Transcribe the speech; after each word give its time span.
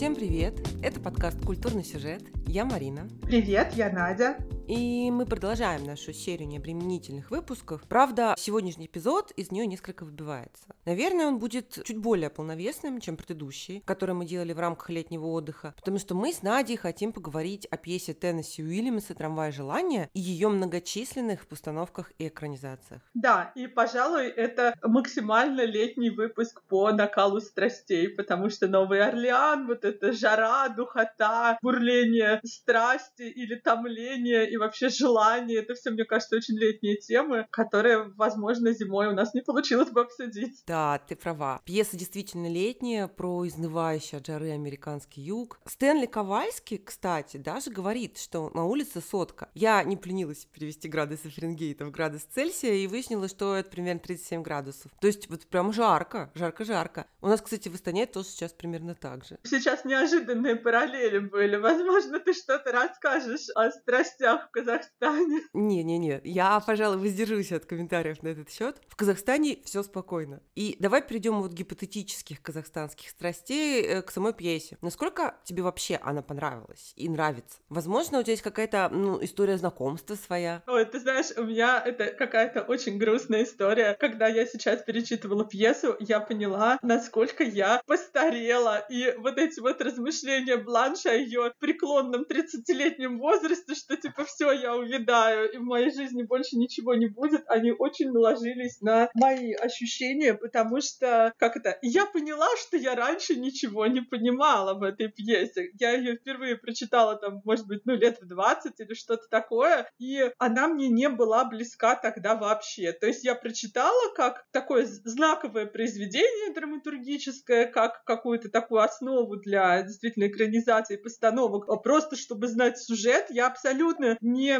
Всем 0.00 0.14
привет! 0.14 0.54
Это 0.82 0.98
подкаст 0.98 1.44
«Культурный 1.44 1.84
сюжет». 1.84 2.22
Я 2.46 2.64
Марина. 2.64 3.06
Привет, 3.20 3.74
я 3.74 3.90
Надя. 3.90 4.38
И 4.70 5.10
мы 5.10 5.26
продолжаем 5.26 5.82
нашу 5.82 6.12
серию 6.12 6.46
необременительных 6.46 7.32
выпусков. 7.32 7.82
Правда, 7.88 8.36
сегодняшний 8.38 8.86
эпизод 8.86 9.32
из 9.32 9.50
нее 9.50 9.66
несколько 9.66 10.04
выбивается. 10.04 10.62
Наверное, 10.84 11.26
он 11.26 11.40
будет 11.40 11.82
чуть 11.84 11.98
более 11.98 12.30
полновесным, 12.30 13.00
чем 13.00 13.16
предыдущий, 13.16 13.82
который 13.84 14.14
мы 14.14 14.26
делали 14.26 14.52
в 14.52 14.60
рамках 14.60 14.90
летнего 14.90 15.26
отдыха, 15.26 15.74
потому 15.76 15.98
что 15.98 16.14
мы 16.14 16.32
с 16.32 16.42
Надей 16.42 16.76
хотим 16.76 17.12
поговорить 17.12 17.66
о 17.66 17.76
пьесе 17.78 18.14
Теннесси 18.14 18.62
Уильямса 18.62 19.12
«Трамвай 19.16 19.50
желания» 19.50 20.08
и 20.14 20.20
ее 20.20 20.48
многочисленных 20.48 21.48
постановках 21.48 22.12
и 22.18 22.28
экранизациях. 22.28 23.02
Да, 23.12 23.50
и, 23.56 23.66
пожалуй, 23.66 24.28
это 24.28 24.76
максимально 24.84 25.64
летний 25.64 26.10
выпуск 26.10 26.62
по 26.68 26.92
накалу 26.92 27.40
страстей, 27.40 28.08
потому 28.08 28.48
что 28.50 28.68
Новый 28.68 29.02
Орлеан, 29.02 29.66
вот 29.66 29.84
эта 29.84 30.12
жара, 30.12 30.68
духота, 30.68 31.58
бурление 31.60 32.40
страсти 32.44 33.22
или 33.22 33.56
томление 33.56 34.48
и 34.48 34.59
вообще 34.60 34.88
желание. 34.88 35.58
Это 35.58 35.74
все, 35.74 35.90
мне 35.90 36.04
кажется, 36.04 36.36
очень 36.36 36.56
летние 36.56 36.96
темы, 36.96 37.46
которые, 37.50 38.12
возможно, 38.16 38.72
зимой 38.72 39.08
у 39.08 39.12
нас 39.12 39.34
не 39.34 39.40
получилось 39.40 39.90
бы 39.90 40.02
обсудить. 40.02 40.62
Да, 40.66 40.98
ты 40.98 41.16
права. 41.16 41.60
Пьеса 41.64 41.96
действительно 41.96 42.48
летняя, 42.48 43.08
про 43.08 43.46
изнывающий 43.46 44.18
от 44.18 44.26
жары 44.26 44.50
американский 44.50 45.22
юг. 45.22 45.58
Стэнли 45.66 46.06
Ковальский, 46.06 46.78
кстати, 46.78 47.36
даже 47.36 47.70
говорит, 47.70 48.18
что 48.18 48.50
на 48.50 48.64
улице 48.64 49.00
сотка. 49.00 49.48
Я 49.54 49.82
не 49.82 49.96
пленилась 49.96 50.46
перевести 50.46 50.88
градусы 50.88 51.30
Фаренгейта 51.30 51.84
в 51.84 51.90
градус 51.90 52.22
Цельсия 52.22 52.74
и 52.74 52.86
выяснила, 52.86 53.28
что 53.28 53.56
это 53.56 53.70
примерно 53.70 54.00
37 54.00 54.42
градусов. 54.42 54.92
То 55.00 55.06
есть 55.06 55.28
вот 55.28 55.46
прям 55.46 55.72
жарко, 55.72 56.30
жарко-жарко. 56.34 57.06
У 57.20 57.28
нас, 57.28 57.40
кстати, 57.40 57.68
в 57.68 57.74
Астане 57.74 58.06
тоже 58.06 58.28
сейчас 58.28 58.52
примерно 58.52 58.94
так 58.94 59.24
же. 59.24 59.38
Сейчас 59.42 59.84
неожиданные 59.84 60.56
параллели 60.56 61.18
были. 61.18 61.56
Возможно, 61.56 62.20
ты 62.20 62.32
что-то 62.32 62.72
расскажешь 62.72 63.48
о 63.54 63.70
страстях 63.70 64.39
в 64.40 64.50
Казахстане. 64.50 65.42
Не-не-не, 65.52 66.20
я, 66.24 66.60
пожалуй, 66.60 66.98
воздержусь 66.98 67.52
от 67.52 67.66
комментариев 67.66 68.22
на 68.22 68.28
этот 68.28 68.50
счет. 68.50 68.80
В 68.88 68.96
Казахстане 68.96 69.58
все 69.64 69.82
спокойно. 69.82 70.40
И 70.54 70.76
давай 70.78 71.02
перейдем 71.02 71.42
от 71.42 71.52
гипотетических 71.52 72.42
казахстанских 72.42 73.10
страстей 73.10 73.82
э, 73.82 74.02
к 74.02 74.10
самой 74.10 74.32
пьесе. 74.32 74.78
Насколько 74.80 75.36
тебе 75.44 75.62
вообще 75.62 75.98
она 76.02 76.22
понравилась 76.22 76.92
и 76.96 77.08
нравится? 77.08 77.58
Возможно, 77.68 78.18
у 78.18 78.22
тебя 78.22 78.32
есть 78.32 78.42
какая-то 78.42 78.88
ну, 78.90 79.22
история 79.22 79.58
знакомства 79.58 80.14
своя? 80.14 80.62
Ой, 80.66 80.84
ты 80.84 81.00
знаешь, 81.00 81.30
у 81.36 81.44
меня 81.44 81.82
это 81.84 82.06
какая-то 82.06 82.62
очень 82.62 82.98
грустная 82.98 83.44
история. 83.44 83.96
Когда 83.98 84.26
я 84.28 84.46
сейчас 84.46 84.82
перечитывала 84.82 85.44
пьесу, 85.44 85.96
я 86.00 86.20
поняла, 86.20 86.78
насколько 86.82 87.44
я 87.44 87.82
постарела. 87.86 88.84
И 88.88 89.14
вот 89.18 89.38
эти 89.38 89.60
вот 89.60 89.80
размышления 89.80 90.56
Бланша 90.56 91.10
о 91.10 91.14
ее 91.14 91.52
преклонном 91.58 92.22
30-летнем 92.22 93.18
возрасте, 93.18 93.74
что 93.74 93.96
типа 93.96 94.24
все, 94.34 94.52
я 94.52 94.76
увядаю, 94.76 95.50
и 95.50 95.58
в 95.58 95.62
моей 95.62 95.90
жизни 95.92 96.22
больше 96.22 96.56
ничего 96.56 96.94
не 96.94 97.06
будет, 97.06 97.42
они 97.46 97.72
очень 97.72 98.10
наложились 98.10 98.80
на 98.80 99.10
мои 99.14 99.52
ощущения, 99.52 100.34
потому 100.34 100.80
что, 100.80 101.32
как 101.38 101.56
это, 101.56 101.78
я 101.82 102.06
поняла, 102.06 102.48
что 102.56 102.76
я 102.76 102.94
раньше 102.94 103.36
ничего 103.36 103.86
не 103.86 104.00
понимала 104.00 104.74
в 104.74 104.82
этой 104.82 105.08
пьесе. 105.08 105.70
Я 105.78 105.92
ее 105.92 106.16
впервые 106.16 106.56
прочитала 106.56 107.16
там, 107.16 107.40
может 107.44 107.66
быть, 107.66 107.82
ну, 107.84 107.94
лет 107.94 108.18
в 108.20 108.26
20 108.26 108.78
или 108.80 108.94
что-то 108.94 109.28
такое, 109.28 109.90
и 109.98 110.30
она 110.38 110.68
мне 110.68 110.88
не 110.88 111.08
была 111.08 111.44
близка 111.44 111.94
тогда 111.96 112.34
вообще. 112.34 112.92
То 112.92 113.06
есть 113.06 113.24
я 113.24 113.34
прочитала 113.34 114.14
как 114.14 114.46
такое 114.52 114.86
знаковое 114.86 115.66
произведение 115.66 116.54
драматургическое, 116.54 117.66
как 117.66 118.04
какую-то 118.04 118.48
такую 118.48 118.82
основу 118.82 119.36
для 119.36 119.82
действительно 119.82 120.28
экранизации 120.28 120.96
постановок, 120.96 121.66
просто 121.82 122.16
чтобы 122.16 122.48
знать 122.48 122.78
сюжет, 122.78 123.26
я 123.30 123.46
абсолютно 123.46 124.16
не 124.20 124.58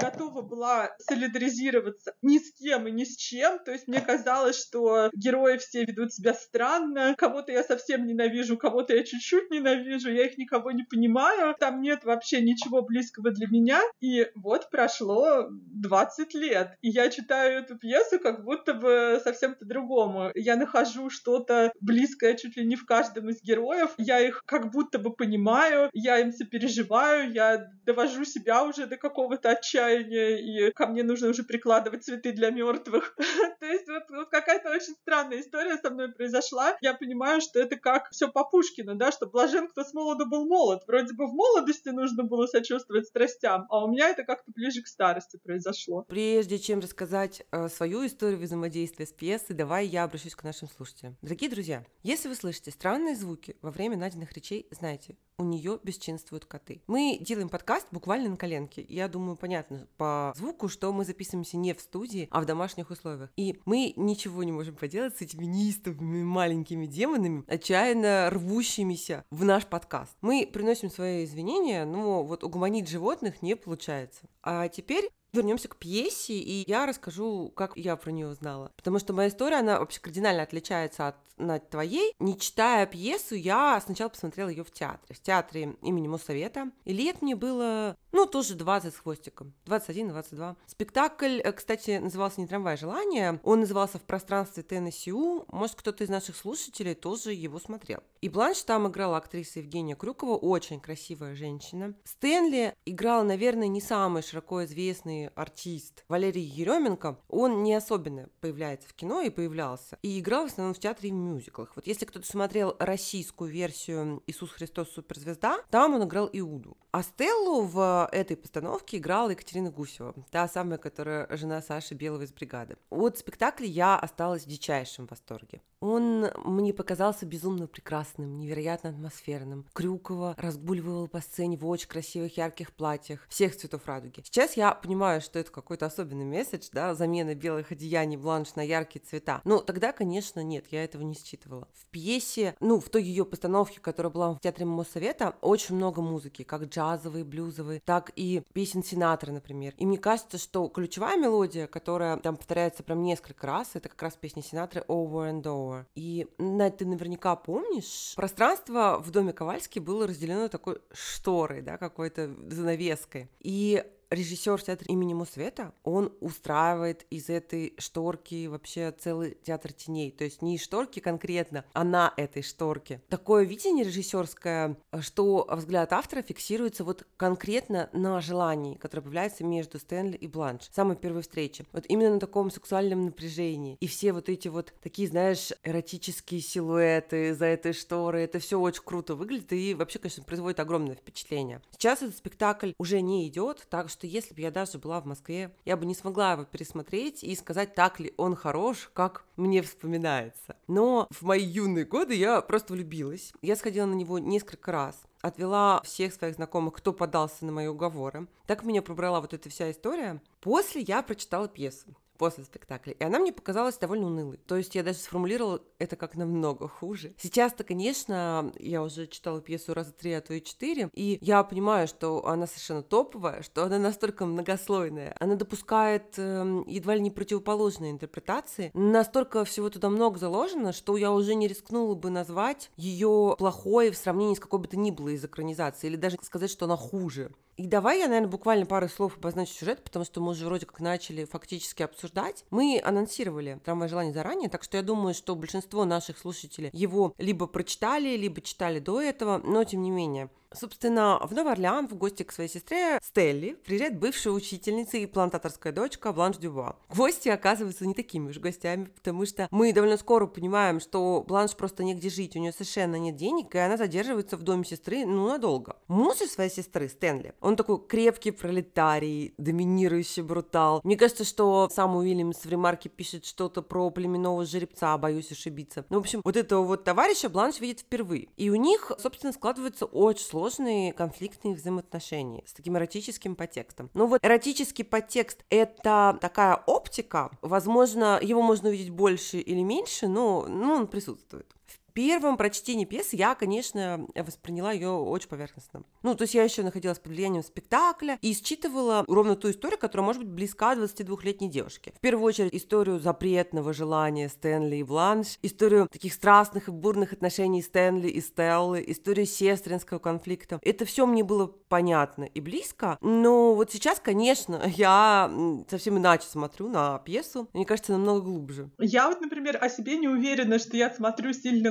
готова 0.00 0.42
была 0.42 0.90
солидаризироваться 0.98 2.14
ни 2.22 2.38
с 2.38 2.52
кем 2.54 2.86
и 2.88 2.90
ни 2.90 3.04
с 3.04 3.16
чем. 3.16 3.58
То 3.64 3.72
есть 3.72 3.88
мне 3.88 4.00
казалось, 4.00 4.60
что 4.60 5.10
герои 5.14 5.58
все 5.58 5.84
ведут 5.84 6.12
себя 6.12 6.34
странно, 6.34 7.14
кого-то 7.16 7.52
я 7.52 7.62
совсем 7.62 8.06
ненавижу, 8.06 8.56
кого-то 8.56 8.94
я 8.94 9.04
чуть-чуть 9.04 9.50
ненавижу, 9.50 10.10
я 10.10 10.26
их 10.26 10.38
никого 10.38 10.70
не 10.70 10.84
понимаю, 10.84 11.54
там 11.58 11.80
нет 11.80 12.04
вообще 12.04 12.40
ничего 12.40 12.82
близкого 12.82 13.30
для 13.30 13.46
меня. 13.48 13.80
И 14.00 14.30
вот 14.34 14.70
прошло 14.70 15.48
20 15.50 16.34
лет, 16.34 16.76
и 16.80 16.88
я 16.88 17.10
читаю 17.10 17.60
эту 17.60 17.76
пьесу 17.78 18.18
как 18.18 18.44
будто 18.44 18.74
бы 18.74 19.20
совсем 19.22 19.54
по-другому. 19.54 20.30
Я 20.34 20.56
нахожу 20.56 21.10
что-то 21.10 21.72
близкое 21.80 22.34
чуть 22.34 22.56
ли 22.56 22.64
не 22.64 22.76
в 22.76 22.86
каждом 22.86 23.28
из 23.28 23.42
героев, 23.42 23.94
я 23.98 24.20
их 24.20 24.42
как 24.46 24.70
будто 24.70 24.98
бы 24.98 25.12
понимаю, 25.12 25.90
я 25.92 26.18
им 26.18 26.32
сопереживаю, 26.32 27.32
я 27.32 27.70
довожу 27.84 28.24
себя 28.24 28.64
уже 28.64 28.86
до 28.86 28.96
какого-то 29.02 29.50
отчаяния, 29.50 30.38
и 30.38 30.72
ко 30.72 30.86
мне 30.86 31.02
нужно 31.02 31.28
уже 31.28 31.42
прикладывать 31.42 32.04
цветы 32.04 32.32
для 32.32 32.50
мертвых. 32.50 33.16
То 33.60 33.66
есть 33.66 33.88
вот, 33.88 34.04
вот 34.10 34.28
какая-то 34.30 34.70
очень 34.70 34.94
странная 35.02 35.40
история 35.40 35.76
со 35.76 35.90
мной 35.90 36.12
произошла. 36.12 36.76
Я 36.80 36.94
понимаю, 36.94 37.40
что 37.40 37.58
это 37.58 37.76
как 37.76 38.08
все 38.10 38.28
по 38.28 38.44
Пушкину, 38.44 38.94
да, 38.94 39.10
что 39.10 39.26
блажен, 39.26 39.68
кто 39.68 39.82
с 39.82 39.92
молоду 39.92 40.26
был 40.26 40.46
молод. 40.46 40.84
Вроде 40.86 41.14
бы 41.14 41.26
в 41.26 41.32
молодости 41.32 41.88
нужно 41.88 42.22
было 42.22 42.46
сочувствовать 42.46 43.06
страстям, 43.06 43.66
а 43.68 43.84
у 43.84 43.90
меня 43.90 44.08
это 44.08 44.22
как-то 44.22 44.52
ближе 44.54 44.82
к 44.82 44.86
старости 44.86 45.38
произошло. 45.42 46.04
Прежде 46.08 46.58
чем 46.58 46.78
рассказать 46.78 47.42
э, 47.50 47.68
свою 47.68 48.06
историю 48.06 48.38
взаимодействия 48.38 49.06
с 49.06 49.12
пьесой, 49.12 49.56
давай 49.56 49.86
я 49.86 50.04
обращусь 50.04 50.36
к 50.36 50.44
нашим 50.44 50.68
слушателям. 50.68 51.16
Дорогие 51.22 51.50
друзья, 51.50 51.84
если 52.04 52.28
вы 52.28 52.36
слышите 52.36 52.70
странные 52.70 53.16
звуки 53.16 53.56
во 53.62 53.72
время 53.72 53.96
найденных 53.96 54.32
речей, 54.32 54.68
знайте, 54.70 55.16
у 55.38 55.44
нее 55.44 55.80
бесчинствуют 55.82 56.44
коты. 56.44 56.82
Мы 56.86 57.18
делаем 57.20 57.48
подкаст 57.48 57.88
буквально 57.90 58.30
на 58.30 58.36
коленке. 58.36 58.84
Я 58.92 59.08
думаю, 59.08 59.36
понятно 59.36 59.88
по 59.96 60.34
звуку, 60.36 60.68
что 60.68 60.92
мы 60.92 61.06
записываемся 61.06 61.56
не 61.56 61.72
в 61.72 61.80
студии, 61.80 62.28
а 62.30 62.42
в 62.42 62.44
домашних 62.44 62.90
условиях. 62.90 63.30
И 63.36 63.58
мы 63.64 63.94
ничего 63.96 64.42
не 64.42 64.52
можем 64.52 64.76
поделать 64.76 65.16
с 65.16 65.22
этими 65.22 65.46
неистовыми 65.46 66.22
маленькими 66.22 66.84
демонами, 66.84 67.42
отчаянно 67.46 68.28
рвущимися 68.28 69.24
в 69.30 69.44
наш 69.44 69.64
подкаст. 69.66 70.14
Мы 70.20 70.46
приносим 70.52 70.90
свои 70.90 71.24
извинения, 71.24 71.86
но 71.86 72.22
вот 72.22 72.44
угомонить 72.44 72.86
животных 72.86 73.40
не 73.40 73.56
получается. 73.56 74.28
А 74.42 74.68
теперь 74.68 75.08
Вернемся 75.32 75.68
к 75.68 75.76
пьесе, 75.76 76.34
и 76.34 76.68
я 76.68 76.84
расскажу, 76.84 77.50
как 77.56 77.72
я 77.76 77.96
про 77.96 78.10
нее 78.10 78.28
узнала. 78.28 78.70
Потому 78.76 78.98
что 78.98 79.14
моя 79.14 79.30
история, 79.30 79.60
она 79.60 79.78
вообще 79.78 79.98
кардинально 79.98 80.42
отличается 80.42 81.08
от 81.08 81.16
на 81.42 81.58
твоей. 81.58 82.14
Не 82.18 82.38
читая 82.38 82.86
пьесу, 82.86 83.34
я 83.34 83.80
сначала 83.84 84.08
посмотрела 84.08 84.48
ее 84.48 84.64
в 84.64 84.70
театре. 84.70 85.14
В 85.14 85.20
театре 85.20 85.76
имени 85.82 86.08
Моссовета. 86.08 86.70
И 86.84 86.92
лет 86.92 87.22
мне 87.22 87.36
было, 87.36 87.96
ну, 88.12 88.26
тоже 88.26 88.54
20 88.54 88.94
с 88.94 88.98
хвостиком. 88.98 89.52
21-22. 89.66 90.56
Спектакль, 90.66 91.40
э, 91.40 91.52
кстати, 91.52 91.98
назывался 91.98 92.40
не 92.40 92.46
«Трамвай 92.46 92.76
желания». 92.76 93.40
Он 93.42 93.60
назывался 93.60 93.98
«В 93.98 94.02
пространстве 94.02 94.62
ТНСЮ». 94.62 95.46
Может, 95.48 95.76
кто-то 95.76 96.04
из 96.04 96.08
наших 96.08 96.36
слушателей 96.36 96.94
тоже 96.94 97.32
его 97.32 97.58
смотрел. 97.58 98.00
И 98.20 98.28
Бланш 98.28 98.62
там 98.62 98.88
играла 98.88 99.16
актриса 99.16 99.60
Евгения 99.60 99.96
Крюкова, 99.96 100.36
очень 100.36 100.80
красивая 100.80 101.34
женщина. 101.34 101.94
Стэнли 102.04 102.74
играл, 102.84 103.24
наверное, 103.24 103.68
не 103.68 103.80
самый 103.80 104.22
широко 104.22 104.64
известный 104.64 105.21
артист 105.28 106.04
Валерий 106.08 106.42
Еременко. 106.42 107.18
Он 107.28 107.62
не 107.62 107.74
особенно 107.74 108.28
появляется 108.40 108.88
в 108.88 108.94
кино 108.94 109.20
и 109.22 109.30
появлялся. 109.30 109.98
И 110.02 110.18
играл 110.18 110.46
в 110.46 110.52
основном 110.52 110.74
в 110.74 110.78
театре 110.78 111.10
и 111.10 111.12
мюзиклах. 111.12 111.72
Вот 111.76 111.86
если 111.86 112.04
кто-то 112.04 112.26
смотрел 112.26 112.76
российскую 112.78 113.50
версию 113.50 114.22
«Иисус 114.26 114.50
Христос 114.50 114.90
суперзвезда», 114.90 115.60
там 115.70 115.94
он 115.94 116.04
играл 116.04 116.28
Иуду. 116.32 116.76
А 116.90 117.02
Стеллу 117.02 117.62
в 117.62 118.08
этой 118.12 118.36
постановке 118.36 118.98
играла 118.98 119.30
Екатерина 119.30 119.70
Гусева, 119.70 120.14
та 120.30 120.46
самая, 120.48 120.78
которая 120.78 121.26
жена 121.36 121.62
Саши 121.62 121.94
Белого 121.94 122.22
из 122.22 122.32
бригады. 122.32 122.76
От 122.90 123.18
спектакля 123.18 123.66
я 123.66 123.98
осталась 123.98 124.44
в 124.44 124.48
дичайшем 124.48 125.06
восторге. 125.06 125.62
Он 125.80 126.30
мне 126.44 126.72
показался 126.72 127.26
безумно 127.26 127.66
прекрасным, 127.66 128.38
невероятно 128.38 128.90
атмосферным. 128.90 129.66
Крюкова 129.72 130.36
разгуливала 130.38 131.06
по 131.06 131.20
сцене 131.20 131.56
в 131.56 131.66
очень 131.66 131.88
красивых 131.88 132.36
ярких 132.36 132.72
платьях 132.72 133.26
всех 133.28 133.56
цветов 133.56 133.86
радуги. 133.86 134.22
Сейчас 134.24 134.56
я 134.56 134.72
понимаю, 134.74 135.11
что 135.20 135.38
это 135.38 135.50
какой-то 135.50 135.86
особенный 135.86 136.24
месседж, 136.24 136.68
да, 136.72 136.94
замена 136.94 137.34
белых 137.34 137.72
одеяний 137.72 138.16
бланш 138.16 138.54
на 138.54 138.62
яркие 138.62 139.04
цвета. 139.04 139.40
Но 139.44 139.58
тогда, 139.58 139.92
конечно, 139.92 140.40
нет, 140.42 140.66
я 140.70 140.84
этого 140.84 141.02
не 141.02 141.14
считывала. 141.14 141.68
В 141.72 141.86
пьесе, 141.86 142.54
ну, 142.60 142.80
в 142.80 142.88
той 142.88 143.02
ее 143.02 143.24
постановке, 143.24 143.80
которая 143.80 144.12
была 144.12 144.34
в 144.34 144.40
Театре 144.40 144.66
Моссовета, 144.66 145.36
очень 145.40 145.76
много 145.76 146.00
музыки, 146.02 146.42
как 146.42 146.64
джазовые, 146.64 147.24
блюзовые, 147.24 147.80
так 147.84 148.12
и 148.16 148.42
песен 148.52 148.82
Синатры, 148.82 149.32
например. 149.32 149.74
И 149.76 149.86
мне 149.86 149.98
кажется, 149.98 150.38
что 150.38 150.68
ключевая 150.68 151.18
мелодия, 151.18 151.66
которая 151.66 152.16
там 152.16 152.36
повторяется 152.36 152.82
прям 152.82 153.02
несколько 153.02 153.46
раз, 153.46 153.70
это 153.74 153.88
как 153.88 154.02
раз 154.02 154.14
песня 154.14 154.42
Синатры 154.42 154.84
«Over 154.88 155.32
and 155.32 155.42
Over». 155.42 155.84
И, 155.94 156.26
Надь, 156.38 156.78
ты 156.78 156.86
наверняка 156.86 157.36
помнишь, 157.36 158.14
пространство 158.16 159.00
в 159.02 159.10
доме 159.10 159.32
Ковальски 159.32 159.78
было 159.78 160.06
разделено 160.06 160.48
такой 160.48 160.80
шторой, 160.92 161.62
да, 161.62 161.78
какой-то 161.78 162.34
занавеской. 162.48 163.28
И 163.40 163.84
режиссер 164.12 164.62
театра 164.62 164.86
имени 164.88 165.14
Мусвета, 165.14 165.72
он 165.82 166.12
устраивает 166.20 167.06
из 167.10 167.28
этой 167.28 167.74
шторки 167.78 168.46
вообще 168.46 168.92
целый 168.92 169.36
театр 169.42 169.72
теней. 169.72 170.10
То 170.10 170.24
есть 170.24 170.42
не 170.42 170.58
шторки 170.58 171.00
конкретно, 171.00 171.64
а 171.72 171.84
на 171.84 172.12
этой 172.16 172.42
шторке. 172.42 173.02
Такое 173.08 173.44
видение 173.44 173.84
режиссерское, 173.84 174.76
что 175.00 175.48
взгляд 175.50 175.92
автора 175.92 176.22
фиксируется 176.22 176.84
вот 176.84 177.06
конкретно 177.16 177.88
на 177.92 178.20
желании, 178.20 178.74
которое 178.76 179.02
появляется 179.02 179.44
между 179.44 179.78
Стэнли 179.78 180.16
и 180.16 180.26
Бланш. 180.26 180.68
Самой 180.72 180.96
первой 180.96 181.22
встречи. 181.22 181.66
Вот 181.72 181.84
именно 181.88 182.14
на 182.14 182.20
таком 182.20 182.50
сексуальном 182.50 183.06
напряжении. 183.06 183.76
И 183.80 183.86
все 183.86 184.12
вот 184.12 184.28
эти 184.28 184.48
вот 184.48 184.74
такие, 184.82 185.08
знаешь, 185.08 185.52
эротические 185.64 186.40
силуэты 186.40 187.34
за 187.34 187.46
этой 187.46 187.72
шторой. 187.72 188.24
Это 188.24 188.38
все 188.38 188.60
очень 188.60 188.82
круто 188.84 189.14
выглядит 189.14 189.52
и 189.52 189.74
вообще, 189.74 189.98
конечно, 189.98 190.22
производит 190.24 190.60
огромное 190.60 190.96
впечатление. 190.96 191.62
Сейчас 191.72 192.02
этот 192.02 192.16
спектакль 192.16 192.72
уже 192.78 193.00
не 193.00 193.26
идет, 193.28 193.66
так 193.70 193.88
что 193.88 194.01
если 194.06 194.34
бы 194.34 194.40
я 194.40 194.50
даже 194.50 194.78
была 194.78 195.00
в 195.00 195.06
Москве, 195.06 195.54
я 195.64 195.76
бы 195.76 195.86
не 195.86 195.94
смогла 195.94 196.32
его 196.32 196.44
пересмотреть 196.44 197.22
и 197.22 197.34
сказать, 197.34 197.74
так 197.74 198.00
ли 198.00 198.12
он 198.16 198.36
хорош, 198.36 198.90
как 198.92 199.24
мне 199.36 199.62
вспоминается. 199.62 200.56
Но 200.68 201.06
в 201.10 201.22
мои 201.22 201.44
юные 201.44 201.84
годы 201.84 202.14
я 202.14 202.40
просто 202.40 202.72
влюбилась. 202.72 203.32
Я 203.42 203.56
сходила 203.56 203.86
на 203.86 203.94
него 203.94 204.18
несколько 204.18 204.72
раз 204.72 205.02
отвела 205.22 205.80
всех 205.84 206.12
своих 206.12 206.34
знакомых, 206.34 206.74
кто 206.74 206.92
подался 206.92 207.46
на 207.46 207.52
мои 207.52 207.68
уговоры. 207.68 208.26
Так 208.46 208.64
меня 208.64 208.82
пробрала 208.82 209.20
вот 209.20 209.32
эта 209.32 209.48
вся 209.48 209.70
история. 209.70 210.20
После 210.40 210.82
я 210.82 211.00
прочитала 211.02 211.48
пьесу 211.48 211.96
после 212.22 212.44
спектакля. 212.44 212.92
И 212.92 213.02
она 213.02 213.18
мне 213.18 213.32
показалась 213.32 213.76
довольно 213.78 214.06
унылой. 214.06 214.36
То 214.36 214.56
есть 214.56 214.76
я 214.76 214.84
даже 214.84 214.98
сформулировала 214.98 215.60
это 215.80 215.96
как 215.96 216.14
намного 216.14 216.68
хуже. 216.68 217.14
Сейчас-то, 217.18 217.64
конечно, 217.64 218.52
я 218.60 218.84
уже 218.84 219.08
читала 219.08 219.40
пьесу 219.40 219.74
раза 219.74 219.90
три, 219.90 220.12
а 220.12 220.20
то 220.20 220.32
и 220.32 220.40
четыре, 220.40 220.88
и 220.94 221.18
я 221.20 221.42
понимаю, 221.42 221.88
что 221.88 222.24
она 222.24 222.46
совершенно 222.46 222.84
топовая, 222.84 223.42
что 223.42 223.64
она 223.64 223.80
настолько 223.80 224.24
многослойная. 224.24 225.16
Она 225.18 225.34
допускает 225.34 226.14
э, 226.16 226.62
едва 226.68 226.94
ли 226.94 227.00
не 227.00 227.10
противоположные 227.10 227.90
интерпретации. 227.90 228.70
Настолько 228.72 229.44
всего 229.44 229.68
туда 229.68 229.90
много 229.90 230.20
заложено, 230.20 230.72
что 230.72 230.96
я 230.96 231.10
уже 231.10 231.34
не 231.34 231.48
рискнула 231.48 231.96
бы 231.96 232.10
назвать 232.10 232.70
ее 232.76 233.34
плохой 233.36 233.90
в 233.90 233.96
сравнении 233.96 234.36
с 234.36 234.40
какой 234.40 234.60
бы 234.60 234.68
то 234.68 234.78
ни 234.78 234.92
было 234.92 235.08
из 235.08 235.24
экранизации, 235.24 235.88
или 235.88 235.96
даже 235.96 236.18
сказать, 236.22 236.50
что 236.52 236.66
она 236.66 236.76
хуже. 236.76 237.32
И 237.56 237.66
давай 237.66 237.98
я, 237.98 238.08
наверное, 238.08 238.30
буквально 238.30 238.64
пару 238.64 238.88
слов 238.88 239.18
обозначу 239.18 239.52
сюжет, 239.52 239.84
потому 239.84 240.04
что 240.04 240.20
мы 240.20 240.30
уже 240.30 240.46
вроде 240.46 240.64
как 240.64 240.80
начали 240.80 241.24
фактически 241.24 241.82
обсуждать. 241.82 242.44
Мы 242.50 242.80
анонсировали 242.82 243.60
«Трамвай 243.64 243.88
желание» 243.88 244.14
заранее, 244.14 244.48
так 244.48 244.62
что 244.62 244.78
я 244.78 244.82
думаю, 244.82 245.14
что 245.14 245.36
большинство 245.36 245.84
наших 245.84 246.18
слушателей 246.18 246.70
его 246.72 247.14
либо 247.18 247.46
прочитали, 247.46 248.16
либо 248.16 248.40
читали 248.40 248.78
до 248.78 249.00
этого, 249.00 249.38
но 249.38 249.64
тем 249.64 249.82
не 249.82 249.90
менее. 249.90 250.30
Собственно, 250.54 251.18
в 251.22 251.32
Новый 251.32 251.52
Орлеан 251.52 251.88
в 251.88 251.94
гости 251.94 252.22
к 252.22 252.32
своей 252.32 252.50
сестре 252.50 252.98
Стелли 253.02 253.56
приезжает 253.64 253.98
бывшая 253.98 254.30
учительница 254.30 254.96
и 254.96 255.06
плантаторская 255.06 255.72
дочка 255.72 256.12
Бланш 256.12 256.36
Дюба. 256.36 256.76
Гости 256.94 257.28
оказываются 257.28 257.86
не 257.86 257.94
такими 257.94 258.30
уж 258.30 258.38
гостями, 258.38 258.84
потому 258.84 259.24
что 259.26 259.48
мы 259.50 259.72
довольно 259.72 259.96
скоро 259.96 260.26
понимаем, 260.26 260.80
что 260.80 261.24
Бланш 261.26 261.56
просто 261.56 261.84
негде 261.84 262.10
жить, 262.10 262.36
у 262.36 262.38
нее 262.38 262.52
совершенно 262.52 262.96
нет 262.96 263.16
денег, 263.16 263.54
и 263.54 263.58
она 263.58 263.76
задерживается 263.76 264.36
в 264.36 264.42
доме 264.42 264.64
сестры, 264.64 265.04
ну, 265.06 265.28
надолго. 265.28 265.76
Муж 265.88 266.16
своей 266.18 266.50
сестры, 266.50 266.88
Стэнли, 266.88 267.34
он 267.40 267.56
такой 267.56 267.84
крепкий 267.86 268.30
пролетарий, 268.30 269.34
доминирующий 269.38 270.22
брутал. 270.22 270.80
Мне 270.84 270.96
кажется, 270.96 271.24
что 271.24 271.68
сам 271.72 271.96
Уильямс 271.96 272.44
в 272.44 272.48
ремарке 272.48 272.88
пишет 272.88 273.24
что-то 273.24 273.62
про 273.62 273.90
племенного 273.90 274.44
жеребца, 274.44 274.96
боюсь 274.98 275.32
ошибиться. 275.32 275.84
Ну, 275.88 275.96
в 275.96 276.00
общем, 276.00 276.20
вот 276.24 276.36
этого 276.36 276.62
вот 276.62 276.84
товарища 276.84 277.28
Бланш 277.28 277.60
видит 277.60 277.80
впервые. 277.80 278.28
И 278.36 278.50
у 278.50 278.54
них, 278.54 278.92
собственно, 278.98 279.32
складывается 279.32 279.86
очень 279.86 280.24
сложно 280.24 280.41
сложные 280.42 280.92
конфликтные 280.92 281.54
взаимоотношения 281.54 282.42
с 282.46 282.52
таким 282.52 282.76
эротическим 282.76 283.36
подтекстом. 283.36 283.90
Ну 283.94 284.06
вот 284.06 284.24
эротический 284.24 284.84
подтекст— 284.84 285.44
это 285.50 286.18
такая 286.20 286.56
оптика, 286.66 287.30
возможно, 287.42 288.18
его 288.20 288.42
можно 288.42 288.70
увидеть 288.70 288.90
больше 288.90 289.38
или 289.38 289.62
меньше, 289.62 290.08
но 290.08 290.46
ну, 290.48 290.72
он 290.72 290.86
присутствует 290.88 291.46
первом 291.92 292.36
прочтении 292.36 292.84
пьесы 292.84 293.16
я, 293.16 293.34
конечно, 293.34 294.06
восприняла 294.14 294.72
ее 294.72 294.90
очень 294.90 295.28
поверхностно. 295.28 295.82
Ну, 296.02 296.14
то 296.14 296.22
есть 296.22 296.34
я 296.34 296.42
еще 296.42 296.62
находилась 296.62 296.98
под 296.98 297.12
влиянием 297.12 297.42
спектакля 297.42 298.18
и 298.20 298.32
считывала 298.32 299.04
ровно 299.06 299.36
ту 299.36 299.50
историю, 299.50 299.78
которая 299.78 300.06
может 300.06 300.22
быть 300.22 300.32
близка 300.32 300.74
22-летней 300.74 301.48
девушке. 301.48 301.92
В 301.96 302.00
первую 302.00 302.26
очередь 302.26 302.54
историю 302.54 302.98
запретного 302.98 303.72
желания 303.72 304.28
Стэнли 304.28 304.76
и 304.76 304.82
Бланш, 304.82 305.38
историю 305.42 305.88
таких 305.90 306.14
страстных 306.14 306.68
и 306.68 306.70
бурных 306.70 307.12
отношений 307.12 307.62
Стэнли 307.62 308.08
и 308.08 308.20
Стеллы, 308.20 308.84
историю 308.86 309.26
сестринского 309.26 309.98
конфликта. 309.98 310.58
Это 310.62 310.84
все 310.84 311.06
мне 311.06 311.24
было 311.24 311.46
понятно 311.46 312.24
и 312.24 312.40
близко, 312.40 312.98
но 313.00 313.54
вот 313.54 313.72
сейчас, 313.72 314.00
конечно, 314.00 314.62
я 314.76 315.30
совсем 315.68 315.98
иначе 315.98 316.26
смотрю 316.26 316.68
на 316.68 316.98
пьесу. 316.98 317.48
Мне 317.52 317.64
кажется, 317.64 317.92
намного 317.92 318.20
глубже. 318.20 318.70
Я 318.78 319.08
вот, 319.08 319.20
например, 319.20 319.58
о 319.60 319.68
себе 319.68 319.96
не 319.98 320.08
уверена, 320.08 320.58
что 320.58 320.76
я 320.76 320.90
смотрю 320.90 321.32
сильно. 321.32 321.70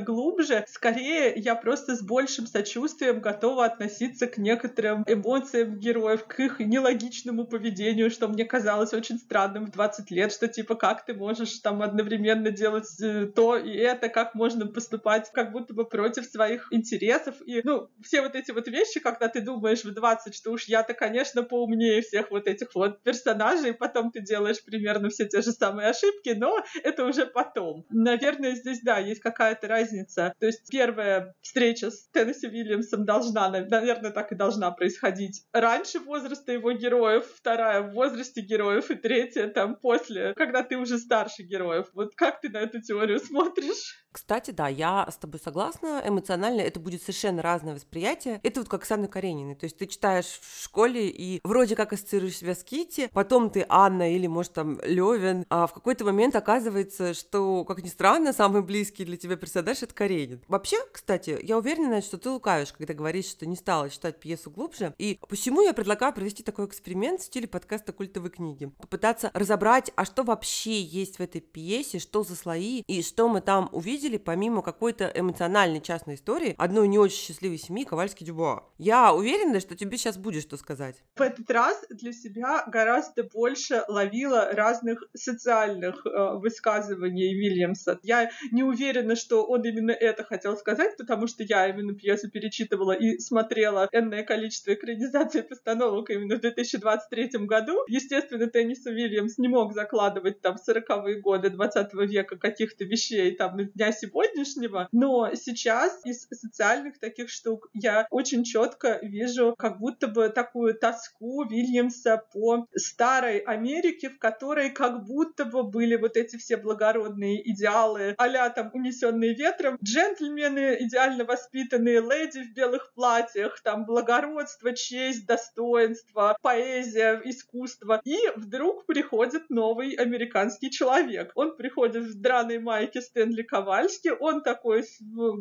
Скорее, 0.67 1.33
я 1.35 1.55
просто 1.55 1.95
с 1.95 2.01
большим 2.01 2.47
сочувствием 2.47 3.19
готова 3.21 3.65
относиться 3.65 4.27
к 4.27 4.37
некоторым 4.37 5.03
эмоциям 5.07 5.77
героев, 5.79 6.25
к 6.25 6.39
их 6.39 6.59
нелогичному 6.59 7.45
поведению, 7.45 8.09
что 8.09 8.27
мне 8.27 8.45
казалось 8.45 8.93
очень 8.93 9.17
странным 9.17 9.65
в 9.67 9.71
20 9.71 10.11
лет, 10.11 10.31
что 10.31 10.47
типа 10.47 10.75
как 10.75 11.05
ты 11.05 11.13
можешь 11.13 11.59
там 11.59 11.81
одновременно 11.81 12.51
делать 12.51 12.87
э, 13.01 13.27
то 13.27 13.57
и 13.57 13.75
это, 13.77 14.09
как 14.09 14.35
можно 14.35 14.67
поступать 14.67 15.31
как 15.31 15.51
будто 15.51 15.73
бы 15.73 15.85
против 15.85 16.25
своих 16.25 16.67
интересов. 16.71 17.35
И, 17.45 17.61
ну, 17.63 17.89
все 18.03 18.21
вот 18.21 18.35
эти 18.35 18.51
вот 18.51 18.67
вещи, 18.67 18.99
когда 18.99 19.27
ты 19.27 19.41
думаешь 19.41 19.83
в 19.83 19.93
20, 19.93 20.35
что 20.35 20.51
уж 20.51 20.65
я-то, 20.65 20.93
конечно, 20.93 21.43
поумнее 21.43 22.01
всех 22.01 22.31
вот 22.31 22.47
этих 22.47 22.73
вот 22.75 23.01
персонажей, 23.03 23.73
потом 23.73 24.11
ты 24.11 24.21
делаешь 24.21 24.63
примерно 24.63 25.09
все 25.09 25.27
те 25.27 25.41
же 25.41 25.51
самые 25.51 25.89
ошибки, 25.89 26.29
но 26.29 26.63
это 26.83 27.05
уже 27.05 27.25
потом. 27.25 27.85
Наверное, 27.89 28.55
здесь, 28.55 28.81
да, 28.81 28.97
есть 28.99 29.21
какая-то 29.21 29.67
разница 29.67 30.00
разница. 30.01 30.33
То 30.39 30.45
есть 30.45 30.69
первая 30.69 31.35
встреча 31.41 31.91
с 31.91 32.07
Теннесси 32.11 32.47
Уильямсом 32.47 33.05
должна, 33.05 33.49
наверное, 33.49 34.11
так 34.11 34.31
и 34.31 34.35
должна 34.35 34.71
происходить 34.71 35.43
раньше 35.53 35.99
возраста 35.99 36.51
его 36.51 36.71
героев, 36.71 37.25
вторая 37.35 37.81
в 37.81 37.93
возрасте 37.93 38.41
героев 38.41 38.91
и 38.91 38.95
третья 38.95 39.47
там 39.47 39.75
после, 39.75 40.33
когда 40.35 40.63
ты 40.63 40.77
уже 40.77 40.97
старше 40.97 41.43
героев. 41.43 41.87
Вот 41.93 42.15
как 42.15 42.41
ты 42.41 42.49
на 42.49 42.57
эту 42.57 42.81
теорию 42.81 43.19
смотришь? 43.19 44.05
Кстати, 44.11 44.51
да, 44.51 44.67
я 44.67 45.07
с 45.09 45.15
тобой 45.15 45.39
согласна. 45.39 46.01
Эмоционально 46.05 46.61
это 46.61 46.79
будет 46.79 47.01
совершенно 47.01 47.41
разное 47.41 47.75
восприятие. 47.75 48.41
Это 48.43 48.59
вот 48.59 48.69
как 48.69 48.85
с 48.85 48.91
Анной 48.91 49.07
Карениной. 49.07 49.55
То 49.55 49.65
есть 49.65 49.77
ты 49.77 49.85
читаешь 49.85 50.39
в 50.41 50.63
школе 50.63 51.07
и 51.07 51.39
вроде 51.43 51.75
как 51.75 51.93
ассоциируешь 51.93 52.37
себя 52.37 52.53
с 52.53 52.63
Кити, 52.63 53.09
потом 53.13 53.49
ты 53.49 53.65
Анна 53.69 54.13
или, 54.13 54.27
может, 54.27 54.53
там, 54.53 54.79
Левин, 54.83 55.45
а 55.49 55.65
в 55.65 55.73
какой-то 55.73 56.03
момент 56.03 56.35
оказывается, 56.35 57.13
что, 57.13 57.63
как 57.63 57.83
ни 57.83 57.87
странно, 57.87 58.33
самый 58.33 58.61
близкий 58.61 59.05
для 59.05 59.15
тебя 59.15 59.37
персонаж— 59.37 59.81
это 59.91 59.93
Каренин. 59.93 60.41
Вообще, 60.47 60.77
кстати, 60.91 61.37
я 61.41 61.57
уверена, 61.57 62.01
что 62.01 62.17
ты 62.17 62.29
лукавишь, 62.29 62.73
когда 62.73 62.93
говоришь, 62.93 63.25
что 63.25 63.45
не 63.45 63.55
стала 63.55 63.89
читать 63.89 64.19
пьесу 64.19 64.49
глубже. 64.49 64.93
И 64.97 65.19
почему 65.27 65.61
я 65.61 65.73
предлагаю 65.73 66.13
провести 66.13 66.43
такой 66.43 66.65
эксперимент 66.65 67.21
в 67.21 67.25
стиле 67.25 67.47
подкаста 67.47 67.91
культовой 67.91 68.29
книги? 68.29 68.71
Попытаться 68.79 69.29
разобрать, 69.33 69.91
а 69.95 70.05
что 70.05 70.23
вообще 70.23 70.81
есть 70.81 71.17
в 71.17 71.21
этой 71.21 71.41
пьесе, 71.41 71.99
что 71.99 72.23
за 72.23 72.35
слои, 72.35 72.83
и 72.87 73.03
что 73.03 73.27
мы 73.27 73.41
там 73.41 73.69
увидели, 73.71 74.17
помимо 74.17 74.61
какой-то 74.61 75.11
эмоциональной 75.13 75.81
частной 75.81 76.15
истории, 76.15 76.55
одной 76.57 76.87
не 76.87 76.97
очень 76.97 77.17
счастливой 77.17 77.57
семьи 77.57 77.85
Ковальский-Дюбуа. 77.85 78.63
Я 78.77 79.13
уверена, 79.13 79.59
что 79.59 79.75
тебе 79.75 79.97
сейчас 79.97 80.17
будет 80.17 80.43
что 80.43 80.57
сказать. 80.57 81.03
В 81.15 81.21
этот 81.21 81.49
раз 81.51 81.83
для 81.89 82.13
себя 82.13 82.63
гораздо 82.67 83.23
больше 83.23 83.83
ловила 83.87 84.51
разных 84.53 85.03
социальных 85.13 86.05
э, 86.05 86.37
высказываний 86.37 87.33
Вильямса. 87.33 87.99
Я 88.03 88.31
не 88.51 88.63
уверена, 88.63 89.15
что 89.15 89.45
он 89.45 89.63
именно 89.63 89.80
это 89.89 90.23
хотел 90.23 90.55
сказать, 90.57 90.97
потому 90.97 91.27
что 91.27 91.43
я 91.43 91.67
именно 91.67 91.93
пьесу 91.93 92.29
перечитывала 92.29 92.91
и 92.91 93.17
смотрела 93.19 93.89
энное 93.91 94.23
количество 94.23 94.73
экранизаций 94.73 95.43
постановок 95.43 96.09
именно 96.09 96.35
в 96.35 96.41
2023 96.41 97.45
году. 97.45 97.83
Естественно, 97.87 98.47
Тенниса 98.47 98.91
Вильямс 98.91 99.37
не 99.37 99.47
мог 99.47 99.73
закладывать 99.73 100.41
там 100.41 100.57
в 100.57 100.69
40-е 100.69 101.21
годы 101.21 101.49
20 101.49 101.93
века 101.93 102.37
каких-то 102.37 102.83
вещей 102.83 103.35
там 103.35 103.57
на 103.57 103.63
дня 103.63 103.91
сегодняшнего, 103.91 104.87
но 104.91 105.31
сейчас 105.33 106.01
из 106.05 106.27
социальных 106.31 106.99
таких 106.99 107.29
штук 107.29 107.69
я 107.73 108.07
очень 108.09 108.43
четко 108.43 108.99
вижу 109.01 109.55
как 109.57 109.79
будто 109.79 110.07
бы 110.07 110.29
такую 110.29 110.75
тоску 110.75 111.43
Вильямса 111.47 112.23
по 112.33 112.67
старой 112.75 113.39
Америке, 113.39 114.09
в 114.09 114.19
которой 114.19 114.69
как 114.69 115.05
будто 115.05 115.45
бы 115.45 115.63
были 115.63 115.95
вот 115.95 116.17
эти 116.17 116.37
все 116.37 116.57
благородные 116.57 117.49
идеалы 117.51 118.15
а 118.17 118.49
там 118.49 118.71
унесенные 118.73 119.35
ветром, 119.35 119.70
джентльмены 119.83 120.77
идеально 120.81 121.25
воспитанные, 121.25 122.01
леди 122.01 122.43
в 122.43 122.53
белых 122.53 122.93
платьях, 122.93 123.61
там 123.61 123.85
благородство, 123.85 124.73
честь, 124.73 125.25
достоинство, 125.25 126.37
поэзия, 126.41 127.21
искусство. 127.25 128.01
И 128.05 128.17
вдруг 128.35 128.85
приходит 128.85 129.49
новый 129.49 129.93
американский 129.93 130.71
человек. 130.71 131.31
Он 131.35 131.55
приходит 131.55 132.03
в 132.03 132.21
драной 132.21 132.59
майке 132.59 133.01
Стэнли 133.01 133.41
Коваль, 133.43 133.81
Ковальский, 133.81 134.11
он 134.11 134.41
такой 134.41 134.83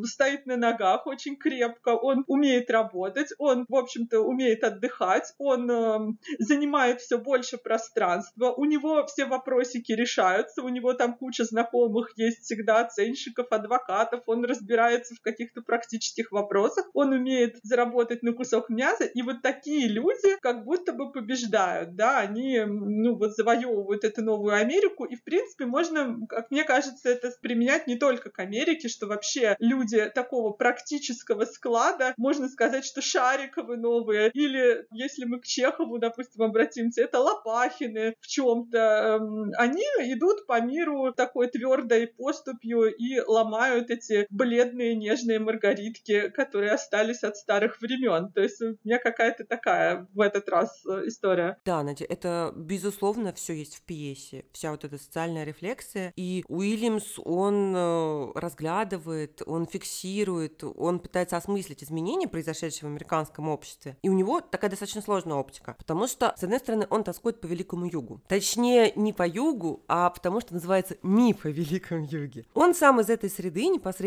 стоит 0.04 0.46
на 0.46 0.56
ногах 0.56 1.06
очень 1.06 1.36
крепко, 1.36 1.90
он 1.90 2.24
умеет 2.26 2.70
работать, 2.70 3.32
он, 3.38 3.66
в 3.68 3.74
общем-то, 3.74 4.20
умеет 4.20 4.64
отдыхать, 4.64 5.34
он 5.38 5.70
э, 5.70 5.98
занимает 6.38 7.00
все 7.00 7.18
больше 7.18 7.58
пространства, 7.58 8.52
у 8.52 8.64
него 8.64 9.06
все 9.06 9.26
вопросики 9.26 9.92
решаются, 9.92 10.62
у 10.62 10.68
него 10.68 10.92
там 10.94 11.14
куча 11.14 11.44
знакомых 11.44 12.12
есть 12.16 12.42
всегда, 12.42 12.80
оценщиков, 12.80 13.46
адвокатов, 13.50 14.19
он 14.26 14.44
разбирается 14.44 15.14
в 15.14 15.20
каких-то 15.20 15.62
практических 15.62 16.32
вопросах, 16.32 16.88
он 16.94 17.12
умеет 17.12 17.58
заработать 17.62 18.22
на 18.22 18.32
кусок 18.32 18.70
мяса, 18.70 19.04
и 19.04 19.22
вот 19.22 19.42
такие 19.42 19.88
люди 19.88 20.36
как 20.40 20.64
будто 20.64 20.92
бы 20.92 21.12
побеждают, 21.12 21.94
да, 21.96 22.18
они, 22.18 22.60
ну, 22.66 23.16
вот 23.16 23.34
завоевывают 23.34 24.04
эту 24.04 24.22
новую 24.22 24.54
Америку, 24.54 25.04
и, 25.04 25.16
в 25.16 25.24
принципе, 25.24 25.66
можно, 25.66 26.18
как 26.28 26.50
мне 26.50 26.64
кажется, 26.64 27.08
это 27.08 27.30
применять 27.40 27.86
не 27.86 27.96
только 27.96 28.30
к 28.30 28.38
Америке, 28.38 28.88
что 28.88 29.06
вообще 29.06 29.56
люди 29.58 30.10
такого 30.14 30.52
практического 30.52 31.44
склада, 31.44 32.14
можно 32.16 32.48
сказать, 32.48 32.84
что 32.84 33.02
Шариковы 33.02 33.76
новые, 33.76 34.30
или 34.34 34.86
если 34.92 35.24
мы 35.24 35.40
к 35.40 35.44
Чехову, 35.44 35.98
допустим, 35.98 36.42
обратимся, 36.42 37.02
это 37.02 37.18
Лопахины 37.20 38.14
в 38.20 38.26
чем-то, 38.26 38.78
эм, 38.78 39.50
они 39.56 39.82
идут 40.12 40.46
по 40.46 40.60
миру 40.60 41.12
такой 41.12 41.48
твердой 41.48 42.06
поступью 42.06 42.94
и 42.94 43.20
ломают 43.20 43.90
эти 43.90 44.09
бледные 44.30 44.94
нежные 44.94 45.38
маргаритки, 45.38 46.28
которые 46.30 46.72
остались 46.72 47.22
от 47.22 47.36
старых 47.36 47.80
времен. 47.80 48.32
То 48.32 48.42
есть 48.42 48.60
у 48.62 48.76
меня 48.84 48.98
какая-то 48.98 49.44
такая 49.44 50.06
в 50.14 50.20
этот 50.20 50.48
раз 50.48 50.84
э, 50.86 51.06
история. 51.06 51.58
Да, 51.64 51.82
Надя, 51.82 52.04
это 52.04 52.52
безусловно 52.56 53.32
все 53.32 53.54
есть 53.54 53.76
в 53.76 53.82
пьесе, 53.82 54.44
вся 54.52 54.70
вот 54.70 54.84
эта 54.84 54.98
социальная 54.98 55.44
рефлексия. 55.44 56.12
И 56.16 56.44
Уильямс, 56.48 57.18
он 57.18 57.74
э, 57.76 58.32
разглядывает, 58.34 59.42
он 59.46 59.66
фиксирует, 59.66 60.62
он 60.64 61.00
пытается 61.00 61.36
осмыслить 61.36 61.82
изменения, 61.84 62.28
произошедшие 62.28 62.88
в 62.88 62.92
американском 62.92 63.48
обществе. 63.48 63.96
И 64.02 64.08
у 64.08 64.12
него 64.12 64.40
такая 64.40 64.70
достаточно 64.70 65.02
сложная 65.02 65.36
оптика, 65.36 65.74
потому 65.78 66.06
что, 66.06 66.34
с 66.36 66.42
одной 66.42 66.58
стороны, 66.58 66.86
он 66.90 67.04
тоскует 67.04 67.40
по 67.40 67.46
Великому 67.46 67.86
Югу. 67.86 68.22
Точнее, 68.28 68.92
не 68.96 69.12
по 69.12 69.26
Югу, 69.26 69.84
а 69.88 70.10
потому 70.10 70.40
что 70.40 70.54
называется 70.54 70.96
миф 71.02 71.44
о 71.44 71.50
Великом 71.50 72.02
Юге. 72.02 72.44
Он 72.54 72.74
сам 72.74 73.00
из 73.00 73.10
этой 73.10 73.30
среды 73.30 73.66
непосредственно, 73.66 73.99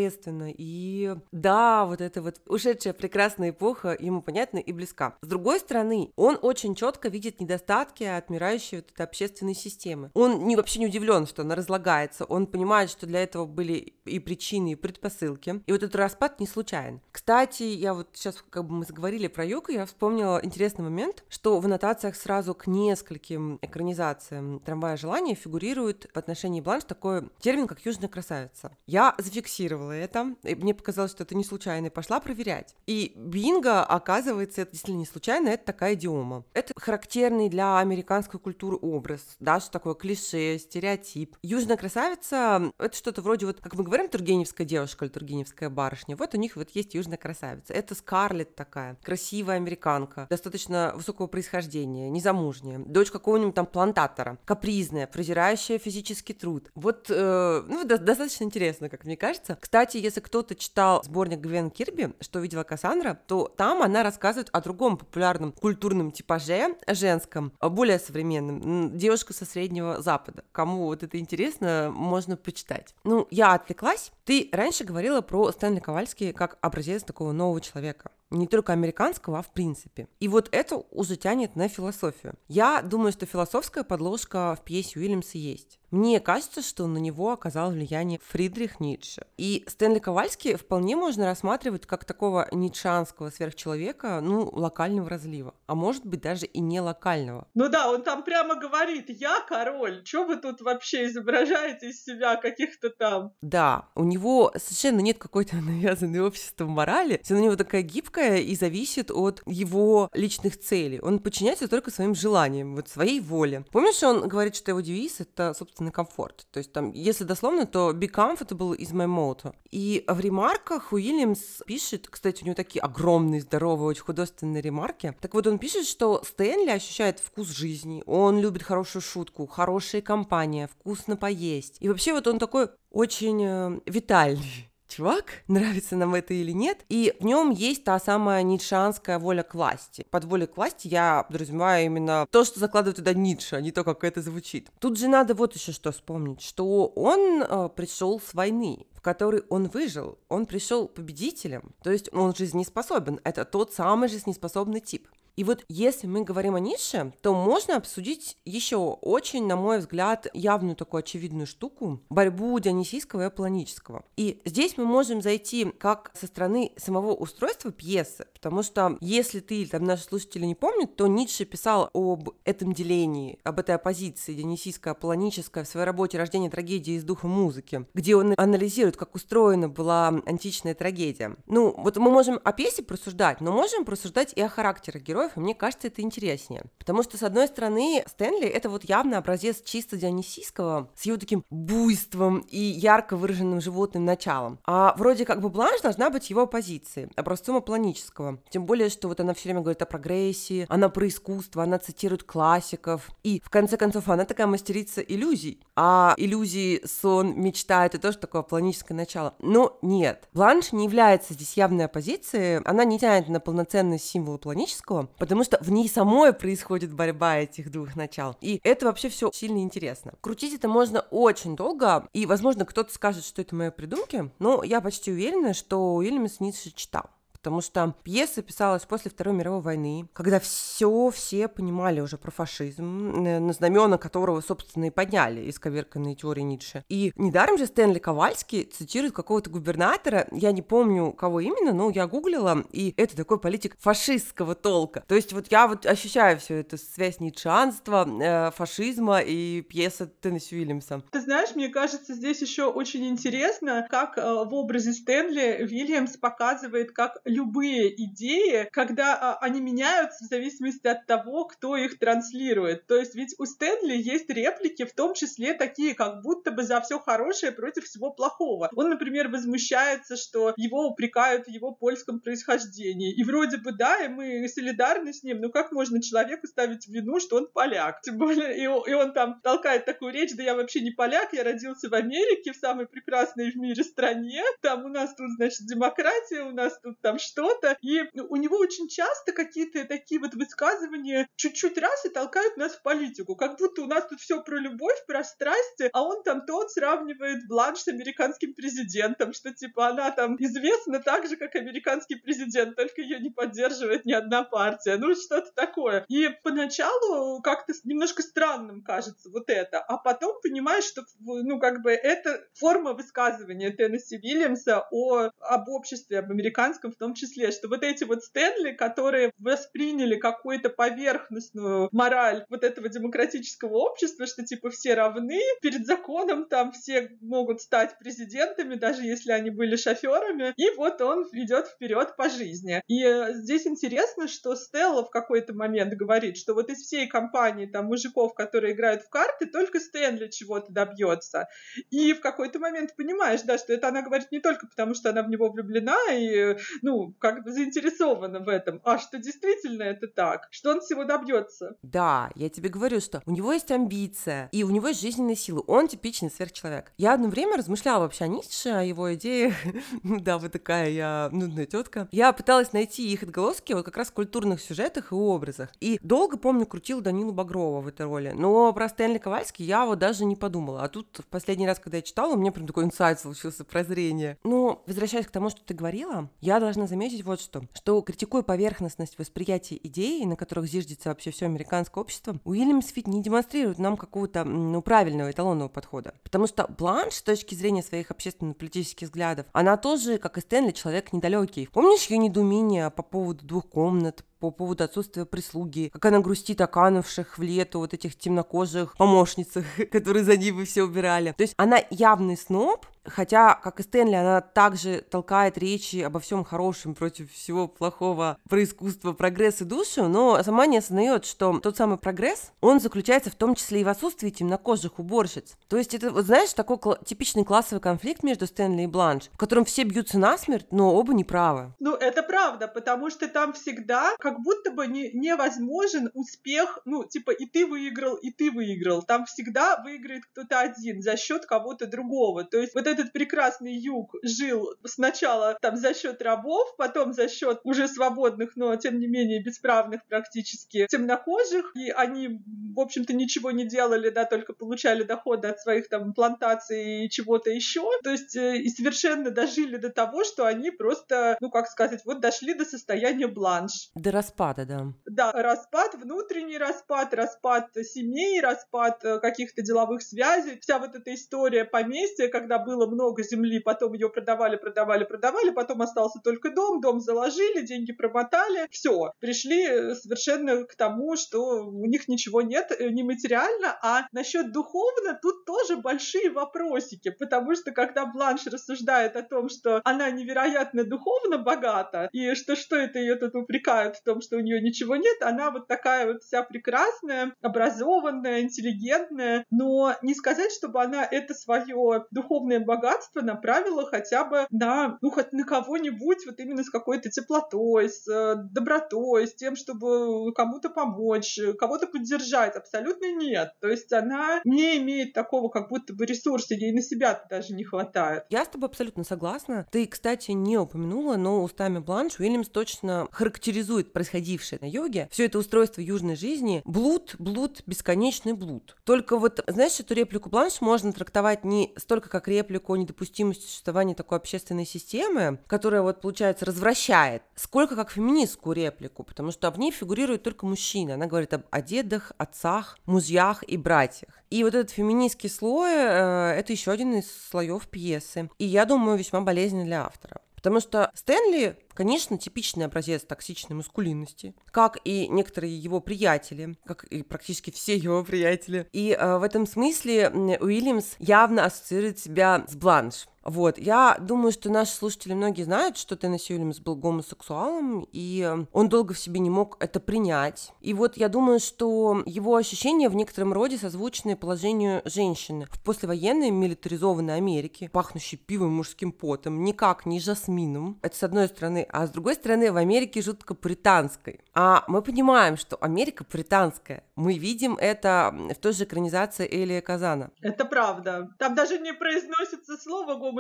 и 0.58 1.16
да, 1.32 1.86
вот 1.86 2.02
эта 2.02 2.22
вот 2.22 2.42
ушедшая 2.48 2.94
прекрасная 2.94 3.52
эпоха 3.52 3.96
ему 4.00 4.22
понятна 4.22 4.58
и 4.58 4.72
близка. 4.72 5.16
С 5.22 5.28
другой 5.28 5.60
стороны, 5.60 6.12
он 6.16 6.38
очень 6.42 6.76
четко 6.76 7.10
видит 7.10 7.40
недостатки 7.40 8.04
отмирающей 8.04 8.78
вот 8.78 8.92
этой 8.92 9.06
общественной 9.06 9.56
системы. 9.56 10.12
Он 10.14 10.48
не, 10.48 10.56
вообще 10.56 10.80
не 10.80 10.88
удивлен, 10.88 11.28
что 11.28 11.44
она 11.44 11.56
разлагается, 11.56 12.26
он 12.26 12.48
понимает, 12.48 12.90
что 12.90 13.06
для 13.06 13.24
этого 13.24 13.46
были 13.46 13.94
и 14.06 14.20
причины, 14.20 14.72
и 14.72 14.76
предпосылки, 14.76 15.62
и 15.66 15.72
вот 15.72 15.84
этот 15.84 15.96
распад 15.96 16.40
не 16.40 16.48
случайен. 16.48 17.02
Кстати, 17.12 17.64
я 17.64 17.94
вот 17.94 18.10
сейчас, 18.14 18.44
как 18.50 18.66
бы 18.66 18.74
мы 18.74 18.86
заговорили 18.86 19.28
про 19.28 19.46
юг, 19.46 19.70
я 19.70 19.86
вспомнила 19.86 20.40
интересный 20.44 20.84
момент, 20.84 21.24
что 21.30 21.60
в 21.60 21.66
аннотациях 21.66 22.16
сразу 22.16 22.54
к 22.54 22.68
нескольким 22.68 23.60
экранизациям 23.62 24.60
«Трамвая 24.60 24.98
желания» 24.98 25.36
фигурирует 25.36 26.10
в 26.14 26.18
отношении 26.18 26.62
Бланш 26.62 26.84
такой 26.86 27.30
термин, 27.40 27.68
как 27.68 27.86
«южная 27.86 28.10
красавица». 28.10 28.76
Я 28.88 29.16
зафиксировала 29.18 29.73
это, 29.82 30.36
и 30.44 30.56
мне 30.56 30.74
показалось, 30.74 31.12
что 31.12 31.24
это 31.24 31.36
не 31.36 31.44
случайно, 31.44 31.88
и 31.88 31.90
пошла 31.90 32.20
проверять. 32.20 32.76
И 32.86 33.14
бинго, 33.16 33.84
оказывается, 33.84 34.62
это 34.62 34.72
действительно 34.72 35.00
не 35.00 35.06
случайно, 35.06 35.50
это 35.50 35.66
такая 35.66 35.96
идиома. 35.96 36.44
Это 36.54 36.74
характерный 36.78 37.50
для 37.50 37.80
американской 37.80 38.40
культуры 38.40 38.78
образ, 38.82 39.22
да, 39.40 39.60
что 39.60 39.72
такое 39.72 39.94
клише, 39.94 40.58
стереотип. 40.60 41.38
Южная 41.42 41.78
красавица— 41.78 42.72
это 42.78 42.96
что-то 42.96 43.22
вроде 43.22 43.46
вот, 43.46 43.60
как 43.60 43.74
мы 43.76 43.84
говорим, 43.84 44.10
тургеневская 44.10 44.66
девушка 44.66 45.06
или 45.06 45.12
тургеневская 45.12 45.70
барышня. 45.70 46.16
Вот 46.16 46.34
у 46.34 46.38
них 46.38 46.56
вот 46.56 46.70
есть 46.72 46.94
южная 46.94 47.18
красавица. 47.18 47.74
Это 47.74 47.96
Скарлетт 47.96 48.56
такая, 48.56 48.98
красивая 49.04 49.56
американка, 49.56 50.28
достаточно 50.30 50.94
высокого 50.96 51.28
происхождения, 51.28 52.10
незамужняя, 52.10 52.80
дочь 52.80 53.12
какого-нибудь 53.12 53.56
там 53.56 53.66
плантатора, 53.66 54.38
капризная, 54.46 55.08
презирающая 55.08 55.80
физический 55.80 56.34
труд. 56.34 56.72
Вот, 56.76 57.08
э, 57.10 57.64
ну, 57.68 57.86
достаточно 57.86 58.44
интересно, 58.44 58.90
как 58.90 59.06
мне 59.06 59.18
кажется. 59.18 59.58
Кстати, 59.64 59.96
если 59.96 60.20
кто-то 60.20 60.56
читал 60.56 61.02
сборник 61.06 61.40
Гвен 61.40 61.72
Кирби, 61.72 62.14
что 62.20 62.40
видела 62.40 62.64
Кассандра, 62.64 63.18
то 63.28 63.48
там 63.48 63.82
она 63.82 64.04
рассказывает 64.04 64.50
о 64.52 64.60
другом 64.60 64.98
популярном 64.98 65.54
культурном 65.54 66.12
типаже 66.12 66.76
женском, 66.86 67.54
более 67.62 67.98
современном, 67.98 68.98
девушка 68.98 69.32
со 69.32 69.46
Среднего 69.46 70.02
Запада. 70.02 70.44
Кому 70.52 70.88
вот 70.88 71.04
это 71.04 71.18
интересно, 71.18 71.90
можно 71.96 72.36
почитать. 72.36 72.94
Ну, 73.06 73.26
я 73.32 73.54
отвлеклась. 73.54 74.12
Ты 74.26 74.50
раньше 74.52 74.84
говорила 74.84 75.22
про 75.22 75.50
Стэнли 75.54 75.80
Ковальски 75.80 76.34
как 76.34 76.58
образец 76.60 77.04
такого 77.04 77.32
нового 77.32 77.62
человека 77.62 78.12
не 78.34 78.48
только 78.48 78.74
американского, 78.74 79.40
а 79.40 79.42
в 79.42 79.52
принципе. 79.52 80.08
И 80.20 80.28
вот 80.28 80.50
это 80.52 80.78
уже 80.92 81.16
тянет 81.16 81.56
на 81.56 81.68
философию. 81.68 82.34
Я 82.48 82.82
думаю, 82.82 83.12
что 83.12 83.26
философская 83.26 83.84
подложка 83.84 84.58
в 84.60 84.64
пьесе 84.64 85.00
Уильямса 85.00 85.38
есть. 85.38 85.80
Мне 85.94 86.20
кажется, 86.20 86.64
что 86.64 86.88
на 86.88 86.98
него 86.98 87.32
оказал 87.32 87.70
влияние 87.70 88.20
Фридрих 88.28 88.80
Ницше. 88.80 89.28
И 89.38 89.64
Стэнли 89.68 90.00
Ковальский 90.00 90.56
вполне 90.56 90.96
можно 90.96 91.26
рассматривать 91.26 91.86
как 91.86 92.04
такого 92.04 92.48
ницшанского 92.52 93.30
сверхчеловека, 93.30 94.20
ну, 94.20 94.50
локального 94.52 95.08
разлива. 95.08 95.54
А 95.68 95.76
может 95.76 96.04
быть, 96.04 96.22
даже 96.22 96.48
и 96.48 96.62
не 96.62 96.82
локального. 96.82 97.48
Ну 97.54 97.70
да, 97.70 97.92
он 97.92 98.02
там 98.02 98.24
прямо 98.24 98.56
говорит, 98.56 99.06
я 99.10 99.42
король, 99.48 100.02
что 100.04 100.26
вы 100.26 100.38
тут 100.38 100.62
вообще 100.62 101.06
изображаете 101.06 101.90
из 101.90 102.04
себя 102.04 102.38
каких-то 102.38 102.90
там? 102.90 103.34
Да, 103.44 103.90
у 103.94 104.04
него 104.04 104.52
совершенно 104.58 105.00
нет 105.00 105.20
какой-то 105.20 105.56
навязанной 105.62 106.22
обществом 106.22 106.72
морали, 106.72 107.20
все 107.24 107.36
на 107.36 107.42
него 107.42 107.56
такая 107.56 107.84
гибкая 107.84 108.23
и 108.24 108.56
зависит 108.56 109.12
от 109.12 109.42
его 109.46 110.10
личных 110.14 110.60
целей. 110.60 111.00
Он 111.00 111.20
подчиняется 111.20 111.68
только 111.68 111.92
своим 111.92 112.16
желаниям, 112.16 112.76
вот 112.76 112.90
своей 112.90 113.20
воле. 113.20 113.66
Помнишь, 113.72 114.02
он 114.04 114.28
говорит, 114.28 114.56
что 114.56 114.72
его 114.72 114.82
девиз— 114.82 115.16
это, 115.20 115.54
собственно, 115.58 115.92
комфорт. 115.92 116.48
То 116.52 116.60
есть 116.60 116.72
там, 116.72 116.92
если 116.92 117.24
дословно, 117.24 117.66
то 117.66 117.92
be 117.92 118.10
comfortable 118.10 118.76
is 118.78 118.92
my 118.92 119.08
motto. 119.08 119.54
И 119.72 120.04
в 120.08 120.20
ремарках 120.20 120.94
Уильямс 120.94 121.62
пишет, 121.66 122.08
кстати, 122.10 122.44
у 122.44 122.46
него 122.46 122.56
такие 122.56 122.82
огромные, 122.82 123.42
здоровые, 123.42 123.88
очень 123.88 124.04
художественные 124.04 124.62
ремарки. 124.62 125.16
Так 125.20 125.34
вот, 125.34 125.48
он 125.48 125.60
пишет, 125.60 125.86
что 125.86 126.22
Стэнли 126.24 126.70
ощущает 126.70 127.20
вкус 127.20 127.50
жизни, 127.50 128.04
он 128.06 128.40
любит 128.40 128.64
хорошую 128.64 129.02
шутку, 129.02 129.48
хорошая 129.48 130.02
компания, 130.02 130.68
вкусно 130.68 131.16
поесть. 131.16 131.78
И 131.80 131.88
вообще 131.88 132.14
вот 132.14 132.28
он 132.28 132.40
такой 132.40 132.70
очень 132.92 133.44
э, 133.44 133.80
витальный 133.86 134.70
чувак, 134.94 135.26
нравится 135.48 135.96
нам 135.96 136.16
это 136.16 136.34
или 136.34 136.52
нет, 136.52 136.86
и 136.90 137.16
в 137.20 137.26
нем 137.26 137.52
есть 137.52 137.84
та 137.84 138.00
самая 138.00 138.44
ницшанская 138.44 139.20
воля 139.20 139.44
к 139.44 139.56
власти. 139.56 140.06
Под 140.10 140.26
волей 140.26 140.48
к 140.48 140.58
власти 140.58 140.88
я 140.88 141.24
подразумеваю 141.24 141.86
именно 141.86 142.28
то, 142.30 142.44
что 142.44 142.60
закладывает 142.60 142.98
туда 142.98 143.14
Ницше, 143.14 143.56
а 143.56 143.62
не 143.62 143.72
то, 143.72 143.84
как 143.84 144.04
это 144.04 144.22
звучит. 144.22 144.70
Тут 144.80 144.98
же 144.98 145.08
надо 145.08 145.34
вот 145.34 145.56
еще 145.56 145.72
что 145.72 145.92
вспомнить, 145.92 146.42
что 146.42 146.88
он 146.88 147.44
э, 147.44 147.70
пришел 147.76 148.20
с 148.20 148.34
войны, 148.34 148.86
в 148.94 149.02
которой 149.02 149.44
он 149.50 149.68
выжил, 149.68 150.18
он 150.30 150.46
пришел 150.46 150.88
победителем, 150.88 151.74
то 151.84 151.92
есть 151.92 152.14
он 152.14 152.36
жизнеспособен, 152.36 153.20
это 153.24 153.46
тот 153.46 153.74
самый 153.74 154.10
жизнеспособный 154.10 154.80
тип. 154.80 155.08
И 155.36 155.44
вот 155.44 155.64
если 155.68 156.08
мы 156.08 156.24
говорим 156.24 156.56
о 156.56 156.60
нише, 156.60 157.14
то 157.22 157.34
можно 157.34 157.76
обсудить 157.76 158.38
еще 158.46 158.78
очень, 158.78 159.46
на 159.48 159.56
мой 159.56 159.80
взгляд, 159.80 160.28
явную 160.34 160.76
такую 160.76 161.00
очевидную 161.00 161.48
штуку– 161.48 162.02
борьбу 162.10 162.58
дионисийского 162.60 163.22
и 163.22 163.26
аполлонического. 163.26 164.04
И 164.16 164.42
здесь 164.46 164.78
мы 164.78 164.86
можем 164.86 165.22
зайти 165.22 165.66
как 165.66 166.12
со 166.14 166.28
стороны 166.28 166.72
самого 166.78 167.14
устройства 167.14 167.72
пьесы, 167.72 168.28
потому 168.34 168.64
что 168.64 168.98
если 169.02 169.40
ты 169.40 169.62
или 169.62 169.70
там 169.70 169.84
наши 169.84 170.04
слушатели 170.04 170.46
не 170.46 170.56
помнят, 170.56 170.96
то 170.96 171.08
Ницше 171.08 171.46
писал 171.46 171.90
об 171.94 172.30
этом 172.44 172.74
делении, 172.74 173.40
об 173.44 173.60
этой 173.60 173.76
оппозиции 173.76 174.36
дионисийская 174.36 174.94
аполлоническая 174.94 175.64
в 175.64 175.68
своей 175.68 175.86
работе 175.86 176.18
«Рождение 176.18 176.50
трагедии 176.50 176.94
из 176.94 177.04
духа 177.04 177.28
музыки», 177.28 177.86
где 177.94 178.16
он 178.16 178.34
анализирует, 178.38 178.98
как 178.98 179.16
устроена 179.16 179.70
была 179.70 180.08
античная 180.26 180.76
трагедия. 180.76 181.36
Ну, 181.48 181.74
вот 181.78 181.98
мы 181.98 182.12
можем 182.12 182.40
о 182.44 182.52
пьесе 182.52 182.84
просуждать, 182.84 183.42
но 183.42 183.52
можем 183.52 183.86
просуждать 183.86 184.34
и 184.36 184.42
о 184.42 184.50
характерах 184.50 185.02
героев, 185.02 185.23
героев, 185.24 185.38
и 185.38 185.40
мне 185.40 185.56
кажется, 185.56 185.88
это 185.88 186.02
интереснее. 186.02 186.64
Потому 186.78 187.04
что, 187.04 187.18
с 187.18 187.24
одной 187.24 187.48
стороны, 187.48 188.04
Стэнли— 188.08 188.48
это 188.48 188.70
вот 188.70 188.84
явно 188.84 189.18
образец 189.18 189.62
чисто 189.64 189.98
дионисийского, 189.98 190.90
с 190.96 191.06
его 191.06 191.18
таким 191.18 191.44
буйством 191.50 192.40
и 192.50 192.58
ярко 192.58 193.16
выраженным 193.16 193.62
животным 193.62 194.06
началом. 194.06 194.60
А 194.66 194.94
вроде 194.98 195.26
как 195.26 195.42
бы 195.42 195.50
Бланш 195.50 195.82
должна 195.82 196.10
быть 196.10 196.30
его 196.30 196.48
позицией, 196.48 197.10
образцом 197.16 197.56
апланического. 197.56 198.40
Тем 198.50 198.66
более, 198.66 198.90
что 198.90 199.08
вот 199.08 199.20
она 199.20 199.34
все 199.34 199.50
время 199.50 199.62
говорит 199.62 199.82
о 199.82 199.86
прогрессии, 199.86 200.66
она 200.70 200.90
про 200.90 201.08
искусство, 201.08 201.64
она 201.64 201.80
цитирует 201.80 202.24
классиков. 202.24 203.10
И, 203.24 203.42
в 203.44 203.50
конце 203.50 203.78
концов, 203.78 204.10
она 204.10 204.26
такая 204.26 204.48
мастерица 204.48 205.02
иллюзий. 205.02 205.62
А 205.76 206.14
иллюзии, 206.18 206.82
сон, 206.86 207.40
мечта— 207.40 207.86
это 207.86 208.00
тоже 208.00 208.18
такое 208.18 208.42
планическое 208.42 208.96
начало. 208.96 209.34
Но 209.40 209.78
нет. 209.82 210.28
Бланш 210.34 210.72
не 210.72 210.86
является 210.86 211.34
здесь 211.34 211.58
явной 211.58 211.86
оппозицией, 211.86 212.58
она 212.64 212.84
не 212.84 213.00
тянет 213.00 213.30
на 213.30 213.40
полноценный 213.40 214.00
символ 214.00 214.38
планического, 214.38 215.10
потому 215.18 215.44
что 215.44 215.58
в 215.62 215.72
ней 215.72 215.88
самой 215.88 216.34
происходит 216.34 216.94
борьба 216.94 217.38
этих 217.38 217.72
двух 217.72 217.96
начал. 217.96 218.36
И 218.42 218.60
это 218.64 218.86
вообще 218.86 219.10
все 219.10 219.32
сильно 219.34 219.60
интересно. 219.60 220.14
Крутить 220.22 220.54
это 220.54 220.68
можно 220.68 221.02
очень 221.12 221.56
долго, 221.56 222.08
и, 222.14 222.26
возможно, 222.26 222.66
кто-то 222.66 222.94
скажет, 222.94 223.24
что 223.24 223.42
это 223.42 223.56
мои 223.56 223.70
придумки, 223.70 224.32
но 224.40 224.64
я 224.64 224.82
почти 224.82 225.12
уверена, 225.12 225.54
что 225.54 225.96
Уильямс 225.96 226.40
Ницше 226.40 226.72
читал 226.76 227.10
потому 227.44 227.60
что 227.60 227.94
пьеса 228.04 228.42
писалась 228.42 228.86
после 228.86 229.12
Второй 229.12 229.36
мировой 229.36 229.60
войны, 229.60 230.08
когда 230.14 230.40
все, 230.40 231.10
все 231.10 231.50
понимали 231.50 232.00
уже 232.00 232.18
про 232.18 232.32
фашизм, 232.32 233.22
на 233.22 233.52
знамена 233.52 233.98
которого, 233.98 234.40
собственно, 234.40 234.86
и 234.86 234.90
подняли 234.90 235.50
исковерканные 235.50 236.16
теории 236.16 236.42
Ницше. 236.42 236.86
И 236.88 237.12
недаром 237.18 237.58
же 237.58 237.66
Стэнли 237.66 238.00
Ковальский 238.00 238.64
цитирует 238.64 239.14
какого-то 239.14 239.50
губернатора, 239.50 240.26
я 240.32 240.54
не 240.54 240.62
помню, 240.62 241.12
кого 241.12 241.42
именно, 241.42 241.74
но 241.74 241.90
я 241.90 242.08
гуглила, 242.08 242.64
и 242.72 242.94
это 242.96 243.18
такой 243.18 243.42
политик 243.42 243.76
фашистского 243.78 244.56
толка. 244.56 245.04
То 245.06 245.16
есть 245.16 245.34
вот 245.34 245.52
я 245.52 245.68
вот 245.68 245.86
ощущаю 245.86 246.40
всю 246.40 246.54
эту 246.54 246.78
связь 246.78 247.20
ницшанства, 247.20 248.08
э, 248.08 248.52
фашизма 248.52 249.20
и 249.20 249.62
пьеса 249.64 250.08
Теннесси 250.08 250.56
Уильямса. 250.56 251.04
Ты 251.12 251.20
знаешь, 251.20 251.56
мне 251.56 251.68
кажется, 251.68 252.14
здесь 252.14 252.42
еще 252.42 252.72
очень 252.72 253.06
интересно, 253.06 253.86
как 253.90 254.18
э, 254.18 254.22
в 254.22 254.54
образе 254.54 254.94
Стэнли 254.94 255.68
Уильямс 255.70 256.16
показывает, 256.16 256.94
как 256.94 257.18
любые 257.34 257.94
идеи, 258.06 258.68
когда 258.72 259.16
а, 259.16 259.38
они 259.40 259.62
меняются 259.62 260.26
в 260.26 260.28
зависимости 260.28 260.88
от 260.88 261.06
того, 261.06 261.46
кто 261.46 261.76
их 261.76 262.00
транслирует. 262.00 262.88
То 262.88 262.98
есть 262.98 263.16
ведь 263.16 263.36
у 263.40 263.46
Стэнли 263.46 263.96
есть 263.96 264.30
реплики, 264.30 264.86
в 264.86 264.94
том 264.94 265.14
числе 265.14 265.54
такие, 265.54 265.96
как 265.96 266.22
будто 266.22 266.52
бы 266.52 266.64
за 266.64 266.82
все 266.82 267.00
хорошее 267.00 267.52
против 267.52 267.86
всего 267.86 268.12
плохого. 268.12 268.70
Он, 268.76 268.90
например, 268.90 269.30
возмущается, 269.30 270.16
что 270.16 270.54
его 270.58 270.88
упрекают 270.88 271.48
в 271.48 271.50
его 271.50 271.72
польском 271.72 272.20
происхождении. 272.20 273.14
И 273.14 273.24
вроде 273.24 273.58
бы, 273.58 273.72
да, 273.72 274.04
и 274.04 274.08
мы 274.08 274.48
солидарны 274.48 275.14
с 275.14 275.24
ним, 275.24 275.40
но 275.40 275.50
как 275.50 275.72
можно 275.72 276.02
человеку 276.02 276.48
ставить 276.48 276.88
вину, 276.88 277.20
что 277.20 277.38
он 277.38 277.48
поляк? 277.48 278.02
Тем 278.02 278.18
более, 278.18 278.58
и, 278.58 278.64
и 278.64 278.94
он 278.94 279.14
там 279.14 279.42
толкает 279.42 279.86
такую 279.86 280.14
речь, 280.14 280.36
да 280.36 280.44
я 280.44 280.56
вообще 280.56 280.82
не 280.82 280.92
поляк, 280.92 281.34
я 281.34 281.44
родился 281.44 281.90
в 281.90 281.94
Америке, 281.94 282.52
в 282.52 282.58
самой 282.58 282.88
прекрасной 282.88 283.52
в 283.52 283.56
мире 283.56 283.84
стране, 283.84 284.44
там 284.62 284.86
у 284.86 284.90
нас 284.90 285.14
тут, 285.16 285.32
значит, 285.38 285.66
демократия, 285.68 286.44
у 286.44 286.52
нас 286.52 286.80
тут 286.82 287.00
там 287.02 287.18
что-то, 287.24 287.78
и 287.82 288.02
у 288.30 288.36
него 288.36 288.58
очень 288.58 288.88
часто 288.88 289.32
какие-то 289.32 289.86
такие 289.86 290.20
вот 290.20 290.34
высказывания 290.34 291.28
чуть-чуть 291.36 291.78
раз 291.78 292.06
и 292.06 292.10
толкают 292.10 292.58
нас 292.58 292.74
в 292.76 292.82
политику, 292.82 293.36
как 293.36 293.58
будто 293.58 293.82
у 293.82 293.88
нас 293.88 294.08
тут 294.08 294.20
все 294.20 294.42
про 294.44 294.58
любовь, 294.58 295.06
про 295.08 295.24
страсти, 295.24 295.90
а 295.94 296.04
он 296.04 296.24
там 296.24 296.46
тот 296.46 296.72
сравнивает 296.72 297.48
Бланш 297.48 297.80
с 297.80 297.88
американским 297.88 298.54
президентом, 298.54 299.34
что 299.34 299.54
типа 299.54 299.88
она 299.88 300.12
там 300.12 300.36
известна 300.40 301.00
так 301.00 301.28
же, 301.28 301.38
как 301.38 301.56
американский 301.56 302.16
президент, 302.16 302.76
только 302.76 303.02
ее 303.02 303.20
не 303.20 303.30
поддерживает 303.30 304.06
ни 304.06 304.14
одна 304.14 304.44
партия, 304.44 304.98
ну 304.98 305.16
что-то 305.16 305.52
такое. 305.56 306.06
И 306.10 306.30
поначалу 306.44 307.42
как-то 307.42 307.74
немножко 307.84 308.22
странным 308.22 308.84
кажется 308.84 309.30
вот 309.30 309.50
это, 309.50 309.80
а 309.80 309.98
потом 309.98 310.40
понимаешь, 310.42 310.86
что 310.86 311.04
ну 311.20 311.60
как 311.60 311.82
бы 311.82 311.92
это 311.92 312.46
форма 312.54 312.94
высказывания 312.94 313.72
Теннесси 313.72 314.18
Вильямса 314.18 314.88
о, 314.92 315.30
об 315.40 315.70
обществе, 315.70 316.20
об 316.20 316.32
американском 316.32 316.92
в 316.92 316.96
том 316.96 317.13
том 317.14 317.16
числе, 317.16 317.52
что 317.52 317.68
вот 317.68 317.84
эти 317.84 318.04
вот 318.04 318.24
Стэнли, 318.24 318.72
которые 318.72 319.32
восприняли 319.38 320.16
какую-то 320.16 320.70
поверхностную 320.70 321.90
мораль 321.92 322.46
вот 322.50 322.64
этого 322.64 322.90
демократического 322.90 323.78
общества, 323.78 324.26
что 324.26 324.44
типа 324.44 324.70
все 324.72 324.96
равны 324.96 325.40
перед 325.62 325.86
законом, 325.86 326.46
там 326.46 326.72
все 326.72 327.12
могут 327.22 327.62
стать 327.62 327.98
президентами, 328.00 328.76
даже 328.76 329.04
если 329.04 329.32
они 329.32 329.52
были 329.52 329.76
шоферами, 329.76 330.54
и 330.58 330.70
вот 330.76 331.02
он 331.02 331.24
идет 331.34 331.68
вперед 331.68 332.16
по 332.18 332.30
жизни. 332.30 332.82
И 332.88 333.04
э, 333.04 333.34
здесь 333.34 333.68
интересно, 333.68 334.28
что 334.28 334.56
Стелла 334.56 335.06
в 335.06 335.10
какой-то 335.10 335.54
момент 335.54 335.94
говорит, 335.94 336.38
что 336.38 336.54
вот 336.54 336.70
из 336.70 336.80
всей 336.80 337.08
компании 337.08 337.68
там 337.68 337.86
мужиков, 337.86 338.34
которые 338.34 338.74
играют 338.74 339.04
в 339.04 339.10
карты, 339.10 339.46
только 339.46 339.80
Стэнли 339.80 340.30
чего-то 340.30 340.72
добьется. 340.72 341.48
И 341.92 342.14
в 342.14 342.22
какой-то 342.22 342.60
момент 342.60 342.96
понимаешь, 342.96 343.42
да, 343.44 343.58
что 343.58 343.74
это 343.74 343.90
она 343.90 344.02
говорит 344.02 344.32
не 344.32 344.40
только 344.40 344.68
потому, 344.68 344.96
что 344.96 345.10
она 345.10 345.22
в 345.22 345.30
него 345.30 345.50
влюблена 345.50 345.98
и, 346.12 346.58
ну, 346.82 347.03
как 347.12 347.44
бы 347.44 347.52
заинтересована 347.52 348.40
в 348.40 348.48
этом, 348.48 348.82
а 348.84 348.98
что 348.98 349.18
действительно 349.18 349.84
это 349.84 350.08
так, 350.08 350.48
что 350.52 350.72
он 350.72 350.82
всего 350.82 351.04
добьется. 351.04 351.76
Да, 351.82 352.32
я 352.36 352.50
тебе 352.50 352.70
говорю, 352.70 353.00
что 353.02 353.22
у 353.26 353.32
него 353.32 353.52
есть 353.52 353.72
амбиция, 353.72 354.50
и 354.52 354.64
у 354.64 354.70
него 354.70 354.88
есть 354.88 355.02
жизненные 355.02 355.36
силы, 355.36 355.64
он 355.68 355.88
типичный 355.88 356.32
сверхчеловек. 356.32 356.94
Я 356.98 357.14
одно 357.14 357.28
время 357.28 357.58
размышляла 357.58 358.04
вообще 358.04 358.26
о 358.26 358.28
Ницше, 358.28 358.70
о 358.70 358.84
его 358.84 359.14
идеях, 359.16 359.56
ну 360.04 360.20
да, 360.22 360.38
вот 360.38 360.52
такая 360.52 360.90
я 360.90 361.30
нудная 361.32 361.66
тетка. 361.66 362.08
Я 362.12 362.32
пыталась 362.34 362.74
найти 362.74 363.12
их 363.12 363.24
отголоски 363.24 363.74
вот 363.74 363.86
как 363.86 363.98
раз 363.98 364.10
в 364.10 364.14
культурных 364.14 364.62
сюжетах 364.62 365.12
и 365.12 365.16
образах, 365.16 365.70
и 365.80 366.00
долго, 366.02 366.38
помню, 366.38 366.66
крутил 366.66 367.02
Данилу 367.02 367.34
Багрова 367.34 367.82
в 367.82 367.88
этой 367.88 368.06
роли, 368.06 368.32
но 368.36 368.72
про 368.74 368.90
Стэнли 368.90 369.18
Ковальский 369.18 369.66
я 369.66 369.86
вот 369.86 370.00
даже 370.00 370.26
не 370.26 370.36
подумала, 370.36 370.84
а 370.84 370.90
тут 370.90 371.20
в 371.20 371.26
последний 371.26 371.68
раз, 371.68 371.80
когда 371.80 371.98
я 371.98 372.04
читала, 372.04 372.34
у 372.34 372.38
меня 372.38 372.52
прям 372.52 372.68
такой 372.68 372.84
инсайт 372.84 373.20
случился, 373.20 373.64
прозрение. 373.64 374.38
Но, 374.44 374.84
возвращаясь 374.86 375.28
к 375.28 375.32
тому, 375.32 375.50
что 375.50 375.62
ты 375.64 375.74
говорила, 375.74 376.30
я 376.42 376.60
должна 376.60 376.83
заметить 376.88 377.24
вот 377.24 377.42
что, 377.42 377.64
что 377.74 378.02
критикуя 378.02 378.44
поверхностность 378.44 379.18
восприятия 379.18 379.80
идей, 379.82 380.26
на 380.26 380.36
которых 380.36 380.68
зиждется 380.68 381.10
вообще 381.10 381.32
все 381.32 381.46
американское 381.46 382.02
общество, 382.02 382.40
Уильямс 382.44 382.92
ведь 382.96 383.08
не 383.08 383.22
демонстрирует 383.22 383.80
нам 383.80 383.98
какого-то 383.98 384.44
ну, 384.44 384.82
правильного 384.82 385.32
эталонного 385.32 385.70
подхода. 385.70 386.14
Потому 386.24 386.48
что 386.48 386.68
Бланш, 386.68 387.16
с 387.16 387.22
точки 387.22 387.56
зрения 387.56 387.84
своих 387.84 388.12
общественно-политических 388.12 389.08
взглядов, 389.08 389.46
она 389.54 389.78
тоже, 389.78 390.18
как 390.18 390.38
и 390.38 390.42
Стэнли, 390.42 390.72
человек 390.72 391.14
недалекий. 391.14 391.68
Помнишь 391.72 392.06
ее 392.08 392.18
недоумение 392.18 392.90
по 392.90 393.04
поводу 393.04 393.46
двух 393.46 393.70
комнат, 393.70 394.24
по 394.44 394.52
поводу 394.52 394.84
отсутствия 394.84 395.24
прислуги, 395.24 395.90
как 395.94 396.04
она 396.04 396.20
грустит 396.20 396.60
о 396.60 396.68
канувших 396.68 397.38
в 397.38 397.42
лету 397.42 397.80
вот 397.80 397.94
этих 397.94 398.18
темнокожих 398.18 398.98
помощницах, 398.98 399.64
которые 399.92 400.26
за 400.26 400.36
ней 400.36 400.52
бы 400.52 400.66
все 400.66 400.84
убирали. 400.84 401.34
То 401.38 401.44
есть 401.44 401.54
она 401.56 401.80
явный 401.90 402.36
сноб, 402.36 402.86
Хотя, 403.06 403.56
как 403.56 403.80
и 403.80 403.84
Стэнли, 403.84 404.16
она 404.16 404.42
также 404.42 405.02
толкает 405.02 405.58
речи 405.58 405.98
обо 405.98 406.20
всем 406.20 406.44
хорошем 406.44 406.96
против 406.96 407.32
всего 407.32 407.68
плохого 407.68 408.38
про 408.50 408.64
искусство, 408.64 409.12
прогресс 409.12 409.62
и 409.62 409.66
душу, 409.66 410.08
но 410.08 410.42
сама 410.44 410.66
не 410.68 410.78
осознает, 410.78 411.26
что 411.26 411.60
тот 411.60 411.76
самый 411.76 411.98
прогресс, 411.98 412.52
он 412.62 412.80
заключается 412.80 413.30
в 413.30 413.36
том 413.36 413.56
числе 413.56 413.82
и 413.82 413.84
в 413.84 413.90
отсутствии 413.90 414.30
темнокожих 414.30 415.00
уборщиц. 415.00 415.58
То 415.68 415.78
есть 415.78 415.94
это, 415.94 416.12
вот 416.12 416.26
знаешь, 416.26 416.54
такой 416.54 416.78
кл- 416.78 417.04
типичный 417.04 417.44
классовый 417.44 417.82
конфликт 417.82 418.24
между 418.24 418.48
Стэнли 418.48 418.84
и 418.84 418.88
Бланш, 418.88 419.30
в 419.34 419.38
котором 419.38 419.66
все 419.66 419.84
бьются 419.84 420.18
насмерть, 420.18 420.68
но 420.72 420.94
оба 420.96 421.14
неправы. 421.14 421.74
Ну, 421.80 421.96
это 421.96 422.24
правда, 422.24 422.68
потому 422.68 423.10
что 423.10 423.28
там 423.28 423.54
всегда 423.54 424.12
как 424.20 424.33
будто 424.40 424.72
бы 424.72 424.88
не, 424.88 425.12
невозможен 425.12 426.12
успех, 426.14 426.80
ну, 426.86 427.04
типа, 427.04 427.32
и 427.32 427.46
ты 427.46 427.66
выиграл, 427.66 428.16
и 428.16 428.32
ты 428.32 428.52
выиграл. 428.52 429.04
Там 429.04 429.26
всегда 429.26 429.82
выиграет 429.84 430.26
кто-то 430.26 430.60
один 430.60 431.02
за 431.02 431.18
счет 431.18 431.46
кого-то 431.46 431.88
другого. 431.88 432.44
То 432.44 432.58
есть 432.58 432.74
вот 432.76 432.88
этот 432.88 433.12
прекрасный 433.12 433.76
юг 433.76 434.16
жил 434.24 434.76
сначала 434.84 435.58
там 435.62 435.76
за 435.78 435.94
счет 435.94 436.22
рабов, 436.22 436.76
потом 436.78 437.14
за 437.14 437.28
счет 437.28 437.60
уже 437.64 437.88
свободных, 437.88 438.56
но 438.56 438.76
тем 438.76 439.00
не 439.00 439.08
менее 439.08 439.44
бесправных 439.44 440.06
практически 440.08 440.88
темнокожих, 440.90 441.76
и 441.76 441.90
они, 441.90 442.42
в 442.76 442.80
общем-то, 442.80 443.14
ничего 443.14 443.52
не 443.52 443.66
делали, 443.66 444.10
да, 444.10 444.26
только 444.26 444.54
получали 444.54 445.04
доходы 445.04 445.48
от 445.48 445.60
своих 445.60 445.90
там 445.90 446.14
плантаций 446.14 447.06
и 447.06 447.10
чего-то 447.10 447.50
еще. 447.50 447.90
То 448.04 448.12
есть 448.12 448.36
э, 448.36 448.58
и 448.58 448.70
совершенно 448.70 449.32
дожили 449.32 449.78
до 449.78 449.90
того, 449.90 450.24
что 450.24 450.46
они 450.46 450.72
просто, 450.72 451.38
ну 451.40 451.50
как 451.50 451.68
сказать, 451.68 452.02
вот 452.06 452.20
дошли 452.20 452.54
до 452.54 452.66
состояния 452.66 453.28
бланш. 453.28 453.90
До 453.96 454.12
распада, 454.24 454.66
да. 454.66 454.94
Да, 455.06 455.32
распад, 455.32 455.96
внутренний 455.96 456.58
распад, 456.58 457.14
распад 457.14 457.70
семей, 457.84 458.40
распад 458.42 459.04
э, 459.04 459.20
каких-то 459.20 459.62
деловых 459.62 460.02
связей. 460.02 460.60
Вся 460.62 460.80
вот 460.80 460.96
эта 460.96 461.14
история 461.14 461.66
поместья, 461.66 462.30
когда 462.30 462.58
было 462.58 462.88
много 462.88 463.24
земли, 463.24 463.60
потом 463.60 463.94
ее 463.94 464.10
продавали, 464.10 464.56
продавали, 464.56 465.04
продавали, 465.04 465.50
потом 465.50 465.82
остался 465.82 466.20
только 466.24 466.52
дом, 466.52 466.80
дом 466.80 467.00
заложили, 467.02 467.66
деньги 467.66 467.92
промотали, 467.92 468.68
все, 468.72 469.14
пришли 469.20 469.66
э, 469.66 469.96
совершенно 469.96 470.64
к 470.64 470.76
тому, 470.76 471.18
что 471.18 471.66
у 471.66 471.86
них 471.86 472.08
ничего 472.08 472.42
нет, 472.42 472.72
э, 472.72 472.90
не 472.90 473.04
материально, 473.04 473.78
а 473.82 474.08
насчет 474.14 474.52
духовно 474.54 475.20
тут 475.22 475.46
тоже 475.46 475.78
большие 475.78 476.30
вопросики, 476.30 477.10
потому 477.10 477.56
что 477.56 477.72
когда 477.72 478.06
Бланш 478.06 478.46
рассуждает 478.46 479.16
о 479.18 479.24
том, 479.24 479.50
что 479.50 479.82
она 479.84 480.10
невероятно 480.12 480.84
духовно 480.86 481.38
богата, 481.38 482.10
и 482.14 482.36
что 482.36 482.56
что 482.56 482.78
это 482.78 483.00
ее 483.00 483.16
тут 483.16 483.36
упрекают 483.36 483.98
в 484.04 484.06
том, 484.06 484.22
что 484.22 484.36
у 484.36 484.42
нее 484.42 484.62
ничего 484.62 484.96
нет, 484.98 485.22
она 485.22 485.50
вот 485.50 485.68
такая 485.68 486.06
вот 486.06 486.24
вся 486.24 486.44
прекрасная, 486.44 487.34
образованная, 487.42 488.42
интеллигентная, 488.42 489.46
но 489.50 489.96
не 490.02 490.14
сказать, 490.14 490.52
чтобы 490.52 490.82
она 490.82 491.06
это 491.10 491.34
свое 491.34 492.06
духовное 492.12 492.60
богатство 492.60 493.22
направила 493.22 493.86
хотя 493.86 494.26
бы 494.26 494.46
на, 494.52 494.98
ну, 495.02 495.10
хоть 495.10 495.32
на 495.32 495.46
кого-нибудь 495.46 496.26
вот 496.26 496.40
именно 496.40 496.64
с 496.64 496.70
какой-то 496.70 497.10
теплотой, 497.10 497.90
с 497.90 498.08
э, 498.08 498.36
добротой, 498.52 499.28
с 499.28 499.36
тем, 499.36 499.56
чтобы 499.56 500.34
кому-то 500.34 500.70
помочь, 500.70 501.40
кого-то 501.58 501.88
поддержать. 501.88 502.56
Абсолютно 502.56 503.14
нет. 503.14 503.54
То 503.62 503.70
есть 503.70 503.92
она 503.94 504.42
не 504.44 504.78
имеет 504.78 505.14
такого 505.14 505.48
как 505.50 505.70
будто 505.70 505.94
бы 505.94 506.06
ресурса, 506.06 506.56
ей 506.56 506.74
на 506.74 506.82
себя 506.82 507.24
даже 507.30 507.54
не 507.54 507.64
хватает. 507.64 508.26
Я 508.30 508.44
с 508.44 508.50
тобой 508.50 508.68
абсолютно 508.68 509.04
согласна. 509.04 509.66
Ты, 509.72 509.88
кстати, 509.88 510.32
не 510.32 510.58
упомянула, 510.58 511.16
но 511.16 511.42
устами 511.42 511.80
Бланш 511.80 512.20
Уильямс 512.20 512.50
точно 512.50 513.08
характеризует 513.12 513.93
происходившее 513.94 514.60
на 514.62 514.66
йоге, 514.66 515.08
все 515.12 515.26
это 515.26 515.38
устройство 515.38 515.82
южной 515.82 516.16
жизни, 516.16 516.62
блуд, 516.66 517.16
блуд, 517.20 517.62
бесконечный 517.66 518.34
блуд. 518.34 518.76
Только 518.84 519.18
вот, 519.18 519.44
знаешь, 519.48 519.80
эту 519.80 519.94
реплику 519.94 520.30
Бланш 520.30 520.62
можно 520.62 520.92
трактовать 520.92 521.44
не 521.44 521.74
столько 521.78 522.10
как 522.10 522.28
реплику 522.28 522.74
о 522.74 522.78
недопустимости 522.78 523.46
существования 523.46 523.96
такой 523.96 524.18
общественной 524.18 524.66
системы, 524.66 525.40
которая 525.48 525.82
вот, 525.82 526.02
получается, 526.02 526.46
развращает, 526.46 527.24
сколько 527.36 527.76
как 527.76 527.92
феминистскую 527.92 528.56
реплику, 528.56 529.04
потому 529.04 529.32
что 529.32 529.50
в 529.52 529.60
ней 529.60 529.72
фигурирует 529.72 530.24
только 530.24 530.46
мужчина. 530.46 530.96
Она 530.96 531.06
говорит 531.06 531.34
об, 531.34 531.44
о 531.50 531.62
дедах, 531.62 532.12
отцах, 532.18 532.78
мужьях 532.86 533.44
и 533.48 533.58
братьях. 533.58 534.10
И 534.30 534.44
вот 534.44 534.56
этот 534.56 534.72
феминистский 534.72 535.30
слой 535.30 535.72
э, 535.72 536.36
это 536.40 536.54
еще 536.54 536.72
один 536.72 536.96
из 536.96 537.06
слоев 537.30 537.68
пьесы. 537.68 538.30
И 538.40 538.46
я 538.46 538.66
думаю, 538.66 538.98
весьма 538.98 539.22
болезненный 539.22 539.66
для 539.66 539.86
автора. 539.86 540.22
Потому 540.44 540.60
что 540.60 540.92
Стэнли, 540.94 541.58
конечно, 541.74 542.18
типичный 542.18 542.66
образец 542.66 543.04
токсичной 543.04 543.56
маскулинности, 543.56 544.36
как 544.52 544.78
и 544.84 545.08
некоторые 545.08 545.58
его 545.58 545.80
приятели, 545.80 546.58
как 546.66 546.84
и 546.84 547.02
практически 547.02 547.50
все 547.50 547.78
его 547.78 548.04
приятели. 548.04 548.68
И 548.74 548.92
э, 548.92 549.18
в 549.20 549.24
этом 549.24 549.48
смысле 549.48 550.10
Уильямс 550.10 550.96
явно 551.00 551.46
ассоциирует 551.46 551.98
себя 551.98 552.44
с 552.46 552.56
Бланш. 552.56 553.06
Вот, 553.24 553.58
я 553.58 553.98
думаю, 554.00 554.32
что 554.32 554.50
наши 554.50 554.74
слушатели 554.74 555.14
многие 555.14 555.44
знают, 555.44 555.78
что 555.78 555.96
Теннесси 555.96 556.34
Уильямс 556.34 556.60
был 556.60 556.76
гомосексуалом, 556.76 557.88
и 557.92 558.46
он 558.52 558.70
долго 558.70 558.94
в 558.94 559.00
себе 559.00 559.20
не 559.20 559.30
мог 559.30 559.58
это 559.60 559.80
принять. 559.80 560.52
И 560.62 560.74
вот 560.74 560.98
я 560.98 561.10
думаю, 561.10 561.40
что 561.40 562.04
его 562.06 562.36
ощущения 562.36 562.90
в 562.90 562.96
некотором 562.96 563.34
роде 563.34 563.58
созвучны 563.58 564.16
положению 564.16 564.82
женщины 564.86 565.48
в 565.50 565.62
послевоенной 565.64 566.32
милитаризованной 566.32 567.16
Америке, 567.16 567.70
пахнущей 567.70 568.18
пивом 568.18 568.48
и 568.48 568.52
мужским 568.52 568.92
потом, 568.92 569.44
никак 569.44 569.86
не 569.86 570.00
жасмином. 570.00 570.80
Это 570.82 570.96
с 570.96 571.04
одной 571.04 571.28
стороны. 571.28 571.66
А 571.70 571.88
с 571.88 571.92
другой 571.92 572.16
стороны, 572.16 572.52
в 572.52 572.58
Америке 572.58 573.02
жутко 573.02 573.34
британской. 573.34 574.20
А 574.34 574.64
мы 574.68 574.82
понимаем, 574.82 575.38
что 575.38 575.58
Америка 575.62 576.06
британская. 576.12 576.84
Мы 576.96 577.18
видим 577.18 577.56
это 577.56 578.14
в 578.32 578.36
той 578.36 578.54
же 578.54 578.66
экранизации 578.66 579.28
Элия 579.30 579.62
Казана. 579.62 580.12
Это 580.22 580.46
правда. 580.46 581.10
Там 581.20 581.36
даже 581.36 581.60
не 581.60 581.74
произносится 581.74 582.58
слово 582.58 582.96
гомосексуал. 582.96 583.13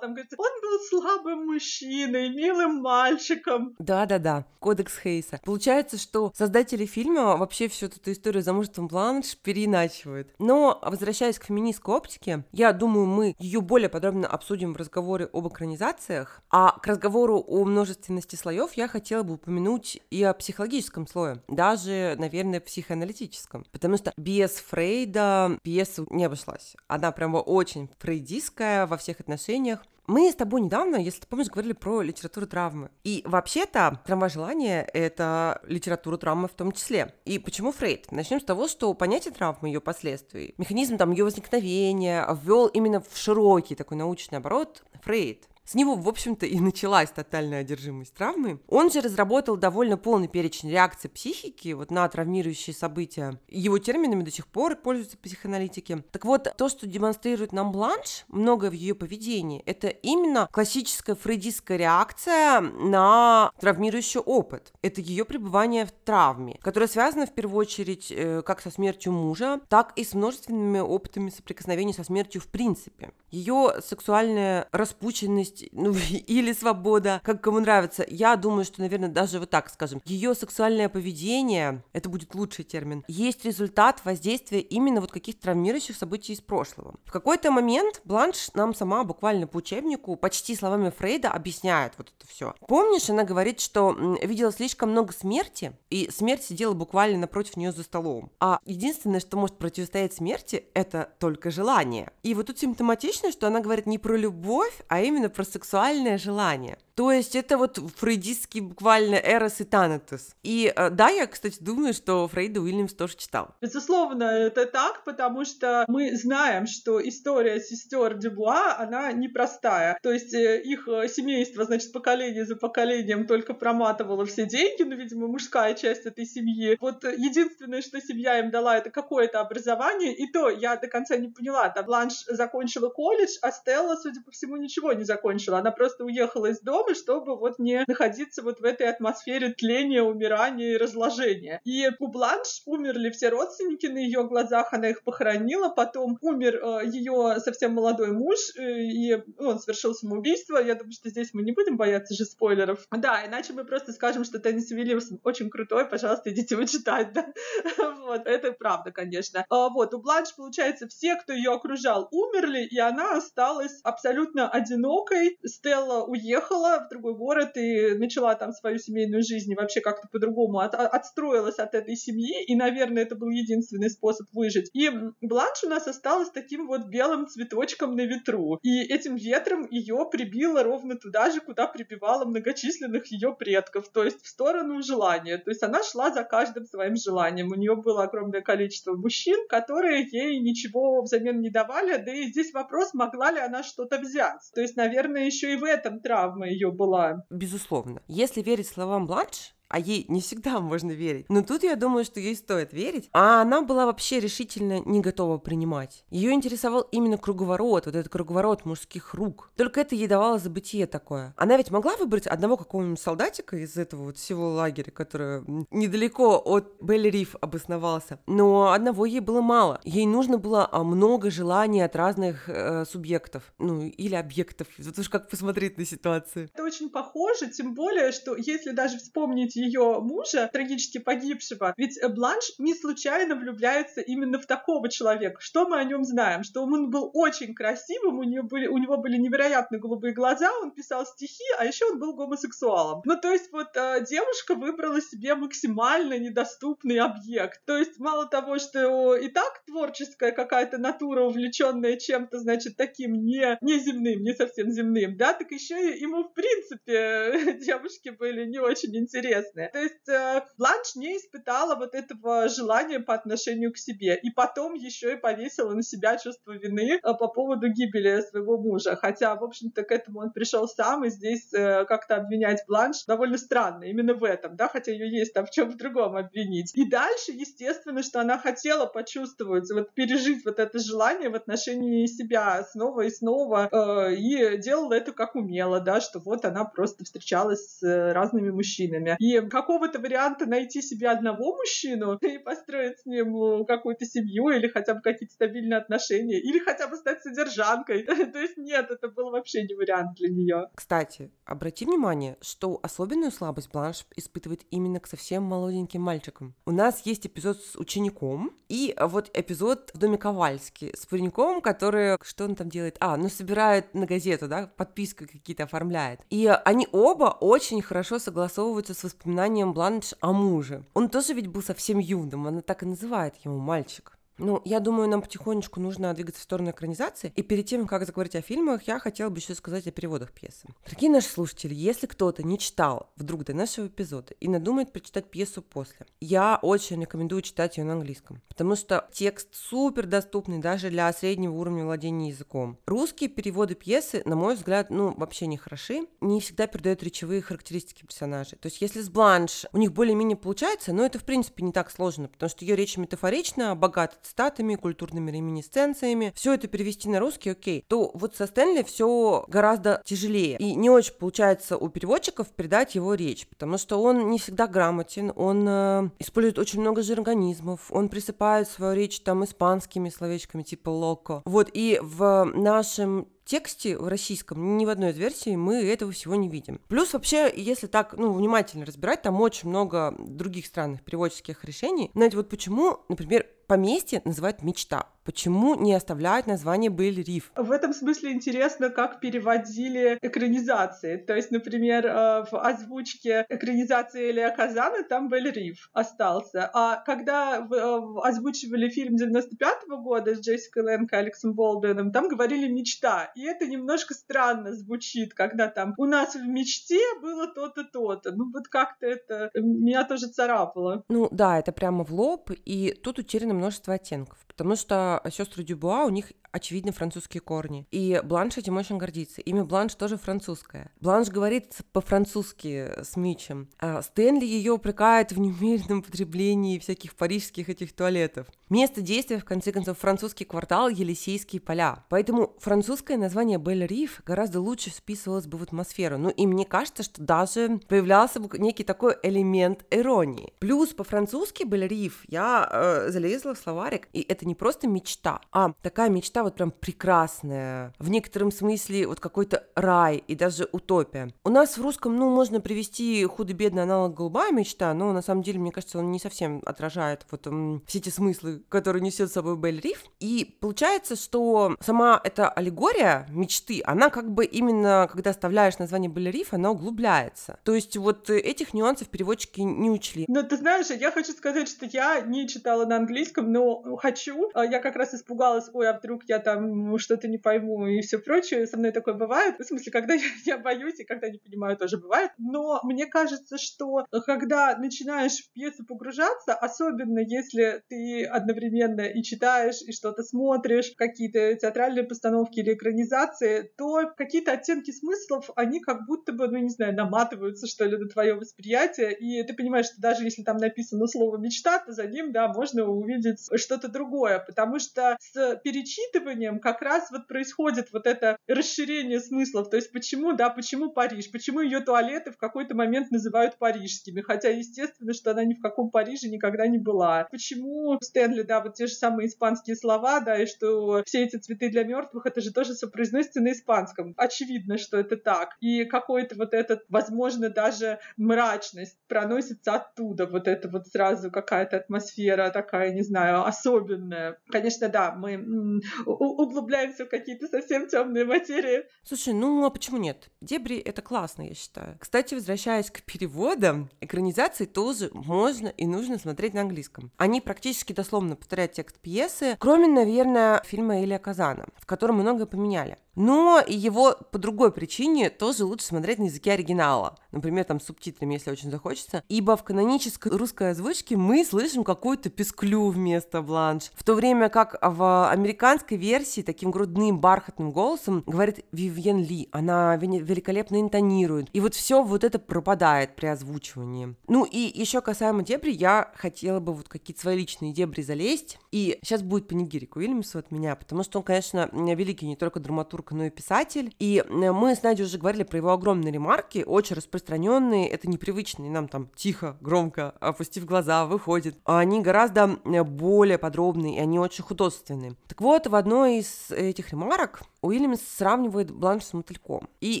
Там 0.00 0.14
говорится, 0.14 0.36
он 0.38 0.50
был 0.60 0.78
слабым 0.88 1.46
мужчиной, 1.46 2.28
милым 2.30 2.76
мальчиком. 2.82 3.74
Да-да-да, 3.78 4.44
кодекс 4.58 4.98
Хейса. 4.98 5.40
Получается, 5.44 5.98
что 5.98 6.32
создатели 6.34 6.86
фильма 6.86 7.36
вообще 7.36 7.68
всю 7.68 7.86
эту 7.86 8.12
историю 8.12 8.42
замужеством 8.42 8.88
Бланш 8.88 9.36
переиначивают. 9.36 10.28
Но, 10.38 10.78
возвращаясь 10.82 11.38
к 11.38 11.44
феминистской 11.44 11.94
оптике, 11.94 12.44
я 12.52 12.72
думаю, 12.72 13.06
мы 13.06 13.34
ее 13.38 13.60
более 13.60 13.88
подробно 13.88 14.26
обсудим 14.26 14.72
в 14.72 14.76
разговоре 14.76 15.28
об 15.32 15.48
экранизациях. 15.48 16.42
А 16.50 16.78
к 16.78 16.86
разговору 16.86 17.42
о 17.46 17.64
множественности 17.64 18.36
слоев 18.36 18.72
я 18.74 18.88
хотела 18.88 19.22
бы 19.22 19.34
упомянуть 19.34 20.00
и 20.10 20.22
о 20.22 20.34
психологическом 20.34 21.06
слое, 21.06 21.42
даже, 21.48 22.16
наверное, 22.18 22.60
психоаналитическом. 22.60 23.64
Потому 23.72 23.96
что 23.96 24.12
без 24.16 24.52
Фрейда 24.52 25.58
пьеса 25.62 26.04
не 26.10 26.24
обошлась. 26.24 26.76
Она 26.88 27.12
прямо 27.12 27.38
очень 27.38 27.90
фрейдистская 27.98 28.86
во 28.86 28.96
всех 28.96 29.20
отношениях. 29.22 29.84
Мы 30.06 30.30
с 30.30 30.34
тобой 30.34 30.60
недавно, 30.60 30.96
если 30.96 31.20
ты 31.20 31.26
помнишь, 31.28 31.48
говорили 31.48 31.74
про 31.74 32.02
литературу 32.02 32.46
травмы. 32.46 32.90
И 33.04 33.22
вообще-то 33.24 34.00
травма 34.04 34.28
желания— 34.28 34.82
это 34.92 35.60
литература 35.64 36.16
травмы 36.16 36.48
в 36.48 36.54
том 36.54 36.72
числе. 36.72 37.14
И 37.24 37.38
почему 37.38 37.70
Фрейд? 37.70 38.10
Начнем 38.10 38.40
с 38.40 38.44
того, 38.44 38.66
что 38.66 38.92
понятие 38.94 39.32
травмы, 39.32 39.68
ее 39.68 39.80
последствий, 39.80 40.54
механизм 40.58 40.96
там 40.98 41.12
ее 41.12 41.24
возникновения 41.24 42.26
ввел 42.42 42.66
именно 42.66 43.00
в 43.00 43.16
широкий 43.16 43.76
такой 43.76 43.96
научный 43.96 44.38
оборот 44.38 44.82
Фрейд. 45.02 45.48
С 45.64 45.74
него, 45.74 45.94
в 45.94 46.08
общем-то, 46.08 46.44
и 46.46 46.58
началась 46.60 47.10
тотальная 47.10 47.60
одержимость 47.60 48.14
травмой. 48.14 48.60
Он 48.68 48.90
же 48.90 49.00
разработал 49.00 49.56
довольно 49.56 49.96
полный 49.96 50.28
перечень 50.28 50.70
реакций 50.70 51.08
психики 51.08 51.72
вот 51.72 51.90
на 51.90 52.08
травмирующие 52.08 52.74
события. 52.74 53.38
Его 53.48 53.78
терминами 53.78 54.22
до 54.22 54.30
сих 54.30 54.46
пор 54.46 54.76
пользуются 54.76 55.16
психоаналитики. 55.18 56.02
Так 56.10 56.24
вот, 56.24 56.52
то, 56.56 56.68
что 56.68 56.86
демонстрирует 56.86 57.52
нам 57.52 57.72
Бланш, 57.72 58.24
многое 58.28 58.70
в 58.70 58.74
ее 58.74 58.94
поведении, 58.94 59.62
это 59.66 59.88
именно 59.88 60.48
классическая 60.50 61.14
фрейдистская 61.14 61.78
реакция 61.78 62.60
на 62.60 63.52
травмирующий 63.60 64.20
опыт. 64.20 64.72
Это 64.82 65.00
ее 65.00 65.24
пребывание 65.24 65.86
в 65.86 65.92
травме, 65.92 66.58
которая 66.60 66.88
связана 66.88 67.26
в 67.26 67.32
первую 67.32 67.60
очередь 67.60 68.10
э, 68.10 68.42
как 68.42 68.60
со 68.60 68.70
смертью 68.70 69.12
мужа, 69.12 69.60
так 69.68 69.92
и 69.96 70.04
с 70.04 70.14
множественными 70.14 70.80
опытами 70.80 71.30
соприкосновения 71.30 71.92
со 71.92 72.04
смертью 72.04 72.40
в 72.40 72.48
принципе. 72.48 73.12
Ее 73.30 73.76
сексуальная 73.82 74.68
распущенность 74.72 75.51
есть, 75.52 75.68
ну, 75.72 75.92
или 76.26 76.52
свобода, 76.52 77.20
как 77.24 77.40
кому 77.40 77.60
нравится. 77.60 78.04
Я 78.08 78.36
думаю, 78.36 78.64
что, 78.64 78.80
наверное, 78.80 79.08
даже 79.08 79.38
вот 79.38 79.50
так 79.50 79.68
скажем, 79.70 80.00
ее 80.04 80.34
сексуальное 80.34 80.88
поведение, 80.88 81.82
это 81.92 82.08
будет 82.08 82.34
лучший 82.34 82.64
термин, 82.64 83.04
есть 83.08 83.44
результат 83.44 84.04
воздействия 84.04 84.60
именно 84.60 85.00
вот 85.00 85.12
каких-то 85.12 85.42
травмирующих 85.42 85.96
событий 85.96 86.32
из 86.32 86.40
прошлого. 86.40 86.94
В 87.04 87.12
какой-то 87.12 87.50
момент 87.50 88.00
Бланш 88.04 88.50
нам 88.54 88.74
сама 88.74 89.04
буквально 89.04 89.46
по 89.46 89.58
учебнику, 89.58 90.16
почти 90.16 90.56
словами 90.56 90.90
Фрейда, 90.90 91.30
объясняет 91.30 91.94
вот 91.98 92.12
это 92.16 92.28
все. 92.28 92.54
Помнишь, 92.66 93.10
она 93.10 93.24
говорит, 93.24 93.60
что 93.60 93.92
видела 94.22 94.52
слишком 94.52 94.90
много 94.90 95.12
смерти, 95.12 95.72
и 95.90 96.10
смерть 96.10 96.44
сидела 96.44 96.72
буквально 96.72 97.18
напротив 97.18 97.56
нее 97.56 97.72
за 97.72 97.82
столом. 97.82 98.30
А 98.40 98.58
единственное, 98.64 99.20
что 99.20 99.36
может 99.36 99.58
противостоять 99.58 100.14
смерти, 100.14 100.66
это 100.74 101.12
только 101.18 101.50
желание. 101.50 102.12
И 102.22 102.34
вот 102.34 102.46
тут 102.46 102.58
симптоматично, 102.58 103.32
что 103.32 103.46
она 103.46 103.60
говорит 103.60 103.86
не 103.86 103.98
про 103.98 104.16
любовь, 104.16 104.74
а 104.88 105.00
именно 105.00 105.28
про 105.28 105.41
сексуальное 105.44 106.18
желание. 106.18 106.78
То 106.94 107.10
есть 107.10 107.34
это 107.34 107.56
вот 107.56 107.78
фрейдистский 107.96 108.60
буквально 108.60 109.14
Эрос 109.14 109.60
и 109.60 109.64
Танатос. 109.64 110.34
И 110.42 110.72
э, 110.74 110.90
да, 110.90 111.08
я, 111.08 111.26
кстати, 111.26 111.56
думаю, 111.58 111.94
что 111.94 112.28
Фрейда 112.28 112.60
Уильямс 112.60 112.92
тоже 112.92 113.16
читал. 113.16 113.54
Безусловно, 113.62 114.24
это 114.24 114.66
так, 114.66 115.02
потому 115.04 115.44
что 115.44 115.86
мы 115.88 116.14
знаем, 116.14 116.66
что 116.66 117.00
история 117.00 117.60
сестер 117.60 118.18
Дюбуа, 118.18 118.76
она 118.78 119.10
непростая. 119.12 119.98
То 120.02 120.12
есть 120.12 120.34
э, 120.34 120.60
их 120.60 120.86
э, 120.86 121.08
семейство, 121.08 121.64
значит, 121.64 121.92
поколение 121.92 122.44
за 122.44 122.56
поколением 122.56 123.26
только 123.26 123.54
проматывало 123.54 124.26
все 124.26 124.44
деньги, 124.44 124.82
ну, 124.82 124.94
видимо, 124.94 125.28
мужская 125.28 125.74
часть 125.74 126.04
этой 126.04 126.26
семьи. 126.26 126.76
Вот 126.78 127.04
единственное, 127.04 127.80
что 127.80 128.00
семья 128.02 128.38
им 128.38 128.50
дала, 128.50 128.76
это 128.76 128.90
какое-то 128.90 129.40
образование, 129.40 130.14
и 130.14 130.30
то 130.30 130.50
я 130.50 130.76
до 130.76 130.88
конца 130.88 131.16
не 131.16 131.28
поняла. 131.28 131.70
Там 131.70 131.86
Бланш 131.86 132.24
закончила 132.26 132.90
колледж, 132.90 133.38
а 133.40 133.50
Стелла, 133.50 133.96
судя 133.96 134.20
по 134.20 134.30
всему, 134.30 134.56
ничего 134.56 134.92
не 134.92 135.04
закончила. 135.04 135.31
Она 135.58 135.70
просто 135.70 136.04
уехала 136.04 136.46
из 136.46 136.60
дома, 136.60 136.94
чтобы 136.94 137.36
вот 137.36 137.58
не 137.58 137.84
находиться 137.86 138.42
вот 138.42 138.60
в 138.60 138.64
этой 138.64 138.88
атмосфере 138.88 139.52
тления, 139.52 140.02
умирания 140.02 140.74
и 140.74 140.76
разложения. 140.76 141.60
И 141.64 141.88
у 141.98 142.08
Бланш 142.08 142.62
умерли 142.66 143.10
все 143.10 143.28
родственники 143.28 143.86
на 143.86 143.98
ее 143.98 144.26
глазах, 144.26 144.72
она 144.72 144.88
их 144.90 145.02
похоронила, 145.04 145.68
потом 145.68 146.18
умер 146.20 146.56
э, 146.56 146.86
ее 146.86 147.36
совсем 147.40 147.74
молодой 147.74 148.12
муж, 148.12 148.38
э, 148.56 148.80
и 148.82 149.22
он 149.38 149.58
совершил 149.58 149.94
самоубийство. 149.94 150.58
Я 150.58 150.74
думаю, 150.74 150.92
что 150.92 151.08
здесь 151.08 151.30
мы 151.32 151.42
не 151.42 151.52
будем 151.52 151.76
бояться 151.76 152.14
же 152.14 152.24
спойлеров. 152.24 152.86
Да, 152.90 153.26
иначе 153.26 153.52
мы 153.52 153.64
просто 153.64 153.92
скажем, 153.92 154.24
что 154.24 154.38
Теннис 154.38 154.70
Уильямс 154.70 155.10
очень 155.22 155.50
крутой, 155.50 155.88
пожалуйста, 155.88 156.30
идите 156.30 156.54
его 156.54 156.64
читать, 156.64 157.12
да. 157.12 157.32
вот, 157.98 158.26
это 158.26 158.52
правда, 158.52 158.92
конечно. 158.92 159.44
А, 159.48 159.68
вот, 159.68 159.94
у 159.94 159.98
Бланш, 159.98 160.34
получается, 160.34 160.88
все, 160.88 161.16
кто 161.16 161.32
ее 161.32 161.52
окружал, 161.52 162.08
умерли, 162.10 162.64
и 162.64 162.78
она 162.78 163.16
осталась 163.16 163.80
абсолютно 163.82 164.48
одинокой. 164.48 165.21
Стелла 165.44 166.04
уехала, 166.04 166.84
в 166.86 166.88
другой 166.90 167.14
город 167.14 167.56
и 167.56 167.94
начала 167.94 168.34
там 168.34 168.52
свою 168.52 168.78
семейную 168.78 169.22
жизнь 169.22 169.52
и 169.52 169.54
вообще 169.54 169.80
как-то 169.80 170.08
по-другому 170.08 170.60
от, 170.60 170.74
отстроилась 170.74 171.58
от 171.58 171.74
этой 171.74 171.96
семьи, 171.96 172.44
и, 172.44 172.54
наверное, 172.54 173.02
это 173.02 173.14
был 173.14 173.30
единственный 173.30 173.90
способ 173.90 174.26
выжить. 174.32 174.70
И 174.74 174.90
Бланш 175.20 175.64
у 175.64 175.68
нас 175.68 175.86
осталась 175.86 176.30
таким 176.30 176.66
вот 176.66 176.86
белым 176.86 177.26
цветочком 177.26 177.96
на 177.96 178.02
ветру. 178.02 178.58
И 178.62 178.82
этим 178.82 179.16
ветром 179.16 179.66
ее 179.70 180.08
прибило 180.10 180.62
ровно 180.62 180.96
туда 180.96 181.30
же, 181.30 181.40
куда 181.40 181.66
прибивало 181.66 182.24
многочисленных 182.24 183.06
ее 183.06 183.34
предков, 183.34 183.88
то 183.88 184.04
есть 184.04 184.22
в 184.22 184.28
сторону 184.28 184.82
желания. 184.82 185.38
То 185.38 185.50
есть 185.50 185.62
она 185.62 185.82
шла 185.82 186.10
за 186.10 186.24
каждым 186.24 186.66
своим 186.66 186.96
желанием. 186.96 187.50
У 187.50 187.54
нее 187.54 187.76
было 187.76 188.04
огромное 188.04 188.40
количество 188.40 188.94
мужчин, 188.94 189.46
которые 189.48 190.06
ей 190.10 190.40
ничего 190.40 191.02
взамен 191.02 191.40
не 191.40 191.50
давали, 191.50 191.96
да 191.96 192.12
и 192.12 192.24
здесь 192.24 192.52
вопрос, 192.52 192.94
могла 192.94 193.30
ли 193.30 193.38
она 193.38 193.62
что-то 193.62 193.98
взять. 193.98 194.50
То 194.54 194.60
есть, 194.60 194.76
наверное, 194.76 195.11
еще 195.20 195.54
и 195.54 195.56
в 195.56 195.64
этом 195.64 196.00
травма 196.00 196.48
ее 196.48 196.70
была. 196.70 197.24
Безусловно. 197.30 198.02
Если 198.08 198.42
верить 198.42 198.68
словам 198.68 199.06
Бланш, 199.06 199.54
а 199.72 199.78
ей 199.78 200.04
не 200.08 200.20
всегда 200.20 200.60
можно 200.60 200.92
верить. 200.92 201.26
Но 201.28 201.42
тут 201.42 201.62
я 201.62 201.74
думаю, 201.76 202.04
что 202.04 202.20
ей 202.20 202.36
стоит 202.36 202.72
верить. 202.72 203.08
А 203.12 203.42
она 203.42 203.62
была 203.62 203.86
вообще 203.86 204.20
решительно 204.20 204.80
не 204.80 205.00
готова 205.00 205.38
принимать. 205.38 206.04
Ее 206.10 206.32
интересовал 206.32 206.82
именно 206.92 207.16
круговорот, 207.16 207.86
вот 207.86 207.96
этот 207.96 208.12
круговорот 208.12 208.64
мужских 208.64 209.14
рук. 209.14 209.50
Только 209.56 209.80
это 209.80 209.94
ей 209.94 210.06
давало 210.06 210.38
забытие 210.38 210.86
такое. 210.86 211.34
Она 211.36 211.56
ведь 211.56 211.70
могла 211.70 211.96
выбрать 211.96 212.26
одного 212.26 212.56
какого-нибудь 212.56 213.00
солдатика 213.00 213.56
из 213.56 213.76
этого 213.76 214.04
вот 214.04 214.18
всего 214.18 214.50
лагеря, 214.50 214.90
который 214.90 215.42
недалеко 215.70 216.40
от 216.44 216.76
Белли 216.80 217.08
Риф 217.08 217.34
обосновался. 217.40 218.18
Но 218.26 218.72
одного 218.72 219.06
ей 219.06 219.20
было 219.20 219.40
мало. 219.40 219.80
Ей 219.84 220.06
нужно 220.06 220.36
было 220.36 220.68
а, 220.70 220.84
много 220.84 221.30
желаний 221.30 221.80
от 221.80 221.96
разных 221.96 222.48
э, 222.48 222.84
субъектов. 222.84 223.54
Ну, 223.58 223.82
или 223.86 224.14
объектов. 224.14 224.68
Тут 224.76 224.98
уж 224.98 225.08
как 225.08 225.30
посмотреть 225.30 225.78
на 225.78 225.86
ситуацию. 225.86 226.50
Это 226.52 226.62
очень 226.62 226.90
похоже, 226.90 227.48
тем 227.50 227.74
более, 227.74 228.12
что 228.12 228.36
если 228.36 228.72
даже 228.72 228.98
вспомнить 228.98 229.56
ее 229.62 230.00
мужа, 230.00 230.48
трагически 230.52 230.98
погибшего. 230.98 231.74
Ведь 231.76 231.98
Бланш 232.14 232.52
не 232.58 232.74
случайно 232.74 233.34
влюбляется 233.36 234.00
именно 234.00 234.38
в 234.38 234.46
такого 234.46 234.88
человека. 234.88 235.40
Что 235.40 235.68
мы 235.68 235.78
о 235.78 235.84
нем 235.84 236.04
знаем? 236.04 236.42
Что 236.42 236.62
он 236.62 236.90
был 236.90 237.10
очень 237.14 237.54
красивым, 237.54 238.18
у 238.18 238.24
него 238.24 238.46
были, 238.46 238.66
у 238.66 238.78
него 238.78 238.96
были 238.96 239.16
невероятно 239.16 239.78
голубые 239.78 240.12
глаза, 240.12 240.50
он 240.62 240.72
писал 240.72 241.06
стихи, 241.06 241.44
а 241.58 241.64
еще 241.64 241.86
он 241.86 241.98
был 241.98 242.14
гомосексуалом. 242.14 243.02
Ну, 243.04 243.18
то 243.20 243.30
есть 243.30 243.52
вот 243.52 243.76
э, 243.76 244.04
девушка 244.08 244.54
выбрала 244.54 245.00
себе 245.00 245.34
максимально 245.34 246.18
недоступный 246.18 246.98
объект. 246.98 247.64
То 247.64 247.76
есть 247.76 247.98
мало 247.98 248.26
того, 248.26 248.58
что 248.58 249.16
и 249.16 249.28
так 249.28 249.62
творческая 249.66 250.32
какая-то 250.32 250.78
натура, 250.78 251.22
увлеченная 251.22 251.96
чем-то, 251.96 252.38
значит, 252.38 252.76
таким 252.76 253.12
не, 253.24 253.58
не 253.60 253.78
земным, 253.78 254.22
не 254.22 254.34
совсем 254.34 254.70
земным, 254.70 255.16
да, 255.16 255.32
так 255.32 255.50
еще 255.50 255.94
и 255.94 256.00
ему, 256.00 256.24
в 256.24 256.34
принципе, 256.34 257.54
девушки 257.64 258.10
были 258.10 258.46
не 258.46 258.58
очень 258.58 258.96
интересны. 258.96 259.51
То 259.72 259.78
есть 259.78 260.08
э, 260.08 260.42
Бланш 260.58 260.94
не 260.96 261.16
испытала 261.16 261.76
вот 261.76 261.94
этого 261.94 262.48
желания 262.48 263.00
по 263.00 263.14
отношению 263.14 263.72
к 263.72 263.78
себе. 263.78 264.18
И 264.22 264.30
потом 264.30 264.74
еще 264.74 265.14
и 265.14 265.16
повесила 265.16 265.72
на 265.72 265.82
себя 265.82 266.16
чувство 266.16 266.52
вины 266.52 267.00
э, 267.02 267.14
по 267.14 267.28
поводу 267.28 267.68
гибели 267.68 268.20
своего 268.20 268.58
мужа. 268.58 268.96
Хотя, 268.96 269.34
в 269.36 269.44
общем-то, 269.44 269.82
к 269.82 269.92
этому 269.92 270.20
он 270.20 270.30
пришел 270.30 270.68
сам, 270.68 271.04
и 271.04 271.10
здесь 271.10 271.52
э, 271.52 271.84
как-то 271.84 272.16
обвинять 272.16 272.64
Бланш 272.66 273.04
довольно 273.06 273.38
странно 273.38 273.84
именно 273.84 274.14
в 274.14 274.24
этом, 274.24 274.56
да, 274.56 274.68
хотя 274.68 274.92
ее 274.92 275.10
есть 275.10 275.34
там 275.34 275.46
в 275.46 275.50
чем 275.50 275.70
в 275.70 275.76
другом 275.76 276.16
обвинить. 276.16 276.72
И 276.74 276.88
дальше, 276.88 277.32
естественно, 277.32 278.02
что 278.02 278.20
она 278.20 278.38
хотела 278.38 278.86
почувствовать, 278.86 279.70
вот 279.72 279.92
пережить 279.94 280.44
вот 280.44 280.58
это 280.58 280.78
желание 280.78 281.28
в 281.30 281.34
отношении 281.34 282.06
себя 282.06 282.64
снова 282.64 283.02
и 283.02 283.10
снова, 283.10 283.68
э, 283.70 284.14
и 284.14 284.58
делала 284.58 284.94
это 284.94 285.12
как 285.12 285.34
умела, 285.34 285.80
да, 285.80 286.00
что 286.00 286.18
вот 286.18 286.44
она 286.44 286.64
просто 286.64 287.04
встречалась 287.04 287.78
с 287.78 287.82
э, 287.82 288.12
разными 288.12 288.50
мужчинами. 288.50 289.16
И 289.18 289.38
какого-то 289.48 289.98
варианта 289.98 290.46
найти 290.46 290.82
себе 290.82 291.08
одного 291.08 291.56
мужчину 291.56 292.16
и 292.20 292.38
построить 292.38 293.00
с 293.00 293.06
ним 293.06 293.36
э, 293.36 293.64
какую-то 293.64 294.04
семью 294.04 294.50
или 294.50 294.68
хотя 294.68 294.94
бы 294.94 295.00
какие-то 295.00 295.34
стабильные 295.34 295.78
отношения, 295.78 296.40
или 296.40 296.58
хотя 296.58 296.88
бы 296.88 296.96
стать 296.96 297.22
содержанкой. 297.22 298.02
То 298.32 298.38
есть 298.38 298.56
нет, 298.56 298.90
это 298.90 299.08
был 299.08 299.30
вообще 299.30 299.62
не 299.62 299.74
вариант 299.74 300.16
для 300.16 300.28
нее. 300.28 300.68
Кстати, 300.74 301.30
обрати 301.44 301.84
внимание, 301.84 302.36
что 302.40 302.78
особенную 302.82 303.30
слабость 303.30 303.70
Бланш 303.72 304.06
испытывает 304.16 304.62
именно 304.70 305.00
к 305.00 305.06
совсем 305.06 305.42
молоденьким 305.42 306.02
мальчикам. 306.02 306.54
У 306.66 306.72
нас 306.72 307.02
есть 307.04 307.26
эпизод 307.26 307.60
с 307.60 307.76
учеником, 307.76 308.52
и 308.68 308.94
вот 308.98 309.30
эпизод 309.34 309.90
в 309.92 309.98
доме 309.98 310.16
Ковальски 310.16 310.94
с 310.96 311.04
пареньком, 311.06 311.60
который, 311.60 312.16
что 312.22 312.44
он 312.44 312.54
там 312.54 312.70
делает? 312.70 312.96
А, 313.00 313.16
ну 313.16 313.28
собирает 313.28 313.94
на 313.94 314.06
газету, 314.06 314.48
да, 314.48 314.66
подписки 314.76 315.26
какие-то 315.26 315.64
оформляет. 315.64 316.20
И 316.30 316.46
они 316.64 316.88
оба 316.92 317.36
очень 317.40 317.82
хорошо 317.82 318.18
согласовываются 318.18 318.94
с 318.94 319.04
воспоминанием 319.32 319.72
Бланш 319.72 320.14
о 320.20 320.32
муже. 320.32 320.84
Он 320.94 321.08
тоже 321.08 321.32
ведь 321.32 321.46
был 321.46 321.62
совсем 321.62 321.98
юным, 321.98 322.46
она 322.46 322.60
так 322.60 322.82
и 322.82 322.86
называет 322.86 323.34
его 323.44 323.58
мальчик. 323.58 324.18
Ну, 324.42 324.60
я 324.64 324.80
думаю, 324.80 325.08
нам 325.08 325.22
потихонечку 325.22 325.78
нужно 325.78 326.12
двигаться 326.14 326.40
в 326.40 326.42
сторону 326.42 326.70
экранизации. 326.70 327.32
И 327.36 327.42
перед 327.42 327.66
тем, 327.66 327.86
как 327.86 328.04
заговорить 328.04 328.34
о 328.34 328.42
фильмах, 328.42 328.82
я 328.88 328.98
хотела 328.98 329.30
бы 329.30 329.38
еще 329.38 329.54
сказать 329.54 329.86
о 329.86 329.92
переводах 329.92 330.32
пьесы. 330.32 330.66
Дорогие 330.84 331.12
наши 331.12 331.28
слушатели, 331.28 331.72
если 331.72 332.08
кто-то 332.08 332.42
не 332.42 332.58
читал 332.58 333.12
вдруг 333.14 333.44
до 333.44 333.54
нашего 333.54 333.86
эпизода 333.86 334.34
и 334.40 334.48
надумает 334.48 334.92
прочитать 334.92 335.30
пьесу 335.30 335.62
после, 335.62 336.06
я 336.20 336.58
очень 336.60 337.00
рекомендую 337.00 337.42
читать 337.42 337.76
ее 337.76 337.84
на 337.84 337.92
английском, 337.92 338.42
потому 338.48 338.74
что 338.74 339.08
текст 339.12 339.54
супер 339.54 340.06
доступный 340.06 340.58
даже 340.58 340.90
для 340.90 341.12
среднего 341.12 341.54
уровня 341.54 341.84
владения 341.84 342.30
языком. 342.30 342.78
Русские 342.86 343.30
переводы 343.30 343.76
пьесы, 343.76 344.22
на 344.24 344.34
мой 344.34 344.56
взгляд, 344.56 344.90
ну, 344.90 345.14
вообще 345.16 345.46
не 345.46 345.56
хороши, 345.56 346.08
не 346.20 346.40
всегда 346.40 346.66
передают 346.66 347.04
речевые 347.04 347.42
характеристики 347.42 348.04
персонажей. 348.04 348.58
То 348.58 348.66
есть, 348.66 348.80
если 348.80 349.02
с 349.02 349.08
Бланш 349.08 349.66
у 349.72 349.78
них 349.78 349.92
более-менее 349.92 350.36
получается, 350.36 350.92
но 350.92 351.06
это, 351.06 351.20
в 351.20 351.24
принципе, 351.24 351.62
не 351.62 351.70
так 351.70 351.92
сложно, 351.92 352.26
потому 352.26 352.50
что 352.50 352.64
ее 352.64 352.74
речь 352.74 352.96
метафорична, 352.96 353.76
богата 353.76 354.16
цитатами, 354.32 354.76
культурными 354.76 355.30
реминисценциями, 355.30 356.32
все 356.34 356.54
это 356.54 356.66
перевести 356.66 357.08
на 357.08 357.20
русский, 357.20 357.50
окей, 357.50 357.84
то 357.86 358.10
вот 358.14 358.34
со 358.34 358.46
Стэнли 358.46 358.82
все 358.82 359.44
гораздо 359.48 360.02
тяжелее. 360.04 360.56
И 360.58 360.74
не 360.74 360.90
очень 360.90 361.14
получается 361.14 361.76
у 361.76 361.88
переводчиков 361.88 362.48
передать 362.48 362.94
его 362.94 363.14
речь, 363.14 363.46
потому 363.46 363.78
что 363.78 364.02
он 364.02 364.30
не 364.30 364.38
всегда 364.38 364.66
грамотен, 364.66 365.32
он 365.36 365.66
э, 365.68 366.10
использует 366.18 366.58
очень 366.58 366.80
много 366.80 367.02
жаргонизмов, 367.02 367.92
он 367.92 368.08
присыпает 368.08 368.68
свою 368.68 368.94
речь 368.94 369.20
там 369.20 369.44
испанскими 369.44 370.08
словечками 370.08 370.62
типа 370.62 370.88
«локо». 370.88 371.42
Вот, 371.44 371.68
и 371.72 371.98
в 372.02 372.44
нашем 372.54 373.28
тексте 373.44 373.98
в 373.98 374.08
российском, 374.08 374.76
ни 374.76 374.86
в 374.86 374.88
одной 374.88 375.10
из 375.10 375.18
версий 375.18 375.56
мы 375.56 375.82
этого 375.84 376.12
всего 376.12 376.34
не 376.34 376.48
видим. 376.48 376.80
Плюс 376.88 377.12
вообще, 377.12 377.52
если 377.54 377.86
так, 377.86 378.14
ну, 378.16 378.32
внимательно 378.32 378.86
разбирать, 378.86 379.22
там 379.22 379.40
очень 379.40 379.68
много 379.68 380.14
других 380.18 380.66
странных 380.66 381.02
переводческих 381.02 381.64
решений. 381.64 382.10
Знаете, 382.14 382.36
вот 382.36 382.48
почему, 382.48 383.00
например, 383.08 383.46
поместье 383.72 384.20
называют 384.26 384.62
мечта. 384.62 385.06
Почему 385.24 385.76
не 385.76 385.94
оставляют 385.94 386.46
название 386.46 386.90
Бель 386.90 387.22
Риф? 387.22 387.52
В 387.54 387.70
этом 387.70 387.92
смысле 387.92 388.32
интересно, 388.32 388.90
как 388.90 389.20
переводили 389.20 390.18
экранизации. 390.20 391.16
То 391.16 391.34
есть, 391.34 391.52
например, 391.52 392.04
э, 392.04 392.44
в 392.50 392.58
озвучке 392.58 393.46
экранизации 393.48 394.30
Элия 394.30 394.50
Казана 394.50 395.04
там 395.04 395.28
Бель 395.28 395.50
Риф 395.50 395.90
остался. 395.92 396.68
А 396.74 396.96
когда 396.96 397.58
э, 397.58 398.00
озвучивали 398.24 398.88
фильм 398.88 399.14
95 399.14 399.84
-го 399.88 400.02
года 400.02 400.34
с 400.34 400.40
Джессикой 400.40 400.82
Лэнко 400.82 401.16
и 401.16 401.18
Алексом 401.20 401.54
Болдуином, 401.54 402.10
там 402.10 402.28
говорили 402.28 402.66
«мечта». 402.68 403.30
И 403.36 403.44
это 403.44 403.66
немножко 403.66 404.14
странно 404.14 404.74
звучит, 404.74 405.34
когда 405.34 405.68
там 405.68 405.94
«у 405.98 406.04
нас 406.06 406.34
в 406.34 406.44
мечте 406.44 407.00
было 407.22 407.46
то-то, 407.46 407.84
то-то». 407.84 408.32
Ну 408.32 408.50
вот 408.52 408.66
как-то 408.66 409.06
это 409.06 409.50
меня 409.54 410.04
тоже 410.04 410.26
царапало. 410.26 411.04
Ну 411.08 411.28
да, 411.30 411.60
это 411.60 411.70
прямо 411.70 412.04
в 412.04 412.12
лоб, 412.12 412.50
и 412.50 412.92
тут 413.04 413.20
утеряно 413.20 413.54
множество 413.62 413.94
оттенков, 413.94 414.38
потому 414.48 414.74
что 414.74 415.22
сестры 415.30 415.62
Дюбуа, 415.62 416.04
у 416.04 416.10
них 416.10 416.32
очевидно 416.52 416.92
французские 416.92 417.40
корни. 417.40 417.86
И 417.90 418.20
Бланш 418.24 418.58
этим 418.58 418.76
очень 418.76 418.98
гордится. 418.98 419.40
Имя 419.40 419.64
Бланш 419.64 419.94
тоже 419.94 420.16
французское. 420.16 420.90
Бланш 421.00 421.28
говорит 421.28 421.78
по-французски 421.92 422.92
с 423.02 423.16
Митчем. 423.16 423.68
А 423.78 424.02
Стэнли 424.02 424.44
ее 424.44 424.72
упрекает 424.72 425.32
в 425.32 425.40
немеренном 425.40 426.02
потреблении 426.02 426.78
всяких 426.78 427.16
парижских 427.16 427.68
этих 427.68 427.94
туалетов. 427.94 428.46
Место 428.68 429.02
действия, 429.02 429.38
в 429.38 429.44
конце 429.44 429.72
концов, 429.72 429.98
французский 429.98 430.44
квартал 430.44 430.88
Елисейские 430.88 431.60
поля. 431.60 432.04
Поэтому 432.08 432.54
французское 432.58 433.16
название 433.16 433.58
Бель 433.58 433.86
Риф 433.86 434.22
гораздо 434.24 434.60
лучше 434.60 434.90
вписывалось 434.90 435.46
бы 435.46 435.58
в 435.58 435.62
атмосферу. 435.62 436.18
Ну 436.18 436.30
и 436.30 436.46
мне 436.46 436.64
кажется, 436.64 437.02
что 437.02 437.22
даже 437.22 437.80
появлялся 437.88 438.40
бы 438.40 438.58
некий 438.58 438.84
такой 438.84 439.16
элемент 439.22 439.84
иронии. 439.90 440.52
Плюс 440.58 440.90
по-французски 440.90 441.64
Бель 441.64 441.86
Риф 441.86 442.24
я 442.28 442.68
э, 442.70 443.10
залезла 443.10 443.54
в 443.54 443.58
словарик, 443.58 444.08
и 444.12 444.22
это 444.22 444.46
не 444.46 444.54
просто 444.54 444.86
мечта, 444.86 445.40
а 445.50 445.72
такая 445.82 446.08
мечта 446.08 446.41
вот 446.42 446.54
прям 446.54 446.70
прекрасная, 446.70 447.92
в 447.98 448.10
некотором 448.10 448.50
смысле 448.50 449.06
вот 449.06 449.20
какой-то 449.20 449.64
рай 449.74 450.22
и 450.26 450.34
даже 450.34 450.68
утопия. 450.72 451.32
У 451.44 451.50
нас 451.50 451.76
в 451.78 451.82
русском, 451.82 452.16
ну, 452.16 452.30
можно 452.30 452.60
привести 452.60 453.24
худо-бедный 453.24 453.82
аналог 453.82 454.14
«Голубая 454.14 454.52
мечта», 454.52 454.92
но 454.94 455.12
на 455.12 455.22
самом 455.22 455.42
деле, 455.42 455.58
мне 455.58 455.72
кажется, 455.72 455.98
он 455.98 456.10
не 456.10 456.18
совсем 456.18 456.62
отражает 456.64 457.26
вот 457.30 457.46
м, 457.46 457.82
все 457.86 457.98
эти 457.98 458.08
смыслы, 458.08 458.62
которые 458.68 459.02
несет 459.02 459.30
с 459.30 459.32
собой 459.32 459.56
Бель 459.56 459.80
Риф. 459.80 460.04
И 460.20 460.56
получается, 460.60 461.16
что 461.16 461.76
сама 461.80 462.20
эта 462.22 462.48
аллегория 462.48 463.26
мечты, 463.30 463.82
она 463.84 464.10
как 464.10 464.30
бы 464.30 464.44
именно, 464.44 465.08
когда 465.10 465.30
оставляешь 465.30 465.78
название 465.78 466.10
Бель 466.10 466.30
Риф, 466.30 466.52
она 466.52 466.70
углубляется. 466.70 467.58
То 467.64 467.74
есть 467.74 467.96
вот 467.96 468.30
этих 468.30 468.74
нюансов 468.74 469.08
переводчики 469.08 469.60
не 469.60 469.90
учли. 469.90 470.24
Но 470.28 470.42
ты 470.42 470.56
знаешь, 470.56 470.86
я 470.88 471.10
хочу 471.10 471.32
сказать, 471.32 471.68
что 471.68 471.86
я 471.86 472.20
не 472.20 472.48
читала 472.48 472.84
на 472.86 472.96
английском, 472.96 473.52
но 473.52 473.96
хочу. 473.96 474.50
Я 474.54 474.80
как 474.80 474.96
раз 474.96 475.14
испугалась, 475.14 475.68
ой, 475.72 475.88
а 475.88 475.98
вдруг 475.98 476.22
я 476.28 476.31
там 476.38 476.98
что-то 476.98 477.28
не 477.28 477.38
пойму 477.38 477.86
и 477.86 478.00
все 478.00 478.18
прочее. 478.18 478.66
Со 478.66 478.76
мной 478.76 478.92
такое 478.92 479.14
бывает. 479.14 479.58
В 479.58 479.64
смысле, 479.64 479.92
когда 479.92 480.14
я, 480.14 480.26
я 480.44 480.58
боюсь 480.58 481.00
и 481.00 481.04
когда 481.04 481.28
не 481.28 481.38
понимаю, 481.38 481.76
тоже 481.76 481.98
бывает. 481.98 482.30
Но 482.38 482.80
мне 482.84 483.06
кажется, 483.06 483.58
что 483.58 484.06
когда 484.26 484.76
начинаешь 484.76 485.38
в 485.38 485.52
пьесу 485.52 485.84
погружаться, 485.84 486.54
особенно 486.54 487.20
если 487.20 487.82
ты 487.88 488.24
одновременно 488.24 489.02
и 489.02 489.22
читаешь, 489.22 489.82
и 489.82 489.92
что-то 489.92 490.22
смотришь, 490.22 490.92
какие-то 490.96 491.54
театральные 491.56 492.04
постановки 492.04 492.60
или 492.60 492.74
экранизации, 492.74 493.70
то 493.76 494.10
какие-то 494.16 494.52
оттенки 494.52 494.90
смыслов, 494.90 495.50
они 495.56 495.80
как 495.80 496.06
будто 496.06 496.32
бы, 496.32 496.48
ну 496.48 496.58
не 496.58 496.70
знаю, 496.70 496.94
наматываются, 496.94 497.66
что 497.66 497.84
ли, 497.84 497.96
на 497.96 498.08
твое 498.08 498.34
восприятие, 498.34 499.16
и 499.16 499.42
ты 499.42 499.54
понимаешь, 499.54 499.86
что 499.86 500.00
даже 500.00 500.24
если 500.24 500.42
там 500.42 500.56
написано 500.56 501.06
слово 501.06 501.36
«мечта», 501.38 501.78
то 501.78 501.92
за 501.92 502.06
ним, 502.06 502.32
да, 502.32 502.48
можно 502.48 502.84
увидеть 502.84 503.48
что-то 503.56 503.88
другое, 503.88 504.38
потому 504.38 504.78
что 504.78 505.16
с 505.20 505.60
перечитыванием 505.64 506.21
исследованиям 506.22 506.60
как 506.60 506.82
раз 506.82 507.10
вот 507.10 507.26
происходит 507.26 507.92
вот 507.92 508.06
это 508.06 508.36
расширение 508.46 509.20
смыслов. 509.20 509.70
То 509.70 509.76
есть 509.76 509.92
почему, 509.92 510.32
да, 510.34 510.50
почему 510.50 510.90
Париж? 510.90 511.30
Почему 511.30 511.60
ее 511.60 511.80
туалеты 511.80 512.30
в 512.30 512.36
какой-то 512.36 512.74
момент 512.74 513.10
называют 513.10 513.58
парижскими? 513.58 514.20
Хотя, 514.20 514.50
естественно, 514.50 515.12
что 515.12 515.32
она 515.32 515.44
ни 515.44 515.54
в 515.54 515.60
каком 515.60 515.90
Париже 515.90 516.28
никогда 516.28 516.66
не 516.66 516.78
была. 516.78 517.26
Почему 517.30 517.98
Стэнли, 518.00 518.42
да, 518.42 518.60
вот 518.60 518.74
те 518.74 518.86
же 518.86 518.94
самые 518.94 519.28
испанские 519.28 519.76
слова, 519.76 520.20
да, 520.20 520.42
и 520.42 520.46
что 520.46 521.02
все 521.04 521.24
эти 521.24 521.36
цветы 521.36 521.70
для 521.70 521.84
мертвых, 521.84 522.26
это 522.26 522.40
же 522.40 522.52
тоже 522.52 522.74
все 522.74 522.88
произносится 522.88 523.40
на 523.40 523.52
испанском. 523.52 524.14
Очевидно, 524.16 524.78
что 524.78 524.98
это 524.98 525.16
так. 525.16 525.56
И 525.60 525.84
какой-то 525.84 526.36
вот 526.36 526.54
этот, 526.54 526.84
возможно, 526.88 527.50
даже 527.50 527.98
мрачность 528.16 528.98
проносится 529.08 529.74
оттуда. 529.74 530.26
Вот 530.26 530.48
это 530.48 530.68
вот 530.68 530.86
сразу 530.86 531.30
какая-то 531.30 531.78
атмосфера 531.78 532.50
такая, 532.50 532.92
не 532.92 533.02
знаю, 533.02 533.44
особенная. 533.44 534.38
Конечно, 534.48 534.88
да, 534.88 535.12
мы 535.12 535.80
углубляемся 536.12 537.04
в 537.04 537.08
какие-то 537.08 537.48
совсем 537.48 537.88
темные 537.88 538.24
материи. 538.24 538.84
Слушай, 539.04 539.34
ну 539.34 539.64
а 539.64 539.70
почему 539.70 539.98
нет? 539.98 540.30
Дебри— 540.40 540.76
это 540.84 541.02
классно, 541.02 541.42
я 541.42 541.54
считаю. 541.54 541.96
Кстати, 541.98 542.34
возвращаясь 542.34 542.90
к 542.90 543.02
переводам, 543.02 543.90
экранизации 544.00 544.64
тоже 544.64 545.10
можно 545.12 545.68
и 545.68 545.86
нужно 545.86 546.18
смотреть 546.18 546.54
на 546.54 546.62
английском. 546.62 547.10
Они 547.16 547.40
практически 547.40 547.92
дословно 547.92 548.36
повторяют 548.36 548.72
текст 548.72 548.98
пьесы, 549.00 549.56
кроме, 549.58 549.88
наверное, 549.88 550.62
фильма 550.64 551.02
Элия 551.02 551.18
Казана, 551.18 551.66
в 551.76 551.86
котором 551.86 552.16
многое 552.16 552.46
поменяли. 552.46 552.98
Но 553.14 553.62
его 553.66 554.16
по 554.30 554.38
другой 554.38 554.72
причине 554.72 555.30
тоже 555.30 555.64
лучше 555.64 555.86
смотреть 555.86 556.18
на 556.18 556.24
языке 556.24 556.52
оригинала. 556.52 557.18
Например, 557.30 557.64
там 557.64 557.80
субтитрами, 557.80 558.34
если 558.34 558.50
очень 558.50 558.70
захочется. 558.70 559.22
Ибо 559.28 559.56
в 559.56 559.64
канонической 559.64 560.32
русской 560.32 560.70
озвучке 560.70 561.16
мы 561.16 561.44
слышим 561.44 561.84
какую-то 561.84 562.30
песклю 562.30 562.88
вместо 562.88 563.42
бланш. 563.42 563.90
В 563.94 564.04
то 564.04 564.14
время 564.14 564.48
как 564.48 564.78
в 564.80 565.30
американской 565.30 565.96
версии 565.96 566.42
таким 566.42 566.70
грудным 566.70 567.18
бархатным 567.20 567.70
голосом 567.70 568.22
говорит 568.26 568.64
Вивьен 568.72 569.22
Ли. 569.22 569.48
Она 569.52 569.96
великолепно 569.96 570.80
интонирует. 570.80 571.48
И 571.52 571.60
вот 571.60 571.74
все 571.74 572.02
вот 572.02 572.24
это 572.24 572.38
пропадает 572.38 573.16
при 573.16 573.26
озвучивании. 573.26 574.14
Ну 574.28 574.44
и 574.44 574.58
еще 574.58 575.00
касаемо 575.00 575.42
дебри, 575.42 575.72
я 575.72 576.12
хотела 576.16 576.60
бы 576.60 576.72
вот 576.72 576.88
какие-то 576.88 577.20
свои 577.20 577.36
личные 577.36 577.72
дебри 577.72 578.02
залезть. 578.02 578.58
И 578.70 578.98
сейчас 579.02 579.22
будет 579.22 579.48
панигирик 579.48 579.96
Уильямсу 579.96 580.38
от 580.38 580.50
меня, 580.50 580.76
потому 580.76 581.02
что 581.02 581.18
он, 581.18 581.24
конечно, 581.24 581.68
великий 581.72 582.26
не 582.26 582.36
только 582.36 582.60
драматург, 582.60 583.01
драматург, 583.02 583.12
но 583.12 583.24
и 583.24 583.30
писатель. 583.30 583.94
И 583.98 584.24
э, 584.26 584.52
мы 584.52 584.74
с 584.74 584.82
Надей 584.82 585.04
уже 585.04 585.18
говорили 585.18 585.42
про 585.42 585.58
его 585.58 585.72
огромные 585.72 586.12
ремарки, 586.12 586.64
очень 586.66 586.96
распространенные, 586.96 587.88
это 587.88 588.08
непривычные 588.08 588.70
нам 588.70 588.88
там 588.88 589.08
тихо, 589.14 589.56
громко, 589.60 590.14
опустив 590.20 590.64
глаза, 590.64 591.04
выходит. 591.06 591.56
А 591.64 591.78
они 591.78 592.00
гораздо 592.00 592.58
э, 592.64 592.82
более 592.82 593.38
подробные, 593.38 593.96
и 593.96 594.00
они 594.00 594.18
очень 594.18 594.44
художественные. 594.44 595.14
Так 595.28 595.40
вот, 595.40 595.66
в 595.66 595.74
одной 595.74 596.18
из 596.18 596.50
этих 596.50 596.90
ремарок 596.90 597.42
Уильямс 597.62 598.00
сравнивает 598.00 598.72
Бланш 598.72 599.04
с 599.04 599.12
мотыльком. 599.12 599.68
И, 599.80 600.00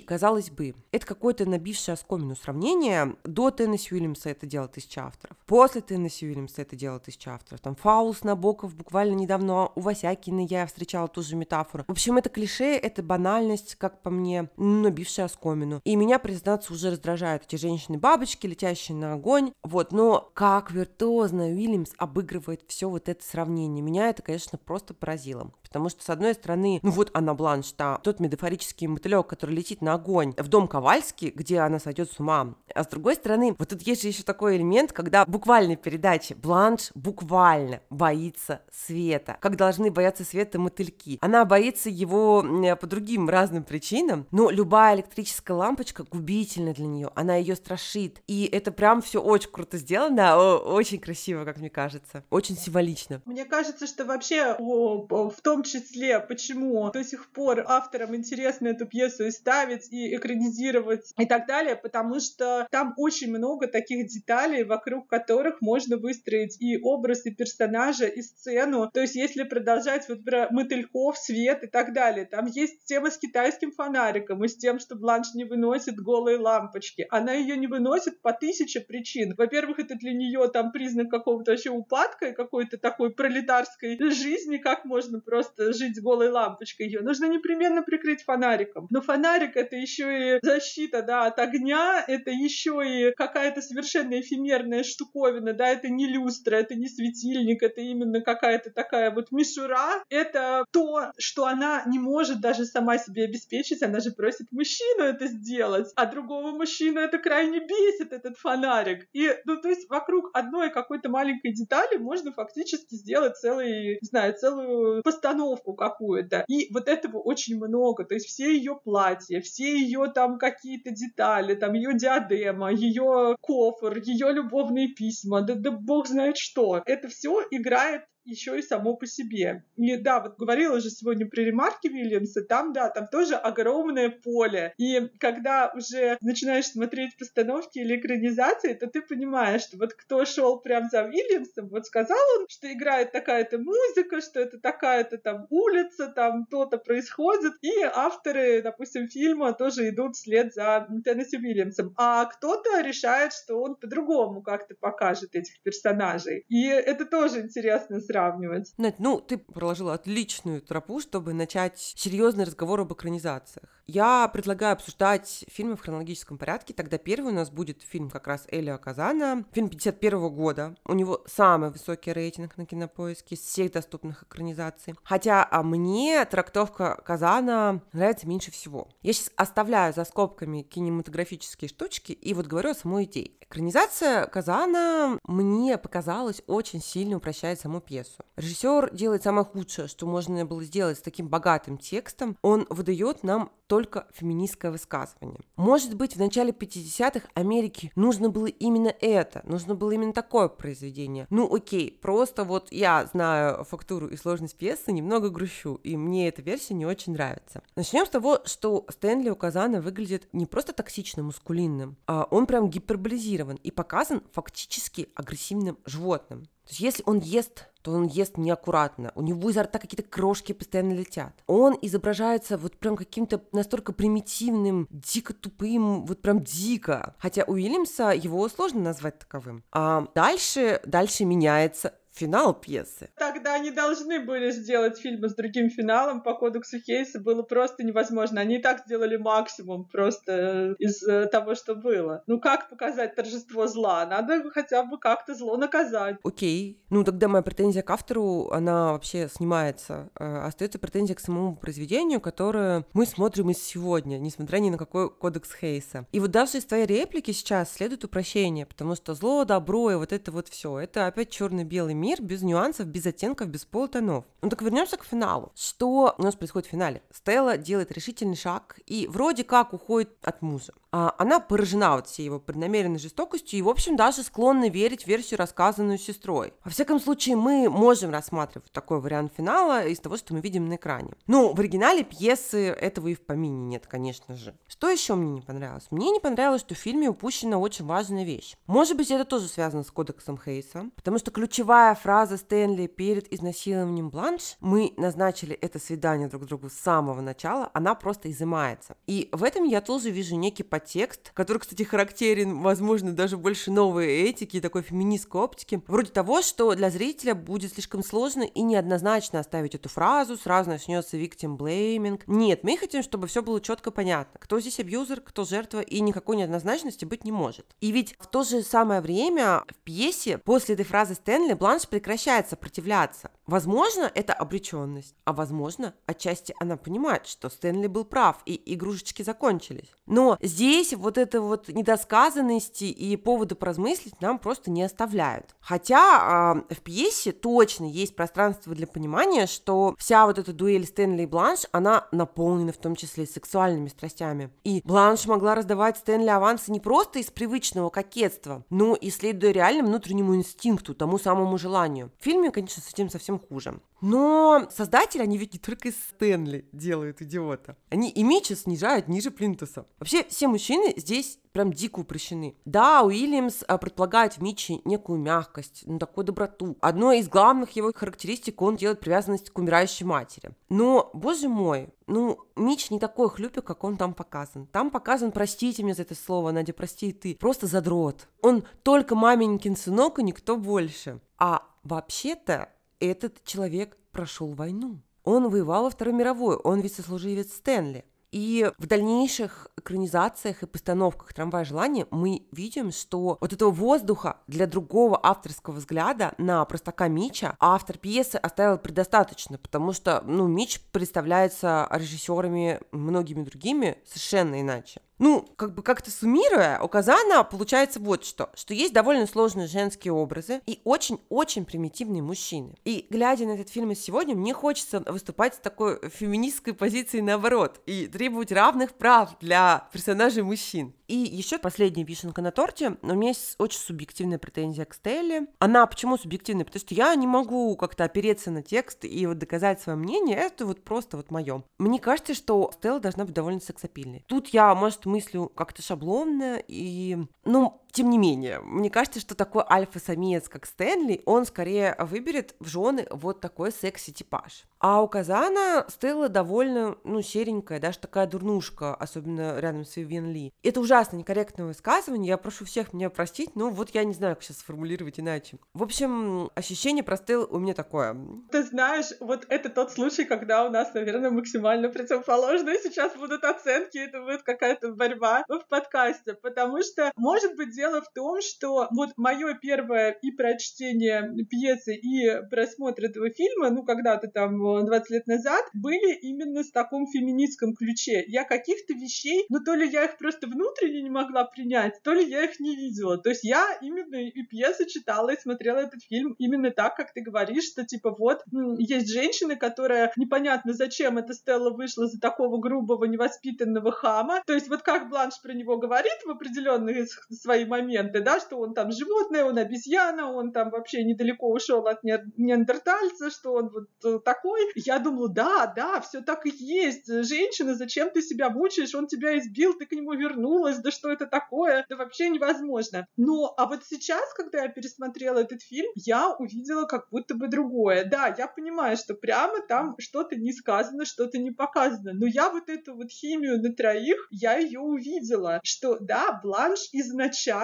казалось 0.00 0.50
бы, 0.50 0.74
это 0.90 1.06
какое-то 1.06 1.46
набившее 1.46 1.94
оскомину 1.94 2.34
сравнение. 2.34 3.16
До 3.24 3.50
Теннесси 3.50 3.94
Уильямса 3.94 4.30
это 4.30 4.46
дело 4.46 4.66
тысяча 4.66 5.06
авторов. 5.06 5.36
После 5.46 5.80
Теннесси 5.80 6.26
Уильямса 6.26 6.62
это 6.62 6.74
дело 6.74 6.98
тысяча 6.98 7.34
авторов. 7.34 7.60
Там 7.60 7.76
Фаус, 7.76 8.24
Набоков, 8.24 8.74
буквально 8.74 9.14
недавно 9.14 9.68
у 9.74 9.80
Васякина 9.80 10.44
я 10.44 10.66
встречала 10.66 11.06
ту 11.06 11.22
же 11.22 11.36
метафору. 11.36 11.84
В 11.86 11.92
общем, 11.92 12.16
это 12.16 12.28
клише, 12.28 12.76
это 12.76 13.02
банальность, 13.02 13.76
как 13.76 14.02
по 14.02 14.10
мне, 14.10 14.48
набившая 14.56 15.26
оскомину. 15.26 15.80
И 15.84 15.94
меня, 15.94 16.18
признаться, 16.18 16.72
уже 16.72 16.90
раздражают 16.90 17.44
эти 17.44 17.56
женщины-бабочки, 17.56 18.46
летящие 18.46 18.96
на 18.96 19.14
огонь. 19.14 19.52
Вот, 19.62 19.92
но 19.92 20.30
как 20.34 20.72
виртуозно 20.72 21.44
Уильямс 21.44 21.92
обыгрывает 21.96 22.62
все 22.66 22.88
вот 22.90 23.08
это 23.08 23.24
сравнение. 23.24 23.82
Меня 23.82 24.08
это, 24.08 24.22
конечно, 24.22 24.58
просто 24.58 24.94
поразило. 24.94 25.52
Потому 25.72 25.88
что, 25.88 26.04
с 26.04 26.10
одной 26.10 26.34
стороны, 26.34 26.80
ну 26.82 26.90
вот 26.90 27.10
она 27.14 27.32
Бланш, 27.32 27.72
да, 27.78 27.96
тот 28.02 28.20
метафорический 28.20 28.86
мотылек, 28.86 29.26
который 29.26 29.54
летит 29.54 29.80
на 29.80 29.94
огонь 29.94 30.34
в 30.36 30.48
дом 30.48 30.68
Ковальский, 30.68 31.30
где 31.30 31.60
она 31.60 31.78
сойдет 31.78 32.12
с 32.12 32.20
ума. 32.20 32.54
А 32.74 32.84
с 32.84 32.88
другой 32.88 33.14
стороны, 33.14 33.56
вот 33.58 33.68
тут 33.70 33.80
есть 33.82 34.02
же 34.02 34.08
еще 34.08 34.22
такой 34.22 34.56
элемент, 34.56 34.92
когда 34.92 35.24
буквальной 35.24 35.76
передаче 35.76 36.34
Бланш 36.34 36.90
буквально 36.94 37.80
боится 37.88 38.60
света, 38.70 39.38
как 39.40 39.56
должны 39.56 39.90
бояться 39.90 40.24
света 40.24 40.58
мотыльки. 40.58 41.18
Она 41.22 41.44
боится 41.46 41.88
его 41.88 42.42
по 42.78 42.86
другим 42.86 43.30
разным 43.30 43.64
причинам, 43.64 44.26
но 44.30 44.50
любая 44.50 44.96
электрическая 44.96 45.56
лампочка 45.56 46.04
губительна 46.04 46.74
для 46.74 46.86
нее, 46.86 47.10
она 47.14 47.36
ее 47.36 47.56
страшит. 47.56 48.22
И 48.26 48.44
это 48.44 48.72
прям 48.72 49.00
все 49.00 49.22
очень 49.22 49.50
круто 49.50 49.78
сделано, 49.78 50.36
очень 50.36 50.98
красиво, 50.98 51.44
как 51.44 51.56
мне 51.56 51.70
кажется, 51.70 52.24
очень 52.28 52.56
символично. 52.56 53.22
Мне 53.24 53.44
кажется, 53.44 53.86
что 53.86 54.04
вообще 54.04 54.56
в 54.58 55.36
том 55.42 55.61
числе, 55.62 56.20
почему 56.20 56.90
до 56.90 57.04
сих 57.04 57.30
пор 57.30 57.64
авторам 57.66 58.14
интересно 58.16 58.68
эту 58.68 58.86
пьесу 58.86 59.24
и 59.26 59.30
ставить, 59.30 59.92
и 59.92 60.14
экранизировать, 60.16 61.12
и 61.18 61.26
так 61.26 61.46
далее, 61.46 61.76
потому 61.76 62.20
что 62.20 62.66
там 62.70 62.94
очень 62.96 63.30
много 63.30 63.66
таких 63.66 64.06
деталей, 64.06 64.64
вокруг 64.64 65.08
которых 65.08 65.60
можно 65.60 65.96
выстроить 65.96 66.60
и 66.60 66.78
образ, 66.78 67.26
и 67.26 67.30
персонажа, 67.30 68.06
и 68.06 68.22
сцену. 68.22 68.90
То 68.92 69.00
есть, 69.00 69.14
если 69.14 69.42
продолжать 69.42 70.08
вот 70.08 70.24
про 70.24 70.48
мотыльков, 70.50 71.18
свет 71.18 71.64
и 71.64 71.66
так 71.66 71.92
далее, 71.92 72.26
там 72.26 72.46
есть 72.46 72.84
тема 72.84 73.10
с 73.10 73.18
китайским 73.18 73.72
фонариком 73.72 74.44
и 74.44 74.48
с 74.48 74.56
тем, 74.56 74.78
что 74.78 74.96
Бланш 74.96 75.34
не 75.34 75.44
выносит 75.44 75.96
голые 75.96 76.38
лампочки. 76.38 77.06
Она 77.10 77.32
ее 77.32 77.56
не 77.56 77.66
выносит 77.66 78.20
по 78.20 78.32
тысяче 78.32 78.80
причин. 78.80 79.34
Во-первых, 79.36 79.78
это 79.78 79.94
для 79.94 80.12
нее 80.12 80.48
там 80.52 80.72
признак 80.72 81.10
какого-то 81.10 81.52
вообще 81.52 81.70
упадка 81.70 82.28
и 82.28 82.34
какой-то 82.34 82.78
такой 82.78 83.12
пролетарской 83.14 83.98
жизни, 84.10 84.56
как 84.58 84.84
можно 84.84 85.20
просто 85.20 85.51
просто 85.54 85.72
жить 85.72 85.96
с 85.96 86.00
голой 86.00 86.30
лампочкой 86.30 86.86
ее. 86.86 87.00
Нужно 87.00 87.26
непременно 87.26 87.82
прикрыть 87.82 88.22
фонариком. 88.22 88.86
Но 88.90 89.00
фонарик 89.00 89.56
это 89.56 89.76
еще 89.76 90.36
и 90.36 90.38
защита, 90.42 91.02
да, 91.02 91.26
от 91.26 91.38
огня, 91.38 92.04
это 92.06 92.30
еще 92.30 92.82
и 92.84 93.12
какая-то 93.14 93.62
совершенно 93.62 94.20
эфемерная 94.20 94.82
штуковина, 94.82 95.52
да, 95.52 95.68
это 95.68 95.88
не 95.88 96.06
люстра, 96.06 96.56
это 96.56 96.74
не 96.74 96.88
светильник, 96.88 97.62
это 97.62 97.80
именно 97.80 98.20
какая-то 98.20 98.70
такая 98.70 99.10
вот 99.10 99.30
мишура. 99.32 100.04
Это 100.08 100.64
то, 100.70 101.12
что 101.18 101.46
она 101.46 101.84
не 101.86 101.98
может 101.98 102.40
даже 102.40 102.64
сама 102.64 102.98
себе 102.98 103.24
обеспечить, 103.24 103.82
она 103.82 104.00
же 104.00 104.10
просит 104.10 104.50
мужчину 104.50 105.04
это 105.04 105.26
сделать, 105.26 105.92
а 105.96 106.06
другого 106.06 106.52
мужчину 106.52 107.00
это 107.00 107.18
крайне 107.18 107.60
бесит, 107.60 108.12
этот 108.12 108.38
фонарик. 108.38 109.08
И, 109.12 109.30
ну, 109.44 109.60
то 109.60 109.68
есть 109.68 109.88
вокруг 109.88 110.30
одной 110.34 110.70
какой-то 110.70 111.08
маленькой 111.08 111.52
детали 111.52 111.96
можно 111.96 112.32
фактически 112.32 112.94
сделать 112.94 113.36
целый, 113.36 113.98
не 114.00 114.06
знаю, 114.06 114.34
целую 114.34 115.02
постановку 115.02 115.41
обстановку 115.42 115.74
какую-то. 115.74 116.44
И 116.48 116.72
вот 116.72 116.88
этого 116.88 117.18
очень 117.18 117.56
много. 117.56 118.04
То 118.04 118.14
есть 118.14 118.26
все 118.26 118.56
ее 118.56 118.78
платья, 118.82 119.40
все 119.40 119.76
ее 119.76 120.10
там 120.14 120.38
какие-то 120.38 120.90
детали, 120.90 121.54
там 121.54 121.74
ее 121.74 121.94
диадема, 121.94 122.72
ее 122.72 123.36
кофр, 123.40 123.98
ее 123.98 124.32
любовные 124.32 124.88
письма, 124.88 125.42
да, 125.42 125.54
да 125.54 125.70
бог 125.70 126.06
знает 126.06 126.36
что. 126.36 126.82
Это 126.86 127.08
все 127.08 127.42
играет 127.50 128.02
еще 128.24 128.58
и 128.58 128.62
само 128.62 128.96
по 128.96 129.06
себе. 129.06 129.64
И 129.76 129.96
да, 129.96 130.20
вот 130.20 130.36
говорила 130.36 130.80
же 130.80 130.90
сегодня 130.90 131.26
про 131.26 131.42
ремарки 131.42 131.88
Вильямса, 131.88 132.42
там, 132.42 132.72
да, 132.72 132.88
там 132.90 133.08
тоже 133.08 133.34
огромное 133.34 134.10
поле. 134.10 134.74
И 134.78 135.08
когда 135.18 135.72
уже 135.74 136.18
начинаешь 136.20 136.66
смотреть 136.66 137.16
постановки 137.16 137.78
или 137.78 137.96
экранизации, 137.96 138.74
то 138.74 138.86
ты 138.86 139.02
понимаешь, 139.02 139.62
что 139.62 139.78
вот 139.78 139.94
кто 139.94 140.24
шел 140.24 140.60
прям 140.60 140.88
за 140.90 141.02
Вильямсом, 141.02 141.68
вот 141.68 141.86
сказал 141.86 142.18
он, 142.38 142.46
что 142.48 142.72
играет 142.72 143.12
такая-то 143.12 143.58
музыка, 143.58 144.20
что 144.20 144.40
это 144.40 144.58
такая-то 144.58 145.18
там 145.18 145.46
улица, 145.50 146.08
там 146.08 146.46
то-то 146.46 146.78
происходит, 146.78 147.54
и 147.62 147.82
авторы, 147.82 148.62
допустим, 148.62 149.08
фильма 149.08 149.52
тоже 149.52 149.88
идут 149.88 150.16
вслед 150.16 150.54
за 150.54 150.86
Теннесси 151.04 151.36
Вильямсом. 151.36 151.94
А 151.96 152.26
кто-то 152.26 152.80
решает, 152.80 153.32
что 153.32 153.60
он 153.60 153.76
по-другому 153.76 154.42
как-то 154.42 154.74
покажет 154.74 155.34
этих 155.34 155.60
персонажей. 155.62 156.44
И 156.48 156.66
это 156.66 157.04
тоже 157.04 157.40
интересно 157.40 158.00
сравнивать. 158.12 158.72
Надь, 158.76 158.98
ну, 158.98 159.20
ты 159.20 159.38
проложила 159.38 159.94
отличную 159.94 160.60
тропу, 160.60 161.00
чтобы 161.00 161.32
начать 161.32 161.78
серьезный 161.78 162.44
разговор 162.44 162.80
об 162.80 162.92
экранизациях. 162.92 163.81
Я 163.86 164.28
предлагаю 164.28 164.74
обсуждать 164.74 165.44
фильмы 165.48 165.76
в 165.76 165.80
хронологическом 165.80 166.38
порядке. 166.38 166.72
Тогда 166.72 166.98
первый 166.98 167.32
у 167.32 167.36
нас 167.36 167.50
будет 167.50 167.82
фильм 167.82 168.10
как 168.10 168.26
раз 168.26 168.46
Элио 168.48 168.78
Казана, 168.78 169.44
фильм 169.52 169.68
51 169.68 170.28
года. 170.30 170.76
У 170.84 170.94
него 170.94 171.22
самый 171.26 171.70
высокий 171.70 172.12
рейтинг 172.12 172.56
на 172.56 172.66
кинопоиске 172.66 173.34
из 173.34 173.40
всех 173.40 173.72
доступных 173.72 174.22
экранизаций. 174.22 174.94
Хотя 175.02 175.46
а 175.50 175.62
мне 175.62 176.24
трактовка 176.24 177.00
Казана 177.04 177.82
нравится 177.92 178.28
меньше 178.28 178.50
всего. 178.50 178.88
Я 179.02 179.12
сейчас 179.12 179.32
оставляю 179.36 179.92
за 179.92 180.04
скобками 180.04 180.62
кинематографические 180.62 181.68
штучки 181.68 182.12
и 182.12 182.34
вот 182.34 182.46
говорю 182.46 182.70
о 182.70 182.74
самой 182.74 183.04
идее. 183.04 183.32
Экранизация 183.52 184.26
Казана 184.28 185.18
мне 185.24 185.76
показалась 185.76 186.42
очень 186.46 186.80
сильно 186.80 187.18
упрощает 187.18 187.60
саму 187.60 187.82
пьесу. 187.82 188.24
Режиссер 188.36 188.94
делает 188.94 189.24
самое 189.24 189.44
худшее, 189.44 189.88
что 189.88 190.06
можно 190.06 190.46
было 190.46 190.64
сделать 190.64 190.96
с 190.98 191.02
таким 191.02 191.28
богатым 191.28 191.76
текстом. 191.76 192.38
Он 192.40 192.66
выдает 192.70 193.22
нам 193.22 193.50
только 193.66 193.81
только 193.82 194.06
феминистское 194.14 194.70
высказывание. 194.70 195.40
Может 195.56 195.94
быть, 195.94 196.14
в 196.14 196.20
начале 196.20 196.52
50-х 196.52 197.28
Америке 197.34 197.90
нужно 197.96 198.30
было 198.30 198.46
именно 198.46 198.94
это, 199.00 199.42
нужно 199.44 199.74
было 199.74 199.90
именно 199.90 200.12
такое 200.12 200.46
произведение. 200.46 201.26
Ну 201.30 201.52
окей, 201.52 201.98
просто 202.00 202.44
вот 202.44 202.70
я 202.70 203.06
знаю 203.06 203.64
фактуру 203.64 204.06
и 204.06 204.16
сложность 204.16 204.56
пьесы, 204.56 204.92
немного 204.92 205.30
грущу, 205.30 205.80
и 205.82 205.96
мне 205.96 206.28
эта 206.28 206.42
версия 206.42 206.74
не 206.74 206.86
очень 206.86 207.14
нравится. 207.14 207.62
Начнем 207.74 208.06
с 208.06 208.10
того, 208.10 208.40
что 208.44 208.86
Стэнли 208.88 209.30
у 209.30 209.36
Казана 209.36 209.80
выглядит 209.80 210.28
не 210.32 210.46
просто 210.46 210.72
токсично 210.72 211.24
мускулинным, 211.24 211.96
а 212.06 212.28
он 212.30 212.46
прям 212.46 212.70
гиперболизирован 212.70 213.56
и 213.56 213.72
показан 213.72 214.22
фактически 214.32 215.08
агрессивным 215.16 215.78
животным. 215.86 216.44
Есть 216.78 216.92
если 216.92 217.10
он 217.10 217.18
ест, 217.20 217.68
то 217.82 217.92
он 217.92 218.06
ест 218.06 218.38
неаккуратно, 218.38 219.12
у 219.14 219.22
него 219.22 219.50
изо 219.50 219.62
рта 219.62 219.78
какие-то 219.78 220.08
крошки 220.08 220.52
постоянно 220.52 220.92
летят. 220.92 221.32
Он 221.46 221.76
изображается 221.82 222.56
вот 222.56 222.76
прям 222.76 222.96
каким-то 222.96 223.42
настолько 223.52 223.92
примитивным, 223.92 224.86
дико 224.90 225.34
тупым, 225.34 226.04
вот 226.04 226.22
прям 226.22 226.42
дико. 226.42 227.14
Хотя 227.18 227.44
у 227.44 227.52
Уильямса 227.52 228.10
его 228.10 228.48
сложно 228.48 228.80
назвать 228.80 229.18
таковым. 229.18 229.64
А 229.72 230.06
дальше, 230.14 230.80
дальше 230.84 231.24
меняется 231.24 231.94
финал 232.12 232.54
пьесы. 232.54 233.10
Тогда 233.16 233.54
они 233.54 233.70
должны 233.70 234.20
были 234.20 234.50
сделать 234.50 234.98
фильмы 234.98 235.28
с 235.28 235.34
другим 235.34 235.70
финалом 235.70 236.22
по 236.22 236.34
кодексу 236.34 236.78
Хейса. 236.78 237.20
Было 237.20 237.42
просто 237.42 237.82
невозможно. 237.82 238.40
Они 238.40 238.56
и 238.56 238.62
так 238.62 238.84
сделали 238.84 239.16
максимум 239.16 239.84
просто 239.86 240.32
э, 240.32 240.74
из 240.78 241.02
э, 241.02 241.26
того, 241.26 241.54
что 241.54 241.74
было. 241.74 242.22
Ну 242.26 242.40
как 242.40 242.68
показать 242.68 243.14
торжество 243.14 243.66
зла? 243.66 244.04
Надо 244.06 244.50
хотя 244.50 244.84
бы 244.84 244.98
как-то 244.98 245.34
зло 245.34 245.56
наказать. 245.56 246.16
Окей. 246.22 246.78
Ну 246.90 247.04
тогда 247.04 247.28
моя 247.28 247.42
претензия 247.42 247.82
к 247.82 247.90
автору, 247.90 248.50
она 248.50 248.92
вообще 248.92 249.28
снимается. 249.28 250.10
Э, 250.18 250.46
остается 250.46 250.78
претензия 250.78 251.16
к 251.16 251.20
самому 251.20 251.56
произведению, 251.56 252.20
которое 252.20 252.84
мы 252.92 253.06
смотрим 253.06 253.50
из 253.50 253.62
сегодня, 253.62 254.18
несмотря 254.18 254.58
ни 254.58 254.70
на 254.70 254.78
какой 254.78 255.10
кодекс 255.10 255.54
Хейса. 255.54 256.06
И 256.12 256.20
вот 256.20 256.30
даже 256.30 256.58
из 256.58 256.64
твоей 256.66 256.86
реплики 256.86 257.30
сейчас 257.30 257.72
следует 257.72 258.04
упрощение, 258.04 258.66
потому 258.66 258.94
что 258.94 259.14
зло, 259.14 259.44
добро 259.44 259.90
и 259.90 259.94
вот 259.94 260.12
это 260.12 260.30
вот 260.30 260.48
все, 260.48 260.78
это 260.78 261.06
опять 261.06 261.30
черно-белый 261.30 261.94
мир 262.02 262.20
без 262.20 262.42
нюансов, 262.42 262.86
без 262.88 263.06
оттенков, 263.06 263.48
без 263.48 263.64
полутонов. 263.64 264.24
Ну 264.42 264.50
так 264.50 264.60
вернемся 264.60 264.96
к 264.96 265.04
финалу. 265.04 265.52
Что 265.54 266.14
у 266.18 266.22
нас 266.22 266.34
происходит 266.34 266.66
в 266.66 266.70
финале? 266.72 267.00
Стелла 267.12 267.56
делает 267.56 267.92
решительный 267.92 268.36
шаг 268.36 268.80
и 268.86 269.06
вроде 269.06 269.44
как 269.44 269.72
уходит 269.72 270.10
от 270.22 270.42
мужа. 270.42 270.72
А 270.92 271.14
она 271.18 271.40
поражена 271.40 271.96
вот 271.96 272.06
всей 272.06 272.24
его 272.24 272.38
преднамеренной 272.38 272.98
жестокостью 272.98 273.58
и, 273.58 273.62
в 273.62 273.68
общем, 273.70 273.96
даже 273.96 274.22
склонна 274.22 274.68
верить 274.68 275.04
в 275.04 275.06
версию, 275.06 275.38
рассказанную 275.38 275.98
сестрой. 275.98 276.52
Во 276.64 276.70
всяком 276.70 277.00
случае, 277.00 277.36
мы 277.36 277.70
можем 277.70 278.10
рассматривать 278.10 278.70
такой 278.72 279.00
вариант 279.00 279.32
финала 279.34 279.86
из 279.86 280.00
того, 280.00 280.18
что 280.18 280.34
мы 280.34 280.40
видим 280.40 280.68
на 280.68 280.76
экране. 280.76 281.12
Ну, 281.26 281.54
в 281.54 281.60
оригинале 281.60 282.04
пьесы 282.04 282.66
этого 282.66 283.08
и 283.08 283.14
в 283.14 283.24
помине 283.24 283.64
нет, 283.64 283.86
конечно 283.86 284.36
же. 284.36 284.54
Что 284.68 284.90
еще 284.90 285.14
мне 285.14 285.30
не 285.30 285.40
понравилось? 285.40 285.86
Мне 285.90 286.10
не 286.10 286.20
понравилось, 286.20 286.60
что 286.60 286.74
в 286.74 286.78
фильме 286.78 287.08
упущена 287.08 287.56
очень 287.56 287.86
важная 287.86 288.24
вещь. 288.24 288.54
Может 288.66 288.98
быть, 288.98 289.10
это 289.10 289.24
тоже 289.24 289.48
связано 289.48 289.84
с 289.84 289.90
кодексом 289.90 290.38
Хейса, 290.38 290.90
потому 290.94 291.18
что 291.18 291.30
ключевая 291.30 291.94
фраза 291.94 292.36
Стэнли 292.36 292.86
перед 292.86 293.32
изнасилованием 293.32 294.10
Бланш, 294.10 294.56
мы 294.60 294.92
назначили 294.98 295.54
это 295.54 295.78
свидание 295.78 296.28
друг 296.28 296.44
другу 296.44 296.68
с 296.68 296.74
самого 296.74 297.22
начала, 297.22 297.70
она 297.72 297.94
просто 297.94 298.30
изымается. 298.30 298.96
И 299.06 299.30
в 299.32 299.42
этом 299.42 299.64
я 299.64 299.80
тоже 299.80 300.10
вижу 300.10 300.36
некий 300.36 300.64
подтекст, 300.82 301.30
который, 301.34 301.58
кстати, 301.58 301.82
характерен, 301.84 302.60
возможно, 302.60 303.12
даже 303.12 303.36
больше 303.36 303.70
новой 303.70 304.06
этики, 304.06 304.60
такой 304.60 304.82
феминистской 304.82 305.40
оптики, 305.40 305.80
вроде 305.86 306.10
того, 306.10 306.42
что 306.42 306.74
для 306.74 306.90
зрителя 306.90 307.34
будет 307.34 307.72
слишком 307.72 308.02
сложно 308.02 308.42
и 308.42 308.62
неоднозначно 308.62 309.40
оставить 309.40 309.74
эту 309.74 309.88
фразу, 309.88 310.36
сразу 310.36 310.70
начнется 310.70 311.16
victim 311.16 311.56
blaming. 311.56 312.20
Нет, 312.26 312.64
мы 312.64 312.76
хотим, 312.76 313.02
чтобы 313.02 313.26
все 313.28 313.42
было 313.42 313.60
четко 313.60 313.90
понятно, 313.90 314.38
кто 314.40 314.60
здесь 314.60 314.80
абьюзер, 314.80 315.20
кто 315.20 315.44
жертва, 315.44 315.80
и 315.80 316.00
никакой 316.00 316.36
неоднозначности 316.36 317.04
быть 317.04 317.24
не 317.24 317.32
может. 317.32 317.66
И 317.80 317.92
ведь 317.92 318.16
в 318.18 318.26
то 318.26 318.42
же 318.42 318.62
самое 318.62 319.00
время 319.00 319.64
в 319.68 319.76
пьесе 319.84 320.38
после 320.38 320.74
этой 320.74 320.84
фразы 320.84 321.14
Стэнли 321.14 321.54
Бланш 321.54 321.86
прекращает 321.86 322.48
сопротивляться. 322.48 323.30
Возможно, 323.46 324.10
это 324.14 324.32
обреченность, 324.32 325.14
а 325.24 325.32
возможно, 325.32 325.94
отчасти 326.06 326.54
она 326.60 326.76
понимает, 326.76 327.26
что 327.26 327.48
Стэнли 327.48 327.86
был 327.86 328.04
прав, 328.04 328.38
и 328.46 328.60
игрушечки 328.74 329.22
закончились. 329.22 329.94
Но 330.06 330.38
здесь 330.40 330.92
вот 330.94 331.18
это 331.18 331.40
вот 331.40 331.68
недосказанности 331.68 332.84
и 332.84 333.16
поводы 333.16 333.54
поразмыслить 333.54 334.20
нам 334.20 334.38
просто 334.38 334.70
не 334.70 334.82
оставляют. 334.82 335.54
Хотя 335.60 336.62
э, 336.68 336.74
в 336.74 336.80
пьесе 336.80 337.32
точно 337.32 337.84
есть 337.84 338.14
пространство 338.14 338.74
для 338.74 338.86
понимания, 338.86 339.46
что 339.46 339.94
вся 339.98 340.26
вот 340.26 340.38
эта 340.38 340.52
дуэль 340.52 340.86
Стэнли 340.86 341.22
и 341.22 341.26
Бланш, 341.26 341.60
она 341.72 342.06
наполнена 342.12 342.72
в 342.72 342.76
том 342.76 342.94
числе 342.94 343.26
сексуальными 343.26 343.88
страстями. 343.88 344.50
И 344.64 344.82
Бланш 344.84 345.26
могла 345.26 345.54
раздавать 345.54 345.98
Стэнли 345.98 346.28
авансы 346.28 346.70
не 346.70 346.80
просто 346.80 347.18
из 347.18 347.30
привычного 347.30 347.90
кокетства, 347.90 348.64
но 348.70 348.94
и 348.94 349.10
следуя 349.10 349.52
реальному 349.52 349.88
внутреннему 349.88 350.36
инстинкту, 350.36 350.94
тому 350.94 351.18
самому 351.18 351.58
желанию. 351.58 352.10
В 352.18 352.24
фильме, 352.24 352.50
конечно, 352.50 352.82
с 352.82 352.92
этим 352.92 353.10
совсем 353.10 353.31
хуже. 353.38 353.80
Но 354.00 354.66
создатели, 354.70 355.22
они 355.22 355.38
ведь 355.38 355.54
не 355.54 355.58
только 355.58 355.88
из 355.88 355.94
Стэнли 355.96 356.66
делают 356.72 357.22
идиота. 357.22 357.76
Они 357.90 358.10
и 358.10 358.22
Митча 358.22 358.56
снижают 358.56 359.08
ниже 359.08 359.30
Плинтуса. 359.30 359.86
Вообще, 359.98 360.24
все 360.24 360.48
мужчины 360.48 360.94
здесь 360.96 361.38
прям 361.52 361.72
дико 361.72 362.00
упрощены. 362.00 362.56
Да, 362.64 363.02
Уильямс 363.02 363.62
а, 363.68 363.78
предполагает 363.78 364.34
в 364.34 364.42
Митче 364.42 364.80
некую 364.84 365.18
мягкость, 365.20 365.82
ну, 365.86 365.98
такую 365.98 366.24
доброту. 366.24 366.76
Одной 366.80 367.20
из 367.20 367.28
главных 367.28 367.70
его 367.72 367.92
характеристик 367.94 368.60
он 368.62 368.76
делает 368.76 369.00
привязанность 369.00 369.50
к 369.50 369.58
умирающей 369.58 370.04
матери. 370.04 370.50
Но, 370.68 371.10
боже 371.12 371.48
мой, 371.48 371.90
ну, 372.06 372.38
Мич 372.56 372.90
не 372.90 372.98
такой 372.98 373.30
хлюпик, 373.30 373.64
как 373.64 373.84
он 373.84 373.96
там 373.96 374.14
показан. 374.14 374.66
Там 374.66 374.90
показан, 374.90 375.32
простите 375.32 375.82
мне 375.82 375.94
за 375.94 376.02
это 376.02 376.14
слово, 376.14 376.50
Надя, 376.50 376.72
прости 376.72 377.10
и 377.10 377.12
ты, 377.12 377.34
просто 377.34 377.66
задрот. 377.66 378.28
Он 378.40 378.64
только 378.82 379.14
маменькин 379.14 379.76
сынок 379.76 380.18
и 380.18 380.22
никто 380.22 380.56
больше. 380.56 381.20
А 381.38 381.62
вообще-то 381.82 382.68
этот 383.06 383.44
человек 383.44 383.96
прошел 384.10 384.52
войну. 384.52 385.00
Он 385.24 385.48
воевал 385.48 385.84
во 385.84 385.90
Второй 385.90 386.14
мировой, 386.14 386.56
он 386.56 386.80
ведь 386.80 386.94
сослуживец 386.94 387.52
Стэнли. 387.52 388.04
И 388.32 388.72
в 388.78 388.86
дальнейших 388.86 389.68
экранизациях 389.76 390.62
и 390.62 390.66
постановках 390.66 391.34
«Трамвай 391.34 391.66
желания» 391.66 392.06
мы 392.10 392.46
видим, 392.50 392.90
что 392.90 393.36
вот 393.38 393.52
этого 393.52 393.70
воздуха 393.70 394.38
для 394.46 394.66
другого 394.66 395.20
авторского 395.22 395.74
взгляда 395.74 396.32
на 396.38 396.64
простака 396.64 397.08
Мича 397.08 397.56
автор 397.60 397.98
пьесы 397.98 398.36
оставил 398.36 398.78
предостаточно, 398.78 399.58
потому 399.58 399.92
что, 399.92 400.22
ну, 400.26 400.46
Мич 400.46 400.80
представляется 400.92 401.86
режиссерами 401.90 402.80
многими 402.90 403.44
другими 403.44 403.98
совершенно 404.06 404.62
иначе. 404.62 405.02
Ну, 405.22 405.48
как 405.54 405.72
бы 405.72 405.84
как-то 405.84 406.10
суммируя, 406.10 406.80
у 406.80 406.88
Казана 406.88 407.44
получается 407.44 408.00
вот 408.00 408.24
что, 408.24 408.50
что 408.54 408.74
есть 408.74 408.92
довольно 408.92 409.28
сложные 409.28 409.68
женские 409.68 410.12
образы 410.12 410.60
и 410.66 410.80
очень-очень 410.82 411.64
примитивные 411.64 412.22
мужчины. 412.22 412.74
И 412.84 413.06
глядя 413.08 413.46
на 413.46 413.52
этот 413.52 413.68
фильм 413.68 413.94
сегодня, 413.94 414.34
мне 414.34 414.52
хочется 414.52 414.98
выступать 415.06 415.54
с 415.54 415.58
такой 415.58 416.00
феминистской 416.08 416.74
позицией 416.74 417.22
наоборот 417.22 417.80
и 417.86 418.08
требовать 418.08 418.50
равных 418.50 418.94
прав 418.94 419.38
для 419.38 419.88
персонажей 419.92 420.42
мужчин. 420.42 420.92
И 421.12 421.16
еще 421.16 421.58
последняя 421.58 422.04
вишенка 422.04 422.40
на 422.40 422.52
торте. 422.52 422.96
У 423.02 423.14
меня 423.14 423.28
есть 423.28 423.56
очень 423.58 423.78
субъективная 423.78 424.38
претензия 424.38 424.86
к 424.86 424.94
Стелле. 424.94 425.46
Она 425.58 425.86
почему 425.86 426.16
субъективная? 426.16 426.64
Потому 426.64 426.80
что 426.80 426.94
я 426.94 427.14
не 427.16 427.26
могу 427.26 427.76
как-то 427.76 428.04
опереться 428.04 428.50
на 428.50 428.62
текст 428.62 429.04
и 429.04 429.26
вот 429.26 429.36
доказать 429.36 429.78
свое 429.82 429.98
мнение. 429.98 430.38
Это 430.38 430.64
вот 430.64 430.82
просто 430.82 431.18
вот 431.18 431.30
мое. 431.30 431.64
Мне 431.76 431.98
кажется, 431.98 432.32
что 432.32 432.70
Стелла 432.72 432.98
должна 432.98 433.26
быть 433.26 433.34
довольно 433.34 433.60
сексапильной. 433.60 434.24
Тут 434.26 434.48
я, 434.48 434.74
может, 434.74 435.04
мыслю 435.04 435.52
как-то 435.54 435.82
шаблонно 435.82 436.62
и... 436.66 437.18
Ну, 437.44 437.81
тем 437.92 438.08
не 438.08 438.18
менее, 438.18 438.60
мне 438.60 438.90
кажется, 438.90 439.20
что 439.20 439.34
такой 439.34 439.64
альфа-самец, 439.68 440.48
как 440.48 440.66
Стэнли, 440.66 441.22
он 441.26 441.44
скорее 441.44 441.94
выберет 441.98 442.54
в 442.58 442.66
жены 442.66 443.06
вот 443.10 443.40
такой 443.40 443.70
секси-типаж. 443.70 444.64
А 444.78 445.00
у 445.02 445.08
Казана 445.08 445.86
Стелла 445.88 446.28
довольно, 446.28 446.96
ну, 447.04 447.22
серенькая, 447.22 447.78
даже 447.78 447.98
такая 447.98 448.26
дурнушка, 448.26 448.94
особенно 448.94 449.60
рядом 449.60 449.84
с 449.84 449.94
Вивен 449.96 450.32
Ли. 450.32 450.52
Это 450.62 450.80
ужасно 450.80 451.16
некорректное 451.16 451.66
высказывание, 451.66 452.30
я 452.30 452.36
прошу 452.36 452.64
всех 452.64 452.92
меня 452.92 453.10
простить, 453.10 453.54
но 453.54 453.70
вот 453.70 453.90
я 453.90 454.02
не 454.04 454.12
знаю, 454.12 454.34
как 454.34 454.42
сейчас 454.42 454.58
сформулировать 454.58 455.20
иначе. 455.20 455.58
В 455.74 455.82
общем, 455.84 456.50
ощущение 456.56 457.04
про 457.04 457.16
Стеллу 457.16 457.46
у 457.48 457.58
меня 457.58 457.74
такое. 457.74 458.16
Ты 458.50 458.64
знаешь, 458.64 459.12
вот 459.20 459.46
это 459.50 459.68
тот 459.68 459.92
случай, 459.92 460.24
когда 460.24 460.64
у 460.64 460.70
нас, 460.70 460.94
наверное, 460.94 461.30
максимально 461.30 461.88
противоположные 461.90 462.78
сейчас 462.82 463.14
будут 463.14 463.44
оценки, 463.44 463.98
это 463.98 464.20
будет 464.22 464.42
какая-то 464.42 464.92
борьба 464.92 465.44
в 465.48 465.60
подкасте, 465.68 466.34
потому 466.34 466.82
что, 466.82 467.12
может 467.16 467.54
быть, 467.54 467.72
дело 467.82 468.00
в 468.00 468.12
том, 468.12 468.40
что 468.40 468.86
вот 468.92 469.10
мое 469.16 469.54
первое 469.54 470.12
и 470.22 470.30
прочтение 470.30 471.34
пьесы, 471.50 471.96
и 471.96 472.40
просмотр 472.48 473.06
этого 473.06 473.28
фильма, 473.30 473.70
ну, 473.70 473.82
когда-то 473.82 474.28
там 474.28 474.84
20 474.86 475.10
лет 475.10 475.26
назад, 475.26 475.64
были 475.74 476.14
именно 476.14 476.62
в 476.62 476.70
таком 476.70 477.08
феминистском 477.08 477.74
ключе. 477.74 478.24
Я 478.28 478.44
каких-то 478.44 478.92
вещей, 478.94 479.46
ну, 479.48 479.58
то 479.58 479.74
ли 479.74 479.90
я 479.90 480.04
их 480.04 480.16
просто 480.16 480.46
внутренне 480.46 481.02
не 481.02 481.10
могла 481.10 481.44
принять, 481.44 482.00
то 482.04 482.12
ли 482.12 482.24
я 482.24 482.44
их 482.44 482.60
не 482.60 482.76
видела. 482.76 483.18
То 483.18 483.30
есть 483.30 483.42
я 483.42 483.76
именно 483.82 484.14
и 484.14 484.42
пьесы 484.42 484.86
читала, 484.86 485.30
и 485.30 485.40
смотрела 485.40 485.78
этот 485.78 486.04
фильм 486.04 486.36
именно 486.38 486.70
так, 486.70 486.94
как 486.94 487.12
ты 487.12 487.20
говоришь, 487.20 487.64
что 487.64 487.84
типа 487.84 488.14
вот 488.16 488.44
есть 488.78 489.12
женщина, 489.12 489.56
которая 489.56 490.12
непонятно 490.16 490.72
зачем 490.72 491.18
эта 491.18 491.34
Стелла 491.34 491.70
вышла 491.70 492.06
за 492.06 492.20
такого 492.20 492.58
грубого, 492.58 493.06
невоспитанного 493.06 493.90
хама. 493.90 494.40
То 494.46 494.52
есть 494.52 494.68
вот 494.68 494.82
как 494.82 495.08
Бланш 495.08 495.40
про 495.42 495.52
него 495.52 495.78
говорит 495.78 496.20
в 496.24 496.30
определенные 496.30 497.06
свои 497.30 497.64
моменты, 497.72 498.20
да, 498.20 498.38
что 498.38 498.58
он 498.58 498.74
там 498.74 498.92
животное, 498.92 499.44
он 499.44 499.56
обезьяна, 499.56 500.30
он 500.30 500.52
там 500.52 500.70
вообще 500.70 501.04
недалеко 501.04 501.50
ушел 501.50 501.86
от 501.86 502.02
неандертальца, 502.04 503.30
что 503.30 503.54
он 503.54 503.68
вот 503.70 503.88
э, 504.04 504.18
такой. 504.24 504.60
Я 504.76 504.98
думала, 504.98 505.28
да, 505.28 505.72
да, 505.74 506.00
все 506.00 506.20
так 506.20 506.44
и 506.46 506.50
есть. 506.50 507.06
Женщина, 507.06 507.74
зачем 507.74 508.10
ты 508.10 508.20
себя 508.20 508.50
мучаешь? 508.50 508.94
Он 508.94 509.06
тебя 509.06 509.38
избил, 509.38 509.74
ты 509.74 509.86
к 509.86 509.92
нему 509.92 510.12
вернулась, 510.12 510.78
да 510.78 510.90
что 510.90 511.10
это 511.10 511.26
такое? 511.26 511.86
Да 511.88 511.96
вообще 511.96 512.28
невозможно. 512.28 513.06
Но, 513.16 513.54
а 513.56 513.66
вот 513.66 513.84
сейчас, 513.84 514.34
когда 514.34 514.62
я 514.62 514.68
пересмотрела 514.68 515.38
этот 515.38 515.62
фильм, 515.62 515.90
я 515.94 516.30
увидела 516.30 516.84
как 516.84 517.08
будто 517.10 517.34
бы 517.34 517.48
другое. 517.48 518.04
Да, 518.04 518.34
я 518.36 518.46
понимаю, 518.46 518.96
что 518.96 519.14
прямо 519.14 519.62
там 519.66 519.94
что-то 519.98 520.36
не 520.36 520.52
сказано, 520.52 521.06
что-то 521.06 521.38
не 521.38 521.50
показано, 521.50 522.12
но 522.12 522.26
я 522.26 522.50
вот 522.50 522.68
эту 522.68 522.94
вот 522.94 523.10
химию 523.10 523.60
на 523.62 523.72
троих, 523.72 524.28
я 524.30 524.56
ее 524.58 524.80
увидела, 524.80 525.60
что 525.64 525.96
да, 525.98 526.38
Бланш 526.42 526.88
изначально 526.92 527.61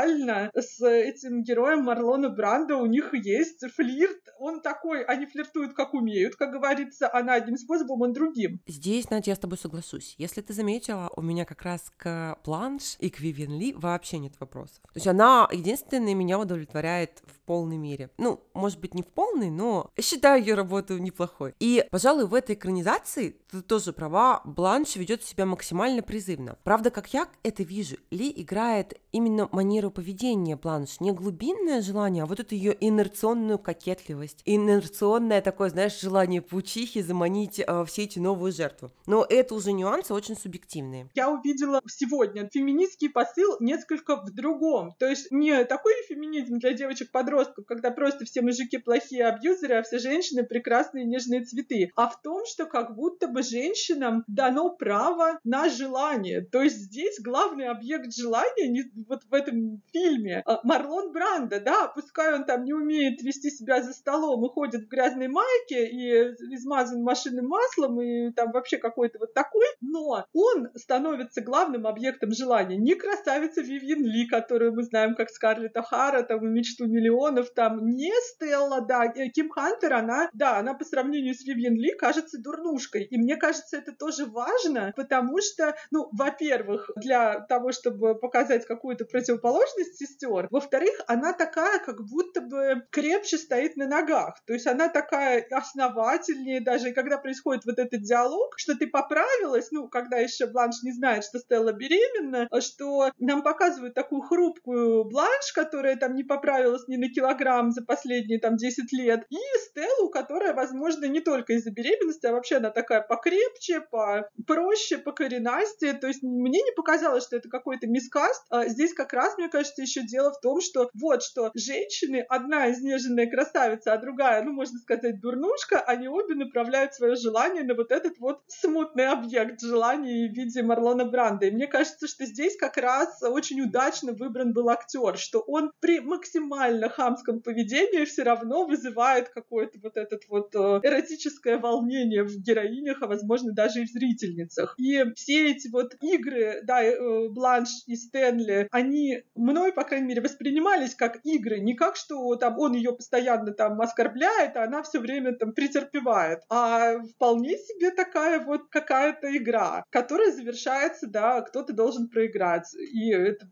с 0.54 0.80
этим 0.86 1.42
героем 1.42 1.84
Марлона 1.84 2.28
Бранда 2.28 2.76
у 2.76 2.86
них 2.86 3.14
есть 3.14 3.64
флирт, 3.74 4.20
он 4.38 4.60
такой, 4.60 5.02
они 5.04 5.26
флиртуют 5.26 5.74
как 5.74 5.94
умеют, 5.94 6.36
как 6.36 6.52
говорится, 6.52 7.12
она 7.12 7.34
одним 7.34 7.56
способом, 7.56 8.02
он 8.02 8.12
другим. 8.12 8.60
Здесь, 8.66 9.10
Надя, 9.10 9.30
я 9.30 9.36
с 9.36 9.38
тобой 9.38 9.58
соглашусь. 9.58 10.14
Если 10.18 10.40
ты 10.40 10.52
заметила, 10.52 11.10
у 11.16 11.22
меня 11.22 11.44
как 11.44 11.62
раз 11.62 11.92
к 11.96 12.38
Бланш 12.44 12.96
и 12.98 13.10
к 13.10 13.20
Вивиан 13.20 13.58
Ли 13.58 13.72
вообще 13.74 14.18
нет 14.18 14.34
вопросов. 14.38 14.80
То 14.82 14.96
есть 14.96 15.06
она 15.06 15.48
единственная 15.52 16.14
меня 16.14 16.38
удовлетворяет 16.38 17.22
в 17.26 17.40
полной 17.40 17.76
мере. 17.76 18.10
Ну, 18.18 18.40
может 18.54 18.80
быть, 18.80 18.94
не 18.94 19.02
в 19.02 19.06
полной, 19.06 19.50
но 19.50 19.90
считаю 20.00 20.40
ее 20.40 20.54
работу 20.54 20.98
неплохой. 20.98 21.54
И, 21.60 21.84
пожалуй, 21.90 22.26
в 22.26 22.34
этой 22.34 22.54
экранизации, 22.54 23.36
ты 23.50 23.62
тоже 23.62 23.92
права, 23.92 24.42
Бланш 24.44 24.96
ведет 24.96 25.22
себя 25.22 25.46
максимально 25.46 26.02
призывно. 26.02 26.58
Правда, 26.64 26.90
как 26.90 27.12
я 27.12 27.28
это 27.42 27.62
вижу, 27.62 27.96
Ли 28.10 28.32
играет 28.36 29.00
именно 29.12 29.48
манеру 29.52 29.87
поведения 29.90 30.56
Бланш, 30.56 31.00
не 31.00 31.12
глубинное 31.12 31.80
желание, 31.80 32.24
а 32.24 32.26
вот 32.26 32.40
эту 32.40 32.54
ее 32.54 32.76
инерционную 32.80 33.58
кокетливость, 33.58 34.42
инерционное 34.44 35.40
такое, 35.40 35.70
знаешь, 35.70 36.00
желание 36.00 36.42
паучихи 36.42 37.02
заманить 37.02 37.60
э, 37.60 37.84
все 37.86 38.04
эти 38.04 38.18
новую 38.18 38.52
жертву. 38.52 38.90
Но 39.06 39.26
это 39.28 39.54
уже 39.54 39.72
нюансы 39.72 40.14
очень 40.14 40.36
субъективные. 40.36 41.08
Я 41.14 41.30
увидела 41.30 41.80
сегодня 41.86 42.48
феминистский 42.52 43.10
посыл 43.10 43.56
несколько 43.60 44.16
в 44.16 44.32
другом. 44.32 44.94
То 44.98 45.06
есть 45.06 45.30
не 45.30 45.64
такой 45.64 45.92
феминизм 46.08 46.58
для 46.58 46.72
девочек-подростков, 46.72 47.66
когда 47.66 47.90
просто 47.90 48.24
все 48.24 48.42
мужики 48.42 48.78
плохие 48.78 49.26
абьюзеры, 49.26 49.74
а 49.74 49.82
все 49.82 49.98
женщины 49.98 50.44
прекрасные 50.44 51.04
нежные 51.04 51.44
цветы, 51.44 51.90
а 51.96 52.08
в 52.08 52.20
том, 52.22 52.44
что 52.46 52.66
как 52.66 52.94
будто 52.94 53.28
бы 53.28 53.42
женщинам 53.42 54.24
дано 54.26 54.70
право 54.70 55.38
на 55.44 55.68
желание. 55.68 56.42
То 56.42 56.62
есть 56.62 56.76
здесь 56.76 57.20
главный 57.20 57.68
объект 57.68 58.14
желания 58.14 58.68
не, 58.68 58.84
вот 59.06 59.24
в 59.24 59.34
этом 59.34 59.77
фильме 59.92 60.42
а, 60.44 60.60
Марлон 60.64 61.12
Бранда, 61.12 61.60
да, 61.60 61.88
пускай 61.88 62.34
он 62.34 62.44
там 62.44 62.64
не 62.64 62.72
умеет 62.72 63.22
вести 63.22 63.50
себя 63.50 63.82
за 63.82 63.92
столом 63.92 64.44
и 64.44 64.48
ходит 64.48 64.82
в 64.82 64.88
грязной 64.88 65.28
майке 65.28 65.86
и 65.86 66.10
измазан 66.54 67.02
машинным 67.02 67.48
маслом 67.48 68.00
и 68.00 68.32
там 68.32 68.52
вообще 68.52 68.78
какой-то 68.78 69.18
вот 69.18 69.34
такой, 69.34 69.66
но 69.80 70.24
он 70.32 70.68
становится 70.76 71.40
главным 71.40 71.86
объектом 71.86 72.32
желания. 72.32 72.76
Не 72.76 72.94
красавица 72.94 73.60
Вивьен 73.60 74.04
Ли, 74.04 74.26
которую 74.26 74.74
мы 74.74 74.82
знаем 74.82 75.14
как 75.14 75.30
Скарлетт 75.30 75.76
О'Хара, 75.76 76.22
там, 76.22 76.52
мечту 76.52 76.86
миллионов, 76.86 77.50
там, 77.50 77.86
не 77.86 78.12
Стелла, 78.22 78.80
да, 78.80 79.04
э, 79.04 79.28
Ким 79.28 79.50
Хантер, 79.50 79.92
она, 79.92 80.28
да, 80.32 80.58
она 80.58 80.74
по 80.74 80.84
сравнению 80.84 81.34
с 81.34 81.44
Вивьен 81.44 81.74
Ли 81.74 81.94
кажется 81.94 82.38
дурнушкой. 82.40 83.04
И 83.04 83.18
мне 83.18 83.36
кажется, 83.36 83.76
это 83.76 83.92
тоже 83.92 84.26
важно, 84.26 84.92
потому 84.96 85.38
что, 85.40 85.74
ну, 85.90 86.08
во-первых, 86.12 86.90
для 86.96 87.40
того, 87.40 87.72
чтобы 87.72 88.14
показать 88.14 88.66
какую-то 88.66 89.04
противоположность 89.04 89.57
сестер, 89.66 90.48
во-вторых, 90.50 90.94
она 91.06 91.32
такая, 91.32 91.78
как 91.78 92.02
будто 92.04 92.40
бы 92.40 92.86
крепче 92.90 93.38
стоит 93.38 93.76
на 93.76 93.86
ногах. 93.86 94.36
То 94.46 94.52
есть 94.52 94.66
она 94.66 94.88
такая 94.88 95.46
основательнее 95.50 96.60
даже, 96.60 96.90
и 96.90 96.92
когда 96.92 97.18
происходит 97.18 97.64
вот 97.64 97.78
этот 97.78 98.02
диалог, 98.02 98.54
что 98.56 98.76
ты 98.76 98.86
поправилась, 98.86 99.70
ну, 99.70 99.88
когда 99.88 100.18
еще 100.18 100.46
Бланш 100.46 100.82
не 100.82 100.92
знает, 100.92 101.24
что 101.24 101.38
Стелла 101.38 101.72
беременна, 101.72 102.48
что 102.60 103.10
нам 103.18 103.42
показывают 103.42 103.94
такую 103.94 104.22
хрупкую 104.22 105.04
Бланш, 105.04 105.52
которая 105.52 105.96
там 105.96 106.14
не 106.14 106.24
поправилась 106.24 106.86
ни 106.88 106.96
на 106.96 107.08
килограмм 107.08 107.70
за 107.70 107.84
последние 107.84 108.40
там 108.40 108.56
10 108.56 108.92
лет, 108.92 109.24
и 109.30 109.38
Стеллу, 109.66 110.10
которая, 110.10 110.54
возможно, 110.54 111.06
не 111.06 111.20
только 111.20 111.54
из-за 111.54 111.70
беременности, 111.70 112.26
а 112.26 112.32
вообще 112.32 112.56
она 112.56 112.70
такая 112.70 113.00
покрепче, 113.00 113.80
попроще, 113.80 115.00
покоренастее. 115.00 115.94
То 115.94 116.06
есть 116.06 116.22
мне 116.22 116.62
не 116.62 116.72
показалось, 116.72 117.24
что 117.24 117.36
это 117.36 117.48
какой-то 117.48 117.86
мискаст. 117.86 118.44
А 118.50 118.66
здесь 118.66 118.94
как 118.94 119.12
раз, 119.12 119.36
мне 119.36 119.47
кажется, 119.48 119.82
еще 119.82 120.02
дело 120.02 120.32
в 120.32 120.40
том, 120.40 120.60
что 120.60 120.90
вот 120.94 121.22
что 121.22 121.50
женщины, 121.54 122.24
одна 122.28 122.70
изнеженная 122.70 123.28
красавица, 123.28 123.92
а 123.92 123.98
другая, 123.98 124.42
ну, 124.42 124.52
можно 124.52 124.78
сказать, 124.78 125.20
дурнушка, 125.20 125.80
они 125.80 126.08
обе 126.08 126.34
направляют 126.34 126.94
свое 126.94 127.16
желание 127.16 127.64
на 127.64 127.74
вот 127.74 127.90
этот 127.90 128.18
вот 128.18 128.42
смутный 128.46 129.08
объект 129.08 129.60
желания 129.60 130.28
в 130.28 130.32
виде 130.34 130.62
Марлона 130.62 131.04
Бранда. 131.04 131.46
И 131.46 131.50
мне 131.50 131.66
кажется, 131.66 132.06
что 132.06 132.24
здесь 132.26 132.56
как 132.56 132.76
раз 132.76 133.22
очень 133.22 133.60
удачно 133.60 134.12
выбран 134.12 134.52
был 134.52 134.68
актер, 134.68 135.16
что 135.16 135.40
он 135.40 135.72
при 135.80 136.00
максимально 136.00 136.88
хамском 136.88 137.40
поведении 137.40 138.04
все 138.04 138.22
равно 138.22 138.66
вызывает 138.66 139.28
какое-то 139.28 139.78
вот 139.82 139.96
этот 139.96 140.22
вот 140.28 140.54
э, 140.54 140.80
эротическое 140.82 141.58
волнение 141.58 142.24
в 142.24 142.36
героинях, 142.38 143.02
а 143.02 143.06
возможно 143.06 143.52
даже 143.52 143.82
и 143.82 143.86
в 143.86 143.90
зрительницах. 143.90 144.74
И 144.78 145.04
все 145.14 145.50
эти 145.50 145.68
вот 145.68 145.94
игры, 146.00 146.60
да, 146.64 146.82
э, 146.82 147.28
Бланш 147.28 147.68
и 147.86 147.96
Стэнли, 147.96 148.68
они 148.70 149.22
мной, 149.38 149.72
по 149.72 149.84
крайней 149.84 150.08
мере, 150.08 150.20
воспринимались 150.20 150.94
как 150.94 151.20
игры, 151.24 151.60
не 151.60 151.74
как, 151.74 151.96
что 151.96 152.34
там 152.36 152.58
он 152.58 152.74
ее 152.74 152.92
постоянно 152.92 153.52
там 153.52 153.80
оскорбляет, 153.80 154.56
а 154.56 154.64
она 154.64 154.82
все 154.82 155.00
время 155.00 155.32
там 155.32 155.52
претерпевает, 155.52 156.40
а 156.50 156.98
вполне 157.14 157.56
себе 157.56 157.90
такая 157.90 158.44
вот 158.44 158.68
какая-то 158.70 159.36
игра, 159.36 159.84
которая 159.90 160.32
завершается, 160.32 161.06
да, 161.06 161.40
кто-то 161.42 161.72
должен 161.72 162.08
проиграть, 162.08 162.74
и 162.74 163.10
этот 163.10 163.48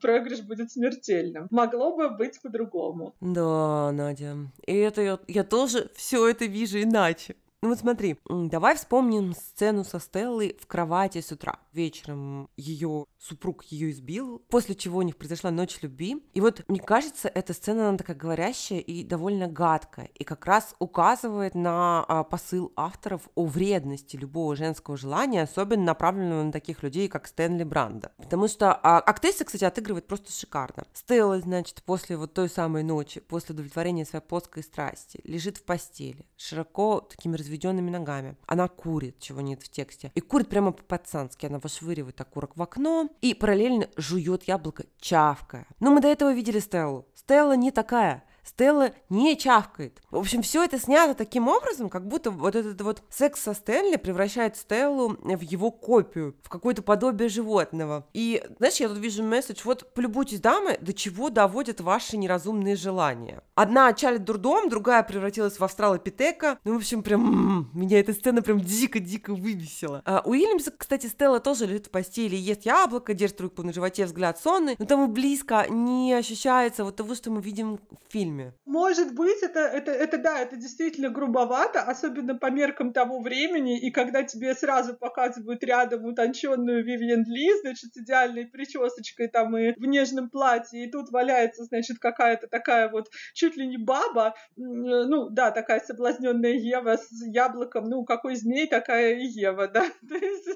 проигрыш 0.00 0.42
будет 0.42 0.72
смертельным. 0.72 1.46
Могло 1.50 1.96
бы 1.96 2.10
быть 2.10 2.40
по-другому. 2.42 3.14
Да, 3.20 3.92
Надя. 3.92 4.36
И 4.66 4.76
это 4.76 5.02
я, 5.02 5.18
я 5.28 5.44
тоже 5.44 5.90
все 5.94 6.28
это 6.28 6.44
вижу 6.44 6.82
иначе. 6.82 7.36
Ну 7.60 7.70
вот 7.70 7.80
смотри, 7.80 8.16
давай 8.28 8.76
вспомним 8.76 9.34
сцену 9.34 9.82
со 9.82 9.98
Стеллой 9.98 10.56
в 10.60 10.68
кровати 10.68 11.20
с 11.20 11.32
утра. 11.32 11.58
Вечером 11.72 12.48
ее 12.56 13.06
супруг 13.18 13.64
ее 13.64 13.90
избил, 13.90 14.40
после 14.48 14.76
чего 14.76 14.98
у 15.00 15.02
них 15.02 15.16
произошла 15.16 15.50
ночь 15.50 15.82
любви. 15.82 16.22
И 16.34 16.40
вот 16.40 16.62
мне 16.68 16.78
кажется, 16.78 17.26
эта 17.26 17.52
сцена, 17.52 17.88
она 17.88 17.98
такая 17.98 18.16
говорящая 18.16 18.78
и 18.78 19.02
довольно 19.02 19.48
гадкая, 19.48 20.08
и 20.14 20.22
как 20.22 20.46
раз 20.46 20.76
указывает 20.78 21.56
на 21.56 22.04
а, 22.06 22.22
посыл 22.22 22.72
авторов 22.76 23.22
о 23.34 23.44
вредности 23.44 24.16
любого 24.16 24.54
женского 24.54 24.96
желания, 24.96 25.42
особенно 25.42 25.82
направленного 25.82 26.44
на 26.44 26.52
таких 26.52 26.84
людей, 26.84 27.08
как 27.08 27.26
Стэнли 27.26 27.64
Бранда. 27.64 28.12
Потому 28.18 28.46
что 28.46 28.72
а, 28.72 29.00
актриса, 29.00 29.44
кстати, 29.44 29.64
отыгрывает 29.64 30.06
просто 30.06 30.30
шикарно. 30.30 30.86
Стелла, 30.92 31.40
значит, 31.40 31.82
после 31.82 32.16
вот 32.16 32.34
той 32.34 32.48
самой 32.48 32.84
ночи, 32.84 33.18
после 33.18 33.54
удовлетворения 33.54 34.04
своей 34.04 34.24
плоской 34.24 34.62
страсти, 34.62 35.20
лежит 35.24 35.56
в 35.56 35.64
постели, 35.64 36.24
широко 36.36 37.00
такими 37.00 37.36
разведенными 37.48 37.90
ногами. 37.90 38.36
Она 38.46 38.68
курит, 38.68 39.18
чего 39.18 39.40
нет 39.40 39.62
в 39.62 39.68
тексте. 39.68 40.12
И 40.14 40.20
курит 40.20 40.48
прямо 40.48 40.72
по-пацански. 40.72 41.46
Она 41.46 41.58
вышвыривает 41.58 42.20
окурок 42.20 42.56
в 42.56 42.62
окно 42.62 43.08
и 43.20 43.34
параллельно 43.34 43.88
жует 43.96 44.44
яблоко, 44.44 44.84
чавкая. 45.00 45.66
Но 45.80 45.90
мы 45.90 46.00
до 46.00 46.08
этого 46.08 46.32
видели 46.32 46.58
Стеллу. 46.58 47.06
Стелла 47.14 47.56
не 47.56 47.70
такая. 47.70 48.24
Стелла 48.48 48.92
не 49.10 49.36
чавкает. 49.36 50.00
В 50.10 50.16
общем, 50.16 50.42
все 50.42 50.64
это 50.64 50.78
снято 50.78 51.14
таким 51.14 51.48
образом, 51.48 51.90
как 51.90 52.06
будто 52.08 52.30
вот 52.30 52.56
этот 52.56 52.80
вот 52.80 53.02
секс 53.10 53.42
со 53.42 53.52
Стэнли 53.52 53.96
превращает 53.96 54.56
Стеллу 54.56 55.16
в 55.22 55.40
его 55.42 55.70
копию, 55.70 56.34
в 56.42 56.48
какое-то 56.48 56.82
подобие 56.82 57.28
животного. 57.28 58.06
И, 58.14 58.42
знаешь, 58.58 58.76
я 58.76 58.88
тут 58.88 58.98
вижу 58.98 59.22
месседж, 59.22 59.60
вот 59.64 59.92
полюбуйтесь, 59.92 60.40
дамы, 60.40 60.78
до 60.80 60.92
чего 60.92 61.28
доводят 61.28 61.80
ваши 61.80 62.16
неразумные 62.16 62.76
желания. 62.76 63.42
Одна 63.54 63.88
отчалит 63.88 64.24
дурдом, 64.24 64.68
другая 64.68 65.02
превратилась 65.02 65.58
в 65.58 65.64
австралопитека. 65.64 66.58
Ну, 66.64 66.74
в 66.74 66.76
общем, 66.78 67.02
прям 67.02 67.26
м-м, 67.26 67.70
меня 67.74 68.00
эта 68.00 68.12
сцена 68.12 68.40
прям 68.40 68.60
дико-дико 68.60 69.34
вывесила. 69.34 70.02
А, 70.06 70.22
у 70.24 70.30
Уильямса, 70.30 70.72
кстати, 70.76 71.06
Стелла 71.06 71.40
тоже 71.40 71.66
лежит 71.66 71.88
в 71.88 71.90
постели, 71.90 72.36
ест 72.36 72.62
яблоко, 72.62 73.12
держит 73.12 73.40
руку 73.40 73.62
на 73.62 73.72
животе, 73.72 74.06
взгляд 74.06 74.38
сонный, 74.38 74.76
но 74.78 74.86
там 74.86 75.04
и 75.04 75.12
близко 75.12 75.66
не 75.68 76.14
ощущается 76.14 76.84
вот 76.84 76.96
того, 76.96 77.14
что 77.14 77.30
мы 77.30 77.42
видим 77.42 77.76
в 77.76 78.12
фильме. 78.12 78.37
Может 78.64 79.14
быть, 79.14 79.42
это, 79.42 79.60
это, 79.60 79.90
это 79.90 80.18
да, 80.18 80.40
это 80.40 80.56
действительно 80.56 81.10
грубовато, 81.10 81.82
особенно 81.82 82.36
по 82.36 82.50
меркам 82.50 82.92
того 82.92 83.20
времени, 83.20 83.78
и 83.78 83.90
когда 83.90 84.22
тебе 84.22 84.54
сразу 84.54 84.96
показывают 84.96 85.62
рядом 85.64 86.04
утонченную 86.04 86.84
Вивиан 86.84 87.24
Ли, 87.24 87.50
значит, 87.60 87.94
с 87.94 87.96
идеальной 87.98 88.46
причесочкой 88.46 89.28
там 89.28 89.56
и 89.56 89.72
в 89.78 89.84
нежном 89.84 90.30
платье, 90.30 90.84
и 90.84 90.90
тут 90.90 91.10
валяется, 91.10 91.64
значит, 91.64 91.98
какая-то 91.98 92.46
такая 92.48 92.88
вот 92.90 93.08
чуть 93.34 93.56
ли 93.56 93.66
не 93.66 93.78
баба, 93.78 94.34
ну 94.56 95.28
да, 95.30 95.50
такая 95.50 95.80
соблазненная 95.80 96.52
Ева 96.52 96.96
с 96.96 97.08
яблоком, 97.26 97.84
ну 97.84 98.04
какой 98.04 98.36
змей, 98.36 98.66
такая 98.66 99.14
и 99.14 99.26
Ева, 99.26 99.68
да, 99.68 99.84
то 100.08 100.14
есть 100.14 100.48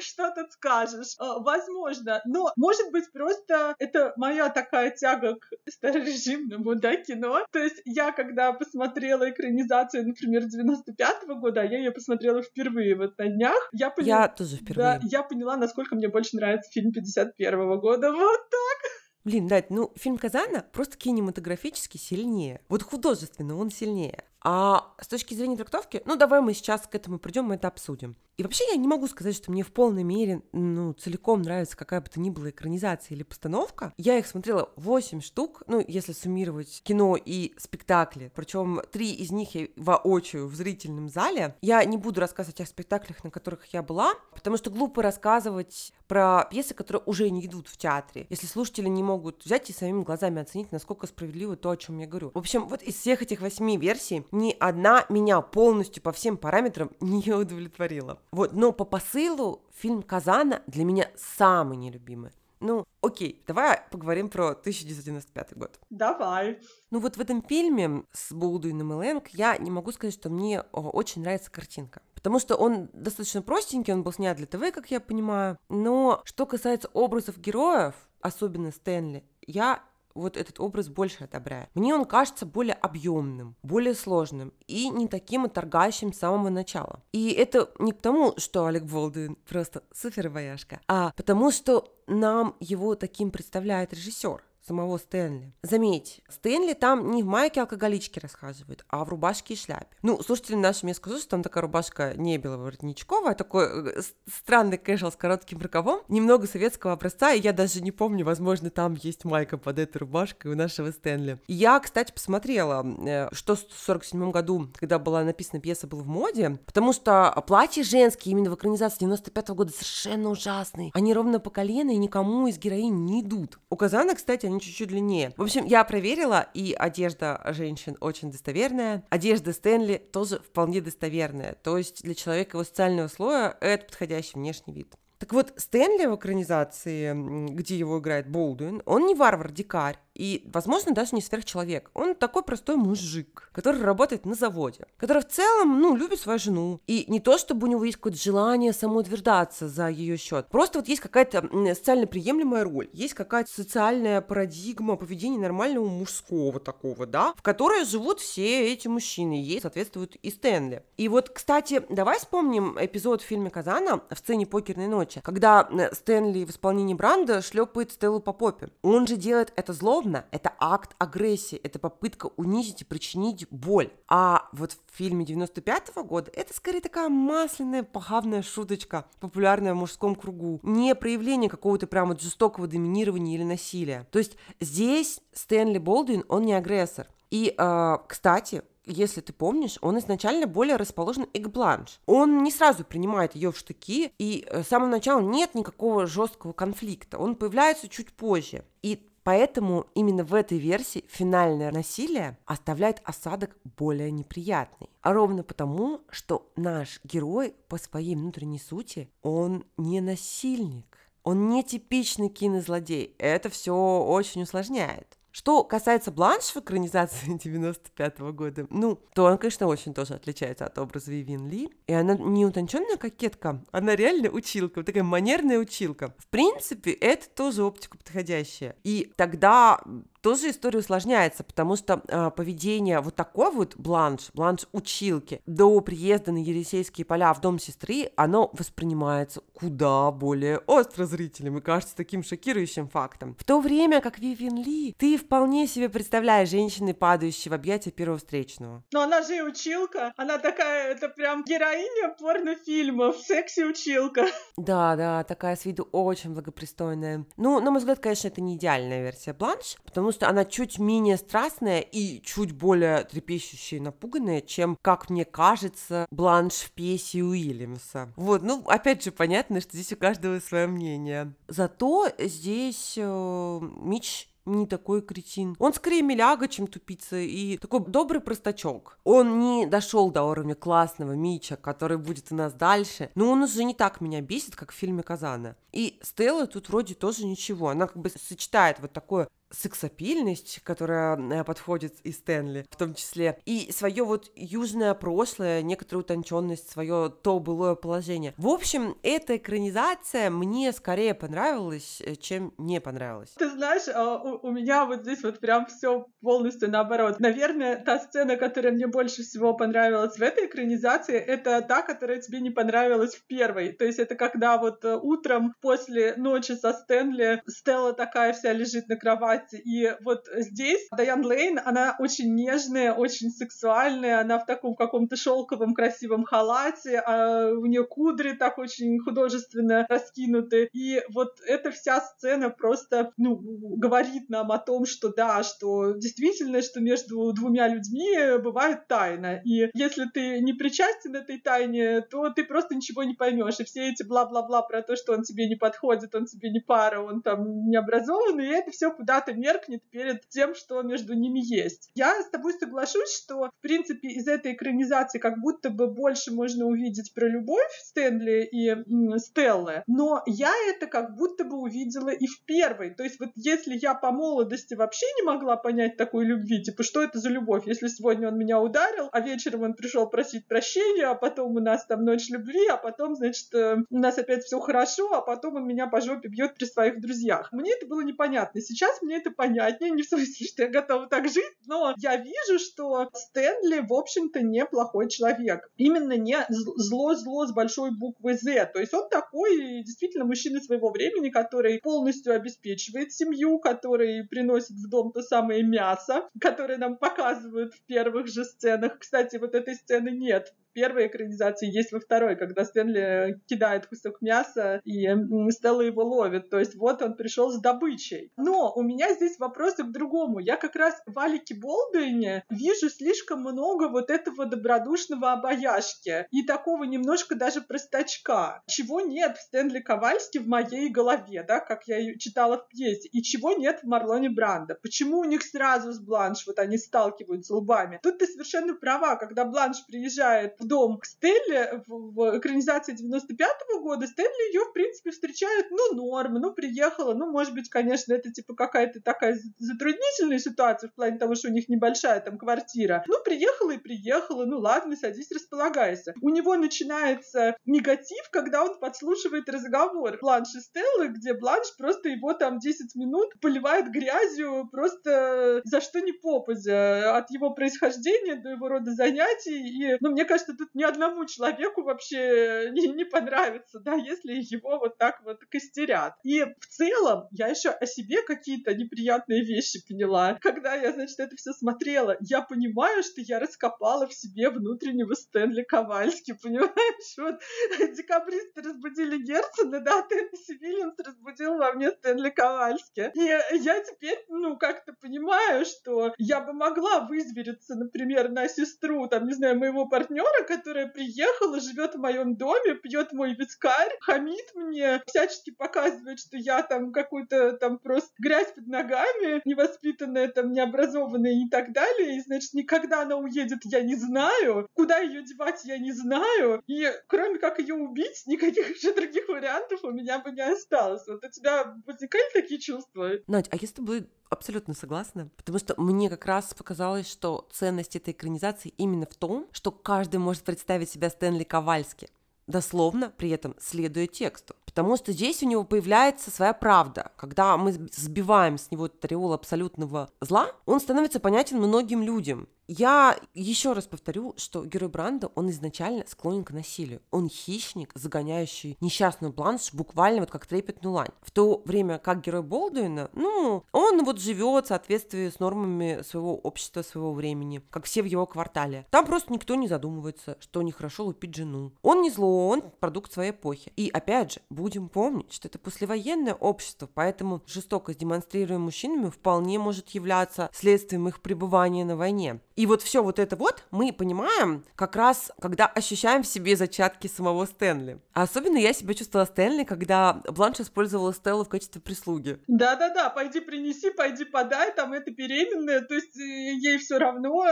что 0.00 0.30
тут 0.34 0.52
скажешь? 0.52 1.14
А, 1.18 1.38
возможно, 1.40 2.20
но 2.24 2.52
может 2.56 2.90
быть 2.92 3.10
просто 3.12 3.74
это 3.78 4.12
моя 4.16 4.48
такая 4.48 4.90
тяга 4.90 5.36
к 5.36 5.70
старорежимному, 5.70 6.74
да, 6.76 6.96
кино, 6.96 7.27
то 7.52 7.58
есть 7.58 7.80
я, 7.84 8.12
когда 8.12 8.52
посмотрела 8.52 9.30
экранизацию, 9.30 10.06
например, 10.06 10.42
95-го 10.44 11.36
года, 11.36 11.62
я 11.62 11.78
ее 11.78 11.90
посмотрела 11.90 12.42
впервые 12.42 12.96
вот 12.96 13.18
на 13.18 13.28
днях, 13.28 13.68
я 13.72 13.90
поняла... 13.90 14.22
Я 14.22 14.28
тоже 14.28 14.56
впервые. 14.56 15.00
Да, 15.00 15.00
я 15.02 15.22
поняла, 15.22 15.56
насколько 15.56 15.94
мне 15.94 16.08
больше 16.08 16.36
нравится 16.36 16.70
фильм 16.70 16.90
51-го 16.90 17.80
года. 17.80 18.12
Вот 18.12 18.40
так! 18.50 19.08
Блин, 19.24 19.46
Надь, 19.46 19.68
ну 19.70 19.92
фильм 19.96 20.16
Казана 20.16 20.64
просто 20.72 20.96
кинематографически 20.96 21.98
сильнее. 21.98 22.62
Вот 22.68 22.82
художественно 22.82 23.56
он 23.56 23.70
сильнее. 23.70 24.24
А 24.42 24.94
с 25.00 25.08
точки 25.08 25.34
зрения 25.34 25.56
трактовки, 25.56 26.02
ну 26.04 26.16
давай 26.16 26.40
мы 26.40 26.54
сейчас 26.54 26.86
к 26.86 26.94
этому 26.94 27.18
придем, 27.18 27.46
мы 27.46 27.56
это 27.56 27.68
обсудим. 27.68 28.16
И 28.38 28.44
вообще 28.44 28.64
я 28.70 28.76
не 28.76 28.86
могу 28.86 29.08
сказать, 29.08 29.34
что 29.34 29.50
мне 29.50 29.64
в 29.64 29.72
полной 29.72 30.04
мере, 30.04 30.42
ну, 30.52 30.92
целиком 30.92 31.42
нравится 31.42 31.76
какая 31.76 32.00
бы 32.00 32.08
то 32.08 32.20
ни 32.20 32.30
была 32.30 32.50
экранизация 32.50 33.16
или 33.16 33.24
постановка. 33.24 33.92
Я 33.96 34.16
их 34.16 34.28
смотрела 34.28 34.70
8 34.76 35.20
штук, 35.20 35.64
ну, 35.66 35.84
если 35.86 36.12
суммировать 36.12 36.80
кино 36.84 37.16
и 37.16 37.52
спектакли. 37.58 38.30
Причем 38.36 38.80
три 38.92 39.12
из 39.12 39.32
них 39.32 39.56
я 39.56 39.66
воочию 39.74 40.46
в 40.46 40.54
зрительном 40.54 41.08
зале. 41.08 41.56
Я 41.62 41.84
не 41.84 41.96
буду 41.96 42.20
рассказывать 42.20 42.60
о 42.60 42.66
спектаклях, 42.66 43.24
на 43.24 43.32
которых 43.32 43.64
я 43.72 43.82
была, 43.82 44.14
потому 44.32 44.56
что 44.56 44.70
глупо 44.70 45.02
рассказывать 45.02 45.92
про 46.06 46.46
пьесы, 46.48 46.74
которые 46.74 47.02
уже 47.06 47.28
не 47.30 47.44
идут 47.44 47.66
в 47.66 47.76
театре, 47.76 48.26
если 48.30 48.46
слушатели 48.46 48.88
не 48.88 49.02
могут 49.02 49.44
взять 49.44 49.68
и 49.68 49.72
своими 49.72 50.04
глазами 50.04 50.40
оценить, 50.40 50.70
насколько 50.70 51.08
справедливо 51.08 51.56
то, 51.56 51.70
о 51.70 51.76
чем 51.76 51.98
я 51.98 52.06
говорю. 52.06 52.30
В 52.34 52.38
общем, 52.38 52.68
вот 52.68 52.82
из 52.82 52.94
всех 52.94 53.20
этих 53.20 53.40
восьми 53.40 53.76
версий 53.76 54.24
ни 54.32 54.56
одна 54.58 55.04
меня 55.08 55.40
полностью 55.40 56.02
по 56.02 56.12
всем 56.12 56.36
параметрам 56.36 56.90
не 57.00 57.32
удовлетворила. 57.32 58.18
Вот, 58.30 58.52
но 58.52 58.72
по 58.72 58.84
посылу 58.84 59.62
фильм 59.74 60.02
Казана 60.02 60.62
для 60.66 60.84
меня 60.84 61.10
самый 61.16 61.76
нелюбимый. 61.76 62.32
Ну, 62.60 62.84
окей, 63.02 63.42
давай 63.46 63.80
поговорим 63.90 64.28
про 64.28 64.50
1995 64.50 65.56
год. 65.56 65.78
Давай. 65.90 66.58
Ну 66.90 66.98
вот 66.98 67.16
в 67.16 67.20
этом 67.20 67.42
фильме 67.42 68.02
с 68.12 68.32
Болдуином 68.32 68.92
и 68.92 68.96
Лэнг 68.96 69.28
я 69.28 69.56
не 69.58 69.70
могу 69.70 69.92
сказать, 69.92 70.14
что 70.14 70.28
мне 70.28 70.62
очень 70.72 71.22
нравится 71.22 71.50
картинка. 71.50 72.02
Потому 72.14 72.40
что 72.40 72.56
он 72.56 72.90
достаточно 72.92 73.42
простенький, 73.42 73.92
он 73.92 74.02
был 74.02 74.12
снят 74.12 74.36
для 74.36 74.46
ТВ, 74.46 74.72
как 74.74 74.90
я 74.90 74.98
понимаю. 74.98 75.56
Но 75.68 76.20
что 76.24 76.46
касается 76.46 76.90
образов 76.92 77.38
героев, 77.38 77.94
особенно 78.20 78.72
Стэнли, 78.72 79.24
я 79.46 79.84
вот 80.14 80.36
этот 80.36 80.60
образ 80.60 80.88
больше 80.88 81.24
одобряю. 81.24 81.68
Мне 81.74 81.94
он 81.94 82.04
кажется 82.04 82.46
более 82.46 82.74
объемным, 82.74 83.56
более 83.62 83.94
сложным 83.94 84.52
и 84.66 84.88
не 84.88 85.08
таким 85.08 85.44
отторгающим 85.44 86.12
с 86.12 86.18
самого 86.18 86.48
начала. 86.48 87.02
И 87.12 87.30
это 87.30 87.70
не 87.78 87.92
потому, 87.92 88.34
что 88.36 88.66
Олег 88.66 88.84
Болдуин 88.84 89.36
просто 89.48 89.82
супер 89.94 90.28
вояшка, 90.28 90.80
а 90.88 91.12
потому 91.16 91.50
что 91.50 91.92
нам 92.06 92.56
его 92.60 92.94
таким 92.94 93.30
представляет 93.30 93.92
режиссер 93.92 94.42
самого 94.68 94.98
Стэнли. 94.98 95.52
Заметь, 95.62 96.20
Стэнли 96.28 96.74
там 96.74 97.10
не 97.10 97.22
в 97.22 97.26
майке 97.26 97.60
алкоголички 97.60 98.18
расхаживает, 98.18 98.84
а 98.88 99.04
в 99.04 99.08
рубашке 99.08 99.54
и 99.54 99.56
шляпе. 99.56 99.88
Ну, 100.02 100.22
слушатели 100.22 100.56
наши 100.56 100.84
мне 100.84 100.94
скажут, 100.94 101.20
что 101.20 101.30
там 101.30 101.42
такая 101.42 101.62
рубашка 101.62 102.14
не 102.16 102.38
беловоротничковая, 102.38 103.32
а 103.32 103.34
такой 103.34 103.66
э, 103.66 104.02
странный 104.30 104.78
кэжуал 104.78 105.10
с 105.10 105.16
коротким 105.16 105.58
рукавом, 105.58 106.02
немного 106.08 106.46
советского 106.46 106.92
образца, 106.92 107.32
и 107.32 107.40
я 107.40 107.52
даже 107.52 107.80
не 107.80 107.92
помню, 107.92 108.24
возможно, 108.24 108.70
там 108.70 108.94
есть 108.94 109.24
майка 109.24 109.56
под 109.58 109.78
этой 109.78 109.98
рубашкой 109.98 110.52
у 110.52 110.56
нашего 110.56 110.90
Стэнли. 110.90 111.40
Я, 111.48 111.80
кстати, 111.80 112.12
посмотрела, 112.12 112.84
э, 113.06 113.28
что 113.32 113.56
в 113.56 113.64
47 113.76 114.30
году, 114.30 114.68
когда 114.74 114.98
была 114.98 115.24
написана 115.24 115.60
пьеса, 115.60 115.86
был 115.86 116.00
в 116.00 116.06
моде, 116.06 116.58
потому 116.66 116.92
что 116.92 117.32
платья 117.46 117.82
женские 117.82 118.32
именно 118.32 118.50
в 118.50 118.54
экранизации 118.54 119.00
95 119.00 119.50
-го 119.50 119.54
года 119.54 119.72
совершенно 119.72 120.28
ужасные. 120.28 120.90
Они 120.94 121.14
ровно 121.14 121.40
по 121.40 121.50
колено 121.50 121.90
и 121.90 121.96
никому 121.96 122.46
из 122.48 122.58
героинь 122.58 123.04
не 123.04 123.22
идут. 123.22 123.58
У 123.70 123.76
Казана, 123.76 124.14
кстати, 124.14 124.46
они 124.46 124.57
чуть-чуть 124.60 124.88
длиннее. 124.88 125.32
В 125.36 125.42
общем, 125.42 125.64
я 125.64 125.84
проверила, 125.84 126.46
и 126.54 126.74
одежда 126.78 127.40
женщин 127.52 127.96
очень 128.00 128.30
достоверная. 128.30 129.04
Одежда 129.10 129.52
Стэнли 129.52 129.96
тоже 129.96 130.40
вполне 130.40 130.80
достоверная. 130.80 131.54
То 131.62 131.78
есть 131.78 132.02
для 132.02 132.14
человека 132.14 132.56
его 132.56 132.64
социального 132.64 133.08
слоя 133.08 133.56
это 133.60 133.86
подходящий 133.86 134.34
внешний 134.34 134.74
вид. 134.74 134.94
Так 135.18 135.32
вот, 135.32 135.52
Стэнли 135.56 136.06
в 136.06 136.14
экранизации, 136.14 137.12
где 137.52 137.76
его 137.76 137.98
играет 137.98 138.28
Болдуин, 138.28 138.82
он 138.86 139.06
не 139.06 139.16
варвар-дикарь, 139.16 139.98
и, 140.18 140.42
возможно, 140.52 140.92
даже 140.92 141.14
не 141.14 141.22
сверхчеловек. 141.22 141.90
Он 141.94 142.14
такой 142.14 142.42
простой 142.42 142.76
мужик, 142.76 143.50
который 143.52 143.80
работает 143.80 144.26
на 144.26 144.34
заводе, 144.34 144.86
который 144.98 145.22
в 145.22 145.28
целом, 145.28 145.80
ну, 145.80 145.96
любит 145.96 146.20
свою 146.20 146.38
жену. 146.38 146.80
И 146.86 147.04
не 147.08 147.20
то, 147.20 147.38
чтобы 147.38 147.66
у 147.66 147.70
него 147.70 147.84
есть 147.84 147.96
какое-то 147.96 148.18
желание 148.20 148.72
самоутверждаться 148.72 149.68
за 149.68 149.88
ее 149.88 150.16
счет. 150.16 150.48
Просто 150.48 150.80
вот 150.80 150.88
есть 150.88 151.00
какая-то 151.00 151.48
социально 151.74 152.06
приемлемая 152.06 152.64
роль, 152.64 152.90
есть 152.92 153.14
какая-то 153.14 153.50
социальная 153.50 154.20
парадигма 154.20 154.96
поведения 154.96 155.38
нормального 155.38 155.86
мужского 155.86 156.58
такого, 156.58 157.06
да, 157.06 157.32
в 157.36 157.42
которой 157.42 157.84
живут 157.84 158.20
все 158.20 158.72
эти 158.72 158.88
мужчины, 158.88 159.34
ей 159.34 159.60
соответствуют 159.60 160.16
и 160.16 160.30
Стэнли. 160.30 160.82
И 160.96 161.08
вот, 161.08 161.30
кстати, 161.30 161.82
давай 161.88 162.18
вспомним 162.18 162.76
эпизод 162.80 163.22
в 163.22 163.24
фильме 163.24 163.50
Казана 163.50 164.00
в 164.10 164.18
сцене 164.18 164.46
покерной 164.46 164.88
ночи, 164.88 165.20
когда 165.22 165.68
Стэнли 165.92 166.44
в 166.44 166.50
исполнении 166.50 166.94
Бранда 166.94 167.40
шлепает 167.40 167.92
Стеллу 167.92 168.18
по 168.20 168.32
попе. 168.32 168.70
Он 168.82 169.06
же 169.06 169.16
делает 169.16 169.52
это 169.54 169.72
злобно, 169.72 170.07
злобно, 170.08 170.24
это 170.30 170.52
акт 170.58 170.94
агрессии, 170.98 171.58
это 171.62 171.78
попытка 171.78 172.30
унизить 172.36 172.82
и 172.82 172.84
причинить 172.84 173.46
боль. 173.50 173.90
А 174.08 174.48
вот 174.52 174.72
в 174.72 174.96
фильме 174.96 175.24
95 175.24 175.90
-го 175.94 176.04
года 176.04 176.30
это 176.34 176.54
скорее 176.54 176.80
такая 176.80 177.08
масляная, 177.08 177.82
похабная 177.82 178.42
шуточка, 178.42 179.04
популярная 179.20 179.74
в 179.74 179.76
мужском 179.76 180.14
кругу. 180.14 180.60
Не 180.62 180.94
проявление 180.94 181.50
какого-то 181.50 181.86
прямо 181.86 182.18
жестокого 182.18 182.66
доминирования 182.66 183.34
или 183.34 183.44
насилия. 183.44 184.06
То 184.10 184.18
есть 184.18 184.36
здесь 184.60 185.20
Стэнли 185.32 185.78
Болдуин, 185.78 186.24
он 186.28 186.42
не 186.42 186.54
агрессор. 186.54 187.06
И, 187.30 187.54
э, 187.56 187.96
кстати, 188.08 188.62
если 188.86 189.20
ты 189.20 189.34
помнишь, 189.34 189.78
он 189.82 189.98
изначально 189.98 190.46
более 190.46 190.76
расположен 190.76 191.26
к 191.26 191.48
Бланш. 191.48 192.00
Он 192.06 192.42
не 192.42 192.50
сразу 192.50 192.84
принимает 192.84 193.34
ее 193.34 193.52
в 193.52 193.58
штыки, 193.58 194.12
и 194.18 194.46
э, 194.48 194.62
с 194.62 194.68
самого 194.68 194.88
начала 194.88 195.20
нет 195.20 195.54
никакого 195.54 196.06
жесткого 196.06 196.52
конфликта. 196.52 197.18
Он 197.18 197.34
появляется 197.34 197.88
чуть 197.88 198.12
позже. 198.12 198.64
И 198.82 199.08
Поэтому 199.24 199.86
именно 199.94 200.24
в 200.24 200.34
этой 200.34 200.58
версии 200.58 201.04
финальное 201.08 201.70
насилие 201.70 202.38
оставляет 202.46 203.00
осадок 203.04 203.56
более 203.76 204.10
неприятный. 204.10 204.88
А 205.02 205.12
ровно 205.12 205.42
потому, 205.42 206.00
что 206.10 206.50
наш 206.56 207.00
герой 207.04 207.54
по 207.68 207.76
своей 207.78 208.14
внутренней 208.14 208.58
сути, 208.58 209.10
он 209.22 209.64
не 209.76 210.00
насильник. 210.00 210.86
Он 211.24 211.48
не 211.50 211.62
типичный 211.62 212.30
кинозлодей. 212.30 213.14
Это 213.18 213.50
все 213.50 213.74
очень 213.74 214.42
усложняет. 214.42 215.17
Что 215.30 215.62
касается 215.62 216.10
Бланш 216.10 216.44
в 216.44 216.56
экранизации 216.56 217.38
95 217.42 218.18
-го 218.18 218.32
года, 218.32 218.66
ну, 218.70 218.98
то 219.14 219.24
он, 219.24 219.38
конечно, 219.38 219.66
очень 219.66 219.94
тоже 219.94 220.14
отличается 220.14 220.66
от 220.66 220.78
образа 220.78 221.10
Вивин 221.10 221.48
Ли. 221.48 221.70
И 221.86 221.92
она 221.92 222.14
не 222.14 222.46
утонченная 222.46 222.96
кокетка, 222.96 223.62
она 223.70 223.94
реально 223.94 224.30
училка, 224.30 224.82
такая 224.82 225.02
манерная 225.02 225.58
училка. 225.58 226.14
В 226.18 226.26
принципе, 226.28 226.92
это 226.92 227.28
тоже 227.28 227.62
оптика 227.62 227.98
подходящая. 227.98 228.76
И 228.84 229.12
тогда 229.16 229.80
тоже 230.20 230.50
история 230.50 230.78
усложняется, 230.80 231.44
потому 231.44 231.76
что 231.76 232.02
э, 232.08 232.30
поведение 232.30 233.00
вот 233.00 233.14
такой 233.14 233.50
вот 233.50 233.76
бланш, 233.76 234.30
бланш 234.34 234.66
училки 234.72 235.40
до 235.46 235.80
приезда 235.80 236.32
на 236.32 236.38
Елисейские 236.38 237.04
поля 237.04 237.32
в 237.32 237.40
дом 237.40 237.58
сестры, 237.58 238.10
оно 238.16 238.50
воспринимается 238.52 239.40
куда 239.52 240.10
более 240.10 240.58
остро 240.58 241.04
зрителям 241.04 241.58
и 241.58 241.60
кажется 241.60 241.96
таким 241.96 242.22
шокирующим 242.22 242.88
фактом. 242.88 243.36
В 243.38 243.44
то 243.44 243.60
время 243.60 244.00
как 244.00 244.18
Вивиан 244.18 244.62
Ли, 244.62 244.94
ты 244.98 245.16
вполне 245.16 245.66
себе 245.66 245.88
представляешь 245.88 246.50
женщины, 246.50 246.94
падающие 246.94 247.50
в 247.50 247.54
объятия 247.54 247.90
первого 247.90 248.18
встречного. 248.18 248.84
Но 248.92 249.02
она 249.02 249.22
же 249.22 249.36
и 249.36 249.42
училка, 249.42 250.12
она 250.16 250.38
такая, 250.38 250.92
это 250.92 251.08
прям 251.08 251.44
героиня 251.44 252.14
порнофильмов, 252.18 253.16
секси-училка. 253.18 254.26
Да, 254.56 254.96
да, 254.96 255.24
такая 255.24 255.56
с 255.56 255.64
виду 255.64 255.88
очень 255.92 256.34
благопристойная. 256.34 257.24
Ну, 257.36 257.60
на 257.60 257.70
мой 257.70 257.78
взгляд, 257.78 258.00
конечно, 258.00 258.28
это 258.28 258.40
не 258.40 258.56
идеальная 258.56 259.02
версия 259.02 259.32
Бланш, 259.32 259.76
потому 259.84 260.07
что 260.12 260.28
она 260.28 260.44
чуть 260.44 260.78
менее 260.78 261.16
страстная 261.16 261.80
и 261.80 262.20
чуть 262.22 262.52
более 262.52 263.04
трепещущая 263.04 263.78
и 263.78 263.82
напуганная, 263.82 264.40
чем, 264.40 264.76
как 264.82 265.10
мне 265.10 265.24
кажется, 265.24 266.06
Бланш 266.10 266.54
в 266.54 266.72
пьесе 266.72 267.22
Уильямса. 267.22 268.12
Вот, 268.16 268.42
ну, 268.42 268.62
опять 268.66 269.02
же, 269.02 269.12
понятно, 269.12 269.60
что 269.60 269.76
здесь 269.76 269.92
у 269.92 269.96
каждого 269.96 270.40
свое 270.40 270.66
мнение. 270.66 271.32
Зато 271.48 272.08
здесь 272.18 272.94
э, 272.96 273.60
Мич 273.80 274.28
не 274.48 274.66
такой 274.66 275.02
кретин. 275.02 275.54
Он 275.58 275.72
скорее 275.72 276.02
миляга, 276.02 276.48
чем 276.48 276.66
тупица, 276.66 277.16
и 277.16 277.56
такой 277.58 277.84
добрый 277.86 278.20
простачок. 278.20 278.98
Он 279.04 279.38
не 279.38 279.66
дошел 279.66 280.10
до 280.10 280.24
уровня 280.24 280.54
классного 280.54 281.12
Мича, 281.12 281.56
который 281.56 281.98
будет 281.98 282.32
у 282.32 282.34
нас 282.34 282.52
дальше, 282.52 283.10
но 283.14 283.30
он 283.30 283.42
уже 283.42 283.64
не 283.64 283.74
так 283.74 284.00
меня 284.00 284.20
бесит, 284.20 284.56
как 284.56 284.72
в 284.72 284.74
фильме 284.74 285.02
Казана. 285.02 285.56
И 285.72 285.98
Стелла 286.02 286.46
тут 286.46 286.68
вроде 286.68 286.94
тоже 286.94 287.26
ничего. 287.26 287.68
Она 287.68 287.86
как 287.86 287.98
бы 287.98 288.10
сочетает 288.10 288.78
вот 288.80 288.92
такое 288.92 289.28
сексапильность, 289.50 290.60
которая 290.62 291.16
э, 291.16 291.44
подходит 291.44 291.94
и 292.04 292.12
Стэнли 292.12 292.66
в 292.70 292.76
том 292.76 292.94
числе, 292.94 293.38
и 293.44 293.70
свое 293.72 294.04
вот 294.04 294.30
южное 294.34 294.94
прошлое, 294.94 295.62
некоторую 295.62 296.04
утонченность, 296.04 296.70
свое 296.70 297.12
то 297.22 297.38
былое 297.38 297.74
положение. 297.74 298.34
В 298.36 298.48
общем, 298.48 298.96
эта 299.02 299.36
экранизация 299.36 300.30
мне 300.30 300.72
скорее 300.72 301.14
понравилась, 301.14 302.02
э, 302.04 302.16
чем 302.16 302.52
не 302.58 302.80
понравилась. 302.80 303.30
Ты 303.38 303.50
знаешь, 303.50 303.88
а, 303.92 304.16
у, 304.18 304.48
у 304.48 304.50
меня 304.50 304.84
вот 304.84 305.02
здесь 305.02 305.22
вот 305.22 305.40
прям 305.40 305.66
все 305.66 306.06
полностью 306.20 306.70
наоборот. 306.70 307.20
Наверное, 307.20 307.76
та 307.76 307.98
сцена, 307.98 308.36
которая 308.36 308.72
мне 308.72 308.86
больше 308.86 309.22
всего 309.22 309.54
понравилась 309.54 310.16
в 310.16 310.22
этой 310.22 310.46
экранизации, 310.46 311.16
это 311.16 311.60
та, 311.62 311.82
которая 311.82 312.20
тебе 312.20 312.40
не 312.40 312.50
понравилась 312.50 313.14
в 313.14 313.26
первой. 313.26 313.72
То 313.72 313.84
есть 313.84 313.98
это 313.98 314.14
когда 314.14 314.58
вот 314.58 314.84
э, 314.84 314.96
утром 314.96 315.54
после 315.60 316.14
ночи 316.16 316.52
со 316.52 316.72
Стэнли 316.72 317.42
Стелла 317.46 317.92
такая 317.92 318.32
вся 318.32 318.52
лежит 318.52 318.88
на 318.88 318.96
кровати, 318.96 319.37
кровати. 319.38 319.62
И 319.64 319.92
вот 320.02 320.26
здесь 320.36 320.88
Дайан 320.96 321.24
Лейн, 321.24 321.60
она 321.64 321.96
очень 321.98 322.34
нежная, 322.34 322.92
очень 322.92 323.30
сексуальная, 323.30 324.20
она 324.20 324.38
в 324.38 324.46
таком 324.46 324.74
каком-то 324.74 325.16
шелковом 325.16 325.74
красивом 325.74 326.24
халате, 326.24 326.98
а 326.98 327.50
у 327.50 327.66
нее 327.66 327.84
кудри 327.84 328.32
так 328.32 328.58
очень 328.58 328.98
художественно 329.00 329.86
раскинуты. 329.88 330.68
И 330.72 331.02
вот 331.10 331.40
эта 331.46 331.70
вся 331.70 332.00
сцена 332.00 332.50
просто, 332.50 333.12
ну, 333.16 333.38
говорит 333.76 334.28
нам 334.28 334.52
о 334.52 334.58
том, 334.58 334.86
что 334.86 335.12
да, 335.12 335.42
что 335.42 335.92
действительно, 335.92 336.62
что 336.62 336.80
между 336.80 337.32
двумя 337.32 337.68
людьми 337.68 338.38
бывает 338.42 338.86
тайна. 338.88 339.40
И 339.44 339.70
если 339.74 340.06
ты 340.06 340.40
не 340.40 340.52
причастен 340.52 341.14
этой 341.14 341.38
тайне, 341.38 342.00
то 342.02 342.30
ты 342.30 342.44
просто 342.44 342.74
ничего 342.74 343.02
не 343.04 343.14
поймешь. 343.14 343.60
И 343.60 343.64
все 343.64 343.90
эти 343.90 344.02
бла-бла-бла 344.02 344.62
про 344.62 344.82
то, 344.82 344.96
что 344.96 345.12
он 345.12 345.22
тебе 345.22 345.48
не 345.48 345.56
подходит, 345.56 346.14
он 346.14 346.26
тебе 346.26 346.50
не 346.50 346.60
пара, 346.60 347.00
он 347.00 347.22
там 347.22 347.68
не 347.68 347.76
образованный, 347.76 348.48
и 348.48 348.52
это 348.52 348.70
все 348.70 348.90
куда-то 348.90 349.27
как 349.28 349.36
меркнет 349.36 349.82
перед 349.90 350.26
тем, 350.28 350.54
что 350.54 350.82
между 350.82 351.14
ними 351.14 351.40
есть. 351.40 351.90
Я 351.94 352.22
с 352.22 352.30
тобой 352.30 352.54
соглашусь, 352.54 353.14
что, 353.14 353.50
в 353.58 353.60
принципе, 353.60 354.08
из 354.08 354.26
этой 354.26 354.52
экранизации 354.54 355.18
как 355.18 355.38
будто 355.40 355.70
бы 355.70 355.88
больше 355.88 356.32
можно 356.32 356.64
увидеть 356.66 357.12
про 357.14 357.28
любовь 357.28 357.70
Стэнли 357.82 358.48
и 358.50 358.68
м, 358.68 359.18
Стеллы, 359.18 359.82
но 359.86 360.22
я 360.26 360.52
это 360.70 360.86
как 360.86 361.14
будто 361.14 361.44
бы 361.44 361.58
увидела 361.60 362.08
и 362.08 362.26
в 362.26 362.42
первой. 362.44 362.94
То 362.94 363.02
есть 363.02 363.20
вот 363.20 363.30
если 363.34 363.76
я 363.76 363.94
по 363.94 364.12
молодости 364.12 364.74
вообще 364.74 365.06
не 365.18 365.24
могла 365.24 365.56
понять 365.56 365.96
такой 365.96 366.24
любви, 366.24 366.62
типа, 366.62 366.82
что 366.82 367.02
это 367.02 367.18
за 367.18 367.28
любовь, 367.28 367.66
если 367.66 367.88
сегодня 367.88 368.28
он 368.28 368.38
меня 368.38 368.60
ударил, 368.60 369.08
а 369.12 369.20
вечером 369.20 369.62
он 369.62 369.74
пришел 369.74 370.08
просить 370.08 370.46
прощения, 370.46 371.06
а 371.06 371.14
потом 371.14 371.56
у 371.56 371.60
нас 371.60 371.84
там 371.84 372.04
ночь 372.04 372.30
любви, 372.30 372.66
а 372.68 372.78
потом, 372.78 373.14
значит, 373.14 373.52
э, 373.54 373.76
у 373.90 373.98
нас 373.98 374.16
опять 374.16 374.44
все 374.44 374.58
хорошо, 374.60 375.12
а 375.12 375.20
потом 375.20 375.56
он 375.56 375.66
меня 375.66 375.86
по 375.86 376.00
жопе 376.00 376.28
бьет 376.28 376.54
при 376.54 376.64
своих 376.64 377.00
друзьях. 377.00 377.52
Мне 377.52 377.72
это 377.74 377.86
было 377.86 378.00
непонятно. 378.00 378.60
Сейчас 378.60 379.02
мне 379.02 379.17
это 379.18 379.30
понятнее, 379.30 379.90
не 379.90 380.02
в 380.02 380.06
смысле, 380.06 380.46
что 380.46 380.62
я 380.62 380.68
готова 380.68 381.08
так 381.08 381.28
жить, 381.28 381.52
но 381.66 381.94
я 381.98 382.16
вижу, 382.16 382.58
что 382.58 383.08
Стэнли, 383.12 383.86
в 383.86 383.92
общем-то, 383.92 384.40
неплохой 384.42 385.08
человек. 385.08 385.70
Именно 385.76 386.16
не 386.16 386.38
зло-зло 386.48 387.46
с 387.46 387.52
большой 387.52 387.90
буквы 387.90 388.34
«З». 388.34 388.66
То 388.66 388.80
есть 388.80 388.94
он 388.94 389.08
такой 389.08 389.82
действительно 389.82 390.24
мужчина 390.24 390.60
своего 390.60 390.90
времени, 390.90 391.30
который 391.30 391.78
полностью 391.80 392.34
обеспечивает 392.34 393.12
семью, 393.12 393.58
который 393.58 394.26
приносит 394.26 394.76
в 394.76 394.88
дом 394.88 395.12
то 395.12 395.22
самое 395.22 395.62
мясо, 395.62 396.28
которое 396.40 396.78
нам 396.78 396.96
показывают 396.96 397.74
в 397.74 397.82
первых 397.82 398.26
же 398.28 398.44
сценах. 398.44 398.98
Кстати, 398.98 399.36
вот 399.36 399.54
этой 399.54 399.74
сцены 399.74 400.10
нет 400.10 400.54
первой 400.78 401.08
экранизации, 401.08 401.68
есть 401.68 401.90
во 401.90 401.98
второй, 401.98 402.36
когда 402.36 402.64
Стэнли 402.64 403.40
кидает 403.48 403.88
кусок 403.88 404.22
мяса, 404.22 404.80
и 404.84 405.08
Стелла 405.50 405.80
его 405.80 406.04
ловит. 406.04 406.50
То 406.50 406.60
есть 406.60 406.76
вот 406.76 407.02
он 407.02 407.14
пришел 407.14 407.50
с 407.50 407.60
добычей. 407.60 408.30
Но 408.36 408.72
у 408.72 408.82
меня 408.82 409.12
здесь 409.12 409.40
вопросы 409.40 409.82
к 409.82 409.90
другому. 409.90 410.38
Я 410.38 410.56
как 410.56 410.76
раз 410.76 410.94
в 411.04 411.18
Алике 411.18 411.56
Болдуине 411.56 412.44
вижу 412.48 412.90
слишком 412.90 413.40
много 413.40 413.88
вот 413.88 414.08
этого 414.08 414.46
добродушного 414.46 415.32
обаяшки 415.32 416.28
и 416.30 416.44
такого 416.44 416.84
немножко 416.84 417.34
даже 417.34 417.60
простачка. 417.60 418.62
Чего 418.68 419.00
нет 419.00 419.36
в 419.36 419.40
Стэнли 419.40 419.80
Ковальске 419.80 420.38
в 420.38 420.46
моей 420.46 420.90
голове, 420.90 421.42
да, 421.42 421.58
как 421.58 421.88
я 421.88 422.16
читала 422.18 422.58
в 422.58 422.68
пьесе, 422.68 423.08
и 423.08 423.20
чего 423.20 423.50
нет 423.50 423.80
в 423.82 423.88
Марлоне 423.88 424.30
Бранда. 424.30 424.78
Почему 424.80 425.18
у 425.18 425.24
них 425.24 425.42
сразу 425.42 425.90
с 425.90 425.98
Бланш 425.98 426.46
вот 426.46 426.60
они 426.60 426.78
сталкиваются 426.78 427.56
лбами? 427.56 427.98
Тут 428.00 428.18
ты 428.18 428.28
совершенно 428.28 428.74
права, 428.74 429.16
когда 429.16 429.44
Бланш 429.44 429.84
приезжает 429.84 430.54
в 430.60 430.67
дом 430.68 430.98
к 430.98 431.06
Стелле 431.06 431.82
в, 431.86 432.38
экранизации 432.38 432.94
95-го 432.94 433.80
года, 433.80 434.06
Стэнли 434.06 434.52
ее, 434.52 434.64
в 434.64 434.72
принципе, 434.72 435.10
встречает, 435.10 435.66
ну, 435.70 435.94
норм, 435.94 436.34
ну, 436.34 436.52
приехала, 436.52 437.14
ну, 437.14 437.30
может 437.30 437.54
быть, 437.54 437.68
конечно, 437.68 438.12
это, 438.12 438.30
типа, 438.30 438.54
какая-то 438.54 439.00
такая 439.00 439.38
затруднительная 439.58 440.38
ситуация 440.38 440.90
в 440.90 440.94
плане 440.94 441.18
того, 441.18 441.34
что 441.34 441.48
у 441.48 441.52
них 441.52 441.68
небольшая 441.68 442.20
там 442.20 442.38
квартира. 442.38 443.04
Ну, 443.06 443.16
приехала 443.24 443.72
и 443.72 443.78
приехала, 443.78 444.44
ну, 444.44 444.58
ладно, 444.58 444.96
садись, 444.96 445.30
располагайся. 445.32 446.14
У 446.20 446.28
него 446.28 446.56
начинается 446.56 447.56
негатив, 447.66 448.28
когда 448.30 448.64
он 448.64 448.78
подслушивает 448.78 449.48
разговор 449.48 450.18
Бланш 450.20 450.54
и 450.54 450.60
Стеллы, 450.60 451.08
где 451.08 451.34
Бланш 451.34 451.74
просто 451.76 452.08
его 452.10 452.34
там 452.34 452.58
10 452.58 452.94
минут 452.94 453.28
поливает 453.40 453.90
грязью 453.90 454.68
просто 454.70 455.60
за 455.64 455.80
что 455.80 456.00
ни 456.00 456.12
попадя, 456.12 457.16
от 457.16 457.30
его 457.30 457.50
происхождения 457.50 458.36
до 458.36 458.50
его 458.50 458.68
рода 458.68 458.92
занятий, 458.92 459.68
и, 459.68 459.96
ну, 460.00 460.10
мне 460.10 460.24
кажется, 460.24 460.47
тут 460.54 460.74
ни 460.74 460.82
одному 460.82 461.24
человеку 461.26 461.82
вообще 461.82 462.70
не, 462.72 462.88
не 462.88 463.04
понравится, 463.04 463.80
да, 463.80 463.94
если 463.94 464.34
его 464.34 464.78
вот 464.78 464.98
так 464.98 465.22
вот 465.22 465.40
костерят. 465.50 466.14
И 466.24 466.44
в 466.44 466.66
целом 466.66 467.28
я 467.30 467.48
еще 467.48 467.70
о 467.70 467.86
себе 467.86 468.22
какие-то 468.22 468.74
неприятные 468.74 469.44
вещи 469.44 469.86
поняла. 469.86 470.38
Когда 470.40 470.74
я, 470.74 470.92
значит, 470.92 471.18
это 471.18 471.36
все 471.36 471.52
смотрела, 471.52 472.16
я 472.20 472.42
понимаю, 472.42 473.02
что 473.02 473.20
я 473.20 473.38
раскопала 473.38 474.06
в 474.06 474.14
себе 474.14 474.50
внутреннего 474.50 475.14
Стэнли 475.14 475.62
Ковальски, 475.62 476.32
понимаешь? 476.42 477.16
Вот 477.16 477.40
декабристы 477.96 478.62
разбудили 478.62 479.22
Герцена, 479.22 479.80
да, 479.80 480.02
Теннесси 480.02 480.56
Вильямс 480.58 480.94
разбудил 480.98 481.56
во 481.56 481.72
мне 481.72 481.90
Стэнли 481.90 482.30
Ковальски. 482.30 483.10
И 483.14 483.20
я 483.58 483.82
теперь, 483.82 484.24
ну, 484.28 484.56
как-то 484.56 484.92
понимаю, 485.00 485.64
что 485.64 486.14
я 486.18 486.40
бы 486.40 486.52
могла 486.52 487.00
вызвериться, 487.00 487.74
например, 487.74 488.30
на 488.30 488.48
сестру, 488.48 489.06
там, 489.08 489.26
не 489.26 489.34
знаю, 489.34 489.58
моего 489.58 489.86
партнера, 489.86 490.37
которая 490.44 490.86
приехала, 490.86 491.60
живет 491.60 491.94
в 491.94 491.98
моем 491.98 492.36
доме, 492.36 492.74
пьет 492.74 493.12
мой 493.12 493.34
вискарь, 493.34 493.96
хамит 494.00 494.54
мне, 494.54 495.02
всячески 495.06 495.50
показывает, 495.50 496.18
что 496.18 496.36
я 496.36 496.62
там 496.62 496.92
какую-то 496.92 497.52
там 497.52 497.78
просто 497.78 498.10
грязь 498.18 498.52
под 498.52 498.66
ногами, 498.66 499.40
невоспитанная, 499.44 500.28
там, 500.28 500.52
необразованная 500.52 501.32
и 501.32 501.48
так 501.48 501.72
далее. 501.72 502.16
И, 502.16 502.20
значит, 502.20 502.54
никогда 502.54 503.02
она 503.02 503.16
уедет, 503.16 503.60
я 503.64 503.80
не 503.80 503.96
знаю. 503.96 504.68
Куда 504.74 504.98
ее 504.98 505.22
девать, 505.22 505.64
я 505.64 505.78
не 505.78 505.92
знаю. 505.92 506.62
И 506.66 506.86
кроме 507.06 507.38
как 507.38 507.58
ее 507.58 507.74
убить, 507.74 508.22
никаких 508.26 508.70
еще 508.76 508.94
других 508.94 509.28
вариантов 509.28 509.80
у 509.84 509.90
меня 509.90 510.18
бы 510.18 510.30
не 510.30 510.42
осталось. 510.42 511.06
Вот 511.06 511.24
у 511.24 511.30
тебя 511.30 511.74
возникали 511.86 512.24
такие 512.32 512.60
чувства? 512.60 513.10
Надь, 513.26 513.48
а 513.50 513.56
с 513.56 513.72
тобой 513.72 514.08
абсолютно 514.30 514.74
согласна, 514.74 515.28
потому 515.36 515.58
что 515.58 515.80
мне 515.80 516.10
как 516.10 516.26
раз 516.26 516.54
показалось, 516.54 517.10
что 517.10 517.48
ценность 517.52 517.96
этой 517.96 518.12
экранизации 518.12 518.72
именно 518.76 519.06
в 519.06 519.14
том, 519.14 519.46
что 519.52 519.70
каждый 519.70 520.16
может 520.16 520.42
представить 520.42 520.90
себя 520.90 521.10
Стэнли 521.10 521.44
Ковальски, 521.44 522.08
дословно 522.46 523.12
при 523.16 523.30
этом 523.30 523.54
следуя 523.60 524.06
тексту. 524.06 524.56
Потому 524.78 524.96
что 524.96 525.10
здесь 525.10 525.42
у 525.42 525.46
него 525.46 525.64
появляется 525.64 526.30
своя 526.30 526.52
правда. 526.52 527.10
Когда 527.16 527.56
мы 527.56 527.72
сбиваем 527.72 528.58
с 528.58 528.70
него 528.70 528.86
этот 528.86 529.04
ореол 529.06 529.32
абсолютного 529.32 530.08
зла, 530.20 530.52
он 530.66 530.78
становится 530.78 531.18
понятен 531.18 531.58
многим 531.58 532.00
людям. 532.00 532.46
Я 532.70 533.18
еще 533.32 533.72
раз 533.72 533.86
повторю, 533.86 534.34
что 534.36 534.62
герой 534.62 534.90
Бранда, 534.90 535.30
он 535.34 535.48
изначально 535.48 536.04
склонен 536.06 536.44
к 536.44 536.50
насилию. 536.50 537.00
Он 537.10 537.30
хищник, 537.30 537.90
загоняющий 537.94 538.76
несчастную 538.82 539.32
Бланш 539.32 539.72
буквально 539.72 540.20
вот 540.20 540.30
как 540.30 540.44
трепетную 540.44 540.92
лань. 540.92 541.08
В 541.22 541.30
то 541.30 541.62
время 541.64 541.96
как 541.96 542.20
герой 542.20 542.42
Болдуина, 542.42 543.08
ну, 543.14 543.64
он 543.72 544.04
вот 544.04 544.20
живет 544.20 544.66
в 544.66 544.68
соответствии 544.68 545.30
с 545.30 545.40
нормами 545.40 546.02
своего 546.02 546.36
общества, 546.36 546.82
своего 546.82 547.14
времени, 547.14 547.62
как 547.70 547.86
все 547.86 548.02
в 548.02 548.06
его 548.06 548.26
квартале. 548.26 548.86
Там 548.90 549.06
просто 549.06 549.32
никто 549.32 549.54
не 549.54 549.66
задумывается, 549.66 550.36
что 550.38 550.60
нехорошо 550.60 551.04
лупить 551.04 551.34
жену. 551.34 551.72
Он 551.80 552.02
не 552.02 552.10
зло, 552.10 552.48
он 552.48 552.62
продукт 552.80 553.10
своей 553.10 553.30
эпохи. 553.30 553.72
И 553.76 553.88
опять 553.88 554.34
же, 554.34 554.40
будем 554.68 554.90
помнить, 554.90 555.32
что 555.32 555.48
это 555.48 555.58
послевоенное 555.58 556.34
общество, 556.34 556.86
поэтому 556.92 557.42
жестокость, 557.46 558.00
демонстрируемая 558.00 558.66
мужчинами, 558.66 559.08
вполне 559.08 559.58
может 559.58 559.88
являться 559.90 560.50
следствием 560.52 561.08
их 561.08 561.22
пребывания 561.22 561.86
на 561.86 561.96
войне. 561.96 562.40
И 562.54 562.66
вот 562.66 562.82
все 562.82 563.02
вот 563.02 563.18
это 563.18 563.34
вот 563.36 563.64
мы 563.70 563.92
понимаем 563.94 564.64
как 564.74 564.94
раз, 564.94 565.32
когда 565.40 565.66
ощущаем 565.66 566.22
в 566.22 566.26
себе 566.26 566.54
зачатки 566.54 567.06
самого 567.06 567.46
Стэнли. 567.46 567.98
А 568.12 568.22
особенно 568.22 568.58
я 568.58 568.74
себя 568.74 568.92
чувствовала 568.92 569.26
Стэнли, 569.26 569.64
когда 569.64 570.20
Бланш 570.28 570.60
использовала 570.60 571.14
Стеллу 571.14 571.44
в 571.44 571.48
качестве 571.48 571.80
прислуги. 571.80 572.38
Да-да-да, 572.46 573.08
пойди 573.08 573.40
принеси, 573.40 573.90
пойди 573.90 574.26
подай, 574.26 574.74
там 574.74 574.92
это 574.92 575.10
беременная, 575.10 575.80
то 575.80 575.94
есть 575.94 576.16
э, 576.18 576.20
ей 576.20 576.78
все 576.78 576.98
равно. 576.98 577.42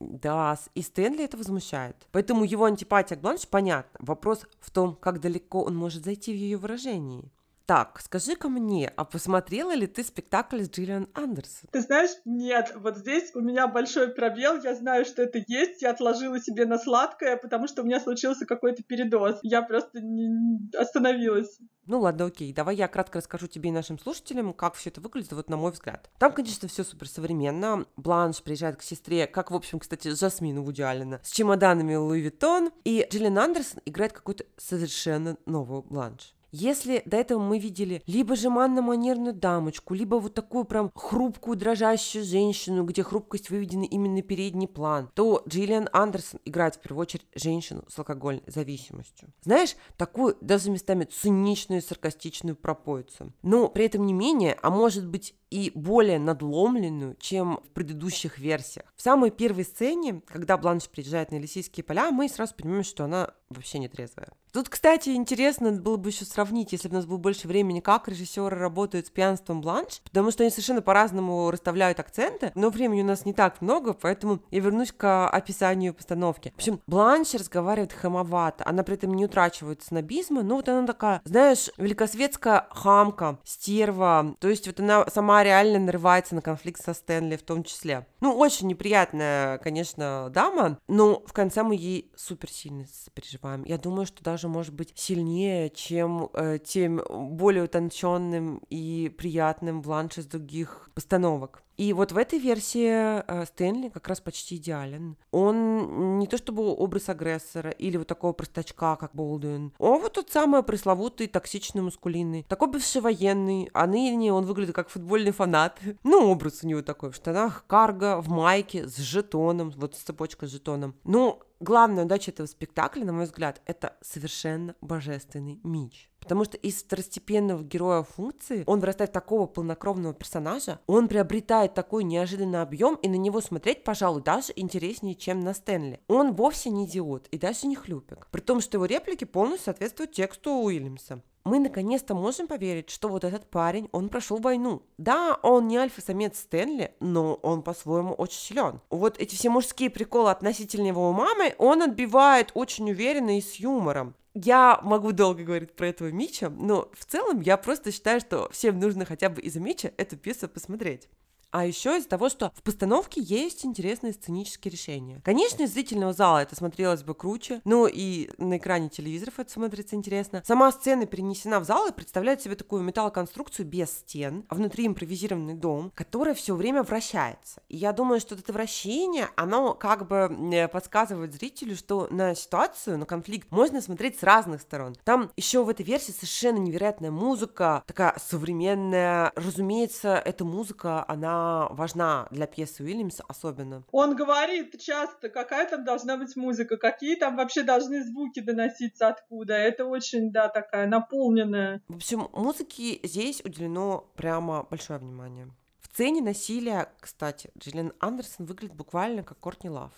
Да, 0.00 0.58
и 0.74 0.82
Стэнли 0.82 1.24
это 1.24 1.38
возмущает. 1.38 1.96
Поэтому 2.12 2.44
его 2.44 2.64
антипатия 2.64 3.16
к 3.16 3.20
Бланш 3.20 3.46
понятна. 3.48 3.98
Вопрос 4.00 4.42
в 4.60 4.70
том, 4.70 4.96
как 4.96 5.20
далеко 5.20 5.62
он 5.62 5.76
может 5.76 6.04
зайти 6.04 6.32
в 6.32 6.36
ее 6.36 6.47
выражении. 6.56 7.32
Так, 7.68 8.00
скажи-ка 8.00 8.48
мне, 8.48 8.90
а 8.96 9.04
посмотрела 9.04 9.74
ли 9.74 9.86
ты 9.86 10.02
спектакль 10.02 10.62
с 10.62 10.70
Джиллиан 10.70 11.06
Андерсон? 11.12 11.68
Ты 11.70 11.82
знаешь, 11.82 12.12
нет, 12.24 12.72
вот 12.74 12.96
здесь 12.96 13.30
у 13.34 13.42
меня 13.42 13.66
большой 13.66 14.08
пробел, 14.08 14.58
я 14.62 14.74
знаю, 14.74 15.04
что 15.04 15.20
это 15.20 15.44
есть, 15.46 15.82
я 15.82 15.90
отложила 15.90 16.40
себе 16.40 16.64
на 16.64 16.78
сладкое, 16.78 17.36
потому 17.36 17.68
что 17.68 17.82
у 17.82 17.84
меня 17.84 18.00
случился 18.00 18.46
какой-то 18.46 18.82
передоз. 18.82 19.38
Я 19.42 19.60
просто 19.60 20.00
не 20.00 20.30
остановилась. 20.78 21.58
Ну 21.84 22.00
ладно, 22.00 22.24
окей, 22.24 22.54
давай 22.54 22.74
я 22.74 22.88
кратко 22.88 23.18
расскажу 23.18 23.48
тебе 23.48 23.68
и 23.68 23.72
нашим 23.72 23.98
слушателям, 23.98 24.54
как 24.54 24.72
все 24.72 24.88
это 24.88 25.02
выглядит, 25.02 25.32
вот 25.32 25.50
на 25.50 25.58
мой 25.58 25.72
взгляд. 25.72 26.10
Там, 26.18 26.32
конечно, 26.32 26.68
все 26.68 26.84
суперсовременно. 26.84 27.84
Бланш 27.96 28.42
приезжает 28.42 28.78
к 28.78 28.82
сестре, 28.82 29.26
как, 29.26 29.50
в 29.50 29.54
общем, 29.54 29.78
кстати, 29.78 30.08
Жасмин 30.08 30.62
Вуди 30.62 30.80
Аллена, 30.80 31.20
с 31.22 31.32
чемоданами 31.32 31.96
Луи 31.96 32.22
Виттон, 32.22 32.70
и 32.84 33.06
Джиллиан 33.10 33.38
Андерсон 33.38 33.82
играет 33.84 34.14
какую-то 34.14 34.46
совершенно 34.56 35.36
новую 35.44 35.82
Бланш. 35.82 36.34
Если 36.50 37.02
до 37.04 37.18
этого 37.18 37.40
мы 37.40 37.58
видели 37.58 38.02
либо 38.06 38.34
жеманно-манерную 38.34 39.34
дамочку, 39.34 39.94
либо 39.94 40.16
вот 40.16 40.34
такую 40.34 40.64
прям 40.64 40.90
хрупкую, 40.94 41.56
дрожащую 41.56 42.24
женщину, 42.24 42.84
где 42.84 43.02
хрупкость 43.02 43.50
выведена 43.50 43.84
именно 43.84 44.22
передний 44.22 44.68
план, 44.68 45.10
то 45.14 45.42
Джиллиан 45.46 45.88
Андерсон 45.92 46.40
играет 46.44 46.76
в 46.76 46.80
первую 46.80 47.02
очередь 47.02 47.26
женщину 47.34 47.84
с 47.88 47.98
алкогольной 47.98 48.42
зависимостью. 48.46 49.28
Знаешь, 49.42 49.76
такую 49.96 50.36
даже 50.40 50.70
местами 50.70 51.04
циничную, 51.04 51.82
саркастичную 51.82 52.56
пропоицу. 52.56 53.32
Но 53.42 53.68
при 53.68 53.84
этом 53.84 54.06
не 54.06 54.12
менее, 54.12 54.56
а 54.62 54.70
может 54.70 55.06
быть 55.06 55.34
и 55.50 55.72
более 55.74 56.18
надломленную, 56.18 57.16
чем 57.18 57.60
в 57.64 57.70
предыдущих 57.70 58.38
версиях. 58.38 58.86
В 58.96 59.02
самой 59.02 59.30
первой 59.30 59.64
сцене, 59.64 60.22
когда 60.26 60.56
Бланш 60.56 60.88
приезжает 60.88 61.30
на 61.30 61.36
Елисейские 61.36 61.84
поля, 61.84 62.10
мы 62.10 62.28
сразу 62.28 62.54
понимаем, 62.54 62.84
что 62.84 63.04
она 63.04 63.30
вообще 63.50 63.78
не 63.78 63.88
трезвая. 63.88 64.28
Тут, 64.52 64.68
кстати, 64.68 65.10
интересно 65.10 65.72
было 65.72 65.96
бы 65.96 66.08
еще 66.08 66.24
сравнить, 66.24 66.72
если 66.72 66.88
бы 66.88 66.94
у 66.94 66.96
нас 66.96 67.06
было 67.06 67.18
больше 67.18 67.46
времени, 67.46 67.80
как 67.80 68.08
режиссеры 68.08 68.56
работают 68.56 69.06
с 69.06 69.10
пьянством 69.10 69.60
Бланш, 69.60 70.00
потому 70.04 70.30
что 70.30 70.42
они 70.42 70.50
совершенно 70.50 70.80
по-разному 70.80 71.50
расставляют 71.50 72.00
акценты, 72.00 72.50
но 72.54 72.70
времени 72.70 73.02
у 73.02 73.06
нас 73.06 73.24
не 73.24 73.34
так 73.34 73.60
много, 73.60 73.92
поэтому 73.92 74.40
я 74.50 74.60
вернусь 74.60 74.92
к 74.92 75.28
описанию 75.28 75.94
постановки. 75.94 76.52
В 76.56 76.58
общем, 76.58 76.80
Бланш 76.86 77.34
разговаривает 77.34 77.92
хамовато, 77.92 78.64
она 78.66 78.82
при 78.82 78.94
этом 78.94 79.14
не 79.14 79.26
утрачивает 79.26 79.82
снобизма, 79.82 80.42
но 80.42 80.56
вот 80.56 80.68
она 80.68 80.86
такая, 80.86 81.20
знаешь, 81.24 81.68
великосветская 81.76 82.66
хамка, 82.70 83.38
стерва, 83.44 84.34
то 84.40 84.48
есть 84.48 84.66
вот 84.66 84.80
она 84.80 85.06
сама 85.08 85.37
реально 85.42 85.78
нарывается 85.78 86.34
на 86.34 86.42
конфликт 86.42 86.82
со 86.82 86.94
Стэнли 86.94 87.36
в 87.36 87.42
том 87.42 87.64
числе. 87.64 88.06
Ну, 88.20 88.36
очень 88.36 88.66
неприятная, 88.66 89.58
конечно, 89.58 90.30
дама, 90.30 90.78
но 90.88 91.22
в 91.26 91.32
конце 91.32 91.62
мы 91.62 91.76
ей 91.76 92.12
супер 92.16 92.50
сильно 92.50 92.84
сопереживаем. 92.86 93.64
Я 93.64 93.78
думаю, 93.78 94.06
что 94.06 94.22
даже 94.22 94.48
может 94.48 94.74
быть 94.74 94.92
сильнее, 94.94 95.70
чем 95.70 96.30
э, 96.34 96.58
тем 96.64 97.02
более 97.08 97.64
утонченным 97.64 98.62
и 98.70 99.08
приятным 99.16 99.82
бланш 99.82 100.18
из 100.18 100.26
других 100.26 100.90
постановок. 100.94 101.62
И 101.78 101.92
вот 101.92 102.10
в 102.10 102.18
этой 102.18 102.40
версии 102.40 102.90
э, 102.90 103.46
Стэнли 103.46 103.88
как 103.88 104.08
раз 104.08 104.20
почти 104.20 104.56
идеален. 104.56 105.16
Он 105.30 106.18
не 106.18 106.26
то 106.26 106.36
чтобы 106.36 106.64
образ 106.74 107.08
агрессора 107.08 107.70
или 107.70 107.96
вот 107.96 108.08
такого 108.08 108.32
простачка, 108.32 108.96
как 108.96 109.14
Болдуин, 109.14 109.72
он 109.78 110.02
вот 110.02 110.14
тот 110.14 110.30
самый 110.30 110.64
пресловутый 110.64 111.28
токсичный 111.28 111.82
мускулинный, 111.82 112.44
такой 112.48 112.68
бывший 112.68 113.00
военный, 113.00 113.70
а 113.72 113.86
ныне 113.86 114.32
он 114.32 114.44
выглядит 114.44 114.74
как 114.74 114.88
футбольный 114.90 115.32
фанат. 115.32 115.78
Ну, 116.04 116.30
образ 116.30 116.60
у 116.62 116.66
него 116.66 116.80
такой, 116.82 117.10
в 117.10 117.16
штанах 117.16 117.64
карго, 117.66 118.20
в 118.22 118.28
майке, 118.28 118.88
с 118.88 118.96
жетоном, 118.96 119.70
вот 119.76 119.94
с 119.94 119.98
цепочкой 119.98 120.48
с 120.48 120.52
жетоном. 120.52 120.94
Ну, 121.04 121.40
главная 121.60 122.04
удача 122.04 122.30
этого 122.30 122.46
спектакля, 122.46 123.04
на 123.04 123.12
мой 123.12 123.24
взгляд, 123.24 123.60
это 123.66 123.96
совершенно 124.00 124.74
божественный 124.80 125.60
меч. 125.62 126.10
Потому 126.20 126.44
что 126.44 126.56
из 126.56 126.82
второстепенного 126.82 127.62
героя 127.62 128.02
функции 128.02 128.64
он 128.66 128.80
вырастает 128.80 129.12
такого 129.12 129.46
полнокровного 129.46 130.14
персонажа, 130.14 130.80
он 130.86 131.08
приобретает 131.08 131.74
такой 131.74 132.04
неожиданный 132.04 132.60
объем, 132.60 132.96
и 132.96 133.08
на 133.08 133.14
него 133.14 133.40
смотреть, 133.40 133.84
пожалуй, 133.84 134.22
даже 134.22 134.52
интереснее, 134.56 135.14
чем 135.14 135.40
на 135.40 135.54
Стэнли. 135.54 136.00
Он 136.08 136.34
вовсе 136.34 136.70
не 136.70 136.86
идиот 136.86 137.28
и 137.28 137.38
даже 137.38 137.66
не 137.66 137.76
хлюпик. 137.76 138.26
При 138.30 138.40
том, 138.40 138.60
что 138.60 138.76
его 138.76 138.86
реплики 138.86 139.24
полностью 139.24 139.66
соответствуют 139.66 140.12
тексту 140.12 140.52
Уильямса 140.52 141.22
мы 141.44 141.58
наконец-то 141.58 142.14
можем 142.14 142.46
поверить, 142.46 142.90
что 142.90 143.08
вот 143.08 143.24
этот 143.24 143.48
парень, 143.48 143.88
он 143.92 144.08
прошел 144.08 144.38
войну. 144.38 144.82
Да, 144.98 145.38
он 145.42 145.68
не 145.68 145.76
альфа-самец 145.76 146.38
Стэнли, 146.38 146.94
но 147.00 147.34
он 147.34 147.62
по-своему 147.62 148.12
очень 148.14 148.38
силен. 148.38 148.80
Вот 148.90 149.18
эти 149.18 149.34
все 149.34 149.50
мужские 149.50 149.90
приколы 149.90 150.30
относительно 150.30 150.86
его 150.86 151.12
мамы 151.12 151.54
он 151.58 151.82
отбивает 151.82 152.50
очень 152.54 152.90
уверенно 152.90 153.38
и 153.38 153.40
с 153.40 153.54
юмором. 153.54 154.14
Я 154.34 154.78
могу 154.84 155.12
долго 155.12 155.42
говорить 155.42 155.74
про 155.74 155.88
этого 155.88 156.08
Мича, 156.08 156.48
но 156.50 156.88
в 156.92 157.04
целом 157.06 157.40
я 157.40 157.56
просто 157.56 157.90
считаю, 157.90 158.20
что 158.20 158.48
всем 158.50 158.78
нужно 158.78 159.04
хотя 159.04 159.30
бы 159.30 159.40
из-за 159.40 159.58
Мича 159.58 159.90
эту 159.96 160.16
пьесу 160.16 160.48
посмотреть. 160.48 161.08
А 161.50 161.64
еще 161.64 161.96
из-за 161.96 162.08
того, 162.08 162.28
что 162.28 162.52
в 162.54 162.62
постановке 162.62 163.22
есть 163.22 163.64
интересные 163.64 164.12
сценические 164.12 164.70
решения. 164.70 165.20
Конечно, 165.24 165.62
из 165.62 165.72
зрительного 165.72 166.12
зала 166.12 166.42
это 166.42 166.54
смотрелось 166.54 167.02
бы 167.02 167.14
круче, 167.14 167.62
но 167.64 167.86
и 167.86 168.30
на 168.36 168.58
экране 168.58 168.90
телевизоров 168.90 169.38
это 169.38 169.50
смотрится 169.50 169.96
интересно. 169.96 170.42
Сама 170.46 170.70
сцена 170.72 171.06
перенесена 171.06 171.60
в 171.60 171.64
зал 171.64 171.88
и 171.88 171.92
представляет 171.92 172.42
себе 172.42 172.54
такую 172.54 172.82
металлоконструкцию 172.82 173.66
без 173.66 173.90
стен, 173.90 174.44
а 174.48 174.54
внутри 174.54 174.86
импровизированный 174.86 175.54
дом, 175.54 175.90
который 175.94 176.34
все 176.34 176.54
время 176.54 176.82
вращается. 176.82 177.62
И 177.68 177.76
я 177.76 177.92
думаю, 177.92 178.20
что 178.20 178.34
это 178.34 178.52
вращение, 178.52 179.28
оно 179.36 179.72
как 179.72 180.06
бы 180.06 180.30
э, 180.52 180.68
подсказывает 180.68 181.32
зрителю, 181.32 181.76
что 181.76 182.08
на 182.10 182.34
ситуацию, 182.34 182.98
на 182.98 183.06
конфликт 183.06 183.50
можно 183.50 183.80
смотреть 183.80 184.18
с 184.18 184.22
разных 184.22 184.60
сторон. 184.60 184.96
Там 185.04 185.30
еще 185.36 185.64
в 185.64 185.70
этой 185.70 185.84
версии 185.84 186.12
совершенно 186.12 186.58
невероятная 186.58 187.10
музыка, 187.10 187.82
такая 187.86 188.14
современная. 188.18 189.32
Разумеется, 189.34 190.20
эта 190.24 190.44
музыка, 190.44 191.04
она 191.08 191.37
важна 191.70 192.28
для 192.30 192.46
пьесы 192.46 192.82
Уильямса 192.82 193.24
особенно. 193.28 193.84
Он 193.92 194.16
говорит 194.16 194.78
часто, 194.80 195.28
какая 195.28 195.68
там 195.68 195.84
должна 195.84 196.16
быть 196.16 196.36
музыка, 196.36 196.76
какие 196.76 197.16
там 197.16 197.36
вообще 197.36 197.62
должны 197.62 198.04
звуки 198.04 198.40
доноситься 198.40 199.08
откуда. 199.08 199.54
Это 199.54 199.84
очень, 199.84 200.32
да, 200.32 200.48
такая 200.48 200.86
наполненная. 200.86 201.82
В 201.88 201.96
общем, 201.96 202.28
музыке 202.32 203.00
здесь 203.02 203.40
уделено 203.44 204.10
прямо 204.16 204.62
большое 204.62 204.98
внимание. 204.98 205.48
В 205.80 205.86
сцене 205.86 206.22
насилия, 206.22 206.92
кстати, 207.00 207.50
Джиллиан 207.58 207.92
Андерсон 207.98 208.46
выглядит 208.46 208.76
буквально 208.76 209.22
как 209.22 209.38
Кортни 209.40 209.70
Лав 209.70 209.92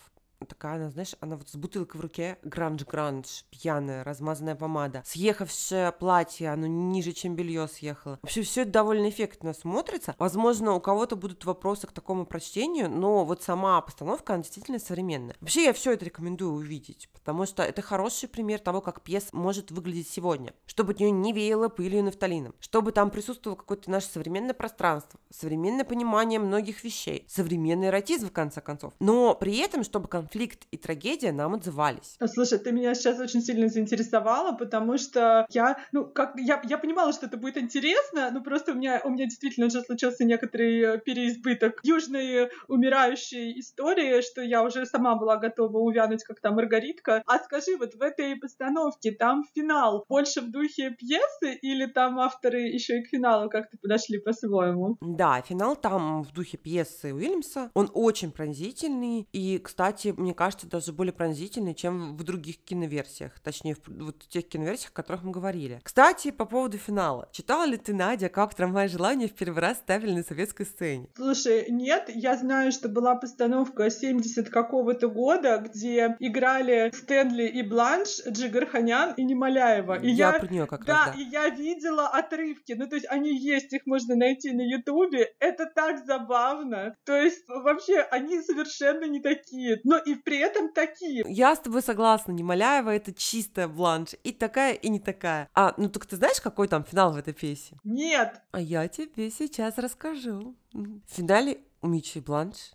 такая, 0.47 0.76
она, 0.76 0.91
знаешь, 0.91 1.14
она 1.20 1.36
вот 1.36 1.49
с 1.49 1.57
бутылкой 1.57 2.01
в 2.01 2.03
руке, 2.03 2.38
гранж-гранж, 2.43 3.45
пьяная, 3.51 4.05
размазанная 4.05 4.55
помада, 4.55 5.03
съехавшее 5.07 5.93
платье, 5.93 6.51
оно 6.51 6.66
ниже, 6.66 7.12
чем 7.12 7.36
белье 7.36 7.68
съехало. 7.68 8.18
Вообще 8.22 8.43
все 8.43 8.62
это 8.62 8.72
довольно 8.72 9.09
эффектно 9.09 9.53
смотрится. 9.53 10.14
Возможно, 10.18 10.74
у 10.74 10.80
кого-то 10.80 11.16
будут 11.16 11.45
вопросы 11.45 11.86
к 11.86 11.93
такому 11.93 12.26
прочтению, 12.26 12.91
но 12.91 13.24
вот 13.24 13.43
сама 13.43 13.80
постановка, 13.80 14.34
она 14.34 14.43
действительно 14.43 14.78
современная. 14.78 15.36
Вообще 15.41 15.64
я 15.64 15.72
все 15.72 15.93
это 15.93 16.05
рекомендую 16.05 16.53
увидеть, 16.53 17.09
потому 17.12 17.47
что 17.47 17.62
это 17.62 17.82
хороший 17.82 18.28
пример 18.28 18.61
того, 18.61 18.80
как 18.80 19.03
пьеса 19.03 19.28
может 19.32 19.70
выглядеть 19.70 20.09
сегодня. 20.09 20.55
Чтобы 20.66 20.93
от 20.93 21.01
нее 21.01 21.11
не 21.11 21.32
веяло 21.32 21.68
пылью 21.68 22.01
и 22.01 22.03
нафталином, 22.03 22.55
чтобы 22.61 22.93
там 22.93 23.11
присутствовало 23.11 23.57
какое-то 23.57 23.91
наше 23.91 24.09
современное 24.09 24.55
пространство, 24.55 25.20
современное 25.30 25.84
понимание 25.84 26.38
многих 26.38 26.84
вещей, 26.84 27.24
современный 27.28 27.88
эротизм, 27.88 28.28
в 28.28 28.32
конце 28.32 28.61
концов. 28.61 28.93
Но 29.01 29.34
при 29.34 29.59
этом, 29.59 29.84
чтобы 29.84 30.09
конфликт 30.31 30.66
и 30.70 30.76
трагедия 30.76 31.33
нам 31.33 31.55
отзывались. 31.55 32.16
Слушай, 32.33 32.59
ты 32.59 32.72
меня 32.72 32.95
сейчас 32.95 33.18
очень 33.18 33.43
сильно 33.43 33.68
заинтересовала, 33.68 34.53
потому 34.53 34.97
что 34.97 35.47
я, 35.51 35.76
ну, 35.93 36.07
как 36.07 36.35
я, 36.37 36.62
я 36.64 36.78
понимала, 36.78 37.12
что 37.12 37.26
это 37.26 37.37
будет 37.37 37.57
интересно, 37.57 38.31
но 38.31 38.43
просто 38.43 38.72
у 38.72 38.74
меня, 38.76 39.01
у 39.05 39.11
меня 39.11 39.24
действительно 39.24 39.66
уже 39.66 39.83
случился 39.83 40.24
некоторый 40.24 40.81
э, 40.81 40.99
переизбыток 40.99 41.81
южной 41.83 42.51
умирающей 42.68 43.59
истории, 43.59 44.22
что 44.22 44.43
я 44.43 44.62
уже 44.62 44.87
сама 44.87 45.16
была 45.16 45.37
готова 45.37 45.78
увянуть, 45.78 46.22
как 46.22 46.41
там 46.41 46.55
Маргаритка. 46.55 47.22
А 47.26 47.39
скажи, 47.39 47.76
вот 47.76 47.95
в 47.95 48.03
этой 48.03 48.37
постановке 48.37 49.12
там 49.12 49.45
финал 49.55 50.05
больше 50.09 50.43
в 50.43 50.51
духе 50.51 50.91
пьесы 50.91 51.55
или 51.61 51.87
там 51.87 52.18
авторы 52.20 52.61
еще 52.61 53.01
и 53.01 53.03
к 53.03 53.09
финалу 53.09 53.51
как-то 53.51 53.76
подошли 53.78 54.18
по-своему? 54.18 54.97
Да, 55.01 55.43
финал 55.43 55.76
там 55.76 56.22
в 56.22 56.33
духе 56.33 56.57
пьесы 56.57 57.12
Уильямса. 57.12 57.70
Он 57.74 57.91
очень 57.93 58.31
пронзительный 58.31 59.26
и, 59.33 59.59
кстати, 59.59 60.14
мне 60.20 60.34
кажется, 60.34 60.68
даже 60.68 60.92
более 60.92 61.12
пронзительный, 61.12 61.74
чем 61.74 62.16
в 62.16 62.22
других 62.22 62.58
киноверсиях, 62.58 63.38
точнее, 63.40 63.74
в 63.74 63.80
вот 63.88 64.18
тех 64.28 64.48
киноверсиях, 64.48 64.90
о 64.92 64.94
которых 64.94 65.22
мы 65.22 65.30
говорили. 65.32 65.80
Кстати, 65.82 66.30
по 66.30 66.44
поводу 66.44 66.78
финала. 66.78 67.28
Читала 67.32 67.64
ли 67.64 67.76
ты, 67.76 67.94
Надя, 67.94 68.28
как 68.28 68.54
«Трамвай 68.54 68.88
желания» 68.88 69.28
в 69.28 69.32
первый 69.32 69.60
раз 69.60 69.78
ставили 69.78 70.12
на 70.12 70.22
советской 70.22 70.64
сцене? 70.64 71.08
Слушай, 71.16 71.66
нет, 71.70 72.10
я 72.14 72.36
знаю, 72.36 72.72
что 72.72 72.88
была 72.88 73.14
постановка 73.16 73.90
70 73.90 74.48
какого-то 74.50 75.08
года, 75.08 75.58
где 75.58 76.16
играли 76.18 76.92
Стэнли 76.94 77.46
и 77.46 77.62
Бланш, 77.62 78.20
Джигарханян 78.28 79.14
и 79.16 79.24
Немоляева. 79.24 80.00
И 80.00 80.10
я, 80.10 80.32
я 80.32 80.38
про 80.38 80.48
нее 80.48 80.66
как 80.66 80.84
да, 80.84 81.06
раз, 81.06 81.16
да, 81.16 81.20
и 81.20 81.24
я 81.24 81.48
видела 81.48 82.08
отрывки. 82.08 82.72
Ну, 82.72 82.86
то 82.86 82.96
есть 82.96 83.06
они 83.08 83.36
есть, 83.36 83.72
их 83.72 83.86
можно 83.86 84.14
найти 84.14 84.52
на 84.52 84.62
Ютубе. 84.62 85.32
Это 85.38 85.66
так 85.66 86.04
забавно. 86.04 86.94
То 87.04 87.16
есть 87.16 87.42
вообще 87.48 88.00
они 88.10 88.40
совершенно 88.42 89.04
не 89.04 89.20
такие, 89.20 89.80
но 89.84 89.98
и 89.98 90.09
при 90.16 90.38
этом 90.38 90.72
такие. 90.72 91.24
Я 91.26 91.54
с 91.54 91.61
тобой 91.61 91.82
согласна, 91.82 92.32
Немоляева 92.32 92.90
это 92.90 93.12
чистая 93.12 93.68
Бланш, 93.68 94.11
и 94.24 94.32
такая, 94.32 94.74
и 94.74 94.88
не 94.88 95.00
такая. 95.00 95.48
А, 95.54 95.74
ну 95.76 95.88
так 95.88 96.06
ты 96.06 96.16
знаешь, 96.16 96.40
какой 96.40 96.68
там 96.68 96.84
финал 96.84 97.12
в 97.12 97.16
этой 97.16 97.32
пьесе? 97.32 97.76
Нет. 97.84 98.40
А 98.52 98.61
я 98.61 98.88
тебе 98.88 99.30
сейчас 99.30 99.78
расскажу. 99.78 100.54
В 100.72 101.00
финале 101.06 101.61
у 101.82 101.88
Мичи 101.88 102.20
Бланш 102.20 102.72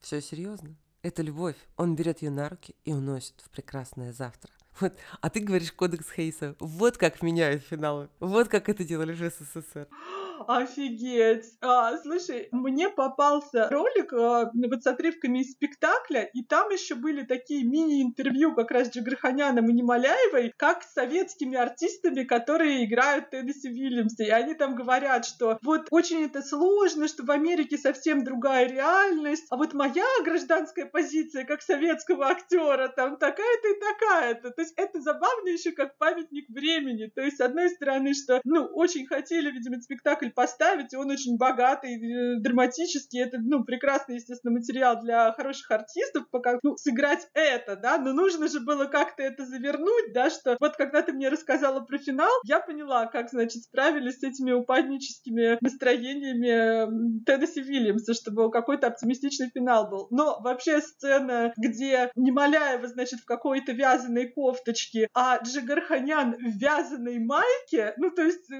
все 0.00 0.20
серьезно. 0.20 0.76
Это 1.02 1.22
любовь. 1.22 1.56
Он 1.76 1.96
берет 1.96 2.22
ее 2.22 2.30
на 2.30 2.48
руки 2.48 2.74
и 2.84 2.92
уносит 2.92 3.40
в 3.40 3.50
прекрасное 3.50 4.12
завтра. 4.12 4.50
Вот. 4.78 4.94
А 5.20 5.30
ты 5.30 5.40
говоришь 5.40 5.72
кодекс 5.72 6.10
Хейса. 6.10 6.56
Вот 6.58 6.96
как 6.96 7.22
меняют 7.22 7.62
финалы. 7.64 8.08
Вот 8.18 8.48
как 8.48 8.68
это 8.68 8.84
делали 8.84 9.12
в 9.12 9.18
СССР. 9.18 9.88
Офигеть! 10.46 11.44
А, 11.60 11.96
слушай, 11.98 12.48
мне 12.50 12.88
попался 12.88 13.68
ролик 13.68 14.12
а, 14.12 14.50
вот 14.54 14.82
с 14.82 14.86
отрывками 14.86 15.40
из 15.40 15.52
спектакля, 15.52 16.22
и 16.22 16.42
там 16.42 16.70
еще 16.70 16.94
были 16.94 17.24
такие 17.24 17.64
мини-интервью 17.64 18.54
как 18.54 18.70
раз 18.70 18.90
Джигарханяном 18.90 19.68
и 19.68 19.72
Немоляевой, 19.72 20.52
как 20.56 20.82
с 20.82 20.92
советскими 20.92 21.56
артистами, 21.56 22.24
которые 22.24 22.84
играют 22.84 23.30
Теннесси 23.30 23.68
Вильямса. 23.68 24.24
И 24.24 24.30
они 24.30 24.54
там 24.54 24.74
говорят, 24.74 25.26
что 25.26 25.58
вот 25.62 25.88
очень 25.90 26.24
это 26.24 26.42
сложно, 26.42 27.08
что 27.08 27.24
в 27.24 27.30
Америке 27.30 27.76
совсем 27.76 28.24
другая 28.24 28.66
реальность, 28.66 29.46
а 29.50 29.56
вот 29.56 29.74
моя 29.74 30.06
гражданская 30.24 30.86
позиция 30.86 31.44
как 31.44 31.62
советского 31.62 32.28
актера 32.28 32.88
там 32.88 33.16
такая-то 33.18 33.68
и 33.68 33.80
такая-то. 33.80 34.50
То 34.50 34.62
есть 34.62 34.74
это 34.76 35.00
забавно 35.00 35.48
еще 35.48 35.72
как 35.72 35.98
памятник 35.98 36.48
времени. 36.48 37.10
То 37.14 37.22
есть, 37.22 37.36
с 37.36 37.40
одной 37.40 37.68
стороны, 37.70 38.14
что, 38.14 38.40
ну, 38.44 38.64
очень 38.64 39.06
хотели, 39.06 39.50
видимо, 39.50 39.80
спектакль 39.80 40.29
поставить, 40.30 40.92
и 40.92 40.96
он 40.96 41.10
очень 41.10 41.36
богатый, 41.36 41.96
э, 41.96 42.40
драматический, 42.40 43.22
это, 43.22 43.38
ну, 43.40 43.64
прекрасный, 43.64 44.16
естественно, 44.16 44.52
материал 44.52 45.00
для 45.00 45.32
хороших 45.32 45.70
артистов, 45.70 46.24
пока, 46.30 46.58
ну, 46.62 46.76
сыграть 46.76 47.28
это, 47.34 47.76
да, 47.76 47.98
но 47.98 48.12
нужно 48.12 48.48
же 48.48 48.60
было 48.60 48.86
как-то 48.86 49.22
это 49.22 49.44
завернуть, 49.46 50.12
да, 50.12 50.30
что 50.30 50.56
вот 50.60 50.76
когда 50.76 51.02
ты 51.02 51.12
мне 51.12 51.28
рассказала 51.28 51.80
про 51.80 51.98
финал, 51.98 52.30
я 52.44 52.60
поняла, 52.60 53.06
как, 53.06 53.30
значит, 53.30 53.64
справились 53.64 54.20
с 54.20 54.22
этими 54.22 54.52
упадническими 54.52 55.58
настроениями 55.60 57.24
Теннесси 57.24 57.62
Вильямса, 57.62 58.14
чтобы 58.14 58.50
какой-то 58.50 58.88
оптимистичный 58.88 59.50
финал 59.50 59.88
был. 59.88 60.08
Но 60.10 60.40
вообще 60.40 60.80
сцена, 60.80 61.52
где 61.56 62.10
Немоляева, 62.16 62.88
значит, 62.88 63.20
в 63.20 63.24
какой-то 63.24 63.72
вязаной 63.72 64.28
кофточке, 64.28 65.08
а 65.14 65.38
Джигарханян 65.42 66.34
в 66.34 66.58
вязаной 66.58 67.18
майке, 67.18 67.94
ну, 67.96 68.10
то 68.10 68.22
есть 68.22 68.50
э, 68.50 68.54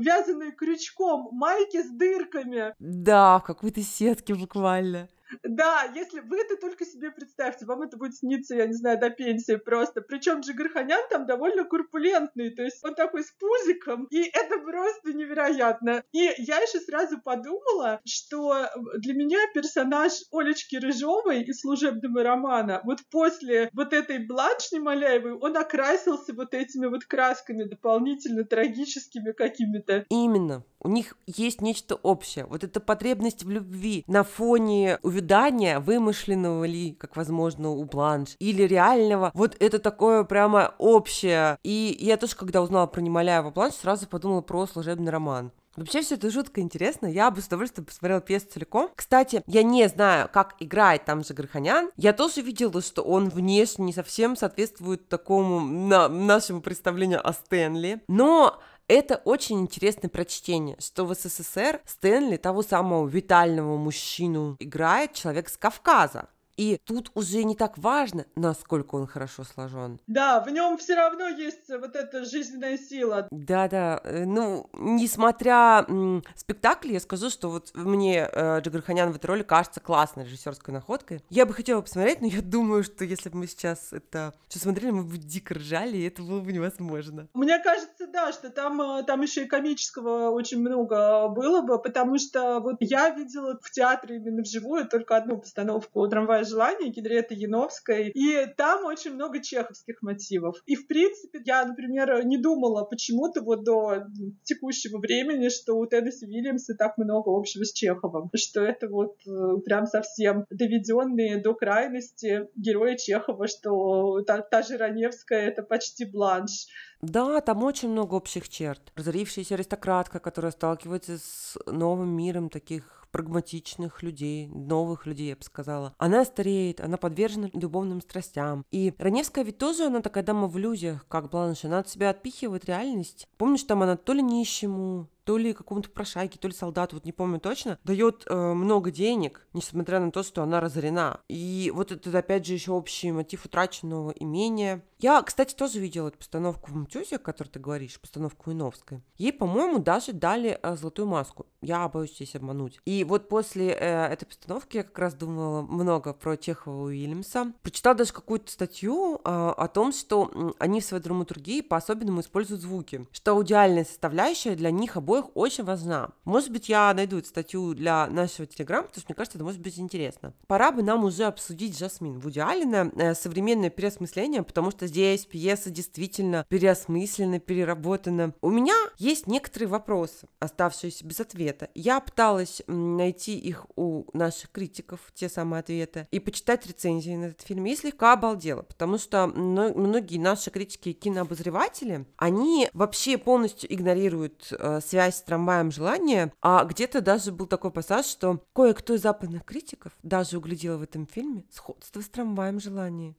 вязаной 0.00 0.52
крючком, 0.52 1.11
крючком, 1.12 1.28
майки 1.32 1.82
с 1.82 1.90
дырками. 1.90 2.74
Да, 2.78 3.38
в 3.38 3.44
какой-то 3.44 3.82
сетке 3.82 4.34
буквально. 4.34 5.08
Да, 5.42 5.84
если 5.94 6.20
вы 6.20 6.38
это 6.40 6.56
только 6.56 6.84
себе 6.84 7.10
представьте, 7.10 7.66
вам 7.66 7.82
это 7.82 7.96
будет 7.96 8.16
сниться, 8.16 8.54
я 8.54 8.66
не 8.66 8.74
знаю, 8.74 8.98
до 8.98 9.10
пенсии 9.10 9.56
просто. 9.56 10.00
Причем 10.00 10.40
Джигарханян 10.40 11.02
там 11.10 11.26
довольно 11.26 11.64
курпулентный, 11.64 12.50
то 12.50 12.62
есть 12.62 12.84
он 12.84 12.94
такой 12.94 13.24
с 13.24 13.30
пузиком, 13.32 14.06
и 14.10 14.22
это 14.22 14.58
просто 14.58 15.12
невероятно. 15.12 16.02
И 16.12 16.30
я 16.38 16.58
еще 16.58 16.80
сразу 16.80 17.20
подумала, 17.20 18.00
что 18.04 18.66
для 18.98 19.14
меня 19.14 19.38
персонаж 19.54 20.12
Олечки 20.30 20.76
Рыжовой 20.76 21.42
из 21.42 21.60
служебного 21.60 22.22
романа, 22.22 22.80
вот 22.84 23.00
после 23.10 23.70
вот 23.72 23.92
этой 23.92 24.18
Бланш 24.18 24.72
Немоляевой, 24.72 25.32
он 25.32 25.56
окрасился 25.56 26.34
вот 26.34 26.54
этими 26.54 26.86
вот 26.86 27.04
красками 27.04 27.64
дополнительно 27.64 28.44
трагическими 28.44 29.32
какими-то. 29.32 30.04
Именно. 30.08 30.64
У 30.80 30.88
них 30.88 31.16
есть 31.26 31.60
нечто 31.60 31.94
общее. 31.94 32.44
Вот 32.46 32.64
эта 32.64 32.80
потребность 32.80 33.44
в 33.44 33.50
любви 33.50 34.02
на 34.08 34.24
фоне 34.24 34.98
увидания 35.02 35.21
ожидания 35.22 35.78
вымышленного 35.78 36.64
ли, 36.64 36.94
как 36.98 37.16
возможно 37.16 37.70
у 37.70 37.84
Бланш, 37.84 38.30
или 38.40 38.62
реального. 38.62 39.30
Вот 39.34 39.56
это 39.60 39.78
такое 39.78 40.24
прямо 40.24 40.74
общее. 40.78 41.58
И 41.62 41.96
я 42.00 42.16
тоже, 42.16 42.34
когда 42.34 42.60
узнала 42.60 42.86
про 42.86 43.00
Немоляева 43.00 43.50
Бланш, 43.50 43.74
сразу 43.74 44.08
подумала 44.08 44.40
про 44.40 44.66
служебный 44.66 45.12
роман. 45.12 45.52
Вообще 45.76 46.02
все 46.02 46.16
это 46.16 46.30
жутко 46.30 46.60
интересно. 46.60 47.06
Я 47.06 47.30
бы 47.30 47.40
с 47.40 47.46
удовольствием 47.46 47.86
посмотрела 47.86 48.20
пьесу 48.20 48.46
целиком. 48.52 48.90
Кстати, 48.94 49.42
я 49.46 49.62
не 49.62 49.88
знаю, 49.88 50.28
как 50.30 50.54
играет 50.60 51.06
там 51.06 51.24
же 51.24 51.32
Гарханян. 51.32 51.90
Я 51.96 52.12
тоже 52.12 52.42
видела, 52.42 52.82
что 52.82 53.02
он 53.02 53.30
внешне 53.30 53.86
не 53.86 53.92
совсем 53.94 54.36
соответствует 54.36 55.08
такому 55.08 55.60
на, 55.60 56.08
нашему 56.08 56.60
представлению 56.60 57.26
о 57.26 57.32
Стэнли. 57.32 58.02
Но 58.06 58.60
это 58.88 59.16
очень 59.24 59.60
интересное 59.60 60.08
прочтение, 60.08 60.76
что 60.78 61.04
в 61.04 61.14
СССР 61.14 61.80
Стэнли, 61.86 62.36
того 62.36 62.62
самого 62.62 63.06
витального 63.06 63.76
мужчину, 63.76 64.56
играет 64.58 65.12
человек 65.12 65.48
с 65.48 65.56
Кавказа. 65.56 66.28
И 66.56 66.78
тут 66.84 67.10
уже 67.14 67.44
не 67.44 67.54
так 67.54 67.78
важно, 67.78 68.26
насколько 68.36 68.96
он 68.96 69.06
хорошо 69.06 69.44
сложен. 69.44 70.00
Да, 70.06 70.40
в 70.40 70.50
нем 70.50 70.76
все 70.78 70.94
равно 70.94 71.28
есть 71.28 71.68
вот 71.68 71.96
эта 71.96 72.24
жизненная 72.24 72.76
сила. 72.78 73.26
Да-да, 73.30 74.00
э, 74.04 74.24
ну, 74.24 74.68
несмотря 74.74 75.84
м, 75.88 76.22
спектакль, 76.34 76.92
я 76.92 77.00
скажу, 77.00 77.30
что 77.30 77.50
вот 77.50 77.70
мне 77.74 78.28
э, 78.30 78.60
Джигарханян 78.60 79.12
в 79.12 79.16
этой 79.16 79.26
роли 79.26 79.42
кажется 79.42 79.80
классной 79.80 80.24
режиссерской 80.24 80.74
находкой. 80.74 81.22
Я 81.30 81.46
бы 81.46 81.54
хотела 81.54 81.80
посмотреть, 81.80 82.20
но 82.20 82.26
я 82.26 82.42
думаю, 82.42 82.84
что 82.84 83.04
если 83.04 83.30
бы 83.30 83.38
мы 83.38 83.46
сейчас 83.46 83.92
это 83.92 84.34
все 84.48 84.58
смотрели, 84.58 84.90
мы 84.90 85.04
бы 85.04 85.16
дико 85.16 85.54
ржали, 85.54 85.96
и 85.96 86.06
это 86.06 86.22
было 86.22 86.40
бы 86.40 86.52
невозможно. 86.52 87.28
Мне 87.34 87.58
кажется, 87.60 88.06
да, 88.06 88.32
что 88.32 88.50
там, 88.50 88.80
э, 88.80 89.02
там 89.04 89.22
еще 89.22 89.44
и 89.44 89.48
комического 89.48 90.30
очень 90.30 90.60
много 90.60 91.28
было 91.28 91.62
бы, 91.62 91.80
потому 91.80 92.18
что 92.18 92.60
вот 92.60 92.76
я 92.80 93.10
видела 93.10 93.58
в 93.62 93.70
театре 93.70 94.16
именно 94.16 94.42
вживую 94.42 94.86
только 94.86 95.16
одну 95.16 95.38
постановку 95.38 96.06
«Трамвая 96.08 96.41
желание 96.44 96.90
Генриетты 96.90 97.34
Яновской, 97.34 98.08
и 98.08 98.46
там 98.56 98.84
очень 98.84 99.14
много 99.14 99.40
чеховских 99.42 100.02
мотивов. 100.02 100.56
И, 100.66 100.76
в 100.76 100.86
принципе, 100.86 101.40
я, 101.44 101.64
например, 101.64 102.24
не 102.24 102.38
думала 102.38 102.84
почему-то 102.84 103.42
вот 103.42 103.64
до 103.64 104.06
текущего 104.44 104.98
времени, 104.98 105.48
что 105.48 105.74
у 105.74 105.86
Теннесси 105.86 106.26
Вильямса 106.26 106.74
так 106.74 106.98
много 106.98 107.30
общего 107.30 107.64
с 107.64 107.72
Чеховым, 107.72 108.30
что 108.34 108.62
это 108.62 108.88
вот 108.88 109.16
э, 109.26 109.60
прям 109.64 109.86
совсем 109.86 110.46
доведенные 110.50 111.40
до 111.40 111.54
крайности 111.54 112.48
герои 112.56 112.96
Чехова, 112.96 113.46
что 113.48 114.22
та, 114.22 114.40
та 114.40 114.62
же 114.62 114.76
Раневская— 114.76 115.48
это 115.48 115.62
почти 115.62 116.04
бланш. 116.04 116.66
Да, 117.02 117.40
там 117.40 117.64
очень 117.64 117.88
много 117.88 118.14
общих 118.14 118.48
черт. 118.48 118.80
Разорившаяся 118.94 119.54
аристократка, 119.54 120.20
которая 120.20 120.52
сталкивается 120.52 121.18
с 121.18 121.58
новым 121.66 122.16
миром 122.16 122.48
таких 122.48 123.01
прагматичных 123.12 124.02
людей, 124.02 124.48
новых 124.48 125.06
людей, 125.06 125.28
я 125.28 125.36
бы 125.36 125.42
сказала. 125.42 125.94
Она 125.98 126.24
стареет, 126.24 126.80
она 126.80 126.96
подвержена 126.96 127.50
любовным 127.52 128.00
страстям. 128.00 128.64
И 128.72 128.94
Раневская 128.98 129.44
ведь 129.44 129.58
тоже, 129.58 129.84
она 129.84 130.00
такая 130.00 130.24
дама 130.24 130.48
в 130.48 130.58
иллюзиях, 130.58 131.06
как 131.06 131.30
Бланш, 131.30 131.64
она 131.64 131.78
от 131.80 131.88
себя 131.88 132.10
отпихивает 132.10 132.64
реальность. 132.64 133.28
Помнишь, 133.36 133.62
там 133.62 133.82
она 133.82 133.96
то 133.96 134.12
ли 134.14 134.22
нищему, 134.22 135.08
то 135.24 135.36
ли 135.36 135.52
какому-то 135.52 135.90
прошайке, 135.90 136.38
то 136.38 136.48
ли 136.48 136.54
солдату, 136.54 136.96
вот 136.96 137.04
не 137.04 137.12
помню 137.12 137.40
точно, 137.40 137.78
дает 137.84 138.24
э, 138.28 138.34
много 138.34 138.90
денег, 138.90 139.46
несмотря 139.52 140.00
на 140.00 140.10
то, 140.10 140.22
что 140.22 140.42
она 140.42 140.60
разорена. 140.60 141.20
И 141.28 141.72
вот 141.74 141.92
это, 141.92 142.16
опять 142.16 142.46
же, 142.46 142.54
еще 142.54 142.72
общий 142.72 143.12
мотив 143.12 143.44
утраченного 143.44 144.10
имения. 144.10 144.82
Я, 144.98 145.20
кстати, 145.22 145.54
тоже 145.54 145.80
видела 145.80 146.08
эту 146.08 146.18
постановку 146.18 146.70
в 146.70 146.76
Мтюзе, 146.76 147.16
о 147.16 147.18
которой 147.18 147.48
ты 147.48 147.58
говоришь, 147.58 148.00
постановку 148.00 148.52
Иновской. 148.52 149.02
Ей, 149.18 149.32
по-моему, 149.32 149.78
даже 149.78 150.12
дали 150.12 150.58
э, 150.62 150.76
золотую 150.76 151.08
маску. 151.08 151.46
Я 151.60 151.88
боюсь 151.88 152.14
здесь 152.14 152.34
обмануть. 152.36 152.80
И 152.84 153.04
вот 153.04 153.28
после 153.28 153.70
э, 153.70 154.06
этой 154.06 154.26
постановки 154.26 154.76
я 154.76 154.84
как 154.84 154.98
раз 154.98 155.14
думала 155.14 155.62
много 155.62 156.12
про 156.12 156.36
Чехова 156.36 156.84
Уильямса. 156.84 157.52
Прочитала 157.62 157.96
даже 157.96 158.12
какую-то 158.12 158.50
статью 158.50 159.16
э, 159.16 159.18
о 159.24 159.68
том, 159.68 159.92
что 159.92 160.54
они 160.58 160.80
в 160.80 160.84
своей 160.84 161.02
драматургии 161.02 161.60
по-особенному 161.60 162.20
используют 162.20 162.62
звуки, 162.62 163.06
что 163.12 163.32
аудиальная 163.32 163.84
составляющая 163.84 164.54
для 164.54 164.70
них 164.70 164.96
обоих 164.96 165.11
очень 165.20 165.64
важна. 165.64 166.10
Может 166.24 166.50
быть, 166.50 166.68
я 166.68 166.92
найду 166.94 167.18
эту 167.18 167.28
статью 167.28 167.74
для 167.74 168.06
нашего 168.06 168.46
телеграма, 168.46 168.88
потому 168.88 169.00
что 169.00 169.10
мне 169.10 169.16
кажется, 169.16 169.38
это 169.38 169.44
может 169.44 169.60
быть 169.60 169.78
интересно. 169.78 170.34
Пора 170.46 170.72
бы 170.72 170.82
нам 170.82 171.04
уже 171.04 171.24
обсудить 171.24 171.78
Жасмин 171.78 172.18
Вуди 172.18 172.40
Аллена, 172.40 172.90
э, 172.96 173.14
современное 173.14 173.70
переосмысление, 173.70 174.42
потому 174.42 174.70
что 174.70 174.86
здесь 174.86 175.26
пьеса 175.26 175.70
действительно 175.70 176.46
переосмыслена, 176.48 177.40
переработана. 177.40 178.34
У 178.40 178.50
меня 178.50 178.74
есть 178.98 179.26
некоторые 179.26 179.68
вопросы, 179.68 180.28
оставшиеся 180.38 181.04
без 181.06 181.20
ответа. 181.20 181.68
Я 181.74 182.00
пыталась 182.00 182.62
найти 182.66 183.38
их 183.38 183.66
у 183.76 184.04
наших 184.12 184.50
критиков, 184.50 185.00
те 185.14 185.28
самые 185.28 185.60
ответы, 185.60 186.08
и 186.10 186.18
почитать 186.18 186.66
рецензии 186.66 187.16
на 187.16 187.26
этот 187.26 187.42
фильм, 187.42 187.66
и 187.66 187.76
слегка 187.76 188.12
обалдела, 188.12 188.62
потому 188.62 188.98
что 188.98 189.26
многие 189.26 190.18
наши 190.18 190.50
критики 190.50 190.90
и 190.90 190.92
кинообозреватели, 190.92 192.06
они 192.16 192.68
вообще 192.72 193.18
полностью 193.18 193.72
игнорируют 193.72 194.52
э, 194.52 194.80
связь 194.80 195.01
с 195.10 195.22
трамваем 195.22 195.70
желания, 195.70 196.32
а 196.40 196.64
где-то 196.64 197.00
даже 197.00 197.32
был 197.32 197.46
такой 197.46 197.70
пассаж, 197.70 198.06
что 198.06 198.44
кое-кто 198.54 198.94
из 198.94 199.02
западных 199.02 199.44
критиков 199.44 199.92
даже 200.02 200.38
углядел 200.38 200.78
в 200.78 200.82
этом 200.82 201.06
фильме 201.06 201.44
сходство 201.50 202.00
с 202.00 202.08
трамваем 202.08 202.60
желания. 202.60 203.16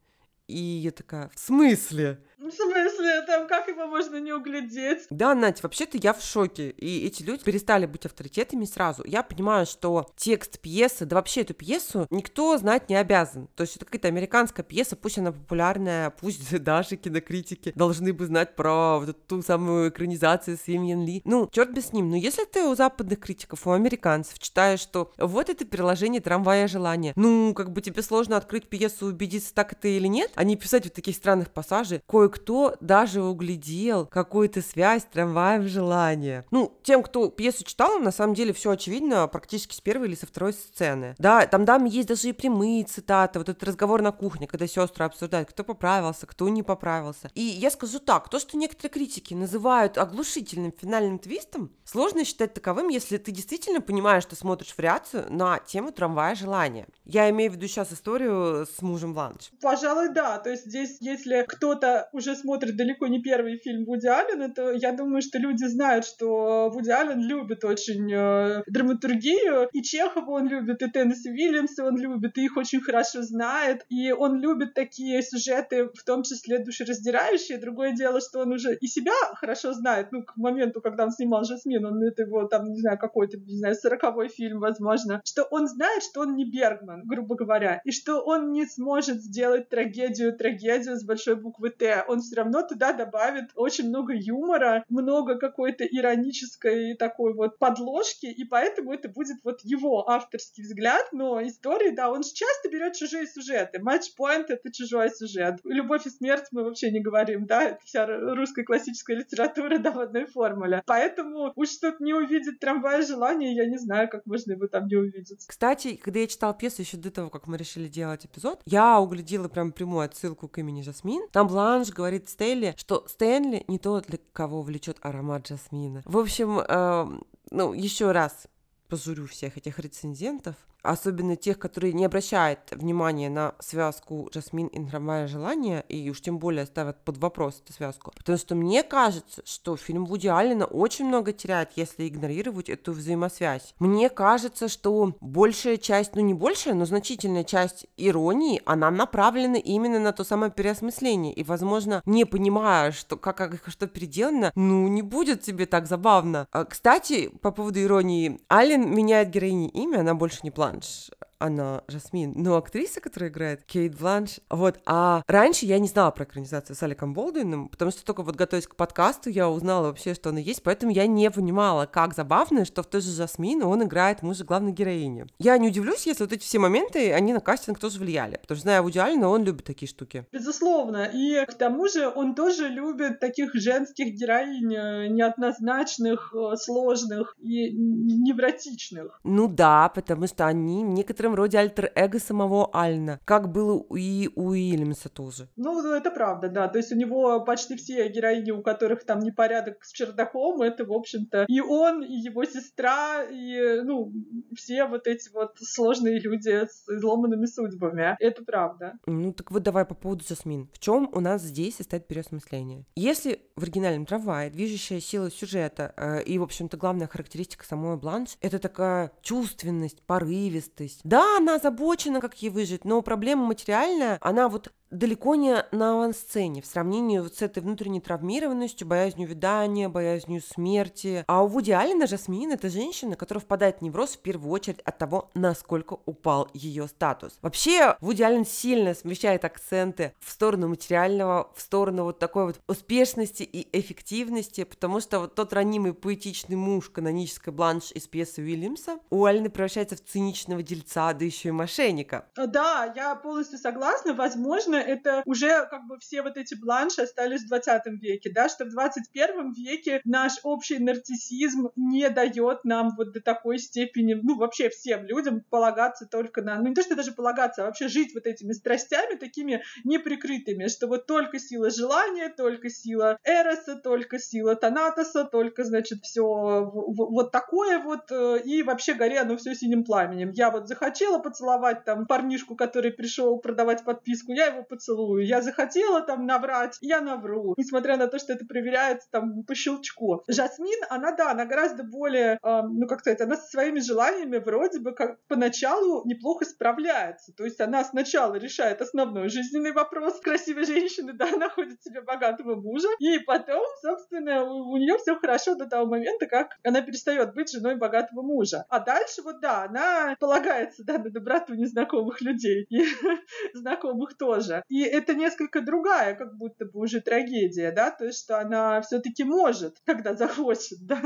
И 0.47 0.57
я 0.57 0.91
такая, 0.91 1.29
в 1.33 1.39
смысле? 1.39 2.21
В 2.53 2.55
смысле, 2.55 3.21
там 3.25 3.47
как 3.47 3.67
его 3.67 3.87
можно 3.87 4.17
не 4.17 4.31
углядеть? 4.31 5.07
Да, 5.09 5.33
Надя, 5.33 5.59
вообще-то 5.63 5.97
я 5.97 6.13
в 6.13 6.21
шоке. 6.21 6.69
И 6.69 7.05
эти 7.07 7.23
люди 7.23 7.43
перестали 7.43 7.87
быть 7.87 8.05
авторитетами 8.05 8.65
сразу. 8.65 9.03
Я 9.05 9.23
понимаю, 9.23 9.65
что 9.65 10.07
текст 10.15 10.59
пьесы, 10.59 11.05
да 11.05 11.15
вообще 11.15 11.41
эту 11.41 11.55
пьесу 11.55 12.05
никто 12.11 12.55
знать 12.57 12.89
не 12.89 12.95
обязан. 12.95 13.47
То 13.55 13.61
есть 13.61 13.75
это 13.75 13.85
какая-то 13.85 14.07
американская 14.07 14.63
пьеса, 14.63 14.95
пусть 14.95 15.17
она 15.17 15.31
популярная, 15.31 16.09
пусть 16.21 16.61
даже 16.63 16.95
кинокритики 16.95 17.73
должны 17.75 18.13
бы 18.13 18.27
знать 18.27 18.55
про 18.55 18.99
вот 18.99 19.25
ту 19.25 19.41
самую 19.41 19.89
экранизацию 19.89 20.57
с 20.57 20.67
Вивьен 20.67 21.05
Ли. 21.05 21.21
Ну, 21.25 21.49
черт 21.51 21.73
бы 21.73 21.81
с 21.81 21.91
ним. 21.91 22.09
Но 22.09 22.15
если 22.15 22.45
ты 22.45 22.63
у 22.65 22.75
западных 22.75 23.19
критиков, 23.19 23.65
у 23.65 23.71
американцев 23.71 24.37
читаешь, 24.37 24.79
что 24.79 25.11
вот 25.17 25.49
это 25.49 25.65
переложение 25.65 26.21
трамвая 26.21 26.67
желания, 26.67 27.13
ну, 27.15 27.53
как 27.55 27.71
бы 27.71 27.81
тебе 27.81 28.03
сложно 28.03 28.37
открыть 28.37 28.67
пьесу, 28.69 29.07
убедиться, 29.07 29.53
так 29.53 29.73
это 29.73 29.87
или 29.87 30.07
нет, 30.07 30.31
а 30.35 30.43
не 30.43 30.55
писать 30.55 30.83
вот 30.83 30.93
таких 30.93 31.15
странных 31.15 31.49
пассажей. 31.49 32.01
Кое 32.05 32.29
кто 32.43 32.75
даже 32.81 33.23
углядел 33.23 34.05
какую-то 34.05 34.61
связь 34.61 35.05
трамваем 35.05 35.65
желания. 35.65 36.45
Ну, 36.51 36.77
тем, 36.83 37.01
кто 37.01 37.29
пьесу 37.29 37.63
читал, 37.63 37.99
на 37.99 38.11
самом 38.11 38.33
деле 38.33 38.51
все 38.51 38.71
очевидно 38.71 39.25
практически 39.29 39.73
с 39.73 39.79
первой 39.79 40.09
или 40.09 40.15
со 40.15 40.27
второй 40.27 40.51
сцены. 40.51 41.15
Да, 41.19 41.47
там, 41.47 41.65
там 41.65 41.85
есть 41.85 42.09
даже 42.09 42.27
и 42.27 42.33
прямые 42.33 42.83
цитаты, 42.83 43.39
вот 43.39 43.47
этот 43.47 43.63
разговор 43.63 44.01
на 44.01 44.11
кухне, 44.11 44.45
когда 44.45 44.67
сестры 44.67 45.05
обсуждают, 45.05 45.49
кто 45.49 45.63
поправился, 45.63 46.27
кто 46.27 46.49
не 46.49 46.63
поправился. 46.63 47.31
И 47.33 47.41
я 47.41 47.71
скажу 47.71 47.99
так, 47.99 48.27
то, 48.27 48.39
что 48.39 48.57
некоторые 48.57 48.91
критики 48.91 49.33
называют 49.33 49.97
оглушительным 49.97 50.73
финальным 50.77 51.19
твистом, 51.19 51.71
сложно 51.85 52.25
считать 52.25 52.53
таковым, 52.53 52.89
если 52.89 53.17
ты 53.17 53.31
действительно 53.31 53.79
понимаешь, 53.79 54.23
что 54.23 54.35
смотришь 54.35 54.73
вариацию 54.77 55.27
на 55.29 55.59
тему 55.59 55.93
трамвая 55.93 56.35
желания. 56.35 56.87
Я 57.05 57.29
имею 57.29 57.51
в 57.51 57.55
виду 57.55 57.67
сейчас 57.67 57.93
историю 57.93 58.65
с 58.65 58.81
мужем 58.81 59.13
Бланш. 59.13 59.51
Пожалуй, 59.61 60.09
да. 60.09 60.39
То 60.39 60.49
есть 60.49 60.65
здесь, 60.65 60.97
если 60.99 61.45
кто-то 61.47 62.09
уже 62.11 62.32
смотрит 62.35 62.75
далеко 62.75 63.07
не 63.07 63.21
первый 63.21 63.57
фильм 63.57 63.85
Вуди 63.85 64.07
Аллена, 64.07 64.49
то 64.49 64.71
я 64.71 64.91
думаю, 64.91 65.21
что 65.21 65.37
люди 65.37 65.65
знают, 65.65 66.05
что 66.05 66.69
Вуди 66.73 66.89
Аллен 66.89 67.21
любит 67.21 67.63
очень 67.63 68.11
э, 68.11 68.63
драматургию, 68.67 69.69
и 69.71 69.81
Чехова 69.81 70.31
он 70.31 70.47
любит, 70.47 70.81
и 70.81 70.89
Теннесси 70.89 71.29
Уильямса 71.29 71.85
он 71.85 71.97
любит, 71.97 72.37
и 72.37 72.45
их 72.45 72.57
очень 72.57 72.81
хорошо 72.81 73.21
знает, 73.21 73.85
и 73.89 74.11
он 74.11 74.39
любит 74.39 74.73
такие 74.73 75.21
сюжеты, 75.21 75.85
в 75.85 76.03
том 76.03 76.23
числе 76.23 76.59
душераздирающие. 76.59 77.57
Другое 77.57 77.93
дело, 77.93 78.19
что 78.21 78.39
он 78.39 78.53
уже 78.53 78.75
и 78.75 78.87
себя 78.87 79.13
хорошо 79.35 79.73
знает, 79.73 80.11
ну, 80.11 80.23
к 80.23 80.35
моменту, 80.35 80.81
когда 80.81 81.05
он 81.05 81.11
снимал 81.11 81.43
«Жасмин», 81.43 81.85
он 81.85 82.01
это 82.03 82.23
его, 82.23 82.47
там, 82.47 82.65
не 82.65 82.79
знаю, 82.79 82.97
какой-то, 82.97 83.37
не 83.37 83.57
знаю, 83.57 83.75
сороковой 83.75 84.29
фильм, 84.29 84.59
возможно, 84.59 85.21
что 85.25 85.43
он 85.43 85.67
знает, 85.67 86.03
что 86.03 86.21
он 86.21 86.35
не 86.35 86.45
Бергман, 86.45 87.03
грубо 87.05 87.35
говоря, 87.35 87.81
и 87.83 87.91
что 87.91 88.21
он 88.21 88.51
не 88.51 88.65
сможет 88.65 89.21
сделать 89.21 89.69
трагедию 89.69 90.35
трагедию 90.35 90.97
с 90.97 91.03
большой 91.03 91.35
буквы 91.35 91.69
Т. 91.69 92.03
Он 92.07 92.21
все 92.23 92.37
равно 92.37 92.63
туда 92.63 92.93
добавит 92.93 93.51
очень 93.55 93.89
много 93.89 94.13
юмора, 94.13 94.83
много 94.89 95.37
какой-то 95.37 95.85
иронической 95.85 96.95
такой 96.95 97.33
вот 97.33 97.59
подложки, 97.59 98.25
и 98.25 98.43
поэтому 98.43 98.93
это 98.93 99.09
будет 99.09 99.37
вот 99.43 99.61
его 99.63 100.09
авторский 100.09 100.63
взгляд, 100.63 101.09
но 101.11 101.41
истории, 101.45 101.91
да, 101.91 102.09
он 102.09 102.23
часто 102.23 102.69
берет 102.69 102.95
чужие 102.95 103.27
сюжеты. 103.27 103.79
Матчпоинт— 103.79 104.49
это 104.49 104.71
чужой 104.71 105.09
сюжет. 105.11 105.59
Любовь 105.63 106.05
и 106.05 106.09
смерть 106.09 106.47
мы 106.51 106.63
вообще 106.63 106.91
не 106.91 107.01
говорим, 107.01 107.45
да, 107.45 107.63
это 107.63 107.79
вся 107.83 108.05
русская 108.07 108.63
классическая 108.63 109.17
литература, 109.17 109.77
да, 109.79 109.91
в 109.91 109.99
одной 109.99 110.25
формуле. 110.25 110.81
Поэтому 110.85 111.51
уж 111.55 111.75
тут 111.77 111.99
не 111.99 112.13
увидеть 112.13 112.59
трамвая 112.59 113.05
желания, 113.05 113.55
я 113.55 113.65
не 113.65 113.77
знаю, 113.77 114.09
как 114.09 114.25
можно 114.25 114.53
его 114.53 114.67
там 114.67 114.87
не 114.87 114.95
увидеть. 114.95 115.45
Кстати, 115.45 115.95
когда 115.95 116.19
я 116.19 116.27
читала 116.27 116.53
пьесу 116.53 116.81
еще 116.81 116.97
до 116.97 117.11
того, 117.11 117.29
как 117.29 117.47
мы 117.47 117.57
решили 117.57 117.87
делать 117.87 118.25
эпизод, 118.25 118.61
я 118.65 118.99
углядела 118.99 119.47
прям 119.47 119.71
прямую 119.71 120.05
отсылку 120.05 120.47
к 120.47 120.57
имени 120.57 120.81
Жасмин. 120.81 121.27
Там 121.31 121.47
Бланш 121.47 121.89
говорит 121.89 122.12
Стелли, 122.27 122.73
что 122.77 123.05
Стэнли 123.07 123.63
не 123.67 123.79
тот, 123.79 124.07
для 124.07 124.19
кого 124.33 124.61
влечет 124.61 124.97
аромат 125.01 125.47
Жасмина. 125.47 126.01
В 126.05 126.17
общем, 126.17 126.59
э, 126.59 127.19
ну, 127.51 127.73
еще 127.73 128.11
раз 128.11 128.47
пожурю 128.87 129.27
всех 129.27 129.57
этих 129.57 129.79
рецензентов, 129.79 130.55
особенно 130.83 131.35
тех, 131.35 131.57
которые 131.57 131.93
не 131.93 132.05
обращают 132.05 132.59
внимания 132.71 133.29
на 133.29 133.55
связку 133.59 134.29
Жасмин 134.33 134.67
и 134.67 134.85
Трамвая 134.85 135.27
желания, 135.27 135.83
и 135.87 136.09
уж 136.09 136.21
тем 136.21 136.37
более 136.37 136.65
ставят 136.65 137.03
под 137.03 137.17
вопрос 137.17 137.61
эту 137.63 137.73
связку. 137.73 138.11
Потому 138.17 138.37
что 138.37 138.55
мне 138.55 138.83
кажется, 138.83 139.41
что 139.45 139.77
фильм 139.77 140.05
Вуди 140.05 140.27
Аллена 140.27 140.65
очень 140.65 141.05
много 141.05 141.31
теряет, 141.31 141.71
если 141.75 142.07
игнорировать 142.07 142.69
эту 142.69 142.91
взаимосвязь. 142.91 143.73
Мне 143.79 144.09
кажется, 144.09 144.67
что 144.67 145.13
большая 145.21 145.77
часть, 145.77 146.15
ну 146.15 146.21
не 146.21 146.33
большая, 146.33 146.73
но 146.73 146.85
значительная 146.85 147.45
часть 147.45 147.87
иронии, 147.95 148.61
она 148.65 148.91
направлена 148.91 149.57
именно 149.57 149.99
на 149.99 150.11
то 150.11 150.23
самое 150.25 150.51
переосмысление. 150.51 151.33
И, 151.33 151.43
возможно, 151.43 152.01
не 152.05 152.25
понимая, 152.25 152.91
что 152.91 153.15
как, 153.15 153.37
как 153.37 153.61
что 153.67 153.87
переделано, 153.87 154.51
ну 154.55 154.87
не 154.89 155.01
будет 155.01 155.41
тебе 155.41 155.65
так 155.65 155.87
забавно. 155.87 156.47
А, 156.51 156.65
кстати, 156.65 157.29
по 157.41 157.51
поводу 157.51 157.81
иронии, 157.81 158.41
Аллен 158.49 158.93
меняет 158.93 159.29
героине 159.29 159.69
имя, 159.69 159.99
она 159.99 160.13
больше 160.13 160.41
не 160.43 160.51
плачет 160.51 160.72
Бланш 160.73 161.11
она 161.43 161.83
Жасмин, 161.87 162.33
но 162.35 162.55
актриса, 162.55 163.01
которая 163.01 163.29
играет 163.29 163.63
Кейт 163.63 163.97
Бланш, 163.99 164.39
вот, 164.49 164.79
а 164.85 165.23
раньше 165.27 165.65
я 165.65 165.77
не 165.77 165.87
знала 165.87 166.11
про 166.11 166.23
экранизацию 166.23 166.75
с 166.75 166.83
Аликом 166.83 167.13
Болдуином, 167.13 167.67
потому 167.67 167.91
что 167.91 168.05
только 168.05 168.23
вот 168.23 168.35
готовясь 168.35 168.67
к 168.67 168.75
подкасту, 168.75 169.29
я 169.29 169.49
узнала 169.49 169.87
вообще, 169.87 170.13
что 170.13 170.29
она 170.29 170.39
есть, 170.39 170.63
поэтому 170.63 170.91
я 170.91 171.05
не 171.05 171.29
понимала, 171.29 171.85
как 171.85 172.15
забавно, 172.15 172.63
что 172.63 172.81
в 172.81 172.87
той 172.87 173.01
же 173.01 173.11
Жасмин 173.11 173.63
он 173.63 173.83
играет 173.83 174.23
мужа 174.23 174.45
главной 174.45 174.71
героини. 174.71 175.25
Я 175.37 175.57
не 175.57 175.67
удивлюсь, 175.67 176.05
если 176.07 176.23
вот 176.23 176.31
эти 176.31 176.43
все 176.43 176.59
моменты, 176.59 177.11
они 177.11 177.33
на 177.33 177.41
кастинг 177.41 177.77
тоже 177.77 177.99
влияли, 177.99 178.37
потому 178.41 178.55
что, 178.55 178.63
зная 178.63 178.81
Вуди 178.81 178.99
Аллена, 178.99 179.27
он 179.27 179.43
любит 179.43 179.65
такие 179.65 179.89
штуки. 179.89 180.25
Безусловно, 180.31 181.09
и 181.13 181.45
к 181.45 181.53
тому 181.55 181.89
же 181.89 182.07
он 182.07 182.35
тоже 182.35 182.69
любит 182.69 183.19
таких 183.19 183.53
женских 183.53 184.13
героинь, 184.13 184.73
э, 184.73 185.07
неоднозначных, 185.09 186.33
э, 186.33 186.55
сложных 186.55 187.35
и 187.39 187.71
невротичных. 187.71 189.19
Ну 189.23 189.47
да, 189.49 189.89
потому 189.89 190.27
что 190.27 190.47
они 190.47 190.81
некоторым 190.81 191.32
некотором 191.33 191.35
роде 191.35 191.57
альтер-эго 191.57 192.19
самого 192.19 192.69
Альна, 192.73 193.19
как 193.25 193.51
было 193.51 193.83
и 193.95 194.29
у 194.35 194.49
Уильямса 194.49 195.09
тоже. 195.09 195.47
Ну, 195.55 195.93
это 195.93 196.11
правда, 196.11 196.49
да. 196.49 196.67
То 196.67 196.77
есть 196.77 196.91
у 196.91 196.95
него 196.95 197.43
почти 197.43 197.75
все 197.75 198.07
героини, 198.09 198.51
у 198.51 198.61
которых 198.61 199.05
там 199.05 199.19
непорядок 199.19 199.83
с 199.83 199.91
чердаком, 199.91 200.61
это, 200.61 200.85
в 200.85 200.91
общем-то, 200.91 201.45
и 201.47 201.59
он, 201.59 202.03
и 202.03 202.13
его 202.13 202.45
сестра, 202.45 203.23
и, 203.23 203.81
ну, 203.83 204.11
все 204.55 204.85
вот 204.85 205.07
эти 205.07 205.29
вот 205.33 205.57
сложные 205.57 206.19
люди 206.19 206.49
с 206.49 206.87
изломанными 206.89 207.45
судьбами. 207.45 208.15
Это 208.19 208.43
правда. 208.43 208.93
Ну, 209.05 209.33
так 209.33 209.51
вот 209.51 209.63
давай 209.63 209.85
по 209.85 209.95
поводу 209.95 210.23
Жасмин. 210.27 210.69
В 210.73 210.79
чем 210.79 211.09
у 211.13 211.19
нас 211.19 211.41
здесь 211.41 211.77
состоит 211.77 212.07
переосмысление? 212.07 212.85
Если 212.95 213.39
в 213.55 213.63
оригинальном 213.63 214.05
трамвае 214.05 214.49
движущая 214.49 214.99
сила 214.99 215.31
сюжета 215.31 215.93
э, 215.97 216.23
и, 216.23 216.37
в 216.37 216.43
общем-то, 216.43 216.77
главная 216.77 217.07
характеристика 217.07 217.65
самой 217.65 217.97
Бланш— 217.97 218.37
это 218.41 218.59
такая 218.59 219.11
чувственность, 219.21 220.01
порывистость. 220.03 221.01
Да, 221.03 221.22
она 221.37 221.55
озабочена, 221.55 222.21
как 222.21 222.41
ей 222.41 222.49
выжить, 222.49 222.85
но 222.85 223.01
проблема 223.01 223.45
материальная, 223.45 224.17
она 224.21 224.49
вот 224.49 224.71
далеко 224.93 225.35
не 225.35 225.65
на 225.71 225.93
авансцене 225.93 226.61
в 226.61 226.65
сравнении 226.65 227.19
вот 227.19 227.35
с 227.35 227.41
этой 227.41 227.61
внутренней 227.61 227.99
травмированностью, 227.99 228.87
боязнью 228.87 229.27
видания, 229.27 229.89
боязнью 229.89 230.41
смерти. 230.41 231.25
А 231.27 231.43
у 231.43 231.47
Вуди 231.47 231.71
Аллена 231.71 232.07
Жасмин— 232.07 232.51
это 232.53 232.69
женщина, 232.69 233.15
которая 233.15 233.41
впадает 233.41 233.79
в 233.79 233.81
невроз 233.81 234.11
в 234.11 234.19
первую 234.19 234.51
очередь 234.51 234.79
от 234.81 234.97
того, 234.97 235.31
насколько 235.33 235.97
упал 236.05 236.49
ее 236.53 236.87
статус. 236.87 237.37
Вообще, 237.41 237.97
Вуди 237.99 238.23
Аллен 238.23 238.45
сильно 238.45 238.93
смещает 238.93 239.43
акценты 239.45 240.13
в 240.19 240.31
сторону 240.31 240.67
материального, 240.67 241.51
в 241.55 241.61
сторону 241.61 242.03
вот 242.03 242.19
такой 242.19 242.45
вот 242.45 242.59
успешности 242.67 243.43
и 243.43 243.67
эффективности, 243.77 244.63
потому 244.63 244.99
что 244.99 245.19
вот 245.19 245.35
тот 245.35 245.53
ранимый 245.53 245.93
поэтичный 245.93 246.55
муж 246.55 246.89
канонической 246.89 247.51
бланш 247.51 247.91
из 247.91 248.07
пьесы 248.07 248.41
Уильямса 248.41 248.99
у 249.09 249.25
Аллена 249.25 249.49
превращается 249.49 249.95
в 249.95 250.03
циничного 250.03 250.61
дельца, 250.61 251.13
да 251.13 251.25
еще 251.25 251.49
и 251.49 251.51
мошенника. 251.51 252.27
Да, 252.35 252.93
я 252.95 253.15
полностью 253.15 253.57
согласна. 253.57 254.13
Возможно, 254.13 254.82
это 254.83 255.23
уже 255.25 255.65
как 255.69 255.87
бы 255.87 255.97
все 255.99 256.21
вот 256.21 256.37
эти 256.37 256.55
бланши 256.55 257.01
остались 257.01 257.43
в 257.43 257.47
20 257.47 257.83
веке, 258.01 258.31
да, 258.33 258.49
что 258.49 258.65
в 258.65 258.69
21 258.69 259.53
веке 259.53 260.01
наш 260.05 260.33
общий 260.43 260.79
нарциссизм 260.79 261.69
не 261.75 262.09
дает 262.09 262.63
нам 262.63 262.91
вот 262.97 263.13
до 263.13 263.21
такой 263.21 263.57
степени, 263.57 264.13
ну, 264.13 264.37
вообще 264.37 264.69
всем 264.69 265.05
людям 265.05 265.43
полагаться 265.49 266.05
только 266.05 266.41
на, 266.41 266.55
ну, 266.59 266.69
не 266.69 266.75
то, 266.75 266.81
что 266.81 266.95
даже 266.95 267.11
полагаться, 267.11 267.63
а 267.63 267.65
вообще 267.65 267.87
жить 267.87 268.13
вот 268.13 268.25
этими 268.25 268.53
страстями 268.53 269.15
такими 269.15 269.63
неприкрытыми, 269.83 270.67
что 270.67 270.87
вот 270.87 271.05
только 271.05 271.39
сила 271.39 271.69
желания, 271.69 272.29
только 272.29 272.69
сила 272.69 273.17
Эроса, 273.23 273.75
только 273.75 274.19
сила 274.19 274.55
Танатоса, 274.55 275.25
только, 275.25 275.63
значит, 275.63 276.03
все 276.03 276.23
вот 276.23 277.31
такое 277.31 277.79
вот, 277.79 278.11
э, 278.11 278.39
и 278.43 278.63
вообще 278.63 278.93
горе 278.93 279.19
оно 279.19 279.37
все 279.37 279.55
синим 279.55 279.83
пламенем. 279.83 280.31
Я 280.31 280.51
вот 280.51 280.67
захотела 280.67 281.19
поцеловать 281.19 281.85
там 281.85 282.05
парнишку, 282.05 282.55
который 282.55 282.91
пришел 282.91 283.37
продавать 283.39 283.83
подписку, 283.83 284.33
я 284.33 284.47
его 284.47 284.63
поцелую. 284.73 285.25
Я 285.25 285.41
захотела 285.41 286.01
там 286.01 286.25
наврать, 286.25 286.77
я 286.81 287.01
навру. 287.01 287.53
Несмотря 287.57 287.97
на 287.97 288.07
то, 288.07 288.17
что 288.19 288.33
это 288.33 288.45
проверяется 288.45 289.07
там 289.11 289.43
по 289.43 289.55
щелчку. 289.55 290.23
Жасмин, 290.27 290.79
она, 290.89 291.11
да, 291.11 291.31
она 291.31 291.45
гораздо 291.45 291.83
более, 291.83 292.39
э, 292.41 292.61
ну, 292.63 292.87
как 292.87 293.01
сказать, 293.01 293.21
она 293.21 293.37
со 293.37 293.47
своими 293.47 293.79
желаниями 293.79 294.37
вроде 294.37 294.79
бы 294.79 294.93
как 294.93 295.19
поначалу 295.27 296.03
неплохо 296.05 296.45
справляется. 296.45 297.33
То 297.35 297.45
есть 297.45 297.61
она 297.61 297.83
сначала 297.83 298.35
решает 298.35 298.81
основной 298.81 299.29
жизненный 299.29 299.71
вопрос 299.71 300.19
красивой 300.19 300.65
женщины, 300.65 301.13
да, 301.13 301.27
находит 301.37 301.81
себе 301.83 302.01
богатого 302.01 302.55
мужа, 302.55 302.87
и 302.99 303.19
потом, 303.19 303.63
собственно, 303.81 304.43
у, 304.43 304.71
у 304.71 304.77
нее 304.77 304.97
все 304.97 305.15
хорошо 305.15 305.55
до 305.55 305.67
того 305.67 305.85
момента, 305.85 306.25
как 306.25 306.57
она 306.63 306.81
перестает 306.81 307.33
быть 307.33 307.51
женой 307.51 307.75
богатого 307.75 308.21
мужа. 308.21 308.65
А 308.69 308.79
дальше 308.79 309.21
вот, 309.23 309.39
да, 309.41 309.63
она 309.63 310.15
полагается, 310.19 310.83
да, 310.83 310.97
на 310.97 311.09
доброту 311.09 311.53
незнакомых 311.53 312.21
людей 312.21 312.65
и 312.69 312.83
знакомых 313.53 314.17
тоже. 314.17 314.52
И 314.67 314.81
это 314.81 315.15
несколько 315.15 315.61
другая, 315.61 316.15
как 316.15 316.35
будто 316.37 316.65
бы 316.65 316.79
уже 316.81 317.01
трагедия, 317.01 317.71
да, 317.71 317.91
то 317.91 318.05
есть 318.05 318.19
что 318.19 318.39
она 318.39 318.81
все-таки 318.81 319.23
может, 319.23 319.77
когда 319.85 320.15
захочет, 320.15 320.85
да. 320.85 321.01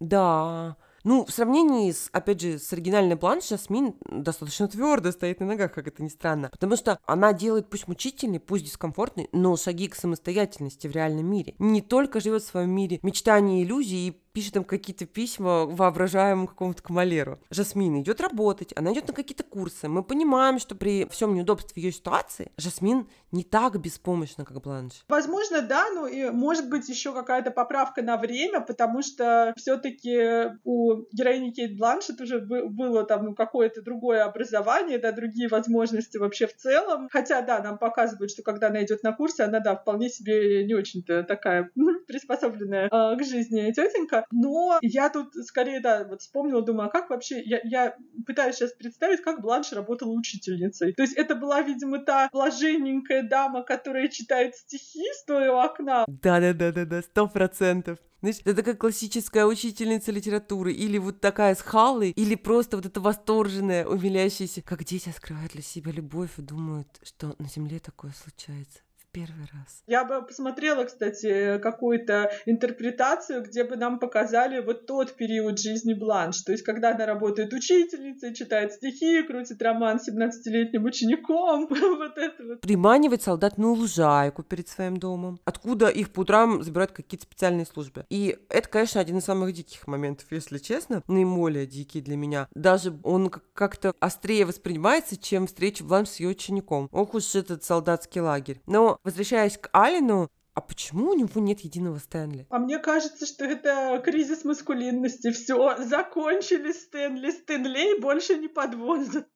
Да. 0.00 0.76
Ну, 1.04 1.24
в 1.24 1.32
сравнении 1.32 1.90
с, 1.90 2.08
опять 2.12 2.40
же, 2.40 2.58
с 2.58 2.72
оригинальной 2.72 3.16
планш, 3.16 3.48
Жасмин 3.48 3.94
достаточно 4.08 4.68
твердо 4.68 5.10
стоит 5.10 5.40
на 5.40 5.46
ногах, 5.46 5.72
как 5.72 5.88
это 5.88 6.02
ни 6.02 6.08
странно. 6.08 6.48
Потому 6.50 6.76
что 6.76 6.98
она 7.06 7.32
делает 7.32 7.68
пусть 7.68 7.88
мучительный, 7.88 8.38
пусть 8.38 8.66
дискомфортный, 8.66 9.28
но 9.32 9.56
шаги 9.56 9.88
к 9.88 9.96
самостоятельности 9.96 10.86
в 10.86 10.92
реальном 10.92 11.26
мире. 11.26 11.54
Не 11.58 11.82
только 11.82 12.20
живет 12.20 12.42
в 12.42 12.46
своем 12.46 12.70
мире 12.70 13.00
мечтаний 13.02 13.62
и 13.62 13.64
иллюзий 13.64 14.08
и 14.08 14.21
пишет 14.32 14.54
там 14.54 14.64
какие-то 14.64 15.06
письма 15.06 15.66
воображаемому 15.66 16.46
какому-то 16.46 16.82
камалеру. 16.82 17.38
Жасмин 17.50 18.00
идет 18.00 18.20
работать, 18.20 18.72
она 18.76 18.92
идет 18.92 19.08
на 19.08 19.14
какие-то 19.14 19.44
курсы. 19.44 19.88
Мы 19.88 20.02
понимаем, 20.02 20.58
что 20.58 20.74
при 20.74 21.06
всем 21.10 21.34
неудобстве 21.34 21.82
ее 21.82 21.92
ситуации 21.92 22.50
Жасмин 22.56 23.08
не 23.30 23.44
так 23.44 23.80
беспомощна, 23.80 24.44
как 24.44 24.60
Бланш. 24.62 25.04
Возможно, 25.08 25.62
да, 25.62 25.90
но 25.90 26.06
и 26.06 26.30
может 26.30 26.68
быть 26.68 26.88
еще 26.88 27.12
какая-то 27.12 27.50
поправка 27.50 28.02
на 28.02 28.16
время, 28.16 28.60
потому 28.60 29.02
что 29.02 29.54
все-таки 29.56 30.58
у 30.64 31.02
героини 31.12 31.50
Кейт 31.50 31.76
Бланшет 31.76 32.20
уже 32.20 32.40
было 32.40 33.04
там 33.04 33.24
ну, 33.24 33.34
какое-то 33.34 33.82
другое 33.82 34.24
образование, 34.24 34.98
да, 34.98 35.12
другие 35.12 35.48
возможности 35.48 36.18
вообще 36.18 36.46
в 36.46 36.56
целом. 36.56 37.08
Хотя, 37.10 37.42
да, 37.42 37.60
нам 37.62 37.78
показывают, 37.78 38.30
что 38.30 38.42
когда 38.42 38.68
она 38.68 38.84
идет 38.84 39.02
на 39.02 39.12
курсы, 39.12 39.40
она, 39.40 39.60
да, 39.60 39.76
вполне 39.76 40.08
себе 40.08 40.64
не 40.64 40.74
очень-то 40.74 41.22
такая 41.22 41.70
приспособленная 42.06 42.86
э, 42.86 43.16
к 43.16 43.24
жизни 43.24 43.72
тетенька 43.72 44.21
но 44.30 44.78
я 44.82 45.10
тут 45.10 45.34
скорее, 45.34 45.80
да, 45.80 46.04
вот 46.04 46.20
вспомнила, 46.22 46.62
думаю, 46.62 46.88
а 46.88 46.92
как 46.92 47.10
вообще, 47.10 47.42
я, 47.42 47.60
я 47.64 47.96
пытаюсь 48.26 48.56
сейчас 48.56 48.72
представить, 48.72 49.22
как 49.22 49.40
Бланш 49.40 49.72
работала 49.72 50.12
учительницей. 50.12 50.92
То 50.94 51.02
есть 51.02 51.14
это 51.14 51.34
была, 51.34 51.62
видимо, 51.62 51.98
та 51.98 52.28
блаженненькая 52.32 53.22
дама, 53.22 53.62
которая 53.62 54.08
читает 54.08 54.54
стихи, 54.56 55.04
стоя 55.20 55.52
у 55.52 55.56
окна. 55.56 56.04
Да-да-да-да-да, 56.08 57.02
сто 57.02 57.28
процентов. 57.28 57.98
Знаешь, 58.20 58.36
это 58.44 58.54
такая 58.54 58.76
классическая 58.76 59.46
учительница 59.46 60.12
литературы, 60.12 60.72
или 60.72 60.96
вот 60.96 61.20
такая 61.20 61.56
с 61.56 61.60
Халлой, 61.60 62.10
или 62.10 62.36
просто 62.36 62.76
вот 62.76 62.86
эта 62.86 63.00
восторженная, 63.00 63.84
умиляющаяся, 63.84 64.62
как 64.62 64.84
дети 64.84 65.08
открывают 65.08 65.52
для 65.52 65.62
себя 65.62 65.90
любовь 65.90 66.30
и 66.38 66.42
думают, 66.42 66.86
что 67.02 67.34
на 67.40 67.48
земле 67.48 67.80
такое 67.80 68.12
случается 68.12 68.78
первый 69.12 69.46
раз. 69.52 69.82
Я 69.86 70.04
бы 70.04 70.22
посмотрела, 70.22 70.84
кстати, 70.84 71.58
какую-то 71.58 72.32
интерпретацию, 72.46 73.42
где 73.42 73.64
бы 73.64 73.76
нам 73.76 73.98
показали 73.98 74.60
вот 74.60 74.86
тот 74.86 75.14
период 75.14 75.58
жизни 75.60 75.94
Бланш. 75.94 76.42
То 76.42 76.52
есть, 76.52 76.64
когда 76.64 76.92
она 76.94 77.06
работает 77.06 77.52
учительницей, 77.52 78.34
читает 78.34 78.72
стихи, 78.72 79.22
крутит 79.22 79.60
роман 79.62 80.00
с 80.00 80.08
17-летним 80.08 80.84
учеником. 80.84 81.68
вот 81.70 82.16
это 82.16 82.44
вот. 82.44 82.60
Приманивает 82.62 83.22
солдат 83.22 83.58
на 83.58 83.70
лужайку 83.70 84.42
перед 84.42 84.68
своим 84.68 84.96
домом. 84.96 85.38
Откуда 85.44 85.88
их 85.88 86.10
по 86.10 86.20
утрам 86.20 86.62
забирают 86.62 86.92
какие-то 86.92 87.24
специальные 87.24 87.66
службы. 87.66 88.06
И 88.08 88.38
это, 88.48 88.68
конечно, 88.68 89.00
один 89.00 89.18
из 89.18 89.24
самых 89.24 89.52
диких 89.52 89.86
моментов, 89.86 90.26
если 90.30 90.58
честно. 90.58 91.02
Наиболее 91.06 91.66
дикий 91.66 92.00
для 92.00 92.16
меня. 92.16 92.48
Даже 92.54 92.98
он 93.02 93.28
как-то 93.28 93.94
острее 94.00 94.46
воспринимается, 94.46 95.16
чем 95.16 95.46
встреча 95.46 95.84
Бланш 95.84 96.08
с 96.08 96.20
ее 96.20 96.30
учеником. 96.30 96.88
Ох 96.92 97.14
уж 97.14 97.34
этот 97.34 97.64
солдатский 97.64 98.20
лагерь. 98.20 98.60
Но 98.66 98.98
возвращаясь 99.04 99.58
к 99.58 99.68
Алину, 99.72 100.30
а 100.54 100.60
почему 100.60 101.10
у 101.10 101.14
него 101.14 101.40
нет 101.40 101.60
единого 101.60 101.98
Стэнли? 101.98 102.46
А 102.50 102.58
мне 102.58 102.78
кажется, 102.78 103.24
что 103.24 103.44
это 103.44 104.00
кризис 104.04 104.44
маскулинности. 104.44 105.30
Все, 105.30 105.76
закончили 105.78 106.72
Стэнли. 106.72 107.30
Стэнлей 107.30 108.00
больше 108.00 108.36
не 108.36 108.48
подвозят. 108.48 109.28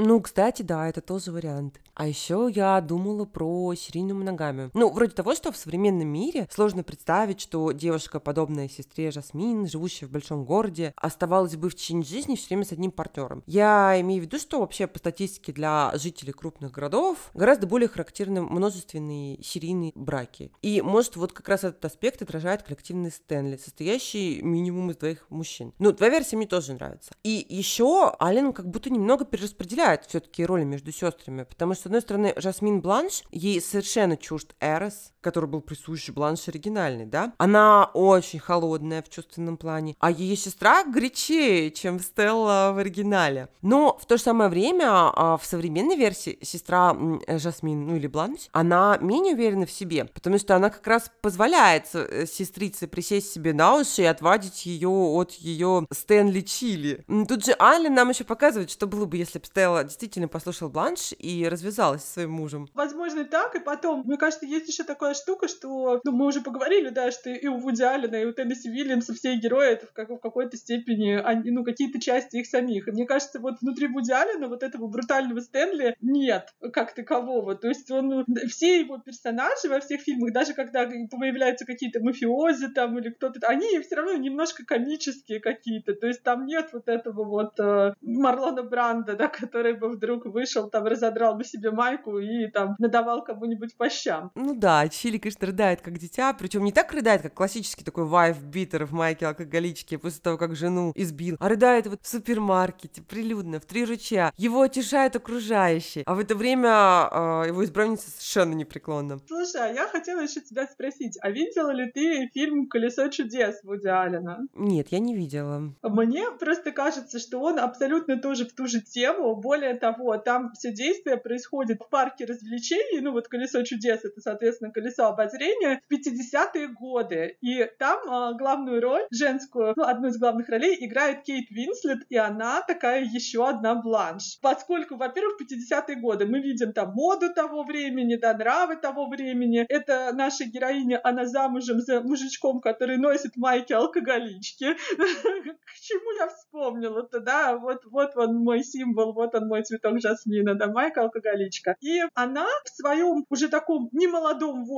Ну, 0.00 0.20
кстати, 0.20 0.62
да, 0.62 0.88
это 0.88 1.00
тоже 1.00 1.32
вариант. 1.32 1.80
А 1.94 2.06
еще 2.06 2.48
я 2.54 2.80
думала 2.80 3.24
про 3.24 3.74
серийную 3.74 4.16
моногамию. 4.16 4.70
Ну, 4.72 4.92
вроде 4.92 5.10
того, 5.10 5.34
что 5.34 5.50
в 5.50 5.56
современном 5.56 6.06
мире 6.06 6.46
сложно 6.52 6.84
представить, 6.84 7.40
что 7.40 7.72
девушка, 7.72 8.20
подобная 8.20 8.68
сестре 8.68 9.10
Жасмин, 9.10 9.66
живущая 9.66 10.08
в 10.08 10.12
большом 10.12 10.44
городе, 10.44 10.94
оставалась 10.94 11.56
бы 11.56 11.68
в 11.68 11.74
течение 11.74 12.04
жизни 12.04 12.36
все 12.36 12.50
время 12.50 12.64
с 12.64 12.70
одним 12.70 12.92
партнером. 12.92 13.42
Я 13.46 14.00
имею 14.00 14.22
в 14.22 14.26
виду, 14.26 14.38
что 14.38 14.60
вообще 14.60 14.86
по 14.86 15.00
статистике 15.00 15.50
для 15.52 15.90
жителей 15.96 16.32
крупных 16.32 16.70
городов 16.70 17.32
гораздо 17.34 17.66
более 17.66 17.88
характерны 17.88 18.42
множественные 18.42 19.42
серийные 19.42 19.90
браки. 19.96 20.52
И, 20.62 20.80
может, 20.80 21.16
вот 21.16 21.32
как 21.32 21.48
раз 21.48 21.64
этот 21.64 21.84
аспект 21.84 22.22
отражает 22.22 22.62
коллективный 22.62 23.10
Стэнли, 23.10 23.56
состоящий 23.56 24.42
минимум 24.42 24.92
из 24.92 24.96
двоих 24.98 25.26
мужчин. 25.30 25.74
Ну, 25.80 25.92
твоя 25.92 26.12
версия 26.12 26.36
мне 26.36 26.46
тоже 26.46 26.74
нравится. 26.74 27.16
И 27.24 27.44
еще 27.48 28.14
Ален 28.22 28.52
как 28.52 28.68
будто 28.70 28.90
немного 28.90 29.24
перераспределяет 29.24 29.87
все-таки 30.06 30.44
роли 30.44 30.64
между 30.64 30.92
сестрами, 30.92 31.44
потому 31.44 31.74
что 31.74 31.84
одной 31.86 32.00
стороны, 32.02 32.34
Жасмин 32.36 32.80
Бланш, 32.80 33.22
ей 33.30 33.60
совершенно 33.60 34.16
чужд 34.16 34.54
Эрос, 34.60 35.12
который 35.28 35.48
был 35.48 35.60
присущ 35.60 36.10
Бланш 36.10 36.48
оригинальный, 36.48 37.04
да? 37.04 37.32
Она 37.38 37.90
очень 37.94 38.38
холодная 38.38 39.02
в 39.02 39.10
чувственном 39.10 39.56
плане, 39.56 39.96
а 39.98 40.10
ее 40.10 40.36
сестра 40.36 40.84
горячее, 40.84 41.70
чем 41.70 42.00
Стелла 42.00 42.72
в 42.74 42.78
оригинале. 42.78 43.48
Но 43.62 43.98
в 44.00 44.06
то 44.06 44.16
же 44.16 44.22
самое 44.22 44.48
время 44.48 44.86
а, 44.88 45.36
в 45.36 45.44
современной 45.44 45.96
версии 45.96 46.38
сестра 46.42 46.96
Жасмин, 47.26 47.86
ну 47.86 47.96
или 47.96 48.06
Бланш, 48.06 48.48
она 48.52 48.96
менее 49.00 49.34
уверена 49.34 49.66
в 49.66 49.70
себе, 49.70 50.04
потому 50.04 50.38
что 50.38 50.54
она 50.54 50.70
как 50.70 50.86
раз 50.86 51.10
позволяет 51.20 51.86
э, 51.94 52.26
сестрице 52.26 52.86
присесть 52.86 53.32
себе 53.32 53.52
на 53.52 53.74
уши 53.74 54.02
и 54.02 54.04
отвадить 54.04 54.66
ее 54.66 54.88
от 54.88 55.32
ее 55.32 55.86
Стэнли 55.92 56.42
Чили. 56.42 57.04
Тут 57.28 57.44
же 57.44 57.56
Алли 57.58 57.88
нам 57.88 58.10
еще 58.10 58.24
показывает, 58.24 58.70
что 58.70 58.86
было 58.86 59.04
бы, 59.04 59.16
если 59.16 59.38
бы 59.38 59.46
Стелла 59.46 59.82
действительно 59.82 60.28
послушал 60.28 60.68
Бланш 60.68 61.12
и 61.18 61.48
развязал 61.48 61.88
рассталась 61.88 62.04
со 62.04 62.12
своим 62.12 62.30
мужем. 62.32 62.68
Возможно, 62.74 63.24
так. 63.24 63.54
И 63.54 63.60
потом, 63.60 64.02
мне 64.04 64.16
кажется, 64.16 64.46
есть 64.46 64.68
еще 64.68 64.84
такое 64.84 65.14
штука, 65.18 65.48
что, 65.48 66.00
ну, 66.04 66.12
мы 66.12 66.26
уже 66.26 66.40
поговорили, 66.40 66.88
да, 66.90 67.10
что 67.10 67.30
и 67.30 67.46
у 67.46 67.58
Вуди 67.58 67.82
Аллена, 67.82 68.16
и 68.16 68.24
у 68.24 68.32
Теннесси 68.32 68.70
Вильямса 68.70 69.14
все 69.14 69.36
герои, 69.36 69.72
это 69.72 69.86
в, 69.86 69.92
как, 69.92 70.10
в 70.10 70.18
какой-то 70.18 70.56
степени, 70.56 71.12
они, 71.12 71.50
ну, 71.50 71.64
какие-то 71.64 72.00
части 72.00 72.36
их 72.36 72.46
самих. 72.46 72.88
И 72.88 72.92
мне 72.92 73.06
кажется, 73.06 73.40
вот 73.40 73.60
внутри 73.60 73.88
Вуди 73.88 74.12
Аллена 74.12 74.48
вот 74.48 74.62
этого 74.62 74.86
брутального 74.86 75.40
Стэнли 75.40 75.96
нет 76.00 76.54
как 76.72 76.94
такового. 76.94 77.54
То 77.54 77.68
есть 77.68 77.90
он, 77.90 78.24
все 78.48 78.80
его 78.80 78.98
персонажи 78.98 79.68
во 79.68 79.80
всех 79.80 80.00
фильмах, 80.00 80.32
даже 80.32 80.54
когда 80.54 80.86
появляются 80.86 81.64
какие-то 81.64 82.00
мафиози 82.00 82.68
там 82.68 82.98
или 82.98 83.10
кто-то, 83.10 83.46
они 83.46 83.80
все 83.80 83.96
равно 83.96 84.14
немножко 84.14 84.64
комические 84.64 85.40
какие-то. 85.40 85.94
То 85.94 86.06
есть 86.06 86.22
там 86.22 86.46
нет 86.46 86.70
вот 86.72 86.88
этого 86.88 87.24
вот 87.24 87.58
э, 87.60 87.94
Марлона 88.00 88.62
Бранда, 88.62 89.14
да, 89.14 89.28
который 89.28 89.74
бы 89.74 89.88
вдруг 89.88 90.26
вышел, 90.26 90.68
там, 90.68 90.84
разодрал 90.84 91.34
бы 91.34 91.44
себе 91.44 91.70
майку 91.70 92.18
и 92.18 92.46
там 92.48 92.76
надавал 92.78 93.24
кому-нибудь 93.24 93.76
по 93.76 93.88
щам. 93.88 94.30
Ну 94.34 94.54
да, 94.54 94.88
Чили, 94.98 95.18
конечно, 95.18 95.46
рыдает 95.46 95.80
как 95.80 95.96
дитя, 95.96 96.32
причем 96.32 96.64
не 96.64 96.72
так 96.72 96.92
рыдает, 96.92 97.22
как 97.22 97.32
классический 97.32 97.84
такой 97.84 98.04
вайф 98.04 98.42
битер 98.42 98.84
в 98.84 98.92
майке 98.92 99.28
алкоголички 99.28 99.96
после 99.96 100.20
того, 100.20 100.36
как 100.36 100.56
жену 100.56 100.90
избил, 100.96 101.36
а 101.38 101.48
рыдает 101.48 101.86
вот 101.86 102.00
в 102.02 102.08
супермаркете, 102.08 103.02
прилюдно, 103.02 103.60
в 103.60 103.64
три 103.64 103.84
ручья. 103.84 104.32
Его 104.36 104.62
утешают 104.62 105.14
окружающие, 105.14 106.02
а 106.04 106.16
в 106.16 106.18
это 106.18 106.34
время 106.34 107.08
э, 107.12 107.44
его 107.46 107.64
избранница 107.64 108.10
совершенно 108.10 108.54
непреклонна. 108.54 109.20
Слушай, 109.28 109.70
а 109.70 109.72
я 109.72 109.86
хотела 109.86 110.20
еще 110.20 110.40
тебя 110.40 110.66
спросить, 110.66 111.16
а 111.20 111.30
видела 111.30 111.70
ли 111.70 111.88
ты 111.92 112.28
фильм 112.34 112.66
«Колесо 112.66 113.06
чудес» 113.06 113.62
Вуди 113.62 113.86
Аллена? 113.86 114.40
Нет, 114.54 114.88
я 114.90 114.98
не 114.98 115.14
видела. 115.14 115.72
Мне 115.80 116.28
просто 116.40 116.72
кажется, 116.72 117.20
что 117.20 117.38
он 117.38 117.60
абсолютно 117.60 118.18
тоже 118.18 118.46
в 118.46 118.52
ту 118.52 118.66
же 118.66 118.80
тему. 118.80 119.36
Более 119.36 119.74
того, 119.74 120.16
там 120.16 120.50
все 120.54 120.72
действие 120.72 121.18
происходит 121.18 121.80
в 121.82 121.88
парке 121.88 122.24
развлечений. 122.24 123.00
Ну 123.00 123.12
вот 123.12 123.28
«Колесо 123.28 123.62
чудес»— 123.62 124.00
это, 124.02 124.20
соответственно, 124.20 124.72
«Колесо 124.72 124.87
обозрения» 124.96 125.80
в 125.88 125.92
50-е 125.92 126.68
годы. 126.68 127.36
И 127.40 127.64
там 127.78 127.98
а, 128.08 128.32
главную 128.34 128.80
роль, 128.80 129.02
женскую, 129.10 129.74
ну, 129.76 129.84
одну 129.84 130.08
из 130.08 130.18
главных 130.18 130.48
ролей 130.48 130.76
играет 130.80 131.22
Кейт 131.22 131.50
Винслет, 131.50 132.00
и 132.08 132.16
она 132.16 132.62
такая 132.62 133.04
еще 133.04 133.48
одна 133.48 133.74
бланш. 133.74 134.38
Поскольку, 134.40 134.96
во-первых, 134.96 135.36
в 135.38 135.42
50-е 135.42 135.96
годы 135.96 136.26
мы 136.26 136.40
видим 136.40 136.72
там 136.72 136.92
моду 136.94 137.32
того 137.32 137.64
времени, 137.64 138.16
да, 138.16 138.34
нравы 138.34 138.76
того 138.76 139.08
времени. 139.08 139.64
Это 139.68 140.12
наша 140.14 140.44
героиня, 140.44 141.00
она 141.02 141.26
замужем 141.26 141.80
за 141.80 142.00
мужичком, 142.00 142.60
который 142.60 142.96
носит 142.98 143.36
майки 143.36 143.72
алкоголички. 143.72 144.74
К 144.96 145.80
чему 145.80 146.18
я 146.18 146.28
вспомнила-то, 146.28 147.20
да? 147.20 147.56
Вот, 147.56 147.84
вот 147.86 148.16
он 148.16 148.36
мой 148.36 148.62
символ, 148.62 149.12
вот 149.12 149.34
он 149.34 149.48
мой 149.48 149.62
цветок 149.62 150.00
жасмина, 150.00 150.54
да, 150.54 150.68
майка 150.68 151.02
алкоголичка. 151.02 151.76
И 151.80 152.00
она 152.14 152.46
в 152.64 152.68
своем 152.68 153.24
уже 153.28 153.48
таком 153.48 153.88
немолодом 153.92 154.64
возрасте, 154.64 154.77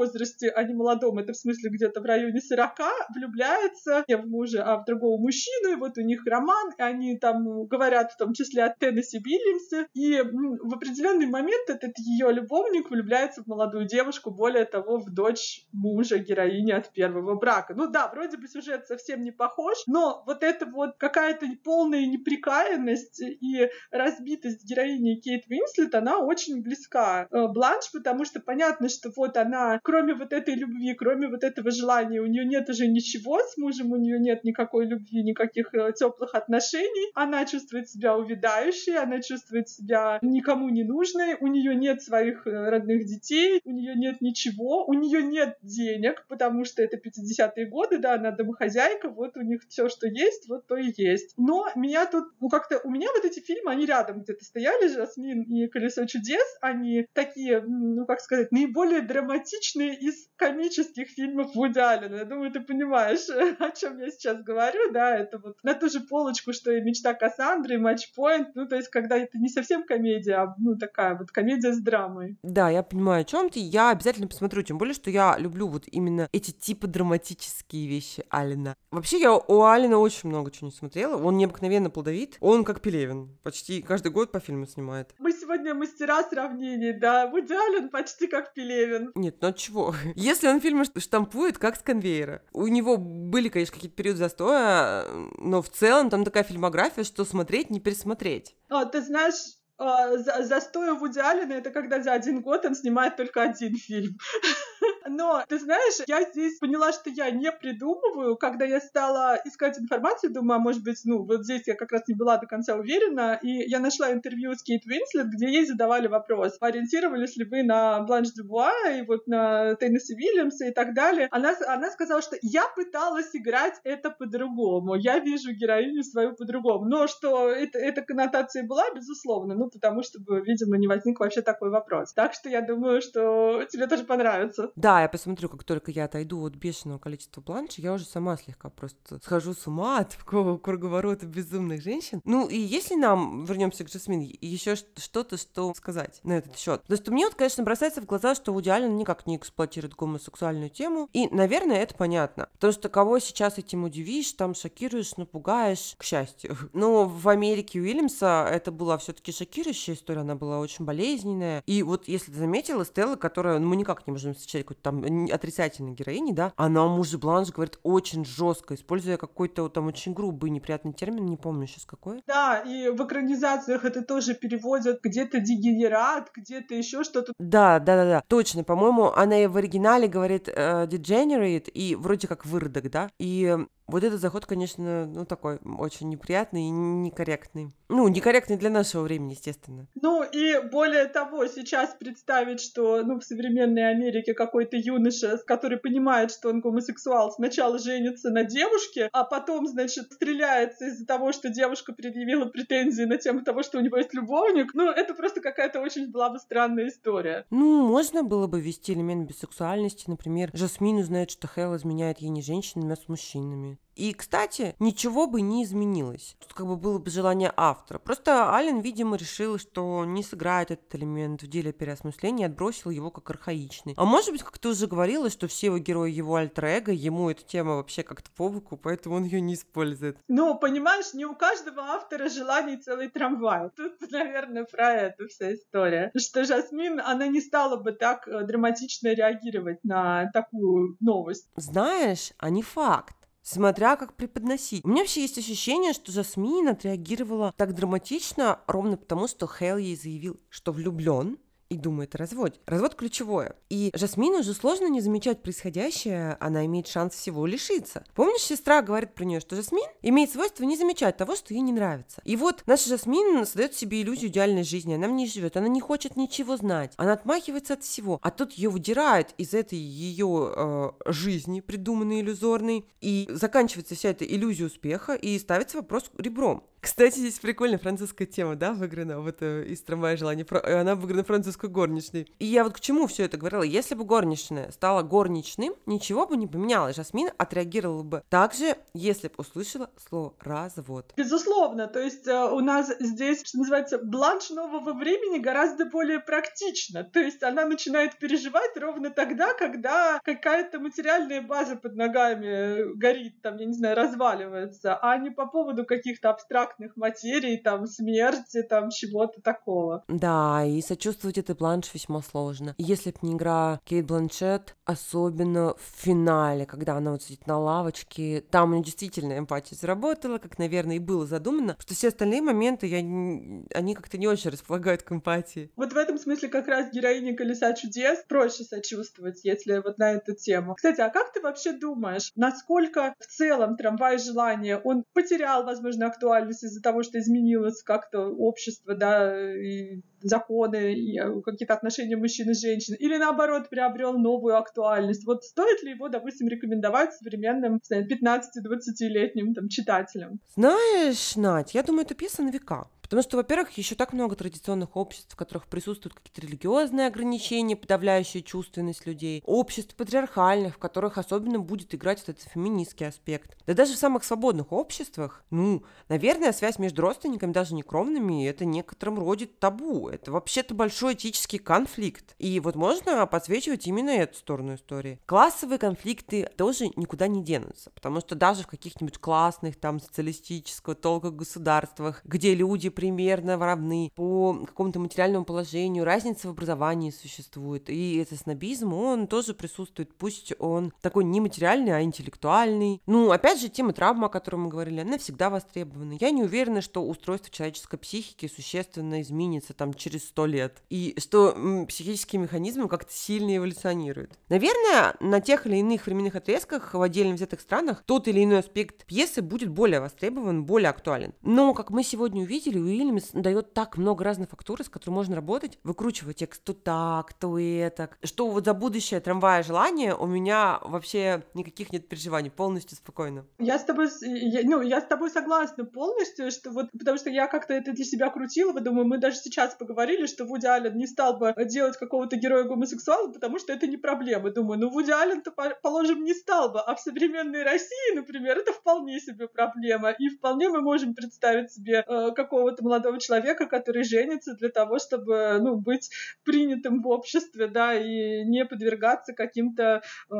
а 0.55 0.63
не 0.65 0.75
молодом, 0.75 1.19
это 1.19 1.33
в 1.33 1.37
смысле 1.37 1.71
где-то 1.71 2.01
в 2.01 2.05
районе 2.05 2.41
40, 2.41 2.73
влюбляется 3.15 4.05
не 4.09 4.17
в 4.17 4.27
мужа, 4.27 4.65
а 4.65 4.79
в 4.79 4.85
другого 4.85 5.21
мужчину, 5.21 5.73
и 5.73 5.77
вот 5.77 5.99
у 5.99 6.03
них 6.03 6.27
роман, 6.27 6.73
и 6.79 6.83
они 6.83 7.19
там 7.19 7.67
говорят 7.67 8.13
в 8.13 8.17
том 8.17 8.33
числе 8.33 8.65
о 8.65 8.75
Теннесси 8.79 9.19
Биллимсе, 9.19 9.87
и 9.95 10.23
в 10.23 10.75
определенный 10.75 11.27
момент 11.27 11.69
этот 11.69 11.99
ее 11.99 12.33
любовник 12.33 12.91
влюбляется 12.91 13.43
в 13.43 13.47
молодую 13.47 13.87
девушку, 13.87 14.31
более 14.31 14.65
того, 14.65 14.99
в 14.99 15.13
дочь 15.13 15.67
мужа 15.73 16.19
героини 16.19 16.73
от 16.73 16.93
первого 16.93 17.35
брака. 17.35 17.75
Ну 17.75 17.89
да, 17.89 18.09
вроде 18.09 18.37
бы 18.37 18.49
сюжет 18.49 18.87
совсем 18.87 19.23
не 19.23 19.31
похож, 19.31 19.77
но 19.87 20.23
вот 20.27 20.43
это 20.43 20.67
вот 20.67 20.97
какая-то 20.99 21.47
полная 21.65 22.07
неприкаянность 22.07 23.21
и 23.21 23.69
разбитость 23.91 24.65
героини 24.65 25.21
Кейт 25.21 25.47
Винслет, 25.49 25.95
она 25.95 26.19
очень 26.19 26.63
близка 26.63 27.27
э, 27.31 27.47
Бланш, 27.49 27.91
потому 27.93 28.25
что 28.25 28.41
понятно, 28.41 28.89
что 28.89 29.11
вот 29.17 29.37
она, 29.37 29.81
кроме 29.91 30.15
вот 30.15 30.33
этой 30.33 30.55
любви, 30.55 30.95
кроме 30.95 31.29
вот 31.29 31.43
этого 31.43 31.71
желания, 31.73 32.21
у 32.21 32.27
нее 32.27 32.45
нет 32.45 32.69
уже 32.71 32.87
ничего 32.87 33.41
с 33.41 33.57
мужем, 33.57 33.91
у 33.91 33.97
нее 33.97 34.21
нет 34.21 34.45
никакой 34.45 34.87
любви, 34.87 35.23
никаких 35.23 35.75
э, 35.75 35.93
теплых 35.99 36.35
отношений, 36.37 37.11
она 37.15 37.45
чувствует 37.45 37.89
себя 37.89 38.17
увядающей, 38.17 38.97
она 38.97 39.21
чувствует 39.21 39.69
себя 39.69 40.19
никому 40.23 40.69
не 40.69 40.85
нужной, 40.85 41.37
у 41.41 41.49
нее 41.49 41.75
нет 41.75 42.03
своих 42.03 42.47
э, 42.47 42.71
родных 42.71 43.05
детей, 43.05 43.61
у 43.65 43.73
нее 43.73 43.95
нет 43.97 44.21
ничего, 44.21 44.87
у 44.87 44.95
нее 44.95 45.23
нет 45.23 45.59
денег, 45.63 46.25
потому 46.29 46.65
что 46.65 46.83
это 46.83 46.97
50-е 46.97 47.67
годы, 47.67 47.99
да, 47.99 48.15
она 48.15 48.31
домохозяйка, 48.31 49.09
вот 49.09 49.37
у 49.37 49.43
них 49.43 49.63
все, 49.69 49.89
что 49.89 50.07
есть, 50.07 50.49
вот 50.49 50.69
то 50.69 50.77
и 50.77 50.93
есть. 50.97 51.35
Но 51.37 51.67
меня 51.75 52.07
тут, 52.07 52.27
ну 52.41 52.49
как-то, 52.49 52.81
у 52.85 52.91
меня 52.91 53.09
вот 53.13 53.25
эти 53.25 53.41
фильмы, 53.41 53.73
они 53.73 53.87
рядом 53.87 54.21
где-то 54.21 54.45
стояли, 54.45 54.87
Жасмин 54.87 55.43
и 55.43 55.67
Колесо 55.67 56.07
чудес, 56.07 56.47
они 56.61 57.07
такие, 57.13 57.61
ну 57.61 58.07
как 58.07 58.21
сказать, 58.21 58.53
наиболее 58.53 59.01
драматичные 59.01 59.80
из 59.89 60.29
комических 60.37 61.09
фильмов 61.09 61.55
Вуди 61.55 61.79
Аллена. 61.79 62.17
Я 62.17 62.25
думаю, 62.25 62.51
ты 62.51 62.61
понимаешь, 62.61 63.29
о 63.61 63.71
чем 63.71 63.99
я 63.99 64.11
сейчас 64.11 64.43
говорю, 64.43 64.91
да, 64.93 65.17
это 65.17 65.39
вот 65.39 65.57
на 65.63 65.75
ту 65.75 65.89
же 65.89 66.01
полочку, 66.01 66.53
что 66.53 66.73
и 66.73 66.81
«Мечта 66.81 67.15
Кассандры», 67.15 67.75
и 67.75 67.79
«Матчпоинт», 67.79 68.55
ну 68.55 68.67
то 68.67 68.77
есть 68.77 68.89
когда 68.89 69.17
это 69.19 69.39
не 69.39 69.49
совсем 69.49 69.85
комедия, 69.85 70.37
а 70.37 70.55
ну 70.59 70.77
такая 70.77 71.17
вот 71.17 71.31
комедия 71.31 71.73
с 71.73 71.81
драмой. 71.81 72.39
Да, 72.43 72.71
я 72.71 72.83
понимаю, 72.83 73.23
о 73.23 73.25
чем 73.25 73.51
ты, 73.51 73.61
я 73.61 73.91
обязательно 73.91 74.29
посмотрю, 74.29 74.63
тем 74.63 74.79
более, 74.79 74.95
что 74.95 75.11
я 75.11 75.37
люблю 75.39 75.69
вот 75.69 75.85
именно 75.87 76.29
эти 76.33 76.53
типы 76.53 76.87
драматические 76.87 77.87
вещи 77.87 78.25
Алина. 78.31 78.77
Вообще, 78.91 79.21
я 79.21 79.35
у 79.35 79.63
Алина 79.65 79.99
очень 79.99 80.31
много 80.31 80.51
чего 80.51 80.69
не 80.69 80.73
смотрела, 80.73 81.23
он 81.23 81.37
необыкновенно 81.37 81.91
плодовит, 81.91 82.39
он 82.41 82.65
как 82.65 82.81
Пелевин, 82.81 83.37
почти 83.43 83.83
каждый 83.83 84.11
год 84.11 84.33
по 84.33 84.41
фильму 84.41 84.67
снимает. 84.67 85.15
Мы 85.19 85.33
сегодня 85.33 85.75
мастера 85.75 86.23
сравнений, 86.23 86.93
да, 86.93 87.27
Вуди 87.27 87.53
Аллен 87.53 87.91
почти 87.91 88.27
как 88.27 88.55
Пелевин. 88.55 89.13
Нет, 89.15 89.37
ну 89.41 89.49
от 89.49 89.57
чего? 89.71 89.95
Если 90.15 90.49
он 90.49 90.61
фильмы 90.61 90.85
штампует, 90.97 91.59
как 91.59 91.77
с 91.77 91.81
конвейера. 91.81 92.43
У 92.53 92.67
него 92.67 92.97
были, 92.97 93.49
конечно, 93.49 93.75
какие-то 93.75 93.97
периоды 93.97 94.19
застоя, 94.19 95.07
но 95.39 95.63
в 95.63 95.71
целом 95.71 96.11
там 96.11 96.25
такая 96.25 96.43
фильмография, 96.43 97.05
что 97.05 97.25
смотреть, 97.25 97.71
не 97.71 97.81
пересмотреть. 97.81 98.55
А, 98.69 98.85
ты 98.85 99.03
знаешь, 99.03 99.57
а, 99.81 100.19
за, 100.19 100.43
застой 100.43 100.91
у 100.91 100.97
Вуди 100.97 101.19
Аллена 101.19 101.55
это 101.55 101.71
когда 101.71 102.03
за 102.03 102.13
один 102.13 102.43
год 102.43 102.67
он 102.67 102.75
снимает 102.75 103.17
только 103.17 103.43
один 103.43 103.75
фильм. 103.77 104.19
Но, 105.09 105.43
ты 105.49 105.59
знаешь, 105.59 106.05
я 106.07 106.23
здесь 106.31 106.59
поняла, 106.59 106.93
что 106.93 107.09
я 107.09 107.31
не 107.31 107.51
придумываю. 107.51 108.37
Когда 108.37 108.67
я 108.67 108.81
стала 108.81 109.41
искать 109.45 109.79
информацию, 109.79 110.33
думаю, 110.33 110.57
а 110.57 110.61
может 110.61 110.83
быть, 110.83 111.01
ну, 111.05 111.25
вот 111.25 111.45
здесь 111.45 111.63
я 111.67 111.75
как 111.75 111.93
раз 111.93 112.03
не 112.09 112.15
была 112.15 112.37
до 112.37 112.47
конца 112.47 112.77
уверена, 112.77 113.39
и 113.43 113.69
я 113.69 113.81
нашла 113.81 114.13
интервью 114.13 114.55
с 114.55 114.63
Кейт 114.63 114.85
Уинслет, 114.85 115.29
где 115.29 115.47
ей 115.47 115.65
задавали 115.65 116.07
вопрос, 116.09 116.59
ориентировались 116.61 117.37
ли 117.37 117.45
вы 117.45 117.63
на 117.63 118.01
Бланш 118.01 118.33
Дюбуа 118.33 118.73
и 118.91 119.03
вот 119.03 119.27
на 119.27 119.75
Теннесси 119.77 120.15
Вильямса 120.15 120.67
и 120.67 120.73
так 120.73 120.95
далее. 120.95 121.29
Она, 121.31 121.55
она 121.67 121.91
сказала, 121.91 122.21
что 122.21 122.37
я 122.43 122.69
пыталась 122.77 123.31
играть 123.33 123.81
это 123.85 124.11
по-другому, 124.11 124.95
я 124.95 125.19
вижу 125.21 125.53
героиню 125.53 126.03
свою 126.03 126.35
по-другому. 126.35 126.85
Но 126.85 127.07
что 127.07 127.51
это, 127.51 127.79
эта 127.79 128.03
коннотация 128.03 128.65
была, 128.65 128.85
безусловно, 128.95 129.55
ну, 129.55 129.70
потому 129.73 130.03
что, 130.03 130.19
видимо, 130.41 130.77
не 130.77 130.89
возник 130.89 131.21
вообще 131.21 131.43
такой 131.43 131.71
вопрос. 131.71 132.13
Так 132.13 132.35
что 132.35 132.49
я 132.49 132.61
думаю, 132.61 133.03
что 133.03 133.65
тебе 133.71 133.87
тоже 133.87 134.05
понравится. 134.05 134.71
Да, 134.77 135.03
я 135.03 135.09
посмотрю, 135.09 135.49
как 135.49 135.65
только 135.65 135.91
я 135.91 136.05
отойду 136.05 136.45
от 136.45 136.55
бешеного 136.55 136.99
количества 136.99 137.41
бланшей, 137.41 137.85
я 137.85 137.93
уже 137.93 138.05
сама 138.05 138.37
слегка 138.37 138.71
просто 138.71 139.21
схожу 139.23 139.55
с 139.55 139.67
ума 139.67 139.99
от 139.99 140.17
такого 140.17 140.59
круговорота 140.59 141.27
безумных 141.27 141.83
женщин. 141.83 142.21
Ну 142.25 142.49
и 142.49 142.57
если 142.57 142.95
нам, 142.95 143.45
вернемся 143.45 143.85
к 143.85 143.91
Жасмин, 143.91 144.21
еще 144.21 144.77
что-то, 144.77 145.37
что 145.37 145.73
сказать 145.75 146.21
на 146.23 146.35
этот 146.35 146.57
счет. 146.57 146.83
Потому 146.83 146.99
что 146.99 147.13
мне 147.13 147.25
вот, 147.27 147.35
конечно, 147.35 147.65
бросается 147.65 148.01
в 148.01 148.07
глаза, 148.07 148.35
что 148.35 148.53
Вуди 148.53 148.71
Аллен 148.71 148.97
никак 148.97 149.27
не 149.27 149.37
эксплуатирует 149.37 149.95
гомосексуальную 149.95 150.71
тему. 150.71 151.09
И, 151.13 151.29
наверное, 151.29 151.79
это 151.79 151.95
понятно. 151.95 152.49
Потому 152.53 152.73
что 152.73 152.89
кого 152.89 153.19
сейчас 153.19 153.59
этим 153.59 153.85
удивишь, 153.85 154.33
там 154.33 154.55
шокируешь, 154.55 155.17
напугаешь, 155.17 155.95
к 155.99 156.03
счастью. 156.03 156.57
Но 156.73 157.07
в 157.07 157.29
Америке 157.29 157.81
Уильямса 157.81 158.47
это 158.51 158.71
была 158.71 158.99
все-таки 158.99 159.33
шокирующая 159.61 159.95
история, 159.95 160.21
она 160.21 160.35
была 160.35 160.59
очень 160.59 160.85
болезненная. 160.85 161.63
И 161.67 161.83
вот 161.83 162.09
если 162.09 162.33
ты 162.33 162.39
заметила, 162.39 162.85
Стелла, 162.85 163.17
которая, 163.17 163.59
ну, 163.59 163.69
мы 163.69 163.77
никак 163.77 164.07
не 164.07 164.13
можем 164.13 164.35
встречать 164.35 164.63
какой-то 164.63 164.83
там 164.83 165.27
отрицательной 165.31 165.93
героини, 165.93 166.33
да, 166.33 166.53
она 166.57 166.87
мужа 166.87 167.19
Бланш 167.19 167.51
говорит 167.51 167.79
очень 167.83 168.25
жестко, 168.25 168.75
используя 168.75 169.17
какой-то 169.17 169.65
вот 169.65 169.75
там 169.75 169.87
очень 169.87 170.15
грубый, 170.15 170.51
неприятный 170.51 170.93
термин, 170.93 171.27
не 171.27 171.37
помню 171.37 171.67
сейчас 171.67 171.85
какой. 171.85 172.23
Да, 172.27 172.61
и 172.61 172.89
в 172.89 173.05
экранизациях 173.05 173.85
это 173.85 174.03
тоже 174.03 174.35
переводят 174.35 175.01
где-то 175.03 175.41
дегенерат, 175.41 176.31
где-то 176.35 176.75
еще 176.75 177.05
что-то. 177.05 177.33
Да, 177.39 177.79
да, 177.79 177.97
да, 177.97 178.05
да, 178.05 178.25
точно, 178.27 178.65
по-моему, 178.65 179.13
она 179.13 179.43
и 179.43 179.47
в 179.47 179.57
оригинале 179.57 180.09
говорит 180.09 180.49
э, 180.49 180.87
degenerate 180.87 181.71
и 181.71 181.95
вроде 181.95 182.29
как 182.29 182.47
выродок, 182.47 182.91
да, 182.91 183.11
и 183.19 183.59
Вот 183.91 184.05
этот 184.05 184.21
заход, 184.21 184.47
конечно, 184.47 185.07
ну 185.07 185.25
такой 185.25 185.59
очень 185.79 186.09
неприятный 186.09 186.69
и 186.69 186.71
некорректный. 186.71 187.75
Ну, 187.89 188.07
некорректный 188.07 188.57
для 188.57 188.71
нашего 188.71 189.03
времени, 189.03 189.33
естественно. 189.33 189.89
Ну 190.01 190.23
и 190.23 190.61
более 190.71 191.07
того, 191.07 191.47
сейчас 191.47 191.97
представить, 191.99 192.61
что 192.61 193.03
ну, 193.03 193.19
в 193.19 193.25
современной 193.25 193.91
Америке 193.91 194.33
какой-то 194.33 194.77
юноша, 194.77 195.39
который 195.45 195.77
понимает, 195.77 196.31
что 196.31 196.51
он 196.51 196.61
гомосексуал, 196.61 197.33
сначала 197.33 197.81
женится 197.81 198.31
на 198.31 198.45
девушке, 198.45 199.09
а 199.13 199.25
потом, 199.25 199.67
значит, 199.67 200.13
стреляется 200.13 200.87
из-за 200.87 201.05
того, 201.05 201.33
что 201.33 201.49
девушка 201.49 201.93
предъявила 201.93 202.45
претензии 202.45 203.03
на 203.03 203.17
тему 203.17 203.43
того, 203.43 203.65
что 203.65 203.79
у 203.79 203.81
него 203.81 203.97
есть 203.97 204.15
любовник, 204.15 204.73
ну, 204.73 204.89
это 204.89 205.15
просто 205.15 205.41
какая-то 205.41 205.81
очень 205.81 206.13
была 206.13 206.31
бы 206.31 206.39
странная 206.39 206.87
история. 206.89 207.45
Ну, 207.51 207.89
можно 207.89 208.23
было 208.23 208.47
бы 208.47 208.61
ввести 208.61 208.93
элемент 208.93 209.29
бисексуальности, 209.29 210.05
например, 210.07 210.51
Жасмин 210.53 210.99
узнает, 210.99 211.33
что 211.33 211.49
Хелл 211.49 211.75
изменяет 211.75 212.19
ей 212.19 212.29
не 212.29 212.43
женщинами, 212.43 212.93
а 212.93 212.97
с 212.97 213.09
мужчинами. 213.09 213.80
И, 214.01 214.15
кстати, 214.15 214.75
ничего 214.79 215.27
бы 215.27 215.43
не 215.43 215.63
изменилось. 215.63 216.35
Тут 216.41 216.55
как 216.55 216.67
бы 216.67 216.77
было 216.77 216.99
бы 216.99 217.11
желание 217.11 217.53
автора. 217.55 217.99
Просто 217.99 218.51
Ален, 218.55 218.81
видимо, 218.81 219.17
решил, 219.17 219.59
что 219.59 220.07
не 220.07 220.23
сыграет 220.23 220.71
этот 220.71 220.95
элемент 220.95 221.43
в 221.43 221.47
деле 221.49 221.71
переосмысления 221.73 222.47
и 222.47 222.49
отбросил 222.49 222.91
его 222.91 223.11
как 223.11 223.29
архаичный. 223.29 223.93
А 223.99 224.07
может 224.07 224.31
быть, 224.31 224.43
как 224.43 224.59
ты 224.59 224.71
уже 224.71 224.87
говорила, 224.87 225.29
что 225.29 225.49
все 225.49 225.67
его 225.67 225.79
герои 225.79 226.11
его 226.11 226.37
альтер 226.37 226.65
-эго, 226.65 226.93
ему 226.93 227.29
эта 227.29 227.45
тема 227.45 227.77
вообще 227.77 228.03
как-то 228.03 228.31
по 228.31 228.49
боку, 228.49 228.79
поэтому 228.79 229.17
он 229.17 229.25
ее 229.25 229.43
не 229.43 229.53
использует. 229.53 230.17
Ну, 230.29 230.59
понимаешь, 230.59 231.13
не 231.13 231.27
у 231.27 231.35
каждого 231.35 231.83
автора 231.83 232.31
желаний 232.31 232.79
целый 232.79 233.09
трамвай. 233.09 233.69
Тут, 233.77 234.01
наверное, 234.11 234.65
про 234.65 234.93
это 234.95 235.27
вся 235.27 235.53
история. 235.53 236.11
Что 236.17 236.45
Жасмин, 236.45 237.01
она 237.01 237.27
не 237.27 237.43
стала 237.43 237.77
бы 237.77 237.93
так 237.93 238.27
э, 238.27 238.47
драматично 238.47 239.09
реагировать 239.09 239.85
на 239.85 240.31
такую 240.33 240.97
новость. 241.01 241.49
Знаешь, 241.57 242.33
а 242.39 242.49
не 242.49 242.63
факт 242.63 243.20
смотря 243.51 243.97
как 243.97 244.15
преподносить. 244.15 244.85
У 244.85 244.89
меня 244.89 245.03
вообще 245.03 245.23
есть 245.23 245.39
ощущение, 245.39 245.93
что 245.93 246.13
Жасмин 246.13 246.69
отреагировала 246.69 247.53
так 247.57 247.75
драматично 247.75 248.61
ровно 248.67 248.97
потому, 248.97 249.27
что 249.27 249.47
Хелл 249.47 249.79
ей 249.79 249.97
заявил, 249.97 250.41
что 250.49 250.73
влюблен, 250.73 251.39
и 251.71 251.77
думает 251.77 252.15
о 252.17 252.19
разводе. 252.19 252.59
Развод 252.67 252.97
ключевое. 252.97 253.57
И 253.71 253.91
Жасмину 253.95 254.41
уже 254.41 254.55
сложно 254.55 254.89
не 254.89 255.01
замечать 255.01 255.41
происходящее, 255.41 256.37
она 256.41 256.67
имеет 256.67 256.89
шанс 256.89 257.15
всего 257.15 257.47
лишиться. 257.47 258.05
Помнишь, 258.15 258.43
сестра 258.43 258.83
говорит 258.83 259.15
про 259.15 259.25
нее, 259.25 259.41
что 259.41 259.57
Жасмин 259.57 259.87
имеет 260.03 260.31
свойство 260.31 260.65
не 260.65 260.77
замечать 260.77 261.17
того, 261.17 261.37
что 261.37 261.55
ей 261.55 261.61
не 261.61 261.73
нравится. 261.73 262.21
И 262.25 262.37
вот 262.37 262.65
наша 262.67 262.89
Жасмин 262.89 263.47
создает 263.47 263.75
себе 263.75 264.03
иллюзию 264.03 264.31
идеальной 264.31 264.65
жизни, 264.65 264.95
она 264.95 265.07
в 265.07 265.13
ней 265.13 265.29
живет, 265.29 265.57
она 265.57 265.69
не 265.69 265.81
хочет 265.81 266.17
ничего 266.17 266.57
знать, 266.57 266.93
она 266.97 267.13
отмахивается 267.13 267.75
от 267.75 267.85
всего, 267.85 268.19
а 268.23 268.31
тут 268.33 268.53
ее 268.53 268.69
выдирают 268.69 269.33
из 269.39 269.55
этой 269.55 269.79
ее 269.79 270.53
э, 270.57 270.91
жизни, 271.07 271.61
придуманной 271.61 272.21
иллюзорной, 272.21 272.85
и 273.01 273.29
заканчивается 273.31 273.95
вся 273.95 274.11
эта 274.11 274.25
иллюзия 274.25 274.65
успеха, 274.65 275.15
и 275.15 275.39
ставится 275.39 275.77
вопрос 275.77 276.11
ребром. 276.19 276.65
Кстати, 276.81 277.19
здесь 277.19 277.39
прикольная 277.39 277.79
французская 277.79 278.25
тема, 278.25 278.57
да, 278.57 278.73
выиграна, 278.73 279.21
вот 279.21 279.37
э, 279.41 279.65
из 279.67 279.83
трамвая 279.83 280.17
желания, 280.17 280.47
она 280.65 280.95
выиграна 280.95 281.25
французской 281.25 281.69
горничной. 281.69 282.27
И 282.39 282.47
я 282.47 282.65
вот 282.65 282.75
к 282.75 282.81
чему 282.81 283.07
все 283.07 283.25
это 283.25 283.37
говорила? 283.37 283.63
Если 283.63 283.95
бы 283.95 284.05
горничная 284.05 284.71
стала 284.73 285.03
горничным, 285.03 285.75
ничего 285.85 286.27
бы 286.27 286.39
не 286.39 286.47
поменялось. 286.47 286.97
Жасмин 286.97 287.31
отреагировала 287.37 288.03
бы 288.03 288.23
так 288.31 288.55
же, 288.55 288.77
если 288.95 289.29
бы 289.29 289.35
услышала 289.37 289.91
слово 290.09 290.35
«развод». 290.41 291.13
Безусловно, 291.17 291.87
то 291.87 292.01
есть 292.01 292.27
э, 292.27 292.51
у 292.51 292.61
нас 292.61 292.91
здесь, 292.99 293.47
что 293.47 293.59
называется, 293.59 293.99
бланш 293.99 294.49
нового 294.49 294.95
времени 294.95 295.39
гораздо 295.39 295.85
более 295.85 296.21
практично. 296.21 297.05
То 297.05 297.21
есть 297.21 297.43
она 297.43 297.67
начинает 297.67 298.19
переживать 298.19 298.75
ровно 298.77 299.11
тогда, 299.11 299.53
когда 299.53 300.19
какая-то 300.25 300.79
материальная 300.79 301.43
база 301.43 301.77
под 301.77 301.95
ногами 301.95 302.95
горит, 302.97 303.43
там, 303.43 303.59
я 303.59 303.67
не 303.67 303.75
знаю, 303.75 303.97
разваливается, 303.97 304.99
а 305.03 305.19
не 305.19 305.29
по 305.29 305.47
поводу 305.47 305.85
каких-то 305.85 306.31
абстрактных 306.31 306.70
абстрактных 306.71 306.97
материй, 306.97 307.59
там, 307.59 307.87
смерти, 307.87 308.63
там, 308.63 308.91
чего-то 308.91 309.41
такого. 309.43 310.05
Да, 310.09 310.65
и 310.65 310.81
сочувствовать 310.81 311.39
этой 311.39 311.55
бланш 311.55 311.93
весьма 311.93 312.23
сложно. 312.23 312.75
Если 312.79 313.11
бы 313.11 313.19
не 313.23 313.35
игра 313.35 313.81
Кейт 313.85 314.07
Бланшет, 314.07 314.77
особенно 314.85 315.75
в 315.75 316.03
финале, 316.03 316.67
когда 316.67 316.97
она 316.97 317.13
вот 317.13 317.23
сидит 317.23 317.47
на 317.47 317.59
лавочке, 317.59 318.43
там 318.51 318.71
у 318.71 318.73
нее 318.75 318.85
действительно 318.85 319.39
эмпатия 319.39 319.77
заработала, 319.77 320.39
как, 320.39 320.59
наверное, 320.59 320.97
и 320.97 321.01
было 321.01 321.27
задумано, 321.27 321.77
что 321.79 321.95
все 321.95 322.09
остальные 322.09 322.43
моменты, 322.43 322.87
я, 322.87 322.99
они 322.99 323.95
как-то 323.95 324.19
не 324.19 324.29
очень 324.29 324.51
располагают 324.51 325.03
к 325.03 325.13
эмпатии. 325.13 325.71
Вот 325.77 325.93
в 325.93 325.97
этом 325.97 326.19
смысле 326.19 326.49
как 326.49 326.69
раз 326.69 326.93
героине 326.93 327.35
«Колеса 327.35 327.73
чудес» 327.73 328.25
проще 328.29 328.65
сочувствовать, 328.65 329.41
если 329.45 329.79
вот 329.79 329.99
на 329.99 330.13
эту 330.13 330.35
тему. 330.35 330.75
Кстати, 330.75 331.01
а 331.01 331.11
как 331.11 331.33
ты 331.33 331.41
вообще 331.41 331.73
думаешь, 331.73 332.33
насколько 332.37 333.15
в 333.19 333.27
целом 333.27 333.77
«Трамвай 333.77 334.19
желания» 334.19 334.79
он 334.79 335.05
потерял, 335.13 335.65
возможно, 335.65 336.07
актуальность 336.07 336.60
актуальность 336.61 336.63
из-за 336.63 336.81
того, 336.81 337.03
что 337.03 337.19
изменилось 337.19 337.83
как-то 337.83 338.29
общество, 338.29 338.95
да, 338.95 339.57
и 339.57 340.01
законы, 340.23 340.95
и 340.95 341.19
э, 341.19 341.41
какие-то 341.43 341.75
отношения 341.75 342.17
мужчин 342.17 342.51
и 342.51 342.55
женщин, 342.55 342.95
или 342.99 343.17
наоборот 343.17 343.69
приобрел 343.71 344.19
новую 344.19 344.57
актуальность. 344.57 345.27
Вот 345.27 345.45
стоит 345.45 345.83
ли 345.83 345.93
его, 345.93 346.09
допустим, 346.09 346.49
рекомендовать 346.49 347.15
современным 347.15 347.81
15-20-летним 347.91 349.55
там, 349.55 349.69
читателям? 349.69 350.41
Знаешь, 350.57 351.37
Надь, 351.37 351.75
я 351.75 351.83
думаю, 351.83 352.05
это 352.05 352.15
пьеса 352.15 352.43
на 352.43 352.51
века. 352.51 352.87
Потому 353.11 353.25
что, 353.25 353.39
во-первых, 353.39 353.73
еще 353.73 353.97
так 353.97 354.13
много 354.13 354.37
традиционных 354.37 354.97
обществ, 354.97 355.33
в 355.33 355.37
которых 355.37 355.67
присутствуют 355.67 356.15
какие-то 356.15 356.43
религиозные 356.43 357.09
ограничения, 357.09 357.75
подавляющие 357.75 358.41
чувственность 358.41 359.05
людей, 359.05 359.43
обществ 359.47 359.97
патриархальных, 359.97 360.77
в 360.77 360.79
которых 360.79 361.19
особенно 361.19 361.59
будет 361.59 361.93
играть 361.93 362.21
вот 362.21 362.29
этот 362.29 362.49
феминистский 362.53 363.09
аспект. 363.09 363.59
Да 363.67 363.75
даже 363.75 363.95
в 363.95 363.99
самых 363.99 364.23
свободных 364.23 364.71
обществах, 364.71 365.43
ну, 365.51 365.83
наверное, 366.09 366.53
связь 366.53 366.79
между 366.79 367.03
родственниками, 367.03 367.51
даже 367.51 367.75
не 367.75 367.83
кровными, 367.83 368.47
это 368.47 368.63
в 368.63 368.69
некотором 368.69 369.19
роде 369.19 369.47
табу. 369.47 370.09
Это 370.09 370.31
вообще-то 370.31 370.75
большой 370.75 371.15
этический 371.15 371.59
конфликт. 371.59 372.37
И 372.39 372.61
вот 372.61 372.77
можно 372.77 373.27
подсвечивать 373.27 373.89
именно 373.89 374.11
эту 374.11 374.37
сторону 374.37 374.77
истории. 374.77 375.19
Классовые 375.27 375.81
конфликты 375.81 376.49
тоже 376.57 376.91
никуда 376.95 377.27
не 377.27 377.43
денутся, 377.43 377.91
потому 377.91 378.21
что 378.21 378.37
даже 378.37 378.63
в 378.63 378.69
каких-нибудь 378.69 379.19
классных, 379.19 379.75
там, 379.81 379.99
социалистического 379.99 380.95
толка 380.95 381.31
государствах, 381.31 382.21
где 382.25 382.55
люди 382.55 382.89
примерно 383.01 383.57
равны 383.57 384.13
по 384.15 384.67
какому-то 384.67 385.01
материальному 385.01 385.47
положению, 385.47 386.05
разница 386.05 386.49
в 386.49 386.51
образовании 386.51 387.11
существует, 387.11 387.89
и 387.89 388.19
этот 388.19 388.41
снобизм, 388.41 388.93
он 388.93 389.27
тоже 389.27 389.55
присутствует, 389.55 390.15
пусть 390.15 390.53
он 390.59 390.93
такой 391.01 391.25
не 391.25 391.41
материальный, 391.41 391.97
а 391.97 392.03
интеллектуальный. 392.03 393.01
Ну, 393.07 393.31
опять 393.31 393.59
же, 393.59 393.71
тема 393.71 393.95
травмы, 393.95 394.27
о 394.27 394.29
которой 394.29 394.57
мы 394.57 394.69
говорили, 394.69 395.01
она 395.01 395.17
всегда 395.17 395.49
востребована. 395.49 396.19
Я 396.21 396.31
не 396.31 396.43
уверена, 396.43 396.83
что 396.83 397.03
устройство 397.03 397.51
человеческой 397.51 397.97
психики 397.97 398.53
существенно 398.55 399.23
изменится 399.23 399.73
там 399.73 399.95
через 399.95 400.29
сто 400.29 400.45
лет, 400.45 400.83
и 400.91 401.15
что 401.17 401.57
психические 401.89 402.43
механизмы 402.43 402.87
как-то 402.87 403.15
сильно 403.15 403.57
эволюционируют. 403.57 404.39
Наверное, 404.51 405.17
на 405.21 405.41
тех 405.41 405.67
или 405.67 405.77
иных 405.77 406.05
временных 406.05 406.35
отрезках 406.35 406.93
в 406.93 407.01
отдельно 407.01 407.33
взятых 407.35 407.63
странах 407.63 408.03
тот 408.05 408.29
или 408.29 408.45
иной 408.45 408.59
аспект 408.59 409.07
пьесы 409.07 409.41
будет 409.41 409.71
более 409.71 410.01
востребован, 410.01 410.65
более 410.65 410.91
актуален. 410.91 411.33
Но, 411.41 411.73
как 411.73 411.89
мы 411.89 412.05
сегодня 412.05 412.43
увидели, 412.43 412.90
Уильямс 412.91 413.31
дает 413.33 413.73
так 413.75 413.97
много 413.97 414.25
разных 414.25 414.51
фактур, 414.51 414.83
с 414.83 414.89
которыми 414.89 415.17
можно 415.17 415.37
работать, 415.37 415.79
выкручивать 415.85 416.37
текст 416.37 416.63
то 416.65 416.75
так, 416.75 417.33
то 417.35 417.59
это, 417.59 418.11
что 418.23 418.49
вот 418.49 418.65
за 418.65 418.75
будущее 418.75 419.21
трамвая 419.21 419.63
желания 419.63 420.15
у 420.15 420.27
меня 420.27 420.79
вообще 420.83 421.45
никаких 421.55 421.93
нет 421.93 422.09
переживаний, 422.09 422.51
полностью 422.51 422.97
спокойно. 422.97 423.47
Я 423.59 423.79
с 423.79 423.85
тобой, 423.85 424.09
я, 424.23 424.61
ну, 424.65 424.81
я 424.83 425.01
с 425.01 425.07
тобой 425.07 425.31
согласна 425.31 425.85
полностью, 425.85 426.51
что 426.51 426.71
вот, 426.71 426.91
потому 426.93 427.19
что 427.19 427.31
я 427.31 427.47
как-то 427.47 427.75
это 427.75 427.93
для 427.93 428.05
себя 428.05 428.31
крутила, 428.31 428.79
думаю, 428.81 429.07
мы 429.07 429.19
даже 429.19 429.37
сейчас 429.37 429.75
поговорили, 429.75 430.27
что 430.27 430.45
Вуди 430.45 430.67
Аллен 430.67 430.97
не 430.97 431.07
стал 431.07 431.37
бы 431.37 431.55
делать 431.65 431.97
какого-то 431.97 432.37
героя 432.37 432.65
гомосексуала, 432.65 433.33
потому 433.33 433.59
что 433.59 433.73
это 433.73 433.87
не 433.87 433.97
проблема. 433.97 434.51
Думаю, 434.51 434.81
ну 434.81 434.91
Вуди 434.91 435.11
Аллен-то, 435.11 435.53
положим, 435.83 436.25
не 436.25 436.35
стал 436.35 436.73
бы, 436.73 436.81
а 436.81 436.95
в 436.95 437.01
современной 437.01 437.63
России, 437.63 438.15
например, 438.15 438.59
это 438.59 438.73
вполне 438.73 439.21
себе 439.21 439.49
проблема, 439.49 440.11
и 440.11 440.29
вполне 440.29 440.69
мы 440.69 440.81
можем 440.81 441.15
представить 441.15 441.73
себе 441.73 442.05
э, 442.07 442.31
какого-то 442.33 442.80
какого-то 442.81 442.83
молодого 442.83 443.21
человека, 443.21 443.67
который 443.67 444.05
женится 444.05 444.55
для 444.55 444.71
того, 444.71 444.99
чтобы, 444.99 445.59
ну, 445.61 445.77
быть 445.77 446.11
принятым 446.45 447.03
в 447.03 447.09
обществе, 447.09 447.69
да, 447.69 447.95
и 447.95 448.45
не 448.45 448.65
подвергаться 448.65 449.33
каким-то 449.33 450.03
э, 450.31 450.35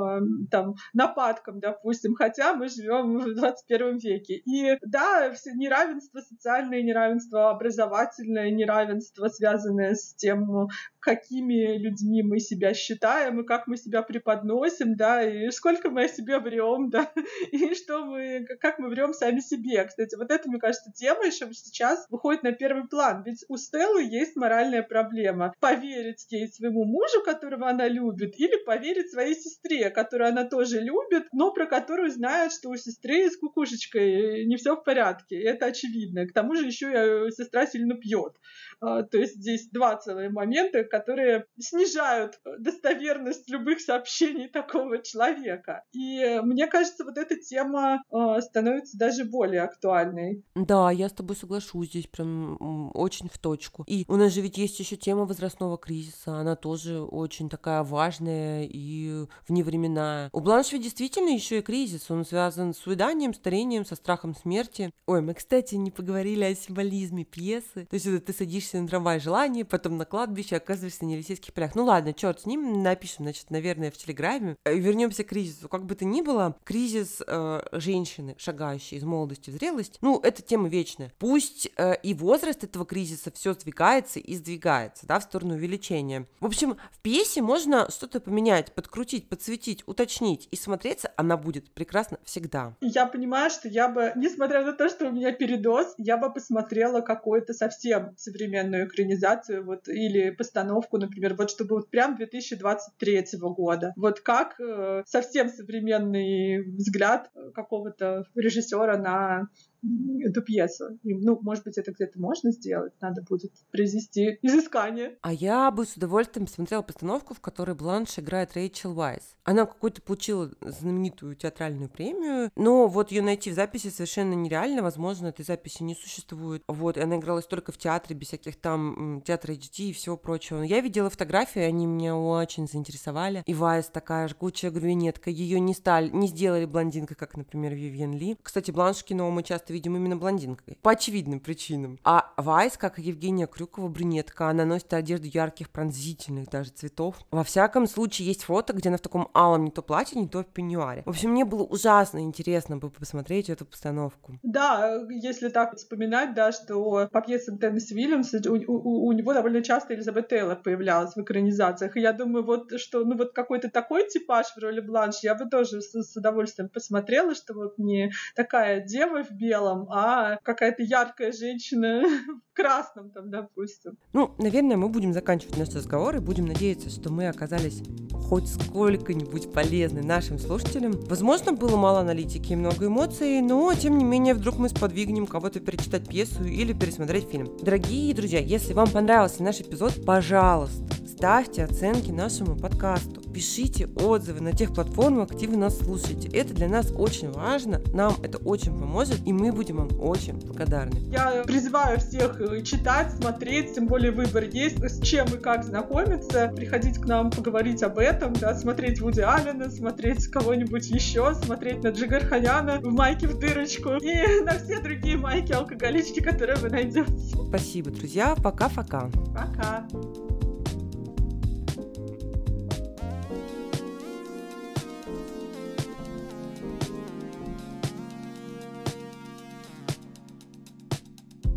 там 0.51 0.75
нападкам, 0.93 1.61
допустим, 1.61 2.15
хотя 2.15 2.55
мы 2.55 2.69
живем 2.69 3.19
в 3.19 3.35
21 3.35 3.99
веке. 3.99 4.35
И 4.35 4.77
да, 4.83 5.31
все 5.33 5.53
неравенство 5.53 6.21
социальное, 6.21 6.83
неравенство 6.83 7.51
образовательное, 7.51 8.51
неравенство, 8.51 9.29
связанное 9.29 9.95
с 9.95 10.15
тем, 10.15 10.69
какими 11.01 11.79
людьми 11.79 12.23
мы 12.23 12.39
себя 12.41 12.75
считаем 12.75 13.41
и 13.41 13.47
как 13.47 13.67
мы 13.67 13.77
себя 13.77 14.03
преподносим, 14.03 14.97
да, 14.97 15.23
и 15.23 15.51
сколько 15.51 15.91
мы 15.91 16.05
о 16.05 16.09
себе 16.09 16.39
врем, 16.39 16.91
да, 16.91 17.11
и 17.53 17.75
что 17.75 18.05
мы, 18.05 18.47
как 18.61 18.79
мы 18.79 18.89
врем 18.89 19.13
сами 19.13 19.41
себе. 19.41 19.85
Кстати, 19.85 20.15
вот 20.17 20.31
это, 20.31 20.49
мне 20.49 20.61
кажется, 20.61 20.93
тема 20.93 21.27
еще 21.27 21.49
сейчас 21.53 22.07
выходит 22.11 22.30
выходит 22.31 22.43
на 22.43 22.53
первый 22.53 22.89
план. 22.89 23.23
Ведь 23.25 23.45
у 23.49 23.57
Стеллы 23.57 24.03
есть 24.05 24.37
моральная 24.37 24.83
проблема. 24.83 25.53
Поверить 25.61 26.27
ей 26.31 26.49
своему 26.49 26.85
мужу, 26.85 27.23
которого 27.25 27.69
она 27.69 27.89
любит, 27.89 28.39
или 28.39 28.63
поверить 28.65 29.11
своей 29.11 29.35
сестре, 29.35 29.91
которую 29.91 30.29
она 30.29 30.45
тоже 30.45 30.81
любит, 30.81 31.27
но 31.33 31.53
про 31.53 31.67
которую 31.67 32.11
знает, 32.11 32.53
что 32.53 32.71
у 32.71 32.77
сестры 32.77 33.31
с 33.31 33.37
кукушечкой 33.37 34.47
не 34.47 34.57
все 34.57 34.77
в 34.77 34.85
порядке. 34.85 35.41
Это 35.41 35.67
очевидно. 35.67 36.27
К 36.27 36.33
тому 36.33 36.55
же 36.55 36.67
еще 36.67 37.29
и 37.29 37.33
сестра 37.33 37.67
сильно 37.67 37.95
пьет. 37.97 38.35
А, 38.81 39.03
то 39.03 39.19
есть 39.19 39.37
здесь 39.37 39.69
два 39.71 39.97
целые 39.97 40.31
момента, 40.31 40.85
которые 40.85 41.47
снижают 41.59 42.41
достоверность 42.59 43.51
любых 43.51 43.81
сообщений 43.81 44.49
такого 44.49 45.03
человека. 45.03 45.85
И 45.93 46.41
мне 46.43 46.67
кажется, 46.67 47.05
вот 47.05 47.19
эта 47.19 47.37
тема 47.37 48.03
становится 48.41 48.97
даже 48.99 49.25
более 49.25 49.63
актуальной. 49.63 50.45
Да, 50.55 50.91
я 50.91 51.09
с 51.09 51.13
тобой 51.13 51.37
соглашусь 51.37 51.89
здесь 51.89 52.07
прям 52.11 52.91
очень 52.95 53.29
в 53.29 53.39
точку. 53.39 53.85
И 53.87 54.05
у 54.09 54.17
нас 54.17 54.33
же 54.33 54.41
ведь 54.41 54.59
есть 54.59 54.79
еще 54.81 54.97
тема 54.97 55.25
возрастного 55.25 55.79
кризиса, 55.79 56.39
она 56.39 56.57
тоже 56.57 57.01
очень 57.01 57.49
такая 57.49 57.83
важная 57.83 58.69
и 58.71 59.27
вневременная. 59.49 60.31
У 60.33 60.41
Бланш 60.41 60.71
действительно 60.71 61.31
еще 61.31 61.59
и 61.59 61.63
кризис, 61.63 62.11
он 62.11 62.25
связан 62.25 62.75
с 62.75 62.87
увяданием, 62.87 63.35
старением, 63.35 63.85
со 63.85 63.97
страхом 63.97 64.35
смерти. 64.35 64.91
Ой, 65.07 65.21
мы, 65.21 65.35
кстати, 65.35 65.75
не 65.75 65.91
поговорили 65.91 66.45
о 66.45 66.55
символизме 66.55 67.25
пьесы. 67.25 67.87
То 67.87 67.95
есть 67.95 68.07
это 68.07 68.21
ты 68.21 68.33
садишься 68.33 68.81
на 68.81 68.89
трамвай 68.89 69.21
желания, 69.21 69.65
потом 69.65 69.97
на 69.97 70.05
кладбище 70.05 70.57
оказываешься 70.57 71.05
на 71.05 71.11
Елисейских 71.11 71.53
полях. 71.53 71.75
Ну 71.75 71.85
ладно, 71.85 72.13
черт 72.13 72.41
с 72.41 72.47
ним, 72.47 72.83
напишем, 72.83 73.25
значит, 73.25 73.51
наверное, 73.51 73.91
в 73.91 73.97
Телеграме. 73.97 74.57
Э, 74.65 74.75
Вернемся 74.77 75.25
к 75.25 75.29
кризису. 75.29 75.69
Как 75.69 75.85
бы 75.87 75.95
то 75.95 76.05
ни 76.05 76.23
было, 76.23 76.57
кризис 76.65 77.23
э, 77.27 77.61
женщины, 77.73 78.35
шагающей 78.39 78.99
из 78.99 79.05
молодости 79.05 79.51
в 79.51 79.55
зрелость, 79.55 79.99
ну, 80.01 80.21
это 80.21 80.43
тема 80.43 80.69
вечная. 80.69 81.13
Пусть 81.19 81.71
э, 81.77 81.97
и 82.03 82.15
возраст 82.15 82.65
этого 82.65 82.85
кризиса 82.85 83.31
все 83.33 83.53
сдвигается 83.53 84.19
и 84.19 84.35
сдвигается, 84.35 85.07
да, 85.07 85.19
в 85.19 85.23
сторону 85.23 85.55
увеличения. 85.55 86.27
В 86.41 86.47
общем, 86.47 86.77
в 86.93 87.01
пьесе 87.01 87.43
можно 87.43 87.91
что-то 87.91 88.21
поменять, 88.21 88.73
подкрутить, 88.75 89.29
подсветить, 89.29 89.83
уточнить, 89.87 90.49
и 90.51 90.57
смотреться 90.57 91.13
она 91.17 91.37
будет 91.37 91.71
прекрасно 91.73 92.19
всегда. 92.25 92.75
Я 92.81 93.07
понимаю, 93.07 93.51
что 93.51 93.69
я 93.69 93.89
бы, 93.89 94.13
несмотря 94.17 94.65
на 94.65 94.73
то, 94.73 94.89
что 94.89 95.09
у 95.09 95.13
меня 95.13 95.33
передоз, 95.33 95.95
я 95.99 96.17
бы 96.17 96.33
посмотрела 96.33 97.01
какую-то 97.01 97.53
совсем 97.53 98.15
современную 98.17 98.87
экранизацию, 98.87 99.65
вот, 99.65 99.89
или 99.89 100.31
постановку, 100.31 100.99
например, 100.99 101.35
вот 101.35 101.51
чтобы 101.51 101.77
вот 101.77 101.91
прям 101.91 102.17
2023 102.17 103.27
года. 103.41 103.93
Вот 103.97 104.21
как 104.21 104.59
э, 104.61 105.03
совсем 105.07 105.49
современный 105.49 106.63
взгляд 106.63 107.31
какого-то 107.55 108.25
режиссера 108.35 108.97
на 108.97 109.49
эту 109.83 110.43
пьесу. 110.43 110.99
И, 111.03 111.15
ну, 111.15 111.39
может 111.43 111.65
быть, 111.65 111.79
это 111.79 111.93
где-то 111.93 112.21
можно 112.21 112.53
сделать, 112.53 112.93
надо 113.01 113.23
будет 113.23 113.53
произвести 113.71 114.39
изыскание. 114.43 115.17
А 115.23 115.33
я 115.33 115.71
бы 115.71 115.87
с 115.87 115.97
удовольствием 115.97 116.47
смотрела 116.47 116.83
постановку, 116.83 117.35
в 117.35 117.41
которой 117.41 117.75
Бланш 117.75 118.19
играет 118.19 118.55
Рэйчел 118.55 118.95
Вайс. 118.95 119.37
Она 119.45 119.67
какую-то 119.67 120.03
получила 120.03 120.51
знаменитую 120.61 121.35
театральную 121.35 121.89
премию, 121.89 122.51
но 122.57 122.89
вот 122.89 123.11
ее 123.11 123.23
найти 123.23 123.51
в 123.51 123.55
записи 123.55 123.89
совершенно 123.89 124.35
нереально, 124.35 124.83
возможно, 124.83 125.29
этой 125.29 125.45
записи 125.45 125.83
не 125.83 125.95
существует. 125.95 126.63
Вот, 126.69 126.97
и 126.97 127.01
она 127.01 127.17
игралась 127.17 127.47
только 127.47 127.73
в 127.73 127.79
театре, 127.79 128.17
без 128.17 128.29
всяких 128.29 128.57
там 128.61 129.23
театра 129.25 129.53
HD 129.53 129.91
и 129.91 129.93
всего 129.93 130.17
прочего. 130.17 130.63
Я 130.63 130.81
видела 130.81 131.11
фотографии, 131.11 131.61
они 131.61 131.87
меня 131.87 132.17
очень 132.17 132.69
заинтересовали. 132.69 133.43
И 133.47 133.55
Вайс 133.55 133.87
такая 133.87 134.29
жгучая 134.29 134.71
брюнетка, 134.71 135.31
ее 135.31 135.59
не 135.61 135.75
стали, 135.75 136.11
не 136.11 136.29
сделали 136.29 136.65
блондинкой, 136.65 137.17
как, 137.17 137.37
например, 137.37 137.75
Вивьен 137.75 138.13
Ли. 138.13 138.37
Кстати, 138.43 138.71
Бланш 138.71 138.99
в 138.99 139.05
кино 139.05 139.31
мы 139.31 139.43
часто 139.43 139.70
видим 139.73 139.97
именно 139.97 140.17
блондинкой. 140.17 140.79
По 140.83 140.93
очевидным 140.93 141.41
причинам. 141.41 141.99
А 142.05 142.33
Вайс, 142.37 142.77
как 142.77 142.99
и 142.99 143.03
Евгения 143.03 143.47
Крюкова, 143.47 143.89
брюнетка, 143.89 144.49
она 144.49 144.65
носит 144.65 144.93
одежду 144.93 145.27
ярких, 145.27 145.71
пронзительных 145.71 146.49
даже 146.49 146.71
цветов. 146.71 147.17
Во 147.31 147.45
всяком 147.45 147.87
случае, 147.87 148.29
есть 148.29 148.45
фото, 148.45 148.73
где 148.73 148.89
она 148.89 148.99
в 148.99 149.03
таком 149.03 149.29
алом 149.35 149.65
не 149.65 149.71
то 149.71 149.83
платье, 149.83 150.21
не 150.21 150.29
то 150.29 150.43
в 150.43 150.47
пеньюаре. 150.47 151.03
В 151.07 151.11
общем, 151.11 151.31
мне 151.31 151.45
было 151.45 151.63
ужасно 151.63 152.19
интересно 152.19 152.77
бы 152.77 152.91
посмотреть 152.91 153.51
эту 153.51 153.65
постановку. 153.65 154.39
Да, 154.43 155.01
если 155.09 155.49
так 155.49 155.77
вспоминать, 155.77 156.35
да, 156.35 156.53
что 156.53 157.09
по 157.13 157.21
пьесам 157.21 157.59
Теннесси 157.59 157.95
Уильямса 157.95 158.41
у, 158.49 158.55
у, 158.55 159.07
у 159.07 159.13
него 159.13 159.35
довольно 159.35 159.63
часто 159.63 159.95
Элизабет 159.95 160.29
Тейлор 160.29 160.57
появлялась 160.57 161.15
в 161.15 161.19
экранизациях. 161.19 161.97
И 161.97 162.01
я 162.01 162.13
думаю, 162.13 162.45
вот 162.45 162.73
что, 162.79 163.05
ну 163.05 163.17
вот 163.17 163.33
какой-то 163.33 163.71
такой 163.71 164.09
типаж 164.09 164.47
в 164.49 164.59
роли 164.59 164.81
Бланш 164.81 165.17
я 165.23 165.35
бы 165.35 165.49
тоже 165.49 165.81
с, 165.81 165.93
с 165.93 166.17
удовольствием 166.17 166.69
посмотрела, 166.69 167.35
что 167.35 167.55
вот 167.55 167.79
не 167.79 168.11
такая 168.35 168.81
дева 168.81 169.25
в 169.25 169.31
белом, 169.31 169.60
белом, 169.61 169.87
а 169.91 170.39
какая-то 170.43 170.83
яркая 170.83 171.33
женщина 171.33 172.03
в 172.53 172.57
красном 172.57 173.11
там, 173.11 173.31
допустим. 173.31 173.99
Ну, 174.13 174.35
наверное, 174.39 174.77
мы 174.77 174.89
будем 174.89 175.13
заканчивать 175.13 175.59
наш 175.59 175.75
разговор 175.75 176.17
и 176.17 176.21
будем 176.21 176.47
надеяться, 176.47 176.91
что 176.91 177.13
мы 177.13 177.29
оказались 177.29 177.83
хоть 178.13 178.49
сколько-нибудь 178.49 179.53
полезны 179.53 180.03
нашим 180.03 180.39
слушателям. 180.39 180.93
Возможно, 181.09 181.53
было 181.53 181.77
мало 181.77 182.01
аналитики 182.01 182.53
и 182.53 182.57
много 182.57 182.87
эмоций, 182.87 183.41
но, 183.41 183.73
тем 183.75 183.99
не 183.99 184.05
менее, 184.05 184.35
вдруг 184.35 184.59
мы 184.59 184.69
сподвигнем 184.69 185.27
кого-то 185.27 185.61
перечитать 185.61 186.09
пьесу 186.09 186.45
или 186.45 186.73
пересмотреть 186.73 187.29
фильм. 187.29 187.51
Дорогие 187.61 188.15
друзья, 188.15 188.39
если 188.39 188.73
вам 188.73 188.89
понравился 188.89 189.43
наш 189.43 189.61
эпизод, 189.61 190.05
пожалуйста, 190.05 190.85
ставьте 191.09 191.65
оценки 191.65 192.11
нашему 192.11 192.57
подкасту, 192.57 193.21
пишите 193.31 193.89
отзывы 193.89 194.41
на 194.41 194.53
тех 194.53 194.73
платформах, 194.73 195.31
где 195.31 195.47
вы 195.47 195.57
нас 195.57 195.79
слушаете. 195.79 196.29
Это 196.29 196.55
для 196.55 196.69
нас 196.69 196.93
очень 196.93 197.31
важно, 197.31 197.83
нам 197.93 198.15
это 198.23 198.39
очень 198.39 198.73
поможет, 198.79 199.27
и 199.27 199.33
мы 199.33 199.50
будем 199.53 199.77
вам 199.77 200.01
очень 200.01 200.35
благодарны. 200.35 200.93
Я 201.11 201.43
призываю 201.45 201.99
всех 201.99 202.41
э, 202.41 202.63
читать, 202.63 203.13
смотреть, 203.13 203.75
тем 203.75 203.87
более 203.87 204.13
выбор 204.13 204.45
есть, 204.45 204.83
с 204.83 205.01
чем 205.03 205.27
и 205.29 205.39
как 205.39 205.65
знакомиться, 205.65 206.53
приходить 206.55 206.99
к 206.99 207.07
нам 207.07 207.31
поговорить 207.31 207.83
об 207.83 207.99
этом, 207.99 208.33
да, 208.35 208.55
смотреть 208.55 209.01
Вуди 209.01 209.21
Аллена, 209.21 209.71
смотреть 209.71 210.27
кого-нибудь 210.29 210.91
еще, 210.91 211.35
смотреть 211.35 211.83
на 211.83 211.89
Джигар 211.89 212.25
Ханяна 212.25 212.81
в 212.81 212.93
майке 212.93 213.27
в 213.27 213.39
дырочку 213.39 213.95
и 213.95 214.41
на 214.45 214.59
все 214.59 214.81
другие 214.81 215.17
майки 215.17 215.53
алкоголички, 215.53 216.21
которые 216.21 216.57
вы 216.57 216.71
найдете. 216.71 217.07
Спасибо, 217.49 217.91
друзья. 217.91 218.35
Пока-пока. 218.43 219.11
Пока. 219.35 219.47
-пока. 219.47 219.89
Пока. 219.91 220.30